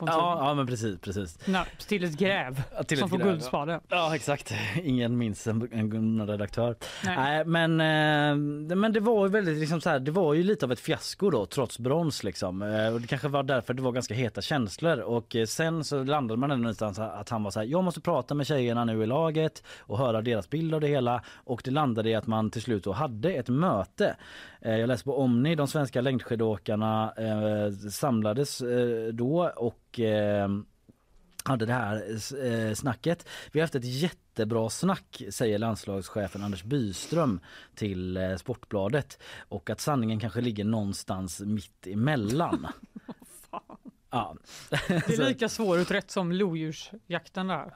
Ja, 0.00 0.46
ja 0.46 0.54
men 0.54 0.66
precis, 0.66 1.00
precis. 1.00 1.38
Nej, 1.46 1.64
till 1.86 2.04
ett 2.04 2.18
gräv 2.18 2.62
Ja, 2.76 2.82
till 2.82 2.98
som 2.98 3.04
ett 3.04 3.10
får 3.10 3.18
gräv, 3.18 3.28
Guldspaden. 3.28 3.80
Ja 3.88 4.14
exakt, 4.14 4.54
ingen 4.82 5.18
minns 5.18 5.46
en, 5.46 5.68
en, 5.72 6.26
redaktör. 6.26 6.76
Nej. 7.04 7.16
Nej. 7.16 7.44
men, 7.44 7.80
eh, 8.70 8.76
men 8.76 8.92
det 8.92 9.00
var 9.00 9.26
ju 9.26 9.32
väldigt 9.32 9.58
liksom 9.58 9.80
så 9.80 9.90
här, 9.90 9.98
det 9.98 10.10
var 10.10 10.34
ju 10.34 10.42
lite 10.42 10.66
av 10.66 10.72
ett 10.72 10.80
fiasko 10.80 11.30
då 11.30 11.46
trots 11.46 11.78
brons 11.78 12.24
liksom. 12.24 12.62
Eh, 12.62 12.94
och 12.94 13.00
det 13.00 13.06
kanske 13.06 13.28
var 13.28 13.42
därför 13.42 13.74
det 13.74 13.82
var 13.82 13.92
ganska 13.92 14.14
heta 14.14 14.40
känslor 14.40 14.98
och 14.98 15.36
eh, 15.36 15.46
sen 15.46 15.84
så 15.84 16.04
landade 16.04 16.40
man 16.40 16.50
ändå 16.50 16.62
någonstans 16.62 16.98
att 16.98 17.28
han 17.28 17.42
var 17.42 17.50
så 17.50 17.60
här, 17.60 17.66
jag 17.66 17.84
måste 17.84 18.00
prata 18.00 18.34
med 18.34 18.46
tjejerna 18.46 18.84
nu 18.84 19.02
i 19.02 19.06
laget 19.06 19.62
och 19.78 19.98
höra 19.98 20.22
deras 20.22 20.50
bild 20.50 20.74
av 20.74 20.80
det 20.80 20.88
hela 20.88 21.22
och 21.34 21.60
det 21.64 21.70
landade 21.70 22.10
i 22.10 22.14
att 22.14 22.26
man 22.26 22.50
till 22.50 22.62
slut 22.62 22.84
då 22.84 22.92
hade 22.92 23.32
ett 23.32 23.48
möte. 23.48 24.16
Eh, 24.60 24.76
jag 24.76 24.88
läste 24.88 25.04
på 25.04 25.18
Omni, 25.18 25.54
de 25.54 25.68
svenska 25.68 26.00
längdskidåkarna 26.00 27.12
eh, 27.16 27.90
samlades 27.90 28.60
eh, 28.60 29.12
då 29.12 29.52
och 29.56 29.85
eh, 30.00 30.48
hade 31.44 31.66
det 31.66 31.72
här 31.72 32.04
eh, 32.44 32.74
snacket. 32.74 33.28
Vi 33.52 33.60
har 33.60 33.64
haft 33.64 33.74
ett 33.74 33.84
jättebra 33.84 34.70
snack 34.70 35.22
säger 35.30 35.58
landslagschefen 35.58 36.42
Anders 36.42 36.64
Byström 36.64 37.40
till 37.74 38.16
eh, 38.16 38.36
Sportbladet 38.36 39.18
och 39.48 39.70
att 39.70 39.80
sanningen 39.80 40.20
kanske 40.20 40.40
ligger 40.40 40.64
någonstans 40.64 41.40
mitt 41.40 41.86
emellan. 41.86 42.66
ja. 44.10 44.36
Det 44.70 45.08
är 45.08 45.24
lika 45.28 45.48
svårutrett 45.48 46.10
som 46.10 46.32
lodjursjakten 46.32 47.46
där. 47.46 47.72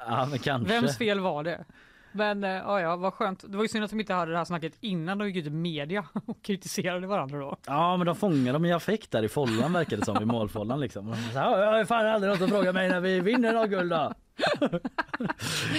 ja. 0.46 0.58
Vems 0.58 0.98
fel 0.98 1.20
var 1.20 1.44
det? 1.44 1.64
Men 2.12 2.44
eh, 2.44 2.50
ja, 2.50 2.96
vad 2.96 3.14
skönt. 3.14 3.44
Det 3.48 3.56
var 3.56 3.64
ju 3.64 3.68
synd 3.68 3.84
att 3.84 3.90
de 3.90 4.00
inte 4.00 4.14
hade 4.14 4.32
det 4.32 4.38
här 4.38 4.44
snacket 4.44 4.72
innan 4.80 5.18
de 5.18 5.28
gick 5.28 5.36
ut 5.36 5.46
i 5.46 5.50
media 5.50 6.04
och 6.26 6.42
kritiserade 6.42 7.06
varandra 7.06 7.38
då. 7.38 7.56
Ja 7.66 7.96
men 7.96 8.06
de 8.06 8.16
fångade 8.16 8.52
dem 8.52 8.64
i 8.64 8.72
affekt 8.72 9.10
där 9.10 9.22
i 9.22 9.28
follan 9.28 9.72
verkar 9.72 9.96
det 9.96 10.04
som 10.04 10.22
i 10.22 10.24
målfållan 10.24 10.80
liksom. 10.80 11.08
Och 11.08 11.16
de 11.16 11.22
sa, 11.22 11.38
"Ja, 11.40 11.58
Jag 11.60 11.72
har 11.72 11.84
fan 11.84 12.06
aldrig 12.06 12.32
något 12.32 12.42
att 12.42 12.50
fråga 12.50 12.72
mig 12.72 12.88
när 12.88 13.00
vi 13.00 13.20
vinner 13.20 13.52
något 13.52 13.70
guld 13.70 13.90
då. 13.90 14.12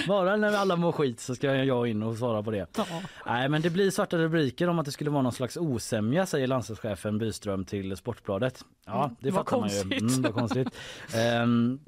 Bara 0.08 0.36
när 0.36 0.50
vi 0.50 0.56
alla 0.56 0.76
mår 0.76 0.92
skit 0.92 1.20
så 1.20 1.34
ska 1.34 1.54
jag 1.54 1.88
in 1.88 2.02
och 2.02 2.16
svara 2.16 2.42
på 2.42 2.50
det. 2.50 2.66
Ja. 2.76 2.84
Nej 3.26 3.48
men 3.48 3.62
det 3.62 3.70
blir 3.70 3.90
svarta 3.90 4.16
rubriker 4.18 4.68
om 4.68 4.78
att 4.78 4.84
det 4.84 4.92
skulle 4.92 5.10
vara 5.10 5.22
någon 5.22 5.32
slags 5.32 5.56
osämja 5.56 6.26
säger 6.26 6.46
landslagschefen 6.46 7.18
Byström 7.18 7.64
till 7.64 7.96
Sportbladet. 7.96 8.64
Ja 8.86 9.04
Mm, 9.04 9.16
det 9.20 9.30
vad 9.30 9.44
fattar 9.48 9.60
man 9.60 9.68
ju. 9.68 9.98
Mm, 10.18 10.32
konstigt. 10.32 10.68
Ehm, 11.16 11.80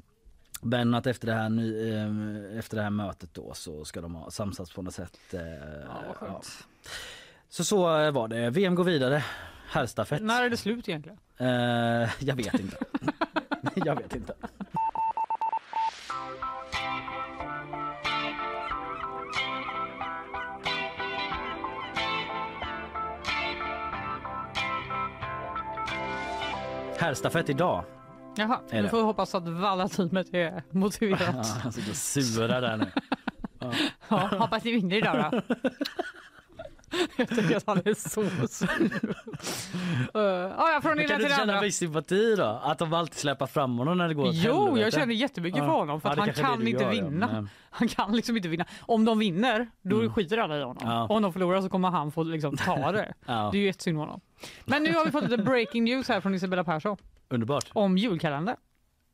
men 0.65 0.93
att 0.93 1.07
efter 1.07 1.27
det, 1.27 1.33
här, 1.33 1.49
ny- 1.49 1.91
ehm, 1.93 2.45
efter 2.59 2.77
det 2.77 2.83
här 2.83 2.89
mötet 2.89 3.33
då 3.33 3.53
så 3.53 3.85
ska 3.85 4.01
de 4.01 4.15
ha 4.15 4.31
samsats 4.31 4.73
på 4.73 4.81
något 4.81 4.93
sätt. 4.93 5.17
eh, 5.31 5.39
Ja, 5.85 6.01
vad 6.07 6.15
skönt. 6.15 6.67
Så 7.49 7.63
så 7.63 7.99
eh, 7.99 8.11
var 8.11 8.27
det. 8.27 8.49
VM 8.49 8.75
går 8.75 8.83
vidare. 8.83 9.23
Herrstafett. 9.69 10.21
När 10.21 10.43
är 10.43 10.49
det 10.49 10.57
slut 10.57 10.89
egentligen? 10.89 11.17
Eh, 11.37 12.09
jag 12.19 12.35
vet 12.35 12.53
inte. 12.59 12.77
jag 13.75 13.95
vet 13.95 14.15
inte. 14.15 14.33
Herrstafett 26.97 27.49
idag. 27.49 27.83
Jaha, 28.35 28.59
Är 28.69 28.81
vi 28.83 28.89
får 28.89 29.03
hoppas 29.03 29.35
att 29.35 29.47
Valla-teamet 29.47 30.33
är 30.33 30.39
Ja, 30.51 30.61
motiverat. 30.71 31.47
han 31.63 31.71
sitter 31.73 31.89
och 31.91 31.95
surar 31.95 32.61
där 32.61 32.77
nu. 32.77 32.85
Ja, 34.07 34.29
hoppas 34.39 34.63
ni 34.63 34.71
vinner 34.71 34.97
idag 34.97 35.31
då. 35.31 35.55
Jag 37.17 37.27
tycker 37.29 37.55
att 37.57 37.63
han 37.67 37.77
är 37.85 37.93
så 38.09 38.47
sur. 38.47 38.69
Uh, 40.15 40.21
ja, 40.23 40.71
ja, 40.71 40.79
från 40.81 41.07
kan 41.07 41.19
du 41.21 41.29
känna 41.29 41.61
viss 41.61 41.77
sympati 41.77 42.35
då? 42.35 42.43
Att 42.63 42.77
de 42.79 42.93
alltid 42.93 43.15
släpper 43.19 43.45
fram 43.45 43.77
honom 43.77 43.97
när 43.97 44.07
det 44.07 44.13
går 44.13 44.27
åt 44.27 44.35
Jo, 44.35 44.63
helvete? 44.65 44.81
jag 44.81 44.93
känner 44.93 45.13
jättemycket 45.13 45.57
Ja. 45.57 45.65
för 45.65 45.71
honom 45.71 46.01
för 46.01 46.09
Ja, 46.09 46.15
han 46.17 46.33
kan 46.33 46.67
inte 46.67 46.71
gör, 46.71 46.81
ja. 46.81 46.89
vinna. 46.89 47.27
Men- 47.31 47.49
Han 47.69 47.87
kan 47.87 48.15
liksom 48.15 48.37
inte 48.37 48.49
vinna. 48.49 48.65
Om 48.79 49.05
de 49.05 49.19
vinner, 49.19 49.67
då 49.81 49.95
Mm. 49.99 50.13
skiter 50.13 50.37
alla 50.37 50.57
i 50.57 50.61
honom. 50.61 50.77
Ja. 50.89 51.07
Om 51.09 51.21
de 51.21 51.33
förlorar 51.33 51.61
så 51.61 51.69
kommer 51.69 51.89
han 51.89 52.11
få 52.11 52.23
liksom 52.23 52.57
ta 52.57 52.91
det. 52.91 53.13
Ja, 53.25 53.49
Det 53.51 53.57
är 53.57 53.59
ju 53.59 53.65
jättesynd 53.65 53.97
om 53.97 53.99
honom. 53.99 54.21
Men 54.65 54.83
nu 54.83 54.93
har 54.93 55.05
vi 55.05 55.11
fått 55.11 55.23
lite 55.23 55.37
breaking 55.43 55.83
news 55.83 56.07
här 56.09 56.21
från 56.21 56.33
Isabella 56.35 56.63
Persson 56.63 56.97
underbart. 57.29 57.65
om 57.73 57.97
julkalender. 57.97 58.55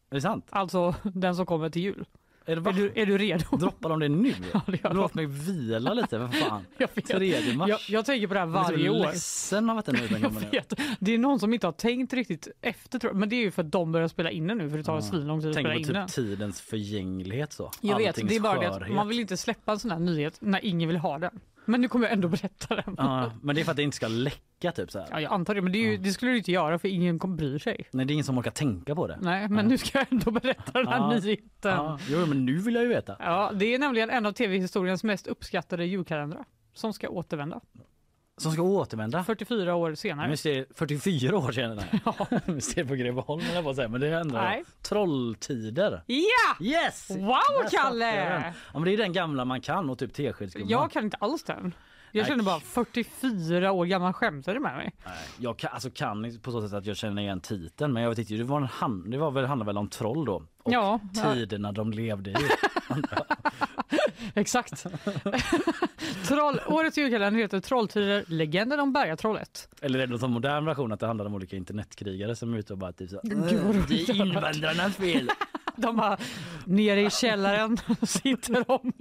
Är 0.10 0.16
det 0.16 0.22
sant? 0.22 0.48
Alltså 0.50 0.96
den 1.04 1.36
som 1.36 1.46
kommer 1.46 1.70
till 1.70 1.82
jul. 1.82 2.06
Är, 2.46 2.56
det? 2.56 2.70
Är 2.70 2.74
du, 2.74 2.92
är 2.96 3.06
du 3.06 3.18
redo? 3.18 3.58
Droppar 3.58 3.90
de 3.90 4.00
det 4.00 4.10
nu? 4.10 4.34
Ja, 4.54 4.62
det 4.68 4.84
gör. 4.84 4.94
Låt 4.94 5.14
mig 5.14 5.26
vila 5.26 5.94
lite, 5.94 6.18
vad 6.18 6.36
fan. 6.36 6.66
Jag, 6.78 6.90
vet. 6.96 7.06
3 7.08 7.54
mars. 7.54 7.70
jag, 7.70 7.80
jag 7.90 8.06
tänker 8.06 8.28
på 8.28 8.34
det 8.34 8.40
här 8.40 8.48
varje 8.48 8.86
jag 8.86 8.96
är 8.96 9.00
år. 9.02 9.06
ledsen 9.06 9.70
av 9.70 9.78
att 9.78 9.86
den 9.86 9.96
Jag 10.22 10.34
nu. 10.34 10.40
vet. 10.52 10.74
Det 11.00 11.12
är 11.14 11.18
någon 11.18 11.40
som 11.40 11.54
inte 11.54 11.68
har 11.68 11.72
tänkt 11.72 12.14
riktigt 12.14 12.48
efter 12.62 13.00
tror 13.00 13.14
jag. 13.14 13.20
Men 13.20 13.30
det 13.30 13.36
är 13.36 13.42
ju 13.42 13.52
för 13.52 13.64
att 13.64 13.72
de 13.72 13.92
börjar 13.92 14.08
spela 14.08 14.32
in 14.32 14.48
den 14.48 14.58
nu 14.58 14.70
för 14.70 14.78
det 14.78 14.84
tar 14.84 14.96
Ja. 14.96 15.02
svinlång 15.02 15.42
tid 15.42 15.50
att 15.50 15.56
Tänk 15.56 15.66
spela 15.68 15.74
på 15.74 15.80
in 15.80 15.86
typ 15.86 15.94
den. 15.94 16.08
tidens 16.08 16.62
förgänglighet 16.62 17.54
så. 17.54 17.72
Jag 17.82 17.98
vet, 17.98 18.08
Alltings 18.08 18.30
det 18.30 18.36
är 18.36 18.40
bara 18.40 18.60
det 18.60 18.68
att 18.70 18.80
skörhet. 18.80 18.96
man 18.96 19.08
vill 19.08 19.20
inte 19.20 19.38
släppa 19.38 19.72
en 19.72 19.80
sån 19.80 19.92
här 19.92 20.00
nyhet 20.00 20.38
när 20.40 20.66
ingen 20.66 20.88
vill 20.90 20.98
ha 20.98 21.20
den. 21.20 21.40
Men 21.72 21.82
nu 21.82 21.88
kommer 21.88 22.06
jag 22.06 22.14
ändå 22.14 22.28
berätta 22.28 22.76
den. 22.76 22.96
Ja, 22.98 23.32
men 23.42 23.56
det 23.56 23.62
är 23.62 23.66
för 23.66 23.72
att 23.72 23.78
det 23.78 23.84
inte 23.84 23.96
ska 23.96 24.08
läcka 24.08 24.72
typ 24.72 24.92
så 24.92 25.00
här. 25.00 25.08
Ja, 25.12 25.22
jag 25.22 25.32
antar 25.34 25.56
det, 25.56 25.62
men 25.62 25.72
det, 25.72 25.78
ju, 25.78 25.98
det 25.98 26.12
skulle 26.12 26.32
du 26.32 26.38
inte 26.38 26.52
göra 26.52 26.80
för 26.80 26.88
ingen 26.88 27.20
kommer 27.20 27.36
bry 27.36 27.60
sig. 27.60 27.88
Nej, 27.92 28.06
det 28.06 28.12
är 28.12 28.14
ingen 28.14 28.26
som 28.26 28.38
orkar 28.38 28.52
tänka 28.52 28.96
på 28.96 29.08
det. 29.08 29.18
Nej, 29.22 29.50
men 29.50 29.66
nu 29.66 29.78
ska 29.78 29.98
jag 30.00 30.08
ändå 30.12 30.32
berätta 30.32 30.72
den 30.72 30.88
här 30.88 30.98
Ja. 30.98 31.10
nyheten. 31.20 31.72
Ja, 31.72 32.00
jo, 32.10 32.26
men 32.26 32.46
nu 32.46 32.58
vill 32.58 32.76
jag 32.76 32.84
ju 32.84 32.90
veta. 32.90 33.16
Ja, 33.20 33.52
det 33.56 33.74
är 33.74 33.80
nämligen 33.80 34.10
en 34.10 34.26
av 34.26 34.32
tv-historiens 34.32 35.04
mest 35.04 35.28
uppskattade 35.28 35.86
julkalendrar 35.86 36.46
som 36.74 36.94
ska 36.94 37.10
återvända 37.10 37.60
Som 38.42 38.52
ska 38.52 38.62
återvända. 38.62 39.24
44 39.24 39.76
år 39.76 39.96
senare. 39.96 40.30
Mysteriet, 40.30 40.68
44 40.76 41.38
år 41.38 41.52
sedan. 41.52 41.82
Ja. 42.06 42.28
Mysteriet 42.46 42.88
på 42.90 42.96
Greveholm 42.96 43.42
på 43.64 43.70
att 43.70 43.76
säga, 43.76 43.88
men 43.88 44.02
det 44.02 44.08
är 44.08 44.22
ändå 44.22 44.36
Nej. 44.38 44.64
trolltider. 44.82 46.04
Ja! 46.06 46.66
Yes! 46.66 47.10
Wow, 47.10 47.70
Kalle! 47.72 48.54
Ja, 48.74 48.80
men 48.80 48.84
det 48.84 48.94
är 48.94 48.98
den 48.98 49.14
gamla 49.14 49.46
man 49.46 49.62
kan 49.62 49.90
och 49.90 50.00
typ 50.00 50.14
teskedsgumman. 50.14 50.70
Jag 50.70 50.92
kan 50.92 51.04
inte 51.04 51.18
alls 51.20 51.44
den. 51.44 51.74
Jag 52.12 52.28
känner 52.28 52.44
bara 52.44 52.60
44 52.60 53.72
år 53.72 53.86
gammal, 53.86 54.14
skämtar 54.14 54.54
du 54.54 54.60
med 54.60 54.76
mig? 54.76 54.92
Nej, 55.06 55.14
jag 55.38 55.58
kan, 55.58 55.70
alltså 55.74 55.90
kan 55.90 56.40
på 56.42 56.52
så 56.52 56.62
sätt 56.62 56.74
att 56.74 56.86
jag 56.86 56.98
känner 56.98 57.22
igen 57.22 57.40
titeln 57.40 57.94
men 57.94 58.04
jag 58.04 58.10
vet 58.10 58.20
inte, 58.20 58.34
det 58.34 58.44
var, 58.44 58.58
en 58.58 58.64
hand, 58.68 59.12
det 59.12 59.18
var 59.18 59.32
väl, 59.32 59.46
handlar 59.46 59.66
väl 59.66 59.78
om 59.78 59.90
troll 59.90 60.26
då? 60.26 60.44
Och 60.64 60.74
Ja, 60.74 61.00
ja. 61.14 61.34
tiderna 61.34 61.72
de 61.72 61.92
levde 61.92 62.32
i. 62.32 62.36
Exakt. 64.36 64.86
Troll, 66.28 66.60
årets 66.68 66.98
julkalender 66.98 67.40
heter 67.42 67.60
Trolltider, 67.60 68.24
legenden 68.28 68.80
om 68.80 68.94
Bergatrollet. 68.94 69.70
Eller 69.82 70.00
är 70.00 70.08
det 70.08 70.18
någon 70.18 70.32
modern 70.32 70.66
version 70.66 70.92
att 70.92 71.00
det 71.00 71.08
handlar 71.08 71.26
om 71.26 71.34
olika 71.36 71.56
internetkrigare 71.56 72.36
som 72.36 72.54
är 72.54 72.58
ute 72.58 72.74
och 72.74 72.80
bara 72.80 72.92
typ 72.94 73.10
så 73.10 73.20
Gud, 73.24 73.54
roligt 73.54 73.88
Det 73.88 73.96
är 73.96 74.08
hade 74.18 74.20
varit." 74.20 74.56
invandrarnas 74.56 74.96
fel. 74.96 75.30
De 75.82 75.96
bara 75.96 76.18
nere 76.66 77.02
i 77.02 77.10
källaren 77.10 77.78
sitter 78.02 78.64
de 78.68 78.94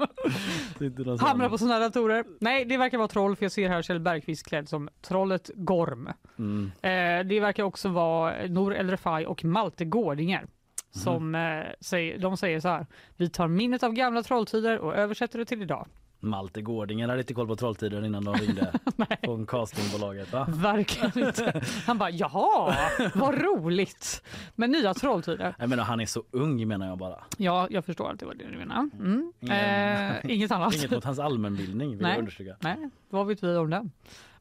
Sitter 0.79 1.27
hamnar 1.27 1.49
på 1.49 1.59
sådana 1.59 1.79
datorer. 1.79 2.25
Nej, 2.41 2.65
det 2.65 2.77
verkar 2.77 2.99
vara 2.99 3.09
troll 3.09 3.37
för 3.37 3.45
jag 3.45 3.53
ser 3.53 3.69
här 3.69 3.83
Kjell 3.83 4.01
Bergqvist 4.01 4.47
klädd 4.47 4.69
som 4.69 4.89
trollet 5.03 5.51
Gorm. 5.55 6.09
Mm. 6.39 6.73
Eh, 6.83 7.27
det 7.29 7.41
verkar 7.41 7.63
också 7.63 7.89
vara 7.89 8.47
Nour 8.47 8.75
El 8.75 8.91
Refai 8.91 9.27
och 9.27 9.45
Malte 9.45 9.85
Gårdinger. 9.85 10.47
Som 10.91 11.35
eh, 11.35 11.65
säger, 11.81 12.19
de 12.19 12.37
säger 12.37 12.61
så 12.61 12.69
här. 12.69 12.87
Vi 13.17 13.31
tar 13.31 13.49
minnet 13.49 13.83
av 13.83 13.93
gamla 13.93 14.23
trolltider 14.23 14.79
och 14.79 14.95
översätter 14.95 15.39
det 15.39 15.45
till 15.45 15.63
idag. 15.63 15.87
Malte 16.23 16.63
Gårdinger 16.63 17.09
hade 17.09 17.21
inte 17.21 17.35
koll 17.35 17.47
på 17.47 17.57
trolltider 17.57 18.05
innan 18.05 18.25
de 18.25 18.35
ringde 18.35 18.73
från 19.25 19.47
castingbolaget 19.47 20.33
va? 20.33 20.47
Verkligen 20.49 21.27
inte. 21.29 21.63
Han 21.87 21.99
bara 21.99 22.11
jaha, 22.11 22.77
vad 23.15 23.35
roligt. 23.43 24.23
Men 24.55 24.71
nya 24.71 24.95
trolltider. 24.95 25.55
Jag 25.59 25.69
menar 25.69 25.85
han 25.85 26.01
är 26.01 26.07
så 26.07 26.23
ung 26.31 26.69
menar 26.69 26.89
jag 26.89 26.99
bara. 26.99 27.17
Ja, 27.37 27.67
jag 27.71 27.85
förstår 27.85 28.11
att 28.13 28.19
det 28.21 28.27
var 28.27 28.35
det 28.35 28.45
du 28.51 28.59
menade. 28.59 28.91
Mm. 28.99 29.33
Ingen- 29.41 29.57
Eh, 29.57 30.35
inget 30.35 30.51
annat. 30.51 30.75
Inget 30.75 30.91
mot 30.91 31.05
hans 31.05 31.19
allmänbildning 31.19 31.91
vill 31.91 32.01
Nej. 32.01 32.11
jag 32.11 32.19
understryka. 32.19 32.57
Nej, 32.61 32.91
vad 33.09 33.27
vet 33.27 33.43
vi 33.43 33.57
om 33.57 33.71
den? 33.71 33.91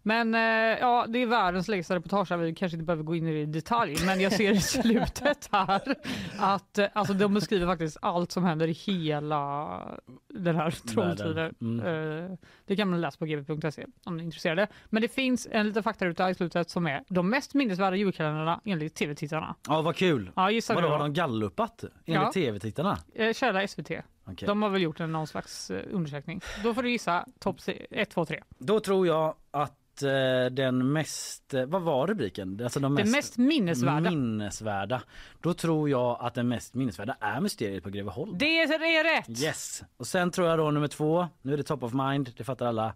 Men 0.10 0.36
eh, 0.36 0.80
ja, 0.80 1.06
det 1.10 1.20
är 1.20 1.26
världens 1.26 1.68
längsta 1.68 1.96
reportage. 1.96 2.32
Vi 2.32 2.56
kanske 2.56 2.76
inte 2.76 2.86
behöver 2.86 3.04
gå 3.04 3.16
in 3.16 3.28
i 3.28 3.34
det 3.34 3.40
i 3.40 3.46
detalj, 3.46 3.96
men 4.06 4.20
jag 4.22 4.34
ser 4.34 4.52
i 4.52 4.62
slutet 4.62 5.50
här 5.52 5.96
att 6.40 6.78
eh, 6.78 6.88
alltså, 6.94 7.14
de 7.14 7.34
beskriver 7.34 7.66
faktiskt 7.68 7.98
allt 8.02 8.32
som 8.32 8.44
händer 8.44 8.68
i 8.68 8.72
hela 8.72 9.82
den 10.28 10.56
här 10.56 10.72
trolltiden. 10.72 11.56
Mm. 11.62 11.86
Eh, 12.26 12.38
det 12.66 12.76
kan 12.76 12.90
man 12.90 13.02
läsa 13.02 13.18
på 13.18 13.26
gb.se 13.26 13.86
om 14.04 14.18
ni 14.18 14.24
är 14.24 14.26
intresserade. 14.26 14.68
Men 14.86 15.02
det 15.02 15.08
finns 15.08 15.48
en 15.52 15.68
liten 15.68 15.84
faktaruta 15.84 16.30
i 16.30 16.36
slutet 16.36 16.70
som 16.70 16.88
är 16.88 17.04
de 17.08 17.30
mest 17.30 17.54
minnesvärda 17.54 17.96
julkalendrarna 17.96 18.62
enligt 18.66 18.96
tv-tittarna. 18.96 19.56
Ja 19.68 19.82
vad 19.82 19.96
kul! 19.96 20.32
Ja, 20.36 20.52
gissa 20.52 20.74
Vadå 20.74 20.88
har 20.88 21.00
de 21.00 21.14
gallupat 21.14 21.84
enligt 21.84 22.24
Ja. 22.24 22.32
tv-tittarna? 22.34 22.98
Eh, 23.16 23.34
Källa 23.34 23.68
SVT. 23.68 23.92
Okej. 24.32 24.48
De 24.48 24.62
har 24.62 24.70
väl 24.70 24.82
gjort 24.82 25.00
en 25.00 25.12
någon 25.12 25.28
slags 25.28 25.72
eh, 25.72 25.84
undersökning. 25.92 26.42
Då 26.64 26.74
får 26.74 26.84
du 26.84 26.92
gissa 26.92 27.26
topp 27.40 27.58
1, 27.92 28.10
2, 28.10 28.26
3. 28.26 28.44
Då 28.58 28.80
tror 28.80 29.08
jag 29.08 29.36
att 29.52 29.79
eh, 30.04 30.46
den 30.52 30.92
mest, 30.92 31.54
eh, 31.54 31.66
vad 31.66 31.82
var 31.82 32.08
rubriken? 32.08 32.60
Alltså 32.64 32.80
de 32.80 32.96
Det 32.96 33.06
mest 33.06 33.38
minnesvärda. 33.38 34.10
minnesvärda. 34.12 35.02
Då 35.42 35.54
tror 35.54 35.90
jag 35.90 36.18
att 36.22 36.34
den 36.34 36.48
mest 36.48 36.74
minnesvärda 36.74 37.18
är 37.20 37.42
mysteriet 37.42 37.84
på 37.84 37.90
Greveholm. 37.90 38.38
Det 38.38 38.60
är 38.62 39.18
rätt! 39.18 39.42
Yes! 39.42 39.84
Och 39.98 40.08
sen 40.08 40.32
tror 40.32 40.48
jag 40.48 40.60
då 40.60 40.72
nummer 40.72 40.88
två, 40.88 41.28
nu 41.42 41.54
är 41.54 41.58
det 41.58 41.64
top 41.64 41.84
of 41.84 41.94
mind, 41.94 42.34
det 42.38 42.44
fattar 42.44 42.66
alla. 42.66 42.94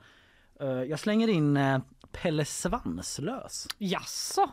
Eh, 0.60 0.68
jag 0.68 1.00
slänger 1.00 1.28
in 1.28 1.60
Pelle 2.12 2.46
Svanslös. 2.46 3.68
Jaså? 3.78 4.50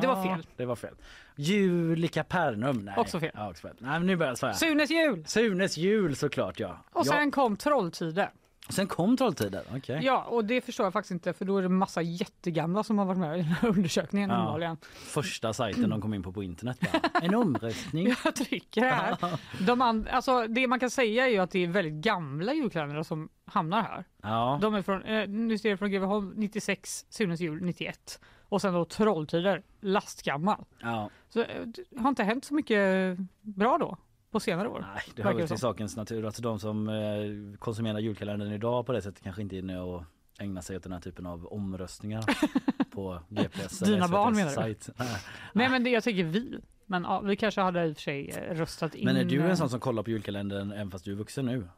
Det 0.00 0.06
var 0.06 0.22
fel. 0.24 0.46
Det 0.56 0.66
var 0.66 0.76
fel. 0.76 0.94
Julika 1.36 2.24
Pernum. 2.24 2.76
Nej. 2.76 2.94
Också 2.96 3.20
fel. 3.20 3.30
Ja, 3.34 3.50
också 3.50 3.68
fel. 3.68 3.76
Nej, 3.78 4.00
nu 4.00 4.16
börjar 4.16 4.30
jag 4.30 4.38
svära. 4.38 4.54
Sunes 4.54 4.90
jul! 4.90 5.24
Sunes 5.26 5.76
jul 5.76 6.16
såklart 6.16 6.60
ja. 6.60 6.84
Och 6.92 7.06
sen 7.06 7.24
ja. 7.24 7.30
kom 7.30 7.56
Trolltider. 7.56 8.30
Sen 8.68 8.86
kom 8.86 9.16
Trolltider. 9.16 9.62
Okej. 9.76 10.00
Ja, 10.02 10.22
och 10.22 10.44
det 10.44 10.60
förstår 10.60 10.86
jag 10.86 10.92
faktiskt 10.92 11.10
inte 11.10 11.32
för 11.32 11.44
då 11.44 11.58
är 11.58 11.62
det 11.62 11.68
massa 11.68 12.02
jättegamla 12.02 12.82
som 12.84 12.98
har 12.98 13.04
varit 13.04 13.18
med 13.18 13.34
i 13.38 13.42
den 13.42 13.44
här 13.52 13.68
undersökningen 13.68 14.30
Ja. 14.30 14.76
Första 14.92 15.52
sajten 15.52 15.90
de 15.90 16.00
kom 16.00 16.14
in 16.14 16.22
på 16.22 16.32
på 16.32 16.42
internet. 16.42 16.80
Bara. 16.80 17.00
En 17.22 17.34
omröstning. 17.34 18.14
Jag 18.24 18.34
trycker 18.34 18.80
här. 18.80 19.16
De 19.66 19.82
and, 19.82 20.08
alltså, 20.08 20.46
det 20.46 20.66
man 20.66 20.80
kan 20.80 20.90
säga 20.90 21.26
är 21.26 21.30
ju 21.30 21.38
att 21.38 21.50
det 21.50 21.64
är 21.64 21.68
väldigt 21.68 21.94
gamla 22.04 22.54
julkalendrar 22.54 23.02
som 23.02 23.28
hamnar 23.44 23.82
här. 23.82 24.04
Ja. 24.22 24.58
De 24.62 24.74
är 24.74 24.82
från, 24.82 25.02
eh, 25.02 25.28
nu 25.28 25.58
ser 25.58 25.70
jag 25.70 25.78
från 25.78 25.90
Greveholm 25.90 26.32
96, 26.36 27.06
Sunes 27.08 27.40
jul 27.40 27.62
91 27.62 28.20
och 28.48 28.60
sen 28.62 28.74
då 28.74 28.84
Trolltider, 28.84 29.62
lastgammal. 29.80 30.64
ja. 30.82 31.10
Så 31.28 31.40
eh, 31.40 31.46
det 31.66 32.00
har 32.00 32.08
inte 32.08 32.24
hänt 32.24 32.44
så 32.44 32.54
mycket 32.54 33.16
bra 33.40 33.78
då 33.78 33.96
på 34.36 34.40
senare 34.40 34.68
år. 34.68 34.86
Nej, 34.94 35.02
det 35.14 35.22
hör 35.22 35.34
väl 35.34 35.48
till 35.48 35.58
sakens 35.58 35.96
natur. 35.96 36.26
Alltså 36.26 36.42
de 36.42 36.58
som 36.58 36.88
eh, 36.88 37.58
konsumerar 37.58 37.98
julkalendern 37.98 38.52
idag 38.52 38.86
på 38.86 38.92
det 38.92 39.02
sättet 39.02 39.22
kanske 39.22 39.42
inte 39.42 39.56
är 39.56 39.58
inne 39.58 39.80
och 39.80 40.02
ägnar 40.38 40.60
sig 40.60 40.76
åt 40.76 40.82
den 40.82 40.92
här 40.92 41.00
typen 41.00 41.26
av 41.26 41.46
omröstningar 41.46 42.24
på 42.90 43.20
GPS 43.28 43.78
Dina 43.78 44.08
barn 44.08 44.34
menar 44.36 44.48
du? 44.48 44.54
sajt. 44.54 44.88
Nej. 44.96 45.08
Nej 45.52 45.68
men 45.68 45.84
det 45.84 45.90
jag 45.90 46.04
tänker 46.04 46.24
vi. 46.24 46.58
Men 46.86 47.02
ja, 47.02 47.20
vi 47.20 47.36
kanske 47.36 47.60
hade 47.60 47.86
i 47.86 47.92
och 47.92 47.96
för 47.96 48.02
sig 48.02 48.28
eh, 48.30 48.54
röstat 48.54 48.94
in. 48.94 49.04
Men 49.04 49.16
är 49.16 49.24
du 49.24 49.40
eh, 49.40 49.50
en 49.50 49.56
sån 49.56 49.70
som 49.70 49.80
kollar 49.80 50.02
på 50.02 50.10
julkalendern 50.10 50.72
även 50.72 50.90
fast 50.90 51.04
du 51.04 51.12
är 51.12 51.16
vuxen 51.16 51.46
nu? 51.46 51.68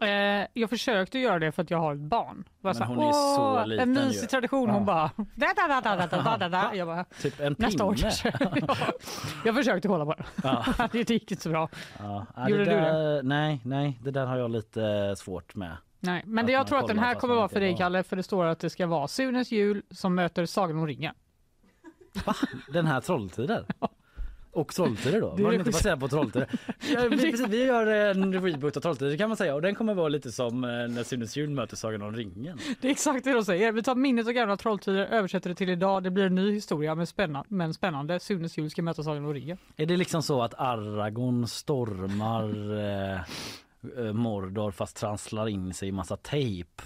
Eh, 0.00 0.46
jag 0.52 0.70
försökte 0.70 1.18
göra 1.18 1.38
det 1.38 1.52
för 1.52 1.62
att 1.62 1.70
jag 1.70 1.78
har 1.78 1.94
ett 1.94 2.00
barn. 2.00 2.44
Bara 2.60 2.72
Men 2.72 2.82
här, 2.82 2.94
hon 2.94 3.08
är 3.08 3.12
så 3.12 3.42
"Åh, 3.60 3.66
liten 3.66 3.96
En 3.96 4.02
ju." 4.02 4.08
mysig 4.08 4.28
tradition. 4.30 4.68
Ja. 4.68 4.74
Hon 4.74 4.84
bara... 4.84 5.10
Da, 5.16 5.46
da, 5.56 5.80
da, 5.80 5.96
da, 5.96 6.06
da, 6.22 6.36
da, 6.38 6.48
da. 6.48 6.74
Jag 6.74 6.88
bara 6.88 7.04
Typ 7.22 7.40
en 7.40 7.54
pinne? 7.54 7.68
nästa 7.68 7.84
år 7.84 7.94
kanske. 7.94 8.32
ja. 8.68 8.76
Jag 9.44 9.54
försökte 9.54 9.88
hålla 9.88 10.04
på 10.04 10.14
det. 10.14 10.24
Ja. 10.42 10.64
det 10.92 11.10
gick 11.10 11.30
inte 11.30 11.42
så 11.42 11.48
bra. 11.48 11.68
Ja. 11.98 12.26
Gjorde 12.48 12.64
det 12.64 12.70
du 12.70 12.76
där, 12.80 13.22
Nej, 13.22 13.60
nej, 13.64 13.98
det 14.02 14.10
där 14.10 14.26
har 14.26 14.36
jag 14.36 14.50
lite 14.50 15.14
svårt 15.18 15.54
med. 15.54 15.76
Nej, 16.00 16.22
men 16.26 16.46
det 16.46 16.52
jag 16.52 16.66
tror 16.66 16.78
att 16.78 16.88
den 16.88 16.98
här 16.98 17.14
kommer 17.14 17.34
vara 17.34 17.48
för 17.48 17.60
dig 17.60 17.76
Kalle 17.76 18.02
för 18.02 18.16
det 18.16 18.22
står 18.22 18.44
att 18.44 18.58
det 18.58 18.70
ska 18.70 18.86
vara 18.86 19.08
Sunes 19.08 19.52
jul 19.52 19.82
som 19.90 20.14
möter 20.14 20.46
Sagan 20.46 20.78
om 20.78 20.86
ringen. 20.86 21.14
Den 22.72 22.86
här 22.86 23.00
Trolltider? 23.00 23.66
Och 24.52 24.74
Trolltider 24.74 25.20
då? 25.20 25.34
Den 25.36 25.44
det 25.44 25.54
inte 25.54 25.70
baserad 25.70 26.00
på 26.00 26.08
Trolltider? 26.08 26.48
Ja, 26.92 27.08
vi, 27.10 27.16
precis, 27.16 27.48
vi 27.48 27.64
gör 27.64 27.86
en 27.86 28.32
reboot 28.32 28.76
av 28.76 28.80
Trolltider 28.80 29.16
kan 29.16 29.28
man 29.28 29.36
säga 29.36 29.54
och 29.54 29.62
den 29.62 29.74
kommer 29.74 29.94
vara 29.94 30.08
lite 30.08 30.32
som 30.32 30.64
eh, 30.64 30.70
när 30.70 31.04
Sunes 31.04 31.36
jul 31.36 31.50
möter 31.50 31.76
Sagan 31.76 32.02
om 32.02 32.16
ringen. 32.16 32.58
Det 32.80 32.88
är 32.88 32.92
exakt 32.92 33.24
det 33.24 33.32
de 33.32 33.44
säger. 33.44 33.72
Vi 33.72 33.82
tar 33.82 33.94
minnet 33.94 34.26
av 34.26 34.32
gamla 34.32 34.56
trolltider, 34.56 35.06
översätter 35.06 35.50
det 35.50 35.56
till 35.56 35.68
idag. 35.68 36.02
Det 36.02 36.10
blir 36.10 36.24
en 36.24 36.34
ny 36.34 36.52
historia 36.52 36.94
med 36.94 37.08
spännande, 37.08 37.46
men 37.50 37.74
spännande. 37.74 38.20
Sunes 38.20 38.58
jul 38.58 38.70
ska 38.70 38.82
möta 38.82 39.02
Sagan 39.02 39.24
om 39.24 39.34
ringen. 39.34 39.58
Är 39.76 39.86
det 39.86 39.96
liksom 39.96 40.22
så 40.22 40.42
att 40.42 40.54
Aragorn 40.54 41.46
stormar 41.46 42.78
eh, 42.78 43.20
eh, 43.98 44.12
Mordor 44.12 44.70
fast 44.70 44.96
trasslar 44.96 45.48
in 45.48 45.74
sig 45.74 45.88
i 45.88 45.92
massa 45.92 46.16
tejp? 46.16 46.82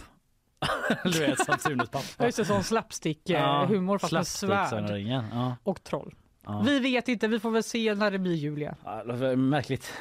du 1.05 1.19
vet 1.19 1.47
som 1.47 1.59
Sunes 1.59 1.89
Ja, 1.93 2.01
pappa. 2.01 2.27
Just 2.27 2.39
det, 2.39 2.45
sån 2.45 2.65
slapstick 2.65 3.31
eh, 3.31 3.67
humor 3.67 3.99
fast 3.99 4.13
med 4.13 4.27
slapstick, 4.27 4.81
om 4.81 4.89
svärd. 4.89 5.01
Ja. 5.01 5.57
och 5.63 5.83
troll. 5.85 6.15
Ja. 6.47 6.63
Vi 6.65 6.79
vet 6.81 7.09
inte, 7.09 7.29
vi 7.29 7.41
får 7.41 7.51
väl 7.51 7.63
se 7.63 7.95
när 7.95 8.11
det 8.11 8.19
blir 8.19 8.35
jul 8.35 8.59
igen. 8.59 8.75
Ja, 8.85 9.05
det 9.05 9.13
var 9.13 9.37
märkligt. 9.37 9.93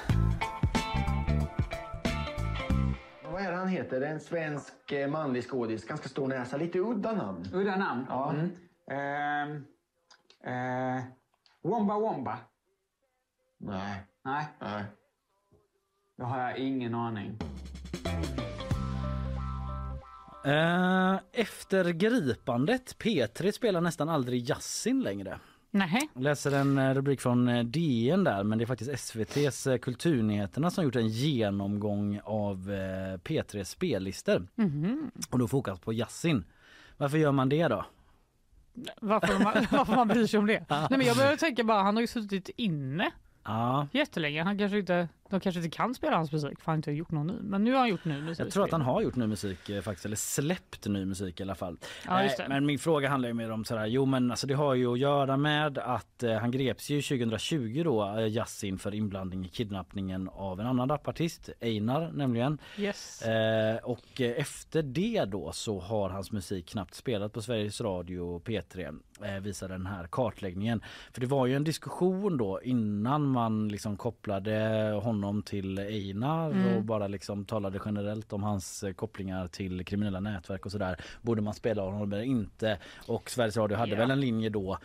Vad 3.31 3.41
är 3.41 3.51
det 3.51 3.57
han 3.57 3.67
heter? 3.67 4.01
En 4.01 4.19
svensk 4.19 4.91
eh, 4.91 5.07
manlig 5.09 5.43
skådis. 5.43 5.85
Ganska 5.85 6.09
stor 6.09 6.27
näsa. 6.27 6.57
Lite 6.57 6.79
udda 6.79 7.13
namn. 7.13 7.45
Udda 7.53 7.75
namn? 7.75 8.05
Ja. 8.09 8.33
Mm. 8.33 8.51
Ehm, 8.91 9.65
eh, 10.97 11.03
Womba 11.63 11.99
Womba? 11.99 12.37
Nej. 13.59 14.03
Nej, 14.25 14.45
Nej. 14.61 14.83
då 16.17 16.25
har 16.25 16.39
jag 16.39 16.57
ingen 16.57 16.95
aning. 16.95 17.37
Eh, 20.45 21.19
efter 21.31 21.89
gripandet, 21.89 22.97
P3 22.97 23.51
spelar 23.51 23.81
nästan 23.81 24.09
aldrig 24.09 24.49
Yasin 24.49 25.01
längre. 25.01 25.39
Nej. 25.75 26.09
Läser 26.13 26.51
en 26.51 26.77
eh, 26.77 26.93
rubrik 26.93 27.21
från 27.21 27.47
eh, 27.47 27.63
DN 27.63 28.23
där 28.23 28.43
men 28.43 28.57
det 28.57 28.63
är 28.63 28.65
faktiskt 28.65 28.91
SVTs 28.91 29.67
eh, 29.67 29.77
Kulturnyheterna 29.77 30.71
som 30.71 30.83
gjort 30.83 30.95
en 30.95 31.07
genomgång 31.07 32.19
av 32.23 32.71
eh, 32.71 33.17
P3 33.17 33.63
spellistor. 33.63 34.47
Mhm. 34.55 35.11
Och 35.29 35.39
då 35.39 35.47
fokus 35.47 35.79
på 35.79 35.93
Yasin. 35.93 36.45
Varför 36.97 37.17
gör 37.17 37.31
man 37.31 37.49
det 37.49 37.67
då? 37.67 37.85
Varför 39.01 39.43
man, 39.43 39.53
varför 39.71 39.95
man 39.95 40.07
bryr 40.07 40.27
sig 40.27 40.37
om 40.39 40.47
det? 40.47 40.65
Nej, 40.69 40.87
men 40.89 41.01
jag 41.01 41.17
börjar 41.17 41.35
tänka 41.35 41.63
bara, 41.63 41.81
han 41.81 41.95
har 41.95 42.01
ju 42.01 42.07
suttit 42.07 42.49
inne 42.55 43.11
Ja, 43.43 43.87
jättelänge. 43.91 44.43
Han 44.43 44.57
kanske 44.57 44.79
inte, 44.79 45.07
de 45.35 45.39
kanske 45.39 45.59
inte 45.59 45.77
kan 45.77 45.95
spela 45.95 46.17
hans 46.17 46.31
musik 46.31 46.59
för 46.59 46.65
han 46.65 46.73
har 46.73 46.75
inte 46.75 46.91
gjort 46.91 47.11
någon 47.11 47.27
ny. 47.27 47.33
Men 47.41 47.63
nu 47.63 47.71
har 47.71 47.79
han 47.79 47.89
gjort 47.89 48.05
ny 48.05 48.21
musik. 48.21 48.45
jag 48.45 48.53
tror 48.53 48.63
att 48.63 48.71
han 48.71 48.81
har 48.81 49.01
gjort 49.01 49.15
ny 49.15 49.27
musik 49.27 49.69
eh, 49.69 49.81
faktiskt, 49.81 50.05
eller 50.05 50.15
släppt 50.15 50.87
ny 50.87 51.05
musik 51.05 51.39
i 51.39 51.43
alla 51.43 51.55
fall. 51.55 51.77
Ja, 52.05 52.25
Eh. 52.25 52.49
Men 52.49 52.65
min 52.65 52.79
fråga 52.79 53.09
handlar 53.09 53.29
ju 53.29 53.33
mer 53.33 53.51
om 53.51 53.65
sådär, 53.65 53.85
jo 53.85 54.05
men 54.05 54.31
alltså 54.31 54.47
det 54.47 54.53
har 54.53 54.73
ju 54.73 54.93
att 54.93 54.99
göra 54.99 55.37
med 55.37 55.77
att 55.77 56.23
eh, 56.23 56.33
han 56.33 56.51
greps 56.51 56.89
ju 56.89 57.01
2020 57.01 57.81
då, 57.83 58.17
eh, 58.17 58.27
Yasin 58.27 58.77
för 58.77 58.95
inblandning 58.95 59.45
i 59.45 59.49
kidnappningen 59.49 60.29
av 60.29 60.59
en 60.59 60.67
annan 60.67 60.89
rapartist, 60.89 61.49
Einar 61.61 62.11
nämligen. 62.11 62.57
Yes. 62.77 63.21
Eh, 63.21 63.77
och 63.77 64.21
eh, 64.21 64.39
efter 64.41 64.81
det 64.81 65.25
då 65.25 65.51
så 65.51 65.79
har 65.79 66.09
hans 66.09 66.31
musik 66.31 66.69
knappt 66.69 66.93
spelat 66.93 67.33
på 67.33 67.41
Sveriges 67.41 67.81
Radio 67.81 68.19
och 68.19 68.43
P3 68.43 68.99
eh, 69.21 69.41
visar 69.41 69.69
den 69.69 69.85
här 69.85 70.07
kartläggningen. 70.11 70.83
För 71.11 71.21
det 71.21 71.27
var 71.27 71.45
ju 71.45 71.55
en 71.55 71.63
diskussion 71.63 72.37
då 72.37 72.61
innan 72.63 73.27
man 73.27 73.67
liksom 73.67 73.97
kopplade 73.97 74.91
honom 75.03 75.24
till 75.45 75.79
Einar 75.79 76.51
Mm. 76.51 76.75
och 76.77 76.83
bara 76.83 77.07
liksom 77.07 77.45
talade 77.45 77.79
generellt 77.85 78.33
om 78.33 78.43
hans 78.43 78.83
eh, 78.83 78.93
kopplingar 78.93 79.47
till 79.47 79.85
kriminella 79.85 80.19
nätverk 80.19 80.65
och 80.65 80.71
sådär. 80.71 80.97
Borde 81.21 81.41
man 81.41 81.53
spela 81.53 81.81
honom 81.81 82.13
eller 82.13 82.23
inte? 82.23 82.77
Och 83.07 83.29
Sveriges 83.29 83.57
Radio 83.57 83.77
hade 83.77 83.91
Ja. 83.91 83.97
väl 83.97 84.11
en 84.11 84.19
linje 84.19 84.49
då 84.49 84.77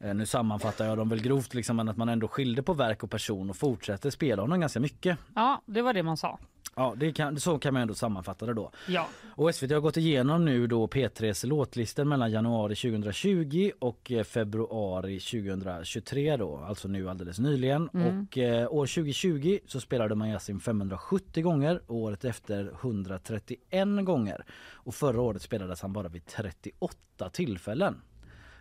Eh, 0.00 0.14
Nu 0.14 0.26
sammanfattar 0.26 0.86
jag 0.86 0.98
dem 0.98 1.08
väl 1.08 1.20
grovt 1.22 1.54
liksom 1.54 1.76
men 1.76 1.88
att 1.88 1.96
man 1.96 2.08
ändå 2.08 2.28
skilde 2.28 2.62
på 2.62 2.74
verk 2.74 3.02
och 3.02 3.10
person 3.10 3.50
och 3.50 3.56
fortsätter 3.56 4.10
spela 4.10 4.42
honom 4.42 4.60
ganska 4.60 4.80
mycket. 4.80 5.18
Ja, 5.34 5.62
det 5.66 5.82
var 5.82 5.92
det 5.94 6.02
man 6.02 6.16
sa. 6.16 6.38
Ja, 6.78 6.94
det 6.96 7.12
kan, 7.12 7.40
så 7.40 7.58
kan 7.58 7.74
man 7.74 7.82
ändå 7.82 7.94
sammanfatta 7.94 8.46
det 8.46 8.54
då. 8.54 8.70
Ja. 8.88 9.08
Och 9.34 9.54
SVT 9.54 9.70
har 9.70 9.80
gått 9.80 9.96
igenom 9.96 10.44
nu 10.44 10.66
då 10.66 10.86
P3s 10.86 11.46
låtlistor 11.46 12.04
mellan 12.04 12.30
januari 12.30 12.74
2020 12.74 13.70
och 13.78 14.12
eh, 14.12 14.24
februari 14.24 15.20
2023 15.20 16.36
då, 16.36 16.56
alltså 16.56 16.88
nu 16.88 17.10
alldeles 17.10 17.38
nyligen. 17.38 17.88
Mm. 17.94 18.26
Och 18.26 18.38
eh, 18.38 18.72
år 18.72 18.86
2020 18.86 19.58
så 19.66 19.80
spelade 19.80 20.14
man 20.14 20.28
Yasin 20.28 20.60
570 20.60 21.42
gånger 21.42 21.80
och 21.86 21.96
året 21.96 22.24
efter 22.24 22.72
131 22.80 24.04
gånger. 24.04 24.44
Och 24.72 24.94
förra 24.94 25.20
året 25.20 25.42
spelades 25.42 25.82
han 25.82 25.92
bara 25.92 26.08
vid 26.08 26.26
38 26.26 27.30
tillfällen. 27.32 28.00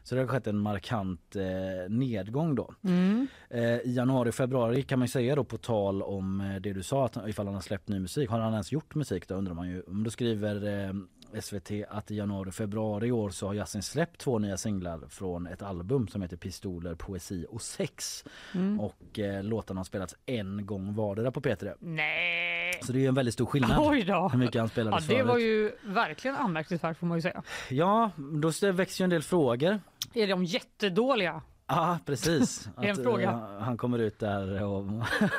Så 0.07 0.15
det 0.15 0.21
har 0.21 0.27
skett 0.27 0.47
en 0.47 0.57
markant 0.57 1.35
eh, 1.35 1.89
nedgång 1.89 2.55
då. 2.55 2.73
Mm. 2.83 3.27
Eh, 3.49 3.63
I 3.63 3.93
januari 3.93 4.29
och 4.29 4.35
februari 4.35 4.83
kan 4.83 4.99
man 4.99 5.05
ju 5.05 5.11
säga 5.11 5.35
då 5.35 5.43
på 5.43 5.57
tal 5.57 6.01
om 6.01 6.41
eh, 6.41 6.55
det 6.55 6.73
du 6.73 6.83
sa 6.83 7.05
att 7.05 7.17
ifall 7.27 7.45
han 7.45 7.55
har 7.55 7.61
släppt 7.61 7.87
ny 7.87 7.99
musik. 7.99 8.29
Har 8.29 8.39
han 8.39 8.53
ens 8.53 8.71
gjort 8.71 8.95
musik 8.95 9.27
då 9.27 9.35
undrar 9.35 9.53
man 9.53 9.69
ju. 9.69 9.83
Men 9.87 10.03
Då 10.03 10.09
skriver 10.09 10.55
eh, 10.55 10.93
SVT 11.41 11.71
att 11.89 12.11
i 12.11 12.15
januari 12.15 12.49
och 12.49 12.53
februari 12.53 13.07
i 13.07 13.11
år 13.11 13.29
så 13.29 13.47
har 13.47 13.53
Yasin 13.53 13.83
släppt 13.83 14.17
två 14.21 14.39
nya 14.39 14.57
singlar 14.57 15.01
från 15.09 15.47
ett 15.47 15.61
album 15.61 16.07
som 16.07 16.21
heter 16.21 16.37
Pistoler, 16.37 16.95
poesi 16.95 17.45
och 17.49 17.61
sex. 17.61 18.23
Mm. 18.55 18.79
Och 18.79 19.19
eh, 19.19 19.43
låtarna 19.43 19.79
har 19.79 19.85
spelats 19.85 20.15
en 20.25 20.65
gång 20.65 20.93
vardera 20.95 21.31
på 21.31 21.41
P3. 21.41 21.73
Nej. 21.79 22.73
Så 22.83 22.91
det 22.91 22.97
är 22.99 23.01
ju 23.01 23.07
en 23.07 23.13
väldigt 23.15 23.33
stor 23.33 23.45
skillnad 23.45 23.77
Oj 23.79 24.03
då. 24.03 24.29
hur 24.31 24.39
mycket 24.39 24.55
han 24.55 24.65
Ja, 24.65 24.69
spelades 24.69 25.07
det 25.07 25.23
var 25.23 25.33
förut. 25.33 25.43
ju 25.43 25.71
verkligen 25.93 26.37
anmärkningsvärt 26.37 26.97
får 26.97 27.07
man 27.07 27.17
ju 27.17 27.21
säga. 27.21 27.43
Ja, 27.69 28.11
då 28.17 28.71
växer 28.71 29.03
ju 29.03 29.03
en 29.03 29.09
del 29.09 29.23
frågor. 29.23 29.79
Är 30.13 30.27
de 30.27 30.45
jättedåliga? 30.45 31.41
Ja, 31.67 31.99
precis. 32.05 32.69
En 32.81 32.95
fråga. 32.95 33.29
eh, 33.29 33.59
han 33.63 33.77
kommer 33.77 33.99
ut 33.99 34.19
där 34.19 34.63
och, 34.63 34.85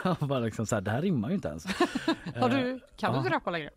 och 0.21 0.29
bara 0.29 0.39
liksom 0.39 0.67
så 0.67 0.75
här, 0.77 0.83
det 0.83 0.91
här 0.91 1.03
rimmar 1.03 1.29
ju 1.29 1.35
inte 1.35 1.49
ens. 1.49 1.67
Har 2.37 2.49
du, 2.49 2.81
kan 2.97 3.13
du 3.13 3.19
inte 3.19 3.31
rappa 3.31 3.51
längre? 3.51 3.71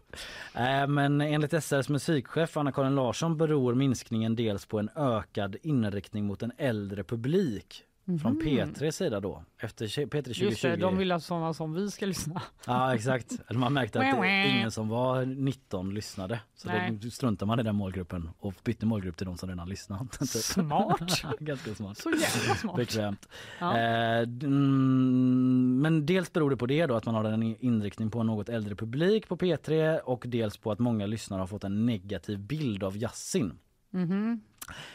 Eh, 0.56 0.88
Men 0.88 1.22
enligt 1.22 1.64
SRs 1.64 1.90
musikchef 1.90 2.58
Anna-Karin 2.58 2.96
Larsson 2.96 3.38
beror 3.38 3.76
minskningen 3.76 4.36
dels 4.36 4.66
på 4.66 4.80
en 4.80 4.90
ökad 4.96 5.56
inriktning 5.64 6.26
mot 6.26 6.44
en 6.44 6.52
äldre 6.58 7.04
publik. 7.04 7.84
Från 8.20 8.32
Mhm. 8.34 8.42
P3 8.42 8.92
sida 8.92 9.20
då, 9.20 9.44
efter 9.60 9.86
P3 9.88 10.10
2020. 10.10 10.44
Just 10.46 10.62
det, 10.62 10.76
de 10.76 10.98
vill 10.98 11.12
att 11.12 11.24
sådana 11.24 11.54
som 11.54 11.74
vi 11.74 11.92
ska 11.92 12.06
lyssna. 12.06 12.42
Ja 12.68 12.96
exakt. 12.96 13.32
Eller 13.48 13.60
man 13.60 13.74
märkte 13.74 14.00
att 14.00 14.26
ingen 14.48 14.72
som 14.72 14.90
var 14.90 15.26
19 15.26 15.94
lyssnade. 15.94 16.40
Så 16.56 16.68
Nej. 16.68 16.92
då 16.92 17.10
struntar 17.10 17.46
man 17.46 17.60
i 17.60 17.64
den 17.64 17.76
målgruppen 17.76 18.30
och 18.40 18.54
bytte 18.64 18.86
målgrupp 18.86 19.18
till 19.18 19.26
de 19.26 19.38
som 19.38 19.50
redan 19.50 19.70
lyssnat. 19.70 20.12
Typ. 20.20 20.28
Smart. 20.30 21.02
Ganska 21.40 21.76
smart. 21.76 21.98
Så 21.98 22.10
jävla 22.10 22.56
smart. 22.56 22.76
Bekvämt. 22.76 23.28
Ja. 23.60 23.78
Eh, 23.78 24.20
mm, 24.20 25.80
men 25.82 26.06
dels 26.06 26.34
beror 26.34 26.50
det 26.50 26.58
på 26.58 26.66
det 26.66 26.86
då 26.86 26.96
att 26.96 27.06
man 27.06 27.16
har 27.16 27.24
en 27.24 27.44
inriktning 27.44 28.12
på 28.12 28.20
en 28.20 28.28
något 28.28 28.50
äldre 28.50 28.76
publik 28.76 29.28
på 29.28 29.38
P3 29.38 29.98
och 30.00 30.24
dels 30.28 30.58
på 30.58 30.72
att 30.72 30.80
många 30.80 31.06
lyssnare 31.06 31.40
har 31.40 31.48
fått 31.48 31.64
en 31.64 31.86
negativ 31.86 32.40
bild 32.40 32.84
av 32.84 32.98
Yasin. 32.98 33.60
Mhm. 33.94 34.42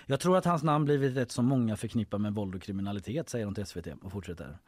Jag 0.07 0.21
tror 0.21 0.37
att 0.37 0.45
hans 0.45 0.63
namn 0.63 0.85
blivit 0.85 1.17
ett 1.17 1.33
som 1.33 1.45
många 1.47 1.77
förknippar 1.77 2.19
med 2.19 2.35
våld 2.35 2.55
och 2.55 2.63
kriminalitet 2.63 3.29
säger 3.29 3.45
hon 3.45 3.55
till 3.55 3.67
SVT 3.67 3.87
och 4.03 4.13
fortsätter. 4.13 4.59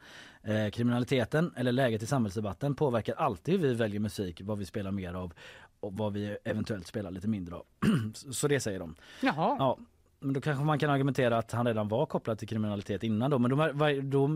Eh, 0.43 0.69
kriminaliteten 0.69 1.53
eller 1.55 1.71
läget 1.71 2.03
i 2.03 2.05
samhällsdebatten 2.05 2.75
påverkar 2.75 3.15
alltid 3.15 3.59
hur 3.59 3.67
vi 3.67 3.73
väljer 3.73 3.99
musik, 3.99 4.41
vad 4.43 4.57
vi 4.57 4.65
spelar 4.65 4.91
mer 4.91 5.13
av 5.13 5.33
och 5.79 5.93
vad 5.93 6.13
vi 6.13 6.37
eventuellt 6.43 6.87
spelar 6.87 7.11
lite 7.11 7.27
mindre 7.27 7.55
av. 7.55 7.65
Så 8.13 8.47
det 8.47 8.59
säger 8.59 8.79
de. 8.79 8.95
Jaha. 9.21 9.55
Ja, 9.59 9.77
men 10.19 10.33
då 10.33 10.41
kanske 10.41 10.63
man 10.65 10.79
kan 10.79 10.89
argumentera 10.89 11.37
att 11.37 11.51
han 11.51 11.65
redan 11.67 11.87
var 11.87 12.05
kopplad 12.05 12.39
till 12.39 12.47
kriminalitet 12.47 13.03
innan 13.03 13.31
då 13.31 13.39
men 13.39 13.49
då, 13.49 13.55
var- 13.55 14.01
då 14.01 14.29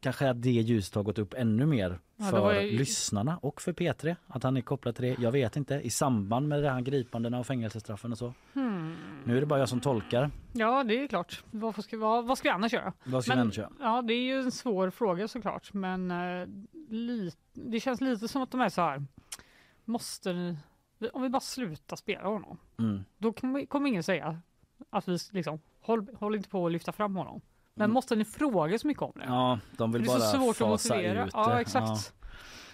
kanske 0.00 0.30
att 0.30 0.42
det 0.42 0.50
ljuset 0.50 0.94
har 0.94 1.02
gått 1.02 1.18
upp 1.18 1.34
ännu 1.34 1.66
mer 1.66 1.98
Ja, 2.16 2.24
för 2.24 2.40
var 2.40 2.52
ju- 2.54 2.78
lyssnarna 2.78 3.38
och 3.42 3.60
för 3.62 3.72
P3 3.72 4.16
att 4.26 4.42
han 4.42 4.56
är 4.56 4.60
kopplad 4.60 4.94
till 4.96 5.04
det. 5.04 5.16
Jag 5.22 5.32
vet 5.32 5.56
inte 5.56 5.74
i 5.74 5.90
samband 5.90 6.48
med 6.48 6.62
det 6.62 6.70
här 6.70 6.80
gripandena 6.80 7.38
och 7.38 7.46
fängelsestraffen 7.46 8.12
och 8.12 8.18
så. 8.18 8.34
Hmm. 8.52 8.96
Nu 9.24 9.36
är 9.36 9.40
det 9.40 9.46
bara 9.46 9.58
jag 9.58 9.68
som 9.68 9.80
tolkar. 9.80 10.30
Ja, 10.52 10.84
det 10.84 10.94
är 11.04 11.06
klart. 11.08 11.44
Vad 11.50 11.84
ska, 11.84 11.98
vad, 11.98 12.26
vad 12.26 12.38
ska 12.38 12.48
vi 12.48 12.52
annars 12.52 12.72
göra? 12.72 12.92
Vad 13.04 13.24
ska 13.24 13.32
vi 13.32 13.36
Men- 13.36 13.42
annars 13.42 13.58
göra? 13.58 13.70
Ja, 13.80 14.02
det 14.02 14.14
är 14.14 14.22
ju 14.22 14.40
en 14.40 14.52
svår 14.52 14.90
fråga 14.90 15.28
såklart, 15.28 15.72
men 15.72 16.10
eh, 16.10 16.46
li, 16.88 17.30
det 17.52 17.80
känns 17.80 18.00
lite 18.00 18.28
som 18.28 18.42
att 18.42 18.50
de 18.50 18.60
är 18.60 18.68
så 18.68 18.80
här. 18.82 19.04
Måste 19.84 20.32
ni, 20.32 20.56
om 21.12 21.22
vi 21.22 21.28
bara 21.28 21.40
slutar 21.40 21.96
spela 21.96 22.28
honom, 22.28 22.58
Mm. 22.78 23.04
då 23.18 23.32
kommer 23.68 23.86
ingen 23.88 24.02
säga 24.02 24.40
att 24.90 25.08
vi 25.08 25.18
liksom 25.30 25.60
håll, 25.80 26.06
håll 26.18 26.34
inte 26.34 26.48
på 26.48 26.66
att 26.66 26.72
lyfta 26.72 26.92
fram 26.92 27.16
honom. 27.16 27.40
Men 27.74 27.84
Mm. 27.84 27.94
måste 27.94 28.16
ni 28.16 28.24
fråga 28.24 28.78
så 28.78 28.86
mycket 28.86 29.02
om 29.02 29.12
det? 29.16 29.24
Ja, 29.26 29.58
de 29.76 29.92
vill 29.92 30.02
det 30.02 30.06
är 30.06 30.18
bara 30.18 30.20
så 30.20 30.36
svårt 30.38 30.50
att 30.50 30.56
fasa 30.56 30.94
motivera. 30.94 31.26
ut 31.26 31.30
Ja, 31.34 31.48
det. 31.54 31.60
exakt. 31.60 32.14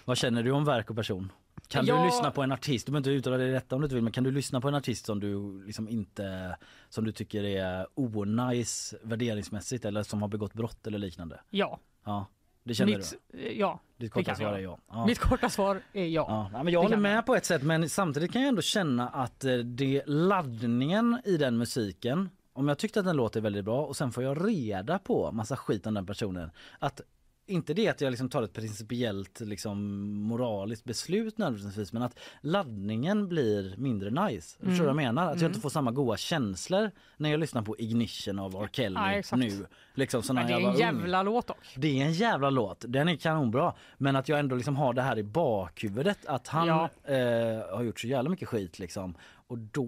Vad 0.05 0.17
känner 0.17 0.43
du 0.43 0.51
om 0.51 0.65
verk 0.65 0.89
och 0.89 0.95
person? 0.95 1.31
Kan 1.67 1.85
Ja. 1.85 1.97
du 1.99 2.05
lyssna 2.05 2.31
på 2.31 2.41
en 2.43 2.51
artist, 2.51 2.85
du 2.85 2.91
behöver 2.91 3.09
inte 3.09 3.09
uttala 3.19 3.37
dig 3.37 3.51
rätt 3.51 3.73
om 3.73 3.81
du 3.81 3.85
inte 3.85 3.95
vill, 3.95 4.03
men 4.03 4.13
kan 4.13 4.23
du 4.23 4.31
lyssna 4.31 4.61
på 4.61 4.67
en 4.67 4.75
artist 4.75 5.05
som 5.05 5.19
du 5.19 5.63
liksom 5.65 5.89
inte, 5.89 6.57
som 6.89 7.03
du 7.05 7.11
tycker 7.11 7.43
är 7.43 7.87
onajs 7.95 8.93
värderingsmässigt 9.03 9.85
eller 9.85 10.03
som 10.03 10.21
har 10.21 10.29
begått 10.29 10.53
brott 10.53 10.87
eller 10.87 10.97
liknande? 10.97 11.39
Ja. 11.49 11.79
Ja, 12.05 12.25
det 12.67 12.73
känner 12.73 12.97
Mitt, 12.97 13.13
du? 13.31 13.51
Ja, 13.53 13.79
Ditt 13.97 14.11
korta 14.11 14.35
svar 14.35 14.53
är 14.53 14.59
ja. 14.59 14.77
ja. 14.89 15.05
Mitt 15.05 15.19
korta 15.19 15.49
svar 15.49 15.81
är 15.93 16.05
ja. 16.05 16.49
Ja, 16.53 16.63
men 16.63 16.73
jag 16.73 16.83
Det 16.83 16.85
håller 16.85 16.97
med 16.97 17.25
på 17.25 17.35
ett 17.35 17.45
sätt 17.45 17.63
men 17.63 17.89
samtidigt 17.89 18.31
kan 18.31 18.41
jag 18.41 18.49
ändå 18.49 18.61
känna 18.61 19.09
att 19.09 19.43
eh, 19.43 19.53
det 19.55 20.03
laddningen 20.05 21.21
i 21.25 21.37
den 21.37 21.57
musiken 21.57 22.29
om 22.53 22.67
jag 22.67 22.77
tyckte 22.77 22.99
att 22.99 23.05
den 23.05 23.15
låter 23.15 23.41
väldigt 23.41 23.65
bra 23.65 23.85
och 23.85 23.97
sen 23.97 24.11
får 24.11 24.23
jag 24.23 24.47
reda 24.47 24.99
på 24.99 25.31
massa 25.31 25.55
skit 25.57 25.87
om 25.87 25.93
den 25.93 26.05
personen 26.05 26.51
att 26.79 27.01
inte 27.47 27.73
det 27.73 27.87
att 27.87 28.01
jag 28.01 28.11
liksom 28.11 28.29
tar 28.29 28.43
ett 28.43 28.53
principiellt 28.53 29.39
liksom 29.39 30.03
moraliskt 30.21 30.83
beslut 30.83 31.37
nödvändigtvis 31.37 31.93
men 31.93 32.01
att 32.01 32.19
laddningen 32.41 33.27
blir 33.27 33.75
mindre 33.77 34.09
nice. 34.27 34.57
Förstår 34.59 34.69
du 34.71 34.77
vad 34.77 34.85
jag 34.87 34.91
Mm. 34.91 35.15
menar? 35.15 35.23
Att 35.23 35.29
jag 35.35 35.37
Mm. 35.41 35.49
inte 35.49 35.59
får 35.59 35.69
samma 35.69 35.91
goda 35.91 36.17
känslor 36.17 36.91
när 37.17 37.29
jag 37.31 37.39
lyssnar 37.39 37.61
på 37.61 37.77
Ignition 37.79 38.39
av 38.39 38.55
R. 38.55 38.69
Kelly 38.71 38.95
Ja, 39.31 39.37
nu. 39.37 39.65
Liksom 39.93 40.23
så 40.23 40.33
när 40.33 40.41
Men 40.41 40.47
det 40.51 40.53
är 40.53 40.59
jag 40.59 40.61
en 40.61 40.65
var 40.67 40.73
ung. 40.73 40.79
jävla 40.79 41.23
låt 41.23 41.47
dock. 41.47 41.57
Det 41.75 42.01
är 42.01 42.05
en 42.05 42.13
jävla 42.13 42.49
låt. 42.49 42.85
Den 42.87 43.07
är 43.07 43.15
kanonbra. 43.15 43.73
Men 43.97 44.15
att 44.15 44.29
jag 44.29 44.39
ändå 44.39 44.55
liksom 44.55 44.75
har 44.75 44.93
det 44.93 45.01
här 45.01 45.17
i 45.17 45.23
bakhuvudet 45.23 46.25
att 46.25 46.47
han 46.47 46.67
Ja. 46.67 46.89
eh, 47.03 47.75
har 47.75 47.83
gjort 47.83 47.99
så 47.99 48.07
jävla 48.07 48.29
mycket 48.29 48.47
skit 48.47 48.79
liksom. 48.79 49.15
Och 49.47 49.57
då 49.57 49.85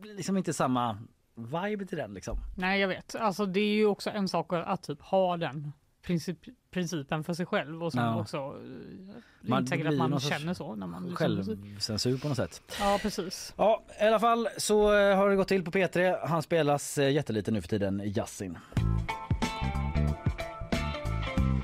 blir 0.00 0.10
det 0.12 0.16
liksom 0.16 0.36
inte 0.36 0.52
samma 0.52 0.98
vibe 1.34 1.86
till 1.86 1.98
den 1.98 2.14
liksom. 2.14 2.38
Nej, 2.56 2.80
jag 2.80 2.88
vet. 2.88 3.14
Alltså, 3.14 3.46
det 3.46 3.60
är 3.60 3.74
ju 3.74 3.86
också 3.86 4.10
en 4.10 4.28
sak 4.28 4.52
att, 4.52 4.66
att 4.66 4.82
typ 4.82 5.02
ha 5.02 5.36
den 5.36 5.72
princip, 6.02 6.38
principen 6.76 7.24
för 7.24 7.34
sig 7.34 7.46
själv 7.46 7.84
och 7.84 7.92
sen 7.92 8.02
Ja. 8.04 8.20
också 8.20 8.36
eh, 8.36 9.14
Man 9.40 9.66
tänker 9.66 9.86
att 9.88 9.96
man 9.96 10.20
känner 10.20 10.54
så 10.54 10.74
när 10.74 10.86
man 10.86 11.02
musik. 11.02 11.18
Självcensur 11.18 12.18
på 12.18 12.28
något 12.28 12.36
sätt. 12.36 12.62
Ja, 12.80 12.98
precis. 13.02 13.54
Ja, 13.56 13.82
i 14.00 14.04
alla 14.04 14.20
fall 14.20 14.48
så 14.56 14.94
eh, 14.98 15.16
har 15.16 15.30
det 15.30 15.36
gått 15.36 15.48
till 15.48 15.64
på 15.64 15.70
P3. 15.70 16.26
Han 16.26 16.42
spelas 16.42 16.98
eh, 16.98 17.10
jättelite 17.12 17.50
nu 17.50 17.60
för 17.62 17.68
tiden, 17.68 18.02
Yasin. 18.04 18.58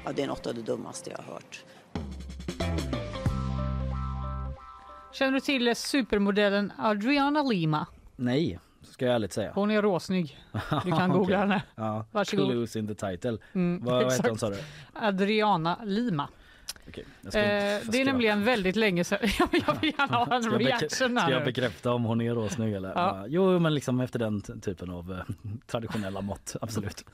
Ja, 0.04 0.12
det 0.16 0.22
är 0.22 0.26
något 0.26 0.46
av 0.46 0.54
det 0.54 0.62
dummaste 0.62 1.10
jag 1.10 1.18
har 1.18 1.32
hört. 1.34 1.64
Känner 5.12 5.32
du 5.32 5.40
till 5.40 5.76
supermodellen 5.76 6.72
Adriana 6.78 7.42
Lima? 7.42 7.86
Nej, 8.16 8.58
ska 8.92 9.04
jag 9.06 9.14
ärligt 9.14 9.32
säga. 9.32 9.52
Hon 9.54 9.70
är 9.70 9.82
råsnygg. 9.82 10.38
Du 10.84 10.90
kan 10.90 11.10
googla 11.12 11.38
henne. 11.38 11.62
Ja, 11.74 12.06
Varsågod. 12.12 12.46
Clues 12.50 12.76
in 12.76 12.86
the 12.88 12.94
title. 12.94 13.38
Mm, 13.52 13.84
Vad 13.84 13.94
vad 13.94 14.12
heter 14.12 14.22
hon 14.28 14.34
exakt. 14.34 14.40
sa 14.40 14.50
du? 14.50 15.06
Adriana 15.06 15.78
Lima. 15.84 16.28
Okej, 16.88 17.04
Eh, 17.24 17.30
det 17.90 18.00
är 18.00 18.04
nämligen 18.04 18.44
väldigt 18.44 18.76
länge 18.76 19.04
sedan. 19.04 19.18
jag 19.66 19.80
vill 19.80 19.92
gärna 19.98 20.16
ha 20.24 20.36
en 20.36 20.50
reaction 20.58 20.88
ska 21.18 21.30
jag 21.30 21.38
här 21.38 21.44
bekräfta 21.44 21.92
om 21.92 22.04
hon 22.04 22.20
är 22.20 22.34
råsnygg 22.34 22.74
eller? 22.74 22.88
Ja. 22.88 23.24
Jo 23.28 23.58
men 23.58 23.74
liksom 23.74 24.00
efter 24.00 24.18
den 24.18 24.40
typen 24.42 24.90
av 24.90 25.12
eh, 25.12 25.34
traditionella 25.66 26.20
mått, 26.20 26.56
absolut. 26.60 27.04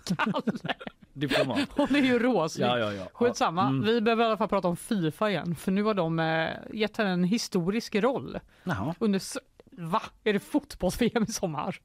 Diplomat. 1.12 1.58
Hon 1.70 1.96
är 1.96 2.00
ju 2.00 2.18
råsnygg. 2.18 2.68
Ja, 2.68 2.78
ja, 2.78 2.92
ja. 2.92 3.06
Skitsamma, 3.12 3.66
Mm. 3.68 3.84
vi 3.86 4.00
behöver 4.00 4.24
i 4.24 4.26
alla 4.26 4.36
fall 4.36 4.48
prata 4.48 4.68
om 4.68 4.76
Fifa 4.76 5.30
igen. 5.30 5.54
För 5.54 5.72
nu 5.72 5.82
har 5.82 5.94
de 5.94 6.18
eh, 6.18 6.48
gett 6.72 6.96
henne 6.96 7.10
en 7.10 7.24
historisk 7.24 7.94
roll. 7.94 8.38
Jaha. 8.64 8.94
Under, 8.98 9.20
va? 9.78 10.02
Är 10.24 10.32
det 10.32 10.40
fotbolls-VM 10.40 11.22
i 11.22 11.32
sommar? 11.32 11.76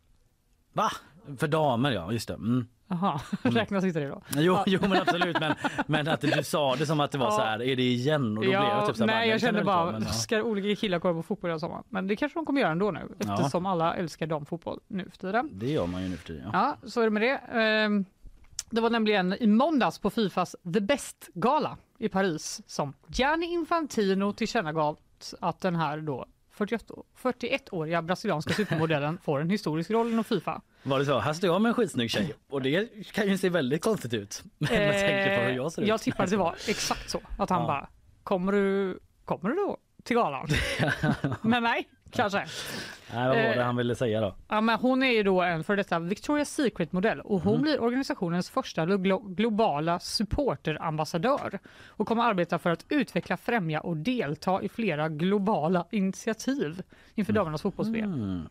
Va? 0.74 0.91
För 1.38 1.48
damer 1.48 1.91
ja, 1.91 2.11
just 2.11 2.28
det. 2.28 2.34
Mm. 2.34 2.68
Jaha, 2.88 3.22
räknas 3.41 3.84
inte 3.84 3.99
det 3.99 4.07
då? 4.07 4.22
Jo, 4.36 4.53
Ja. 4.53 4.64
jo 4.68 4.80
men 4.82 4.91
absolut 5.02 5.40
men, 5.40 5.56
men 5.88 6.07
att 6.07 6.22
du 6.22 6.44
sa 6.44 6.76
det 6.76 6.86
som 6.86 6.99
att 6.99 7.11
det 7.11 7.18
var 7.18 7.26
Ja. 7.26 7.32
så 7.32 7.41
här, 7.41 7.61
är 7.61 7.76
det 7.76 7.84
igen? 7.84 8.38
Och 8.38 8.44
då 8.44 8.49
blev 8.49 8.52
jag 8.53 8.88
typ 8.88 8.95
så 8.95 9.03
här, 9.03 9.07
nej, 9.07 9.30
jag 9.30 9.40
kan 9.40 9.48
kände 9.48 9.64
bara, 9.64 9.91
men, 9.91 10.02
ja. 10.03 10.07
ska 10.10 10.44
olika 10.44 10.82
killar 10.82 10.99
kolla 10.99 11.14
på 11.14 11.24
fotboll 11.24 11.56
i 11.56 11.60
sommar? 11.60 11.84
Men 11.90 12.07
det 12.07 12.15
kanske 12.15 12.40
de 12.40 12.45
kommer 12.45 12.61
göra 12.61 12.72
ändå 12.72 12.91
nu 12.91 13.15
Ja. 13.20 13.34
eftersom 13.38 13.65
alla 13.65 13.95
älskar 13.95 14.28
damfotboll 14.28 14.80
nu 14.88 15.10
för 15.10 15.18
tiden. 15.18 15.49
Det 15.53 15.72
gör 15.72 15.88
man 15.88 16.03
ju 16.03 16.10
nu 16.10 16.18
för 16.18 16.28
tiden. 16.28 16.49
Ja. 16.53 16.78
Ja, 16.82 16.90
så 16.90 16.99
är 17.02 17.03
det 17.06 17.10
med 17.11 17.22
det. 17.22 17.38
Ehm, 17.60 18.06
Det 18.70 18.82
var 18.82 18.90
nämligen 18.90 19.34
i 19.44 19.48
måndags 19.48 19.99
på 19.99 20.10
Fifas 20.10 20.56
The 20.74 20.80
Best-gala 20.82 21.78
i 21.98 22.10
Paris 22.10 22.61
som 22.68 22.94
Gianni 23.07 23.45
Infantino 23.45 24.34
tillkännagav 24.34 24.98
att 25.41 25.60
den 25.61 25.76
här 25.76 25.98
då 25.98 26.26
41 26.53 26.85
41-åriga 27.21 28.01
brasilianska 28.01 28.53
supermodellen 28.53 29.17
får 29.23 29.39
en 29.41 29.49
historisk 29.49 29.91
roll 29.91 30.11
inom 30.11 30.23
Fifa. 30.23 30.61
Var 30.84 30.99
det 30.99 31.05
så? 31.05 31.19
Här 31.19 31.34
står 31.34 31.49
jag 31.49 31.61
med 31.61 31.69
en 31.69 31.73
skitsnygg 31.73 32.11
tjej 32.11 32.34
och 32.49 32.61
det 32.61 32.89
kan 33.11 33.27
ju 33.27 33.38
se 33.38 33.49
väldigt 33.49 33.81
konstigt 33.81 34.13
ut. 34.13 34.43
Med 34.57 34.69
tanke 34.69 35.38
på 35.38 35.43
hur 35.43 35.51
jag 35.55 35.71
ser 35.71 35.81
ut. 35.81 35.85
Eh, 35.85 35.89
jag 35.89 36.01
tippar 36.01 36.23
att 36.23 36.30
det 36.30 36.38
var 36.38 36.55
exakt 36.67 37.09
så. 37.09 37.21
Att 37.38 37.49
han 37.49 37.61
Ja. 37.61 37.67
bara, 37.67 37.89
kommer 38.23 38.51
du, 38.51 38.99
kommer 39.25 39.49
du 39.49 39.55
då 39.55 39.77
till 40.03 40.15
galan? 40.15 40.47
Med 41.41 41.63
mig? 41.63 41.88
Kanske. 42.15 42.38
Nej, 43.14 43.27
vad 43.27 43.27
var 43.27 43.35
det 43.35 43.53
Eh, 43.56 43.65
han 43.65 43.76
ville 43.76 43.95
säga 43.95 44.22
då? 44.22 44.35
Ja, 44.48 44.61
men 44.61 44.80
hon 44.80 45.03
är 45.03 45.11
ju 45.11 45.23
då 45.23 45.41
en 45.41 45.64
för 45.64 45.76
detta 45.76 45.99
Victoria's 45.99 46.45
Secret-modell 46.45 47.22
och 47.22 47.41
hon 47.41 47.53
Mhm. 47.53 47.61
blir 47.61 47.81
organisationens 47.81 48.49
första 48.49 48.85
glo- 48.85 49.35
globala 49.35 49.99
supporterambassadör 49.99 51.60
och 51.88 52.07
kommer 52.07 52.23
arbeta 52.23 52.60
för 52.60 52.69
att 52.69 52.85
utveckla, 52.90 53.38
främja 53.38 53.81
och 53.81 53.98
delta 53.98 54.61
i 54.61 54.69
flera 54.69 55.10
globala 55.10 55.85
initiativ 55.91 56.81
inför 57.15 57.34
damernas 57.34 57.61
fotbolls-VM. 57.61 58.14
Mm. 58.14 58.49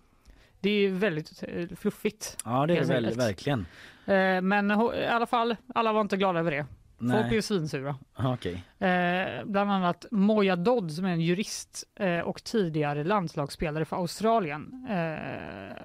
Det 0.61 0.71
är 0.71 0.91
väldigt 0.91 1.43
eh, 1.49 1.69
fluffigt. 1.77 2.37
Ja 2.45 2.67
det 2.67 2.73
är 2.73 2.77
helt 2.77 2.89
det 2.89 2.95
väl, 2.95 3.05
enkelt. 3.05 3.23
verkligen. 3.29 3.67
Eh, 4.07 4.41
Men 4.43 4.71
i 4.71 5.07
alla 5.07 5.27
fall, 5.27 5.57
alla 5.75 5.93
var 5.93 6.01
inte 6.01 6.17
glada 6.17 6.39
över 6.39 6.51
det. 6.51 6.67
Folk 7.11 7.23
Nej. 7.23 7.31
är 7.31 7.35
ju 7.35 7.43
svinsura. 7.43 7.97
Okej. 8.17 8.65
Eh, 8.79 9.45
bland 9.45 9.73
annat 9.73 10.07
Moja 10.11 10.57
Dodd 10.57 10.93
som 10.93 11.05
är 11.05 11.13
en 11.13 11.21
jurist 11.21 11.85
eh, 11.95 12.19
och 12.19 12.45
tidigare 12.45 13.05
landslagsspelare 13.05 13.85
för 13.85 13.97
Australien 13.97 14.87
eh, 14.91 15.77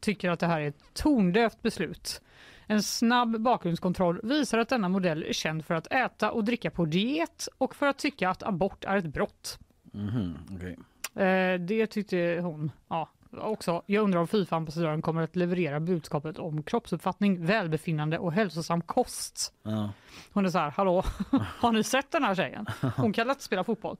tycker 0.00 0.30
att 0.30 0.40
det 0.40 0.46
här 0.46 0.60
är 0.60 0.68
ett 0.68 0.94
tondövt 0.94 1.62
beslut. 1.62 2.22
En 2.66 2.82
snabb 2.82 3.40
bakgrundskontroll 3.40 4.20
visar 4.22 4.58
att 4.58 4.68
denna 4.68 4.88
modell 4.88 5.22
är 5.22 5.32
känd 5.32 5.64
för 5.64 5.74
att 5.74 5.92
äta 5.92 6.30
och 6.30 6.44
dricka 6.44 6.70
på 6.70 6.84
diet 6.84 7.48
och 7.58 7.74
för 7.74 7.86
att 7.86 7.98
tycka 7.98 8.28
att 8.30 8.42
abort 8.42 8.84
är 8.84 8.96
ett 8.96 9.06
brott. 9.06 9.58
Mhm, 9.92 10.38
okej. 10.50 10.78
Eh, 11.26 11.60
det 11.60 11.86
tyckte 11.86 12.38
hon. 12.42 12.70
Ja, 12.88 13.10
också. 13.38 13.82
Jag 13.86 14.04
undrar 14.04 14.20
om 14.20 14.26
Fifa-ambassadören 14.28 15.02
kommer 15.02 15.22
att 15.22 15.36
leverera 15.36 15.80
budskapet 15.80 16.38
om 16.38 16.62
kroppsuppfattning, 16.62 17.46
välbefinnande 17.46 18.18
och 18.18 18.32
hälsosam 18.32 18.80
kost. 18.82 19.52
Ja. 19.62 19.90
Hon 20.32 20.44
är 20.46 20.50
så 20.50 20.58
här, 20.58 20.70
hallå, 20.70 21.04
har 21.60 21.72
ni 21.72 21.82
sett 21.82 22.10
den 22.10 22.24
här 22.24 22.34
tjejen? 22.34 22.66
Hon 22.96 23.12
kan 23.12 23.26
lätt 23.26 23.40
spela 23.42 23.64
fotboll. 23.64 23.96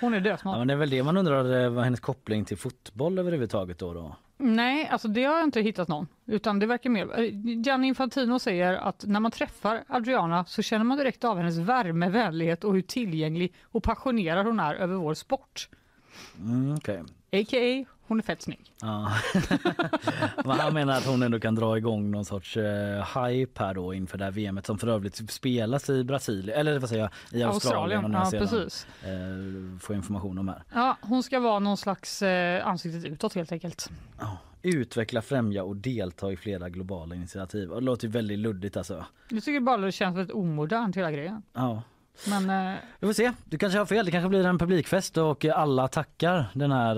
Hon 0.00 0.14
är 0.14 0.18
Ja, 0.18 0.22
dösmal. 0.24 0.58
men 0.58 0.68
det 0.68 0.74
är 0.74 0.78
väl 0.78 0.90
det 0.90 1.02
man 1.02 1.16
undrar, 1.16 1.64
eh, 1.64 1.70
vad 1.70 1.84
hennes 1.84 2.00
koppling 2.00 2.44
till 2.44 2.56
fotboll 2.56 3.18
överhuvudtaget 3.18 3.78
då? 3.78 3.94
då? 3.94 4.16
Nej, 4.40 4.88
alltså 4.88 5.08
det 5.08 5.24
har 5.24 5.34
jag 5.36 5.44
inte 5.44 5.60
hittat 5.60 5.88
någon. 5.88 6.08
Utan 6.26 6.58
det 6.58 6.66
verkar 6.66 6.90
mer... 6.90 7.18
eh, 7.20 7.24
Gianni 7.64 7.86
Infantino 7.86 8.38
säger 8.38 8.72
att 8.74 9.04
när 9.06 9.20
man 9.20 9.30
träffar 9.30 9.84
Adriana 9.88 10.44
så 10.44 10.62
känner 10.62 10.84
man 10.84 10.98
direkt 10.98 11.24
av 11.24 11.36
hennes 11.36 11.58
värme, 11.58 12.08
vänlighet 12.08 12.64
och 12.64 12.74
hur 12.74 12.82
tillgänglig 12.82 13.54
och 13.62 13.82
passionerad 13.82 14.46
hon 14.46 14.60
är 14.60 14.74
över 14.74 14.94
vår 14.94 15.14
sport. 15.14 15.68
Mm, 16.40 16.74
okej. 16.76 17.02
A.k.a. 17.32 17.84
hon 18.08 18.18
är 18.18 18.22
fett 18.22 18.42
snygg. 18.42 18.72
Ja. 18.80 19.12
Men 20.44 20.60
han 20.60 20.74
menar 20.74 20.96
att 20.96 21.06
hon 21.06 21.22
ändå 21.22 21.40
kan 21.40 21.54
dra 21.54 21.76
igång 21.78 22.10
någon 22.10 22.24
sorts 22.24 22.56
eh, 22.56 23.18
hype 23.18 23.64
här 23.64 23.74
då 23.74 23.94
inför 23.94 24.18
det 24.18 24.24
här 24.24 24.30
VMet 24.30 24.66
som 24.66 24.78
för 24.78 24.88
övrigt 24.88 25.30
spelas 25.30 25.90
i 25.90 26.04
Brasilien, 26.04 26.60
eller 26.60 26.78
vad 26.78 26.88
säger 26.88 27.02
jag, 27.02 27.40
i 27.40 27.42
Australien, 27.42 28.04
Australien, 28.04 28.14
och 28.14 28.20
ja, 28.20 28.30
Zeeland. 28.30 28.50
precis. 28.50 28.86
Eh, 29.04 29.78
får 29.80 29.96
information 29.96 30.38
om 30.38 30.48
här. 30.48 30.62
Ja, 30.74 30.96
hon 31.00 31.22
ska 31.22 31.40
vara 31.40 31.58
någon 31.58 31.76
slags 31.76 32.22
eh, 32.22 32.66
ansiktet 32.66 33.04
utåt 33.04 33.34
helt 33.34 33.52
enkelt. 33.52 33.90
Utveckla, 34.62 35.22
främja 35.22 35.64
och 35.64 35.76
delta 35.76 36.32
i 36.32 36.36
flera 36.36 36.68
globala 36.68 37.14
initiativ. 37.14 37.68
Det 37.68 37.80
låter 37.80 38.06
ju 38.06 38.12
väldigt 38.12 38.38
luddigt 38.38 38.76
alltså. 38.76 39.04
Jag 39.28 39.44
tycker 39.44 39.60
bara 39.60 39.76
det 39.76 39.92
känns 39.92 40.16
väldigt 40.16 40.34
omodernt 40.34 40.96
hela 40.96 41.12
grejen. 41.12 41.42
Ja. 41.52 41.82
Men 42.26 42.50
eh, 42.50 42.78
Vi 43.00 43.06
får 43.06 43.12
se. 43.14 43.32
Du 43.44 43.58
kanske 43.58 43.78
har 43.78 43.86
fel. 43.86 44.04
Det 44.06 44.10
kanske 44.10 44.28
blir 44.28 44.46
en 44.46 44.58
publikfest 44.58 45.16
och 45.16 45.44
alla 45.44 45.88
tackar 45.88 46.44
den 46.54 46.72
här 46.72 46.96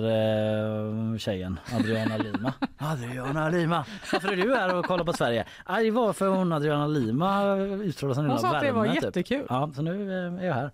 eh, 1.13 1.17
tjejen, 1.19 1.61
Adriana 1.75 2.17
Lima. 2.17 2.55
Adriana 2.79 3.49
Lima! 3.49 3.87
Varför 4.13 4.33
är 4.33 4.37
du 4.37 4.55
här 4.55 4.77
och 4.79 4.85
kollar 4.85 5.05
på 5.05 5.13
Sverige? 5.13 5.47
Ah, 5.65 5.81
det 5.81 5.91
var 5.91 6.13
för 6.13 6.29
hon 6.29 6.53
Adriana 6.53 6.87
Lima 6.87 7.57
utstrålar 7.57 8.15
sån 8.15 8.31
Hon 8.31 8.39
sa 8.39 8.57
att 8.57 8.63
det 8.63 8.73
var 8.73 8.87
typ. 8.95 9.03
jättekul. 9.03 9.47
Ja, 9.49 9.71
så 9.75 9.83
nu 9.83 10.13
eh, 10.13 10.35
är 10.43 10.47
jag 10.47 10.55
här. 10.55 10.71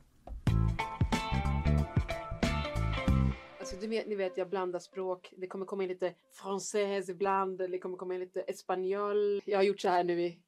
Alltså, 3.58 3.76
du 3.80 3.86
vet, 3.86 4.06
ni 4.06 4.14
vet, 4.14 4.36
jag 4.36 4.48
blandar 4.50 4.78
språk. 4.78 5.32
Det 5.36 5.46
kommer 5.46 5.66
komma 5.66 5.82
in 5.82 5.88
lite 5.88 6.12
française 6.42 7.10
ibland. 7.10 7.58
Det 7.58 7.78
kommer 7.78 7.96
komma 7.96 8.14
in 8.14 8.20
lite 8.20 8.40
espanjol. 8.40 9.40
Jag 9.44 9.58
har 9.58 9.62
gjort 9.62 9.80
så 9.80 9.88
här 9.88 10.04
nu 10.04 10.20
i 10.22 10.38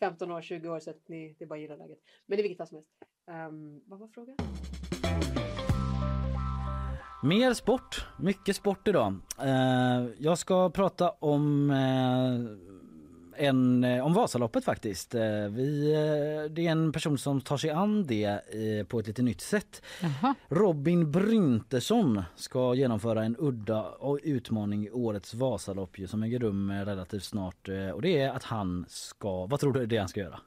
15 0.00 0.30
år, 0.30 0.42
20 0.42 0.68
år 0.68 0.80
så 0.80 0.90
att 0.90 1.08
ni, 1.08 1.36
det 1.38 1.44
är 1.44 1.48
bara 1.48 1.58
gillar 1.58 1.76
läget. 1.76 1.98
Men 2.26 2.38
i 2.38 2.42
vilket 2.42 2.58
fall 2.58 2.66
som 2.66 2.76
helst. 2.76 2.90
Um, 3.26 3.80
vad 3.86 3.98
var 3.98 4.08
frågan? 4.08 4.36
Mer 7.22 7.54
sport, 7.54 8.06
mycket 8.16 8.56
sport 8.56 8.88
idag. 8.88 9.16
Eh, 9.40 10.06
jag 10.18 10.38
ska 10.38 10.70
prata 10.70 11.10
om 11.10 11.70
eh, 11.70 13.46
en, 13.46 13.84
eh, 13.84 14.06
om 14.06 14.14
Vasaloppet 14.14 14.64
faktiskt. 14.64 15.14
Vi, 15.50 15.92
det 16.50 16.66
är 16.66 16.70
en 16.70 16.92
person 16.92 17.18
som 17.18 17.40
tar 17.40 17.56
sig 17.56 17.70
an 17.70 18.06
det 18.06 18.40
på 18.88 18.98
ett 18.98 19.06
lite 19.06 19.22
nytt 19.22 19.40
sätt. 19.40 19.82
Robin 20.48 21.10
Bryntesson 21.10 22.22
ska 22.36 22.74
genomföra 22.74 23.24
en 23.24 23.36
udda 23.38 23.82
och 23.82 24.18
utmaning 24.22 24.86
i 24.86 24.90
årets 24.90 25.34
Vasalopp 25.34 25.96
som 26.06 26.22
äger 26.22 26.38
rum 26.38 26.72
relativt 26.72 27.24
snart. 27.24 27.68
Och 27.94 28.02
det 28.02 28.20
är 28.20 28.30
att 28.30 28.44
han 28.44 28.84
ska, 28.88 29.46
vad 29.46 29.60
tror 29.60 29.72
du 29.72 29.86
det 29.86 29.96
är 29.96 30.00
han 30.00 30.08
ska 30.08 30.20
göra? 30.20 30.40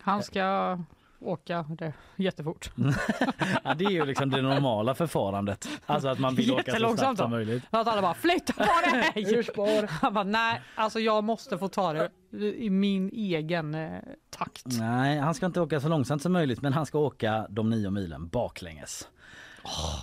han 0.00 0.22
ska 0.22 0.78
åka 1.24 1.66
det 1.78 1.92
jättefort. 2.16 2.70
ja, 3.64 3.74
det 3.74 3.84
är 3.84 3.90
ju 3.90 4.04
liksom 4.04 4.30
det 4.30 4.42
normala 4.42 4.94
förfarandet. 4.94 5.68
Alltså 5.86 6.08
att 6.08 6.18
man 6.18 6.34
vill 6.34 6.52
åka 6.52 6.72
så 6.72 6.96
snabbt 6.96 7.18
som 7.18 7.30
möjligt. 7.30 7.62
Att 7.70 7.88
alla 7.88 8.02
bara 8.02 8.14
flytta 8.14 8.52
på 8.52 8.64
dig! 8.92 9.86
Han 9.88 10.14
bara 10.14 10.24
nej, 10.24 10.60
alltså 10.74 11.00
jag 11.00 11.24
måste 11.24 11.58
få 11.58 11.68
ta 11.68 11.92
det 11.92 12.10
i 12.40 12.70
min 12.70 13.10
egen 13.12 13.74
eh, 13.74 13.98
takt. 14.30 14.66
Nej, 14.66 15.18
han 15.18 15.34
ska 15.34 15.46
inte 15.46 15.60
åka 15.60 15.80
så 15.80 15.88
långsamt 15.88 16.22
som 16.22 16.32
möjligt 16.32 16.62
men 16.62 16.72
han 16.72 16.86
ska 16.86 16.98
åka 16.98 17.46
de 17.50 17.70
nio 17.70 17.90
milen 17.90 18.28
baklänges. 18.28 19.08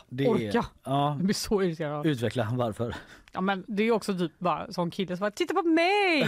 Det 0.09 0.23
är- 0.25 0.29
Orka! 0.29 0.65
Ja, 0.83 1.09
Jag 1.17 1.23
blir 1.25 1.33
så 1.35 1.63
irriterad. 1.63 2.05
utveckla 2.05 2.47
varför. 2.53 2.95
Ja, 3.31 3.41
men 3.41 3.63
det 3.67 3.83
är 3.83 3.91
också 3.91 4.17
typ 4.17 4.31
bara 4.39 4.71
sån 4.73 4.91
kille 4.91 5.17
som 5.17 5.21
bara 5.23 5.31
titta 5.31 5.53
på 5.53 5.61
mig! 5.63 6.27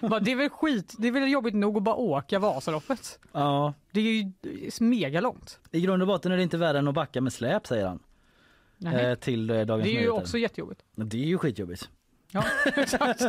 bara, 0.00 0.20
det 0.20 0.32
är 0.32 0.36
väl 0.36 0.48
skit, 0.50 0.94
det 0.98 1.08
är 1.08 1.12
väl 1.12 1.30
jobbigt 1.30 1.54
nog 1.54 1.76
att 1.76 1.82
bara 1.82 1.94
åka 1.94 2.38
Vasaloppet. 2.38 3.18
Ja, 3.32 3.74
Det 3.92 4.00
är 4.00 4.04
ju 4.04 4.30
mega 4.80 5.20
långt. 5.20 5.58
i 5.70 5.80
grund 5.80 6.02
och 6.02 6.08
botten 6.08 6.32
är 6.32 6.36
det 6.36 6.42
inte 6.42 6.56
värre 6.56 6.78
än 6.78 6.88
att 6.88 6.94
backa 6.94 7.20
med 7.20 7.32
släp 7.32 7.66
säger 7.66 7.86
han. 7.86 7.98
Eh, 8.94 9.14
till 9.14 9.50
eh, 9.50 9.60
Dagens 9.60 9.84
Det 9.84 9.90
är 9.90 9.92
ju 9.92 9.98
Nyheter. 9.98 10.12
också 10.12 10.38
jättejobbigt. 10.38 10.80
Det 10.94 11.16
är 11.22 11.26
ju 11.26 11.38
skitjobbigt. 11.38 11.88
Ja, 12.34 12.44
exakt. 12.76 13.22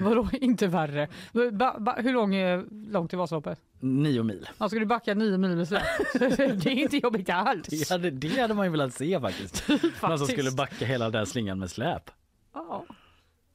Vadå 0.00 0.28
inte 0.32 0.66
värre? 0.66 1.08
Ba, 1.52 1.78
ba, 1.80 1.94
hur 2.00 2.12
lång 2.12 2.34
är 2.34 2.64
långt 2.92 3.12
är 3.12 3.16
Vasaloppet? 3.16 3.60
Nio 3.80 4.22
mil. 4.22 4.48
Ja, 4.58 4.68
ska 4.68 4.78
du 4.78 4.86
backa 4.86 5.14
nio 5.14 5.38
mil 5.38 5.56
med 5.56 5.68
släp? 5.68 5.82
det 6.14 6.66
är 6.66 6.68
inte 6.68 6.96
jobbigt 6.96 7.30
alls. 7.30 7.66
Det 7.68 7.90
hade, 7.90 8.10
det 8.10 8.40
hade 8.40 8.54
man 8.54 8.66
ju 8.66 8.70
velat 8.72 8.94
se 8.94 9.20
faktiskt. 9.20 9.68
Någon 9.68 9.78
som 9.80 9.90
Faktiskt. 10.00 10.30
skulle 10.32 10.50
backa 10.50 10.84
hela 10.84 11.10
den 11.10 11.26
slingan 11.26 11.58
med 11.58 11.70
släp. 11.70 12.10
Ja. 12.54 12.84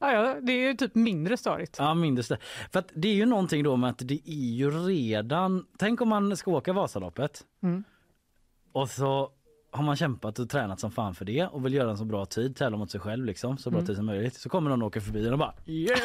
Ja, 0.00 0.12
ja, 0.12 0.36
det 0.42 0.52
är 0.52 0.68
ju 0.68 0.74
typ 0.74 0.94
mindre 0.94 1.36
störigt. 1.36 1.76
Ja, 1.78 1.94
minst 1.94 2.28
det. 2.28 2.38
För 2.72 2.84
det 2.94 3.08
är 3.08 3.14
ju 3.14 3.26
någonting 3.26 3.62
då 3.64 3.76
med 3.76 3.90
att 3.90 3.98
det 4.08 4.20
är 4.30 4.54
ju 4.54 4.70
redan... 4.70 5.66
Tänk 5.78 6.00
om 6.00 6.08
man 6.08 6.36
ska 6.36 6.50
åka 6.50 6.72
Vasaloppet 6.72 7.44
Mm. 7.62 7.84
och 8.72 8.90
så 8.90 9.30
har 9.78 9.84
man 9.84 9.96
kämpat 9.96 10.38
och 10.38 10.48
tränat 10.50 10.80
som 10.80 10.90
fan 10.90 11.14
för 11.14 11.24
det 11.24 11.46
och 11.46 11.66
vill 11.66 11.74
göra 11.74 11.90
en 11.90 11.98
så 11.98 12.04
bra 12.04 12.26
tid, 12.26 12.56
tävla 12.56 12.76
mot 12.78 12.90
sig 12.90 13.00
själv 13.00 13.24
liksom, 13.24 13.58
så 13.58 13.70
bra 13.70 13.78
Mm. 13.78 13.86
tid 13.86 13.96
som 13.96 14.06
möjligt. 14.06 14.34
Så 14.34 14.48
kommer 14.48 14.70
någon 14.70 14.82
åker 14.82 15.00
förbi 15.00 15.30
och 15.30 15.38
bara 15.38 15.54
yeah! 15.66 15.98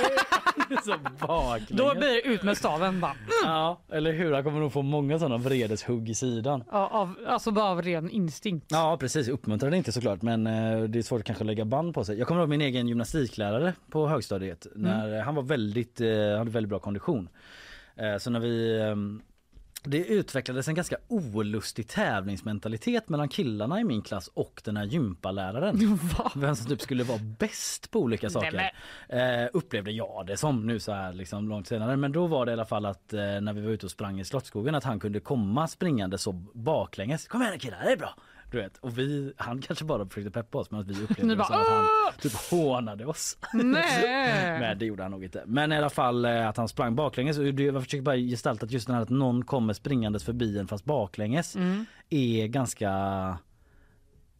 så 0.85 0.95
baklänges. 1.27 1.69
Då 1.69 1.93
blir 1.99 2.07
det 2.07 2.21
ut 2.21 2.43
med 2.43 2.57
staven 2.57 2.99
bara. 3.01 3.15
Ja, 3.43 3.79
eller 3.91 4.13
hur? 4.13 4.33
Han 4.33 4.43
kommer 4.43 4.59
nog 4.59 4.73
få 4.73 4.81
många 4.81 5.19
sådana 5.19 5.37
vredeshugg 5.37 6.09
i 6.09 6.15
sidan. 6.15 6.63
Ja, 6.71 6.87
av, 6.87 7.15
alltså 7.27 7.51
bara 7.51 7.65
av 7.65 7.81
ren 7.81 8.09
instinkt. 8.09 8.65
Ja 8.69 8.97
precis, 8.99 9.27
uppmuntrar 9.27 9.71
det 9.71 9.77
inte 9.77 9.91
såklart 9.91 10.21
men 10.21 10.47
eh, 10.47 10.83
det 10.83 10.99
är 10.99 11.03
svårt 11.03 11.23
kanske 11.23 11.43
att 11.43 11.47
lägga 11.47 11.65
band 11.65 11.93
på 11.93 12.03
sig. 12.03 12.17
Jag 12.19 12.27
kommer 12.27 12.41
ihåg 12.41 12.49
min 12.49 12.61
egen 12.61 12.87
gymnastiklärare 12.87 13.73
på 13.89 14.07
högstadiet 14.07 14.67
när 14.75 15.17
eh, 15.17 15.23
han 15.23 15.35
var 15.35 15.43
väldigt, 15.43 16.01
eh, 16.01 16.07
hade 16.37 16.51
väldigt 16.51 16.69
bra 16.69 16.79
kondition. 16.79 17.29
Eh, 17.95 18.17
så 18.17 18.29
när 18.29 18.39
vi 18.39 18.79
eh, 18.79 18.95
det 19.83 20.05
utvecklades 20.05 20.67
en 20.67 20.75
ganska 20.75 20.97
olustig 21.07 21.87
tävlingsmentalitet 21.87 23.09
mellan 23.09 23.29
killarna 23.29 23.79
i 23.79 23.83
min 23.83 24.01
klass 24.01 24.29
och 24.33 24.61
den 24.65 24.77
här 24.77 24.85
gympaläraren. 24.85 25.99
Vem 26.35 26.55
som 26.55 26.67
typ 26.67 26.81
skulle 26.81 27.03
vara 27.03 27.19
bäst 27.39 27.91
på 27.91 27.99
olika 27.99 28.29
saker. 28.29 28.71
Eh, 29.09 29.47
upplevde 29.53 29.91
jag 29.91 30.23
det 30.27 30.37
som 30.37 30.67
nu 30.67 30.79
så 30.79 30.91
här 30.91 31.13
liksom 31.13 31.49
långt 31.49 31.67
senare. 31.67 31.97
Men 31.97 32.11
då 32.11 32.27
var 32.27 32.45
det 32.45 32.51
i 32.51 32.53
alla 32.53 32.65
fall 32.65 32.85
att 32.85 33.13
eh, 33.13 33.19
när 33.19 33.53
vi 33.53 33.61
var 33.61 33.69
ute 33.69 33.85
och 33.85 33.91
sprang 33.91 34.19
i 34.19 34.25
Slottsskogen 34.25 34.75
att 34.75 34.83
han 34.83 34.99
kunde 34.99 35.19
komma 35.19 35.67
springande 35.67 36.17
så 36.17 36.31
baklänges. 36.53 37.27
Kom 37.27 37.41
igen 37.41 37.59
killar, 37.59 37.83
det 37.83 37.91
är 37.91 37.97
bra! 37.97 38.15
Du 38.53 38.59
vet, 38.61 38.77
och 38.77 38.97
vi, 38.97 39.33
han 39.37 39.61
kanske 39.61 39.85
bara 39.85 40.05
försökte 40.05 40.31
peppa 40.31 40.57
oss 40.57 40.71
men 40.71 40.83
vi 40.83 41.03
upplevde 41.03 41.35
det 41.35 41.45
som 41.45 41.55
att 41.55 41.67
han 41.67 41.85
typ 42.21 42.33
hånade 42.51 43.05
oss. 43.05 43.37
Nej. 43.53 44.59
Men 44.59 44.79
det 44.79 44.85
gjorde 44.85 45.03
han 45.03 45.11
nog 45.11 45.23
inte. 45.23 45.43
Men 45.45 45.71
i 45.71 45.77
alla 45.77 45.89
fall 45.89 46.25
eh, 46.25 46.47
att 46.49 46.57
han 46.57 46.67
sprang 46.67 46.95
baklänges. 46.95 47.37
Jag 47.37 47.83
försöker 47.83 48.01
bara 48.01 48.15
gestalta 48.17 48.65
att 48.65 48.71
just 48.71 48.87
den 48.87 48.95
här 48.95 49.03
att 49.03 49.09
någon 49.09 49.45
kommer 49.45 49.73
springandes 49.73 50.23
förbi 50.23 50.57
en 50.59 50.67
fast 50.67 50.85
baklänges 50.85 51.55
Mm. 51.55 51.85
är 52.09 52.47
ganska 52.47 52.89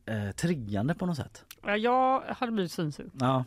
eh, 0.06 0.32
triggande 0.36 0.96
på 0.96 1.06
något 1.06 1.18
sätt. 1.18 1.46
Ja, 1.66 1.78
Jag 1.78 2.22
hade 2.38 2.52
blivit 2.52 2.72
svinsur. 2.72 3.10
Ja, 3.20 3.46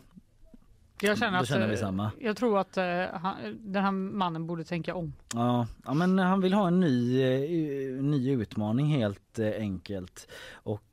Jag 1.01 1.17
känner 1.17 1.37
Då 1.37 1.41
att, 1.41 1.47
känner 1.47 1.67
vi 1.67 1.73
eh, 1.73 1.79
samma. 1.79 2.11
Jag 2.19 2.37
tror 2.37 2.59
att 2.59 2.77
eh, 2.77 3.03
han, 3.13 3.35
den 3.59 3.83
här 3.83 3.91
mannen 3.91 4.47
borde 4.47 4.63
tänka 4.63 4.95
om. 4.95 5.13
Ja, 5.33 5.67
ja, 5.85 5.93
men 5.93 6.19
han 6.19 6.41
vill 6.41 6.53
ha 6.53 6.67
en 6.67 6.79
ny, 6.79 7.21
eh, 7.21 8.03
ny 8.03 8.31
utmaning 8.31 8.85
helt 8.87 9.39
enkelt. 9.39 10.27
Och 10.51 10.83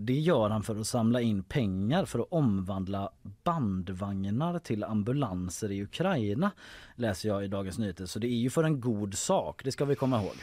det 0.00 0.12
gör 0.12 0.50
han 0.50 0.62
för 0.62 0.80
att 0.80 0.86
samla 0.86 1.20
in 1.20 1.42
pengar 1.42 2.04
för 2.04 2.18
att 2.18 2.26
omvandla 2.30 3.10
bandvagnar 3.44 4.58
till 4.58 4.84
ambulanser 4.84 5.70
i 5.72 5.82
Ukraina. 5.82 6.50
Läser 6.94 7.28
jag 7.28 7.44
i 7.44 7.48
Dagens 7.48 7.78
Nyheter. 7.78 8.06
Så 8.06 8.18
det 8.18 8.26
är 8.26 8.38
ju 8.38 8.50
för 8.50 8.64
en 8.64 8.80
god 8.80 9.14
sak, 9.14 9.64
det 9.64 9.72
ska 9.72 9.84
vi 9.84 9.94
komma 9.94 10.22
ihåg. 10.22 10.34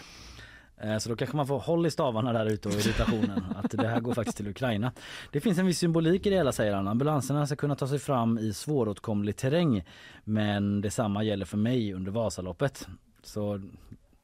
Eh, 0.78 0.98
Så 0.98 1.10
då 1.10 1.16
kanske 1.16 1.38
man 1.38 1.48
får 1.48 1.60
håll 1.60 1.86
i 1.86 1.92
stavarna 1.92 2.34
där 2.34 2.46
ute 2.46 2.68
och 2.68 2.74
irritationen 2.74 3.44
att 3.64 3.72
det 3.72 3.88
här 3.88 4.00
går 4.00 4.14
faktiskt 4.14 4.38
till 4.38 4.48
Ukraina. 4.48 4.92
Det 5.32 5.40
finns 5.40 5.58
en 5.58 5.66
viss 5.66 5.80
symbolik 5.80 6.26
i 6.26 6.30
det 6.30 6.36
hela 6.36 6.52
säger 6.52 6.74
han. 6.74 6.88
Ambulanserna 6.88 7.46
ska 7.48 7.56
kunna 7.56 7.76
ta 7.76 7.88
sig 7.88 8.00
fram 8.00 8.38
i 8.40 8.54
svåråtkomlig 8.54 9.36
terräng 9.36 9.84
men 10.24 10.82
detsamma 10.82 11.24
gäller 11.24 11.46
för 11.46 11.58
mig 11.58 11.94
under 11.94 12.12
Vasaloppet. 12.12 12.88
Så 13.24 13.62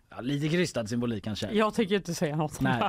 ja, 0.09 0.21
lite 0.21 0.49
krystad 0.49 0.87
symbolik 0.87 1.23
kanske. 1.23 1.51
Jag 1.51 1.73
tänker 1.73 1.95
inte 1.95 2.13
säga 2.13 2.35
något 2.35 2.61
Nej. 2.61 2.83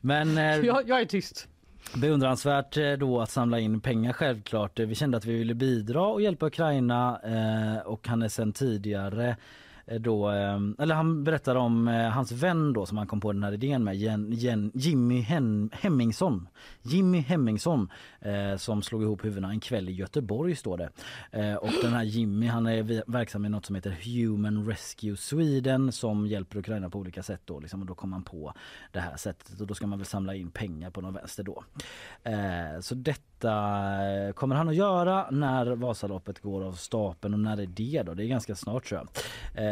Men 0.00 0.38
eh, 0.38 0.44
Jag, 0.66 0.88
jag 0.88 1.00
är 1.00 1.04
tyst. 1.04 1.48
beundransvärt 1.94 2.76
eh, 2.76 2.92
då 2.92 3.20
att 3.20 3.30
samla 3.30 3.58
in 3.60 3.80
pengar 3.80 4.12
självklart. 4.12 4.78
Eh, 4.78 4.86
Vi 4.86 4.94
kände 4.94 5.16
att 5.16 5.24
vi 5.24 5.36
ville 5.38 5.54
bidra 5.54 6.06
och 6.06 6.22
hjälpa 6.22 6.46
Ukraina 6.46 7.20
eh, 7.24 7.86
och 7.86 8.08
han 8.08 8.22
är 8.22 8.28
sedan 8.28 8.52
tidigare 8.52 9.36
Eh, 9.86 10.00
då, 10.00 10.30
eh, 10.30 10.58
eller 10.78 10.94
han 10.94 11.24
berättar 11.24 11.54
om 11.54 11.88
eh, 11.88 12.08
hans 12.08 12.32
vän 12.32 12.72
då 12.72 12.86
som 12.86 12.98
han 12.98 13.06
kom 13.06 13.20
på 13.20 13.32
den 13.32 13.42
här 13.42 13.52
idén 13.52 13.84
med, 13.84 13.96
Jen, 13.96 14.32
Jen, 14.32 14.72
Jimmy 14.74 15.20
Hen, 15.20 15.70
Hemmingsson. 15.72 16.48
Jimmy 16.82 17.20
Hemmingsson 17.20 17.90
eh, 18.20 18.56
som 18.56 18.82
slog 18.82 19.02
ihop 19.02 19.24
huvudena 19.24 19.50
en 19.50 19.60
kväll 19.60 19.88
i 19.88 19.92
Göteborg 19.92 20.56
står 20.56 20.78
det. 20.78 20.90
Eh, 21.30 21.54
och 21.54 21.70
den 21.82 21.92
här 21.92 22.02
Jimmy 22.02 22.46
han 22.46 22.66
är 22.66 23.10
verksam 23.12 23.44
i 23.44 23.48
något 23.48 23.66
som 23.66 23.74
heter 23.74 23.90
Human 23.90 24.66
Rescue 24.66 25.16
Sweden 25.16 25.92
som 25.92 26.26
hjälper 26.26 26.58
Ukraina 26.58 26.90
på 26.90 26.98
olika 26.98 27.22
sätt 27.22 27.40
då 27.44 27.60
liksom, 27.60 27.80
och 27.80 27.86
då 27.86 27.94
kom 27.94 28.12
han 28.12 28.22
på 28.22 28.52
det 28.92 29.00
här 29.00 29.16
sättet 29.16 29.60
och 29.60 29.66
då 29.66 29.74
ska 29.74 29.86
man 29.86 29.98
väl 29.98 30.06
samla 30.06 30.34
in 30.34 30.50
pengar 30.50 30.90
på 30.90 31.00
någon 31.00 31.14
vänster 31.14 31.42
då. 31.42 31.64
Eh, 32.22 32.80
så 32.80 32.94
detta 32.94 33.22
kommer 34.34 34.54
han 34.54 34.68
att 34.68 34.74
göra 34.74 35.30
när 35.30 35.66
Vasaloppet 35.66 36.40
går 36.40 36.64
av 36.64 36.72
stapeln 36.72 37.34
och 37.34 37.40
när 37.40 37.60
är 37.60 37.66
det 37.66 38.02
då? 38.02 38.14
Det 38.14 38.24
är 38.24 38.26
ganska 38.26 38.54
snart 38.54 38.84
tror 38.84 39.00
jag. 39.00 39.08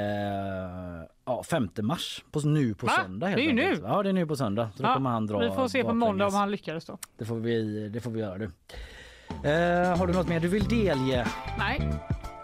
Eh, 0.05 1.07
ja, 1.27 1.43
5 1.43 1.69
mars, 1.83 2.25
på, 2.33 2.41
nu 2.41 2.75
på 2.75 2.87
Va? 2.87 2.93
söndag. 3.03 3.27
helt 3.27 3.37
Det 3.37 3.43
är 3.43 3.47
ju 3.47 3.53
nu. 3.53 3.81
Ja 3.85 4.03
det 4.03 4.09
är 4.09 4.13
nu 4.13 4.27
på 4.27 4.37
söndag. 4.37 4.69
Så 4.77 4.83
Ja, 4.83 4.95
kommer 4.95 5.11
han 5.11 5.27
dra 5.27 5.39
vi 5.39 5.51
får 5.51 5.69
se 5.69 5.79
på 5.83 5.87
baklänges. 5.87 6.01
måndag 6.09 6.27
om 6.27 6.35
han 6.35 6.51
lyckades 6.51 6.85
då. 6.85 6.99
Det 7.19 7.25
får 7.25 7.37
vi, 7.37 7.89
det 7.89 8.01
får 8.01 8.11
vi 8.11 8.21
göra 8.21 8.39
du. 8.39 8.45
Eh, 9.45 9.97
har 9.99 10.07
du 10.07 10.13
något 10.13 10.29
mer 10.29 10.41
du 10.41 10.49
vill 10.49 10.65
delge? 10.65 11.27
Nej. 11.59 11.81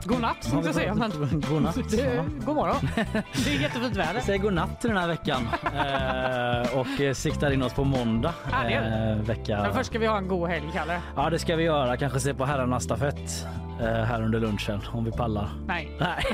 God 0.05 0.20
natt 0.20 0.43
tänkte 0.43 0.69
jag 0.69 0.74
säga. 0.74 0.95
Men... 0.95 1.11
God 1.51 1.62
natt. 1.62 1.74
Det, 1.91 2.15
Ja. 2.15 2.24
god 2.47 2.55
morgon. 2.57 2.77
Det 3.45 3.55
är 3.57 3.61
jättefint 3.61 3.97
väder. 3.97 4.20
Säg 4.20 4.39
god 4.39 4.53
natt 4.53 4.81
till 4.81 4.91
den 4.91 4.99
här 4.99 5.09
veckan 5.09 5.43
eh, 5.74 6.78
och 6.78 7.01
eh, 7.01 7.15
siktar 7.15 7.51
in 7.51 7.62
oss 7.62 7.73
på 7.73 7.85
måndag. 7.85 8.35
Ja, 8.51 8.70
eh, 8.70 9.16
vecka. 9.16 9.62
Men 9.62 9.74
först 9.74 9.87
ska 9.91 9.99
vi 9.99 10.07
ha 10.07 10.19
en 10.19 10.28
god 10.28 10.49
helg, 10.49 10.70
Kalle. 10.74 11.01
Ja 11.16 11.31
det 11.31 11.39
ska 11.39 11.57
vi 11.57 11.65
göra. 11.65 11.97
Kanske 11.97 12.20
se 12.20 12.35
på 12.35 12.45
herrarnas 12.45 12.85
stafett 12.85 13.47
här 13.86 14.23
under 14.23 14.40
lunchen 14.40 14.81
om 14.93 15.05
vi 15.05 15.12
pallar. 15.12 15.48
Nej. 15.66 15.90
Nej. 16.01 16.24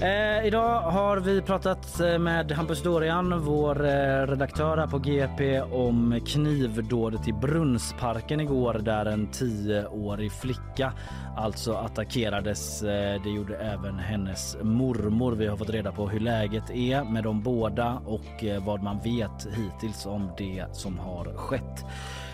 eh, 0.40 0.46
idag 0.46 0.80
har 0.80 1.16
vi 1.16 1.42
pratat 1.42 2.00
eh, 2.00 2.18
med 2.18 2.52
Hampus 2.52 2.82
Dorian, 2.82 3.40
vår 3.40 3.84
eh, 3.84 4.26
redaktör 4.26 4.76
här 4.76 4.86
på 4.86 4.98
GP 4.98 5.60
om 5.60 6.20
knivdådet 6.26 7.28
i 7.28 7.32
Brunnsparken 7.32 8.40
igår 8.40 8.74
där 8.74 9.06
en 9.06 9.26
tioårig 9.26 10.32
flicka 10.32 10.92
alltså 11.36 11.74
attackerades. 11.74 12.82
Eh, 12.82 13.22
det 13.22 13.30
gjorde 13.30 13.56
även 13.56 13.98
hennes 13.98 14.56
mormor. 14.62 15.32
Vi 15.32 15.46
har 15.46 15.56
fått 15.56 15.70
reda 15.70 15.92
på 15.92 16.08
hur 16.08 16.20
läget 16.20 16.70
är 16.70 17.04
med 17.04 17.24
de 17.24 17.42
båda 17.42 18.02
och 18.06 18.44
eh, 18.44 18.64
vad 18.64 18.82
man 18.82 18.98
vet 18.98 19.46
hittills 19.56 20.06
om 20.06 20.30
det 20.38 20.64
som 20.72 20.98
har 20.98 21.24
skett. 21.36 21.84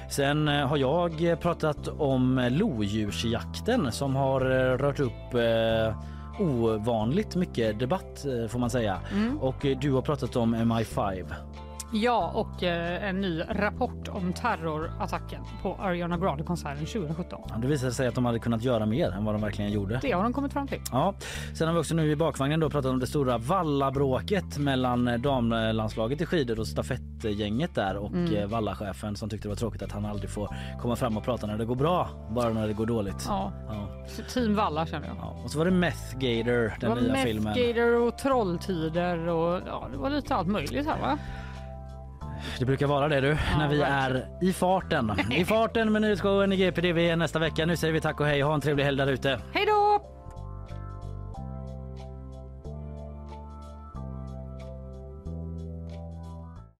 Sen 0.08 0.48
eh, 0.48 0.66
har 0.66 0.76
jag 0.76 1.40
pratat 1.40 1.88
om 1.88 2.48
lodjursjakten 2.50 3.92
som 3.92 4.16
har 4.16 4.40
eh, 4.40 4.78
rört 4.78 5.00
upp 5.00 5.34
eh, 5.34 5.96
ovanligt 6.40 7.36
mycket 7.36 7.78
debatt 7.78 8.26
får 8.48 8.58
man 8.58 8.70
säga. 8.70 9.00
Mm. 9.12 9.38
Och 9.38 9.66
du 9.80 9.92
har 9.92 10.02
pratat 10.02 10.36
om 10.36 10.56
MI5. 10.56 11.34
Ja, 11.92 12.30
och 12.34 12.62
eh, 12.62 13.08
en 13.08 13.20
ny 13.20 13.42
rapport 13.48 14.08
om 14.08 14.32
terrorattacken 14.32 15.42
på 15.62 15.74
Ariana 15.74 16.18
Grande-konserten 16.18 16.86
2017. 16.86 17.40
Ja, 17.48 17.54
Det 17.56 17.66
visade 17.66 17.92
sig 17.92 18.06
att 18.08 18.14
de 18.14 18.24
hade 18.24 18.38
kunnat 18.38 18.62
göra 18.62 18.86
mer 18.86 19.10
än 19.10 19.24
vad 19.24 19.34
de 19.34 19.40
verkligen 19.42 19.70
gjorde. 19.72 19.98
Det 20.02 20.12
har 20.12 20.22
de 20.22 20.32
kommit 20.32 20.52
fram 20.52 20.66
till. 20.68 20.80
Ja, 20.92 21.14
sen 21.54 21.66
har 21.66 21.74
vi 21.74 21.80
också 21.80 21.94
nu 21.94 22.10
i 22.10 22.16
bakvagnen 22.16 22.60
då 22.60 22.70
pratat 22.70 22.90
om 22.90 22.98
det 23.00 23.06
stora 23.06 23.38
vallabråket 23.38 24.58
mellan 24.58 25.08
eh, 25.08 25.18
damlandslaget 25.18 26.20
i 26.20 26.26
skidor 26.26 26.60
och 26.60 26.66
stafettgänget 26.66 27.74
där 27.74 27.96
och 27.96 28.06
Mm. 28.12 28.34
mm. 28.34 28.50
vallachefen 28.50 29.16
som 29.16 29.28
tyckte 29.28 29.48
det 29.48 29.50
var 29.50 29.56
tråkigt 29.56 29.82
att 29.82 29.92
han 29.92 30.04
aldrig 30.06 30.30
får 30.30 30.48
komma 30.82 30.96
fram 30.96 31.16
och 31.16 31.24
prata 31.24 31.46
när 31.46 31.58
det 31.58 31.64
går 31.64 31.76
bra, 31.76 32.08
bara 32.30 32.52
när 32.52 32.66
det 32.68 32.72
går 32.74 32.86
dåligt. 32.86 33.24
Ja. 33.28 33.52
Ja. 33.68 33.88
Team 34.34 34.54
Valla 34.54 34.86
känner 34.86 35.06
jag. 35.06 35.16
Ja. 35.20 35.36
Och 35.44 35.50
så 35.50 35.58
var 35.58 35.64
det 35.64 35.70
Meth 35.70 36.14
Gator, 36.14 36.52
Det 36.52 36.76
den 36.80 36.90
var 36.90 37.00
nya 37.00 37.14
filmen. 37.14 37.44
Methgator 37.44 38.02
och 38.06 38.18
trolltider 38.18 39.28
och 39.28 39.60
ja, 39.66 39.88
det 39.92 39.98
var 39.98 40.10
lite 40.10 40.34
allt 40.34 40.48
möjligt 40.48 40.86
här 40.86 41.00
va? 41.00 41.18
Det 42.58 42.64
brukar 42.64 42.86
vara 42.86 43.08
det 43.08 43.20
du, 43.20 43.36
när 43.58 43.68
vi 43.68 43.82
är 43.82 44.26
i 44.42 44.52
farten. 44.52 45.12
I 45.30 45.44
farten 45.44 45.92
med 45.92 46.02
nyhetsshowen 46.02 46.52
i 46.52 46.56
GP, 46.56 46.80
det 46.80 46.92
vi 46.92 47.08
är 47.08 47.16
nästa 47.16 47.38
vecka. 47.38 47.66
Nu 47.66 47.76
säger 47.76 47.94
vi 47.94 48.00
tack 48.00 48.20
och 48.20 48.26
hej, 48.26 48.40
ha 48.40 48.54
en 48.54 48.60
trevlig 48.60 48.84
helg 48.84 48.96
där 48.96 49.06
ute. 49.06 49.40
Hej 49.52 49.66
då! 49.66 50.15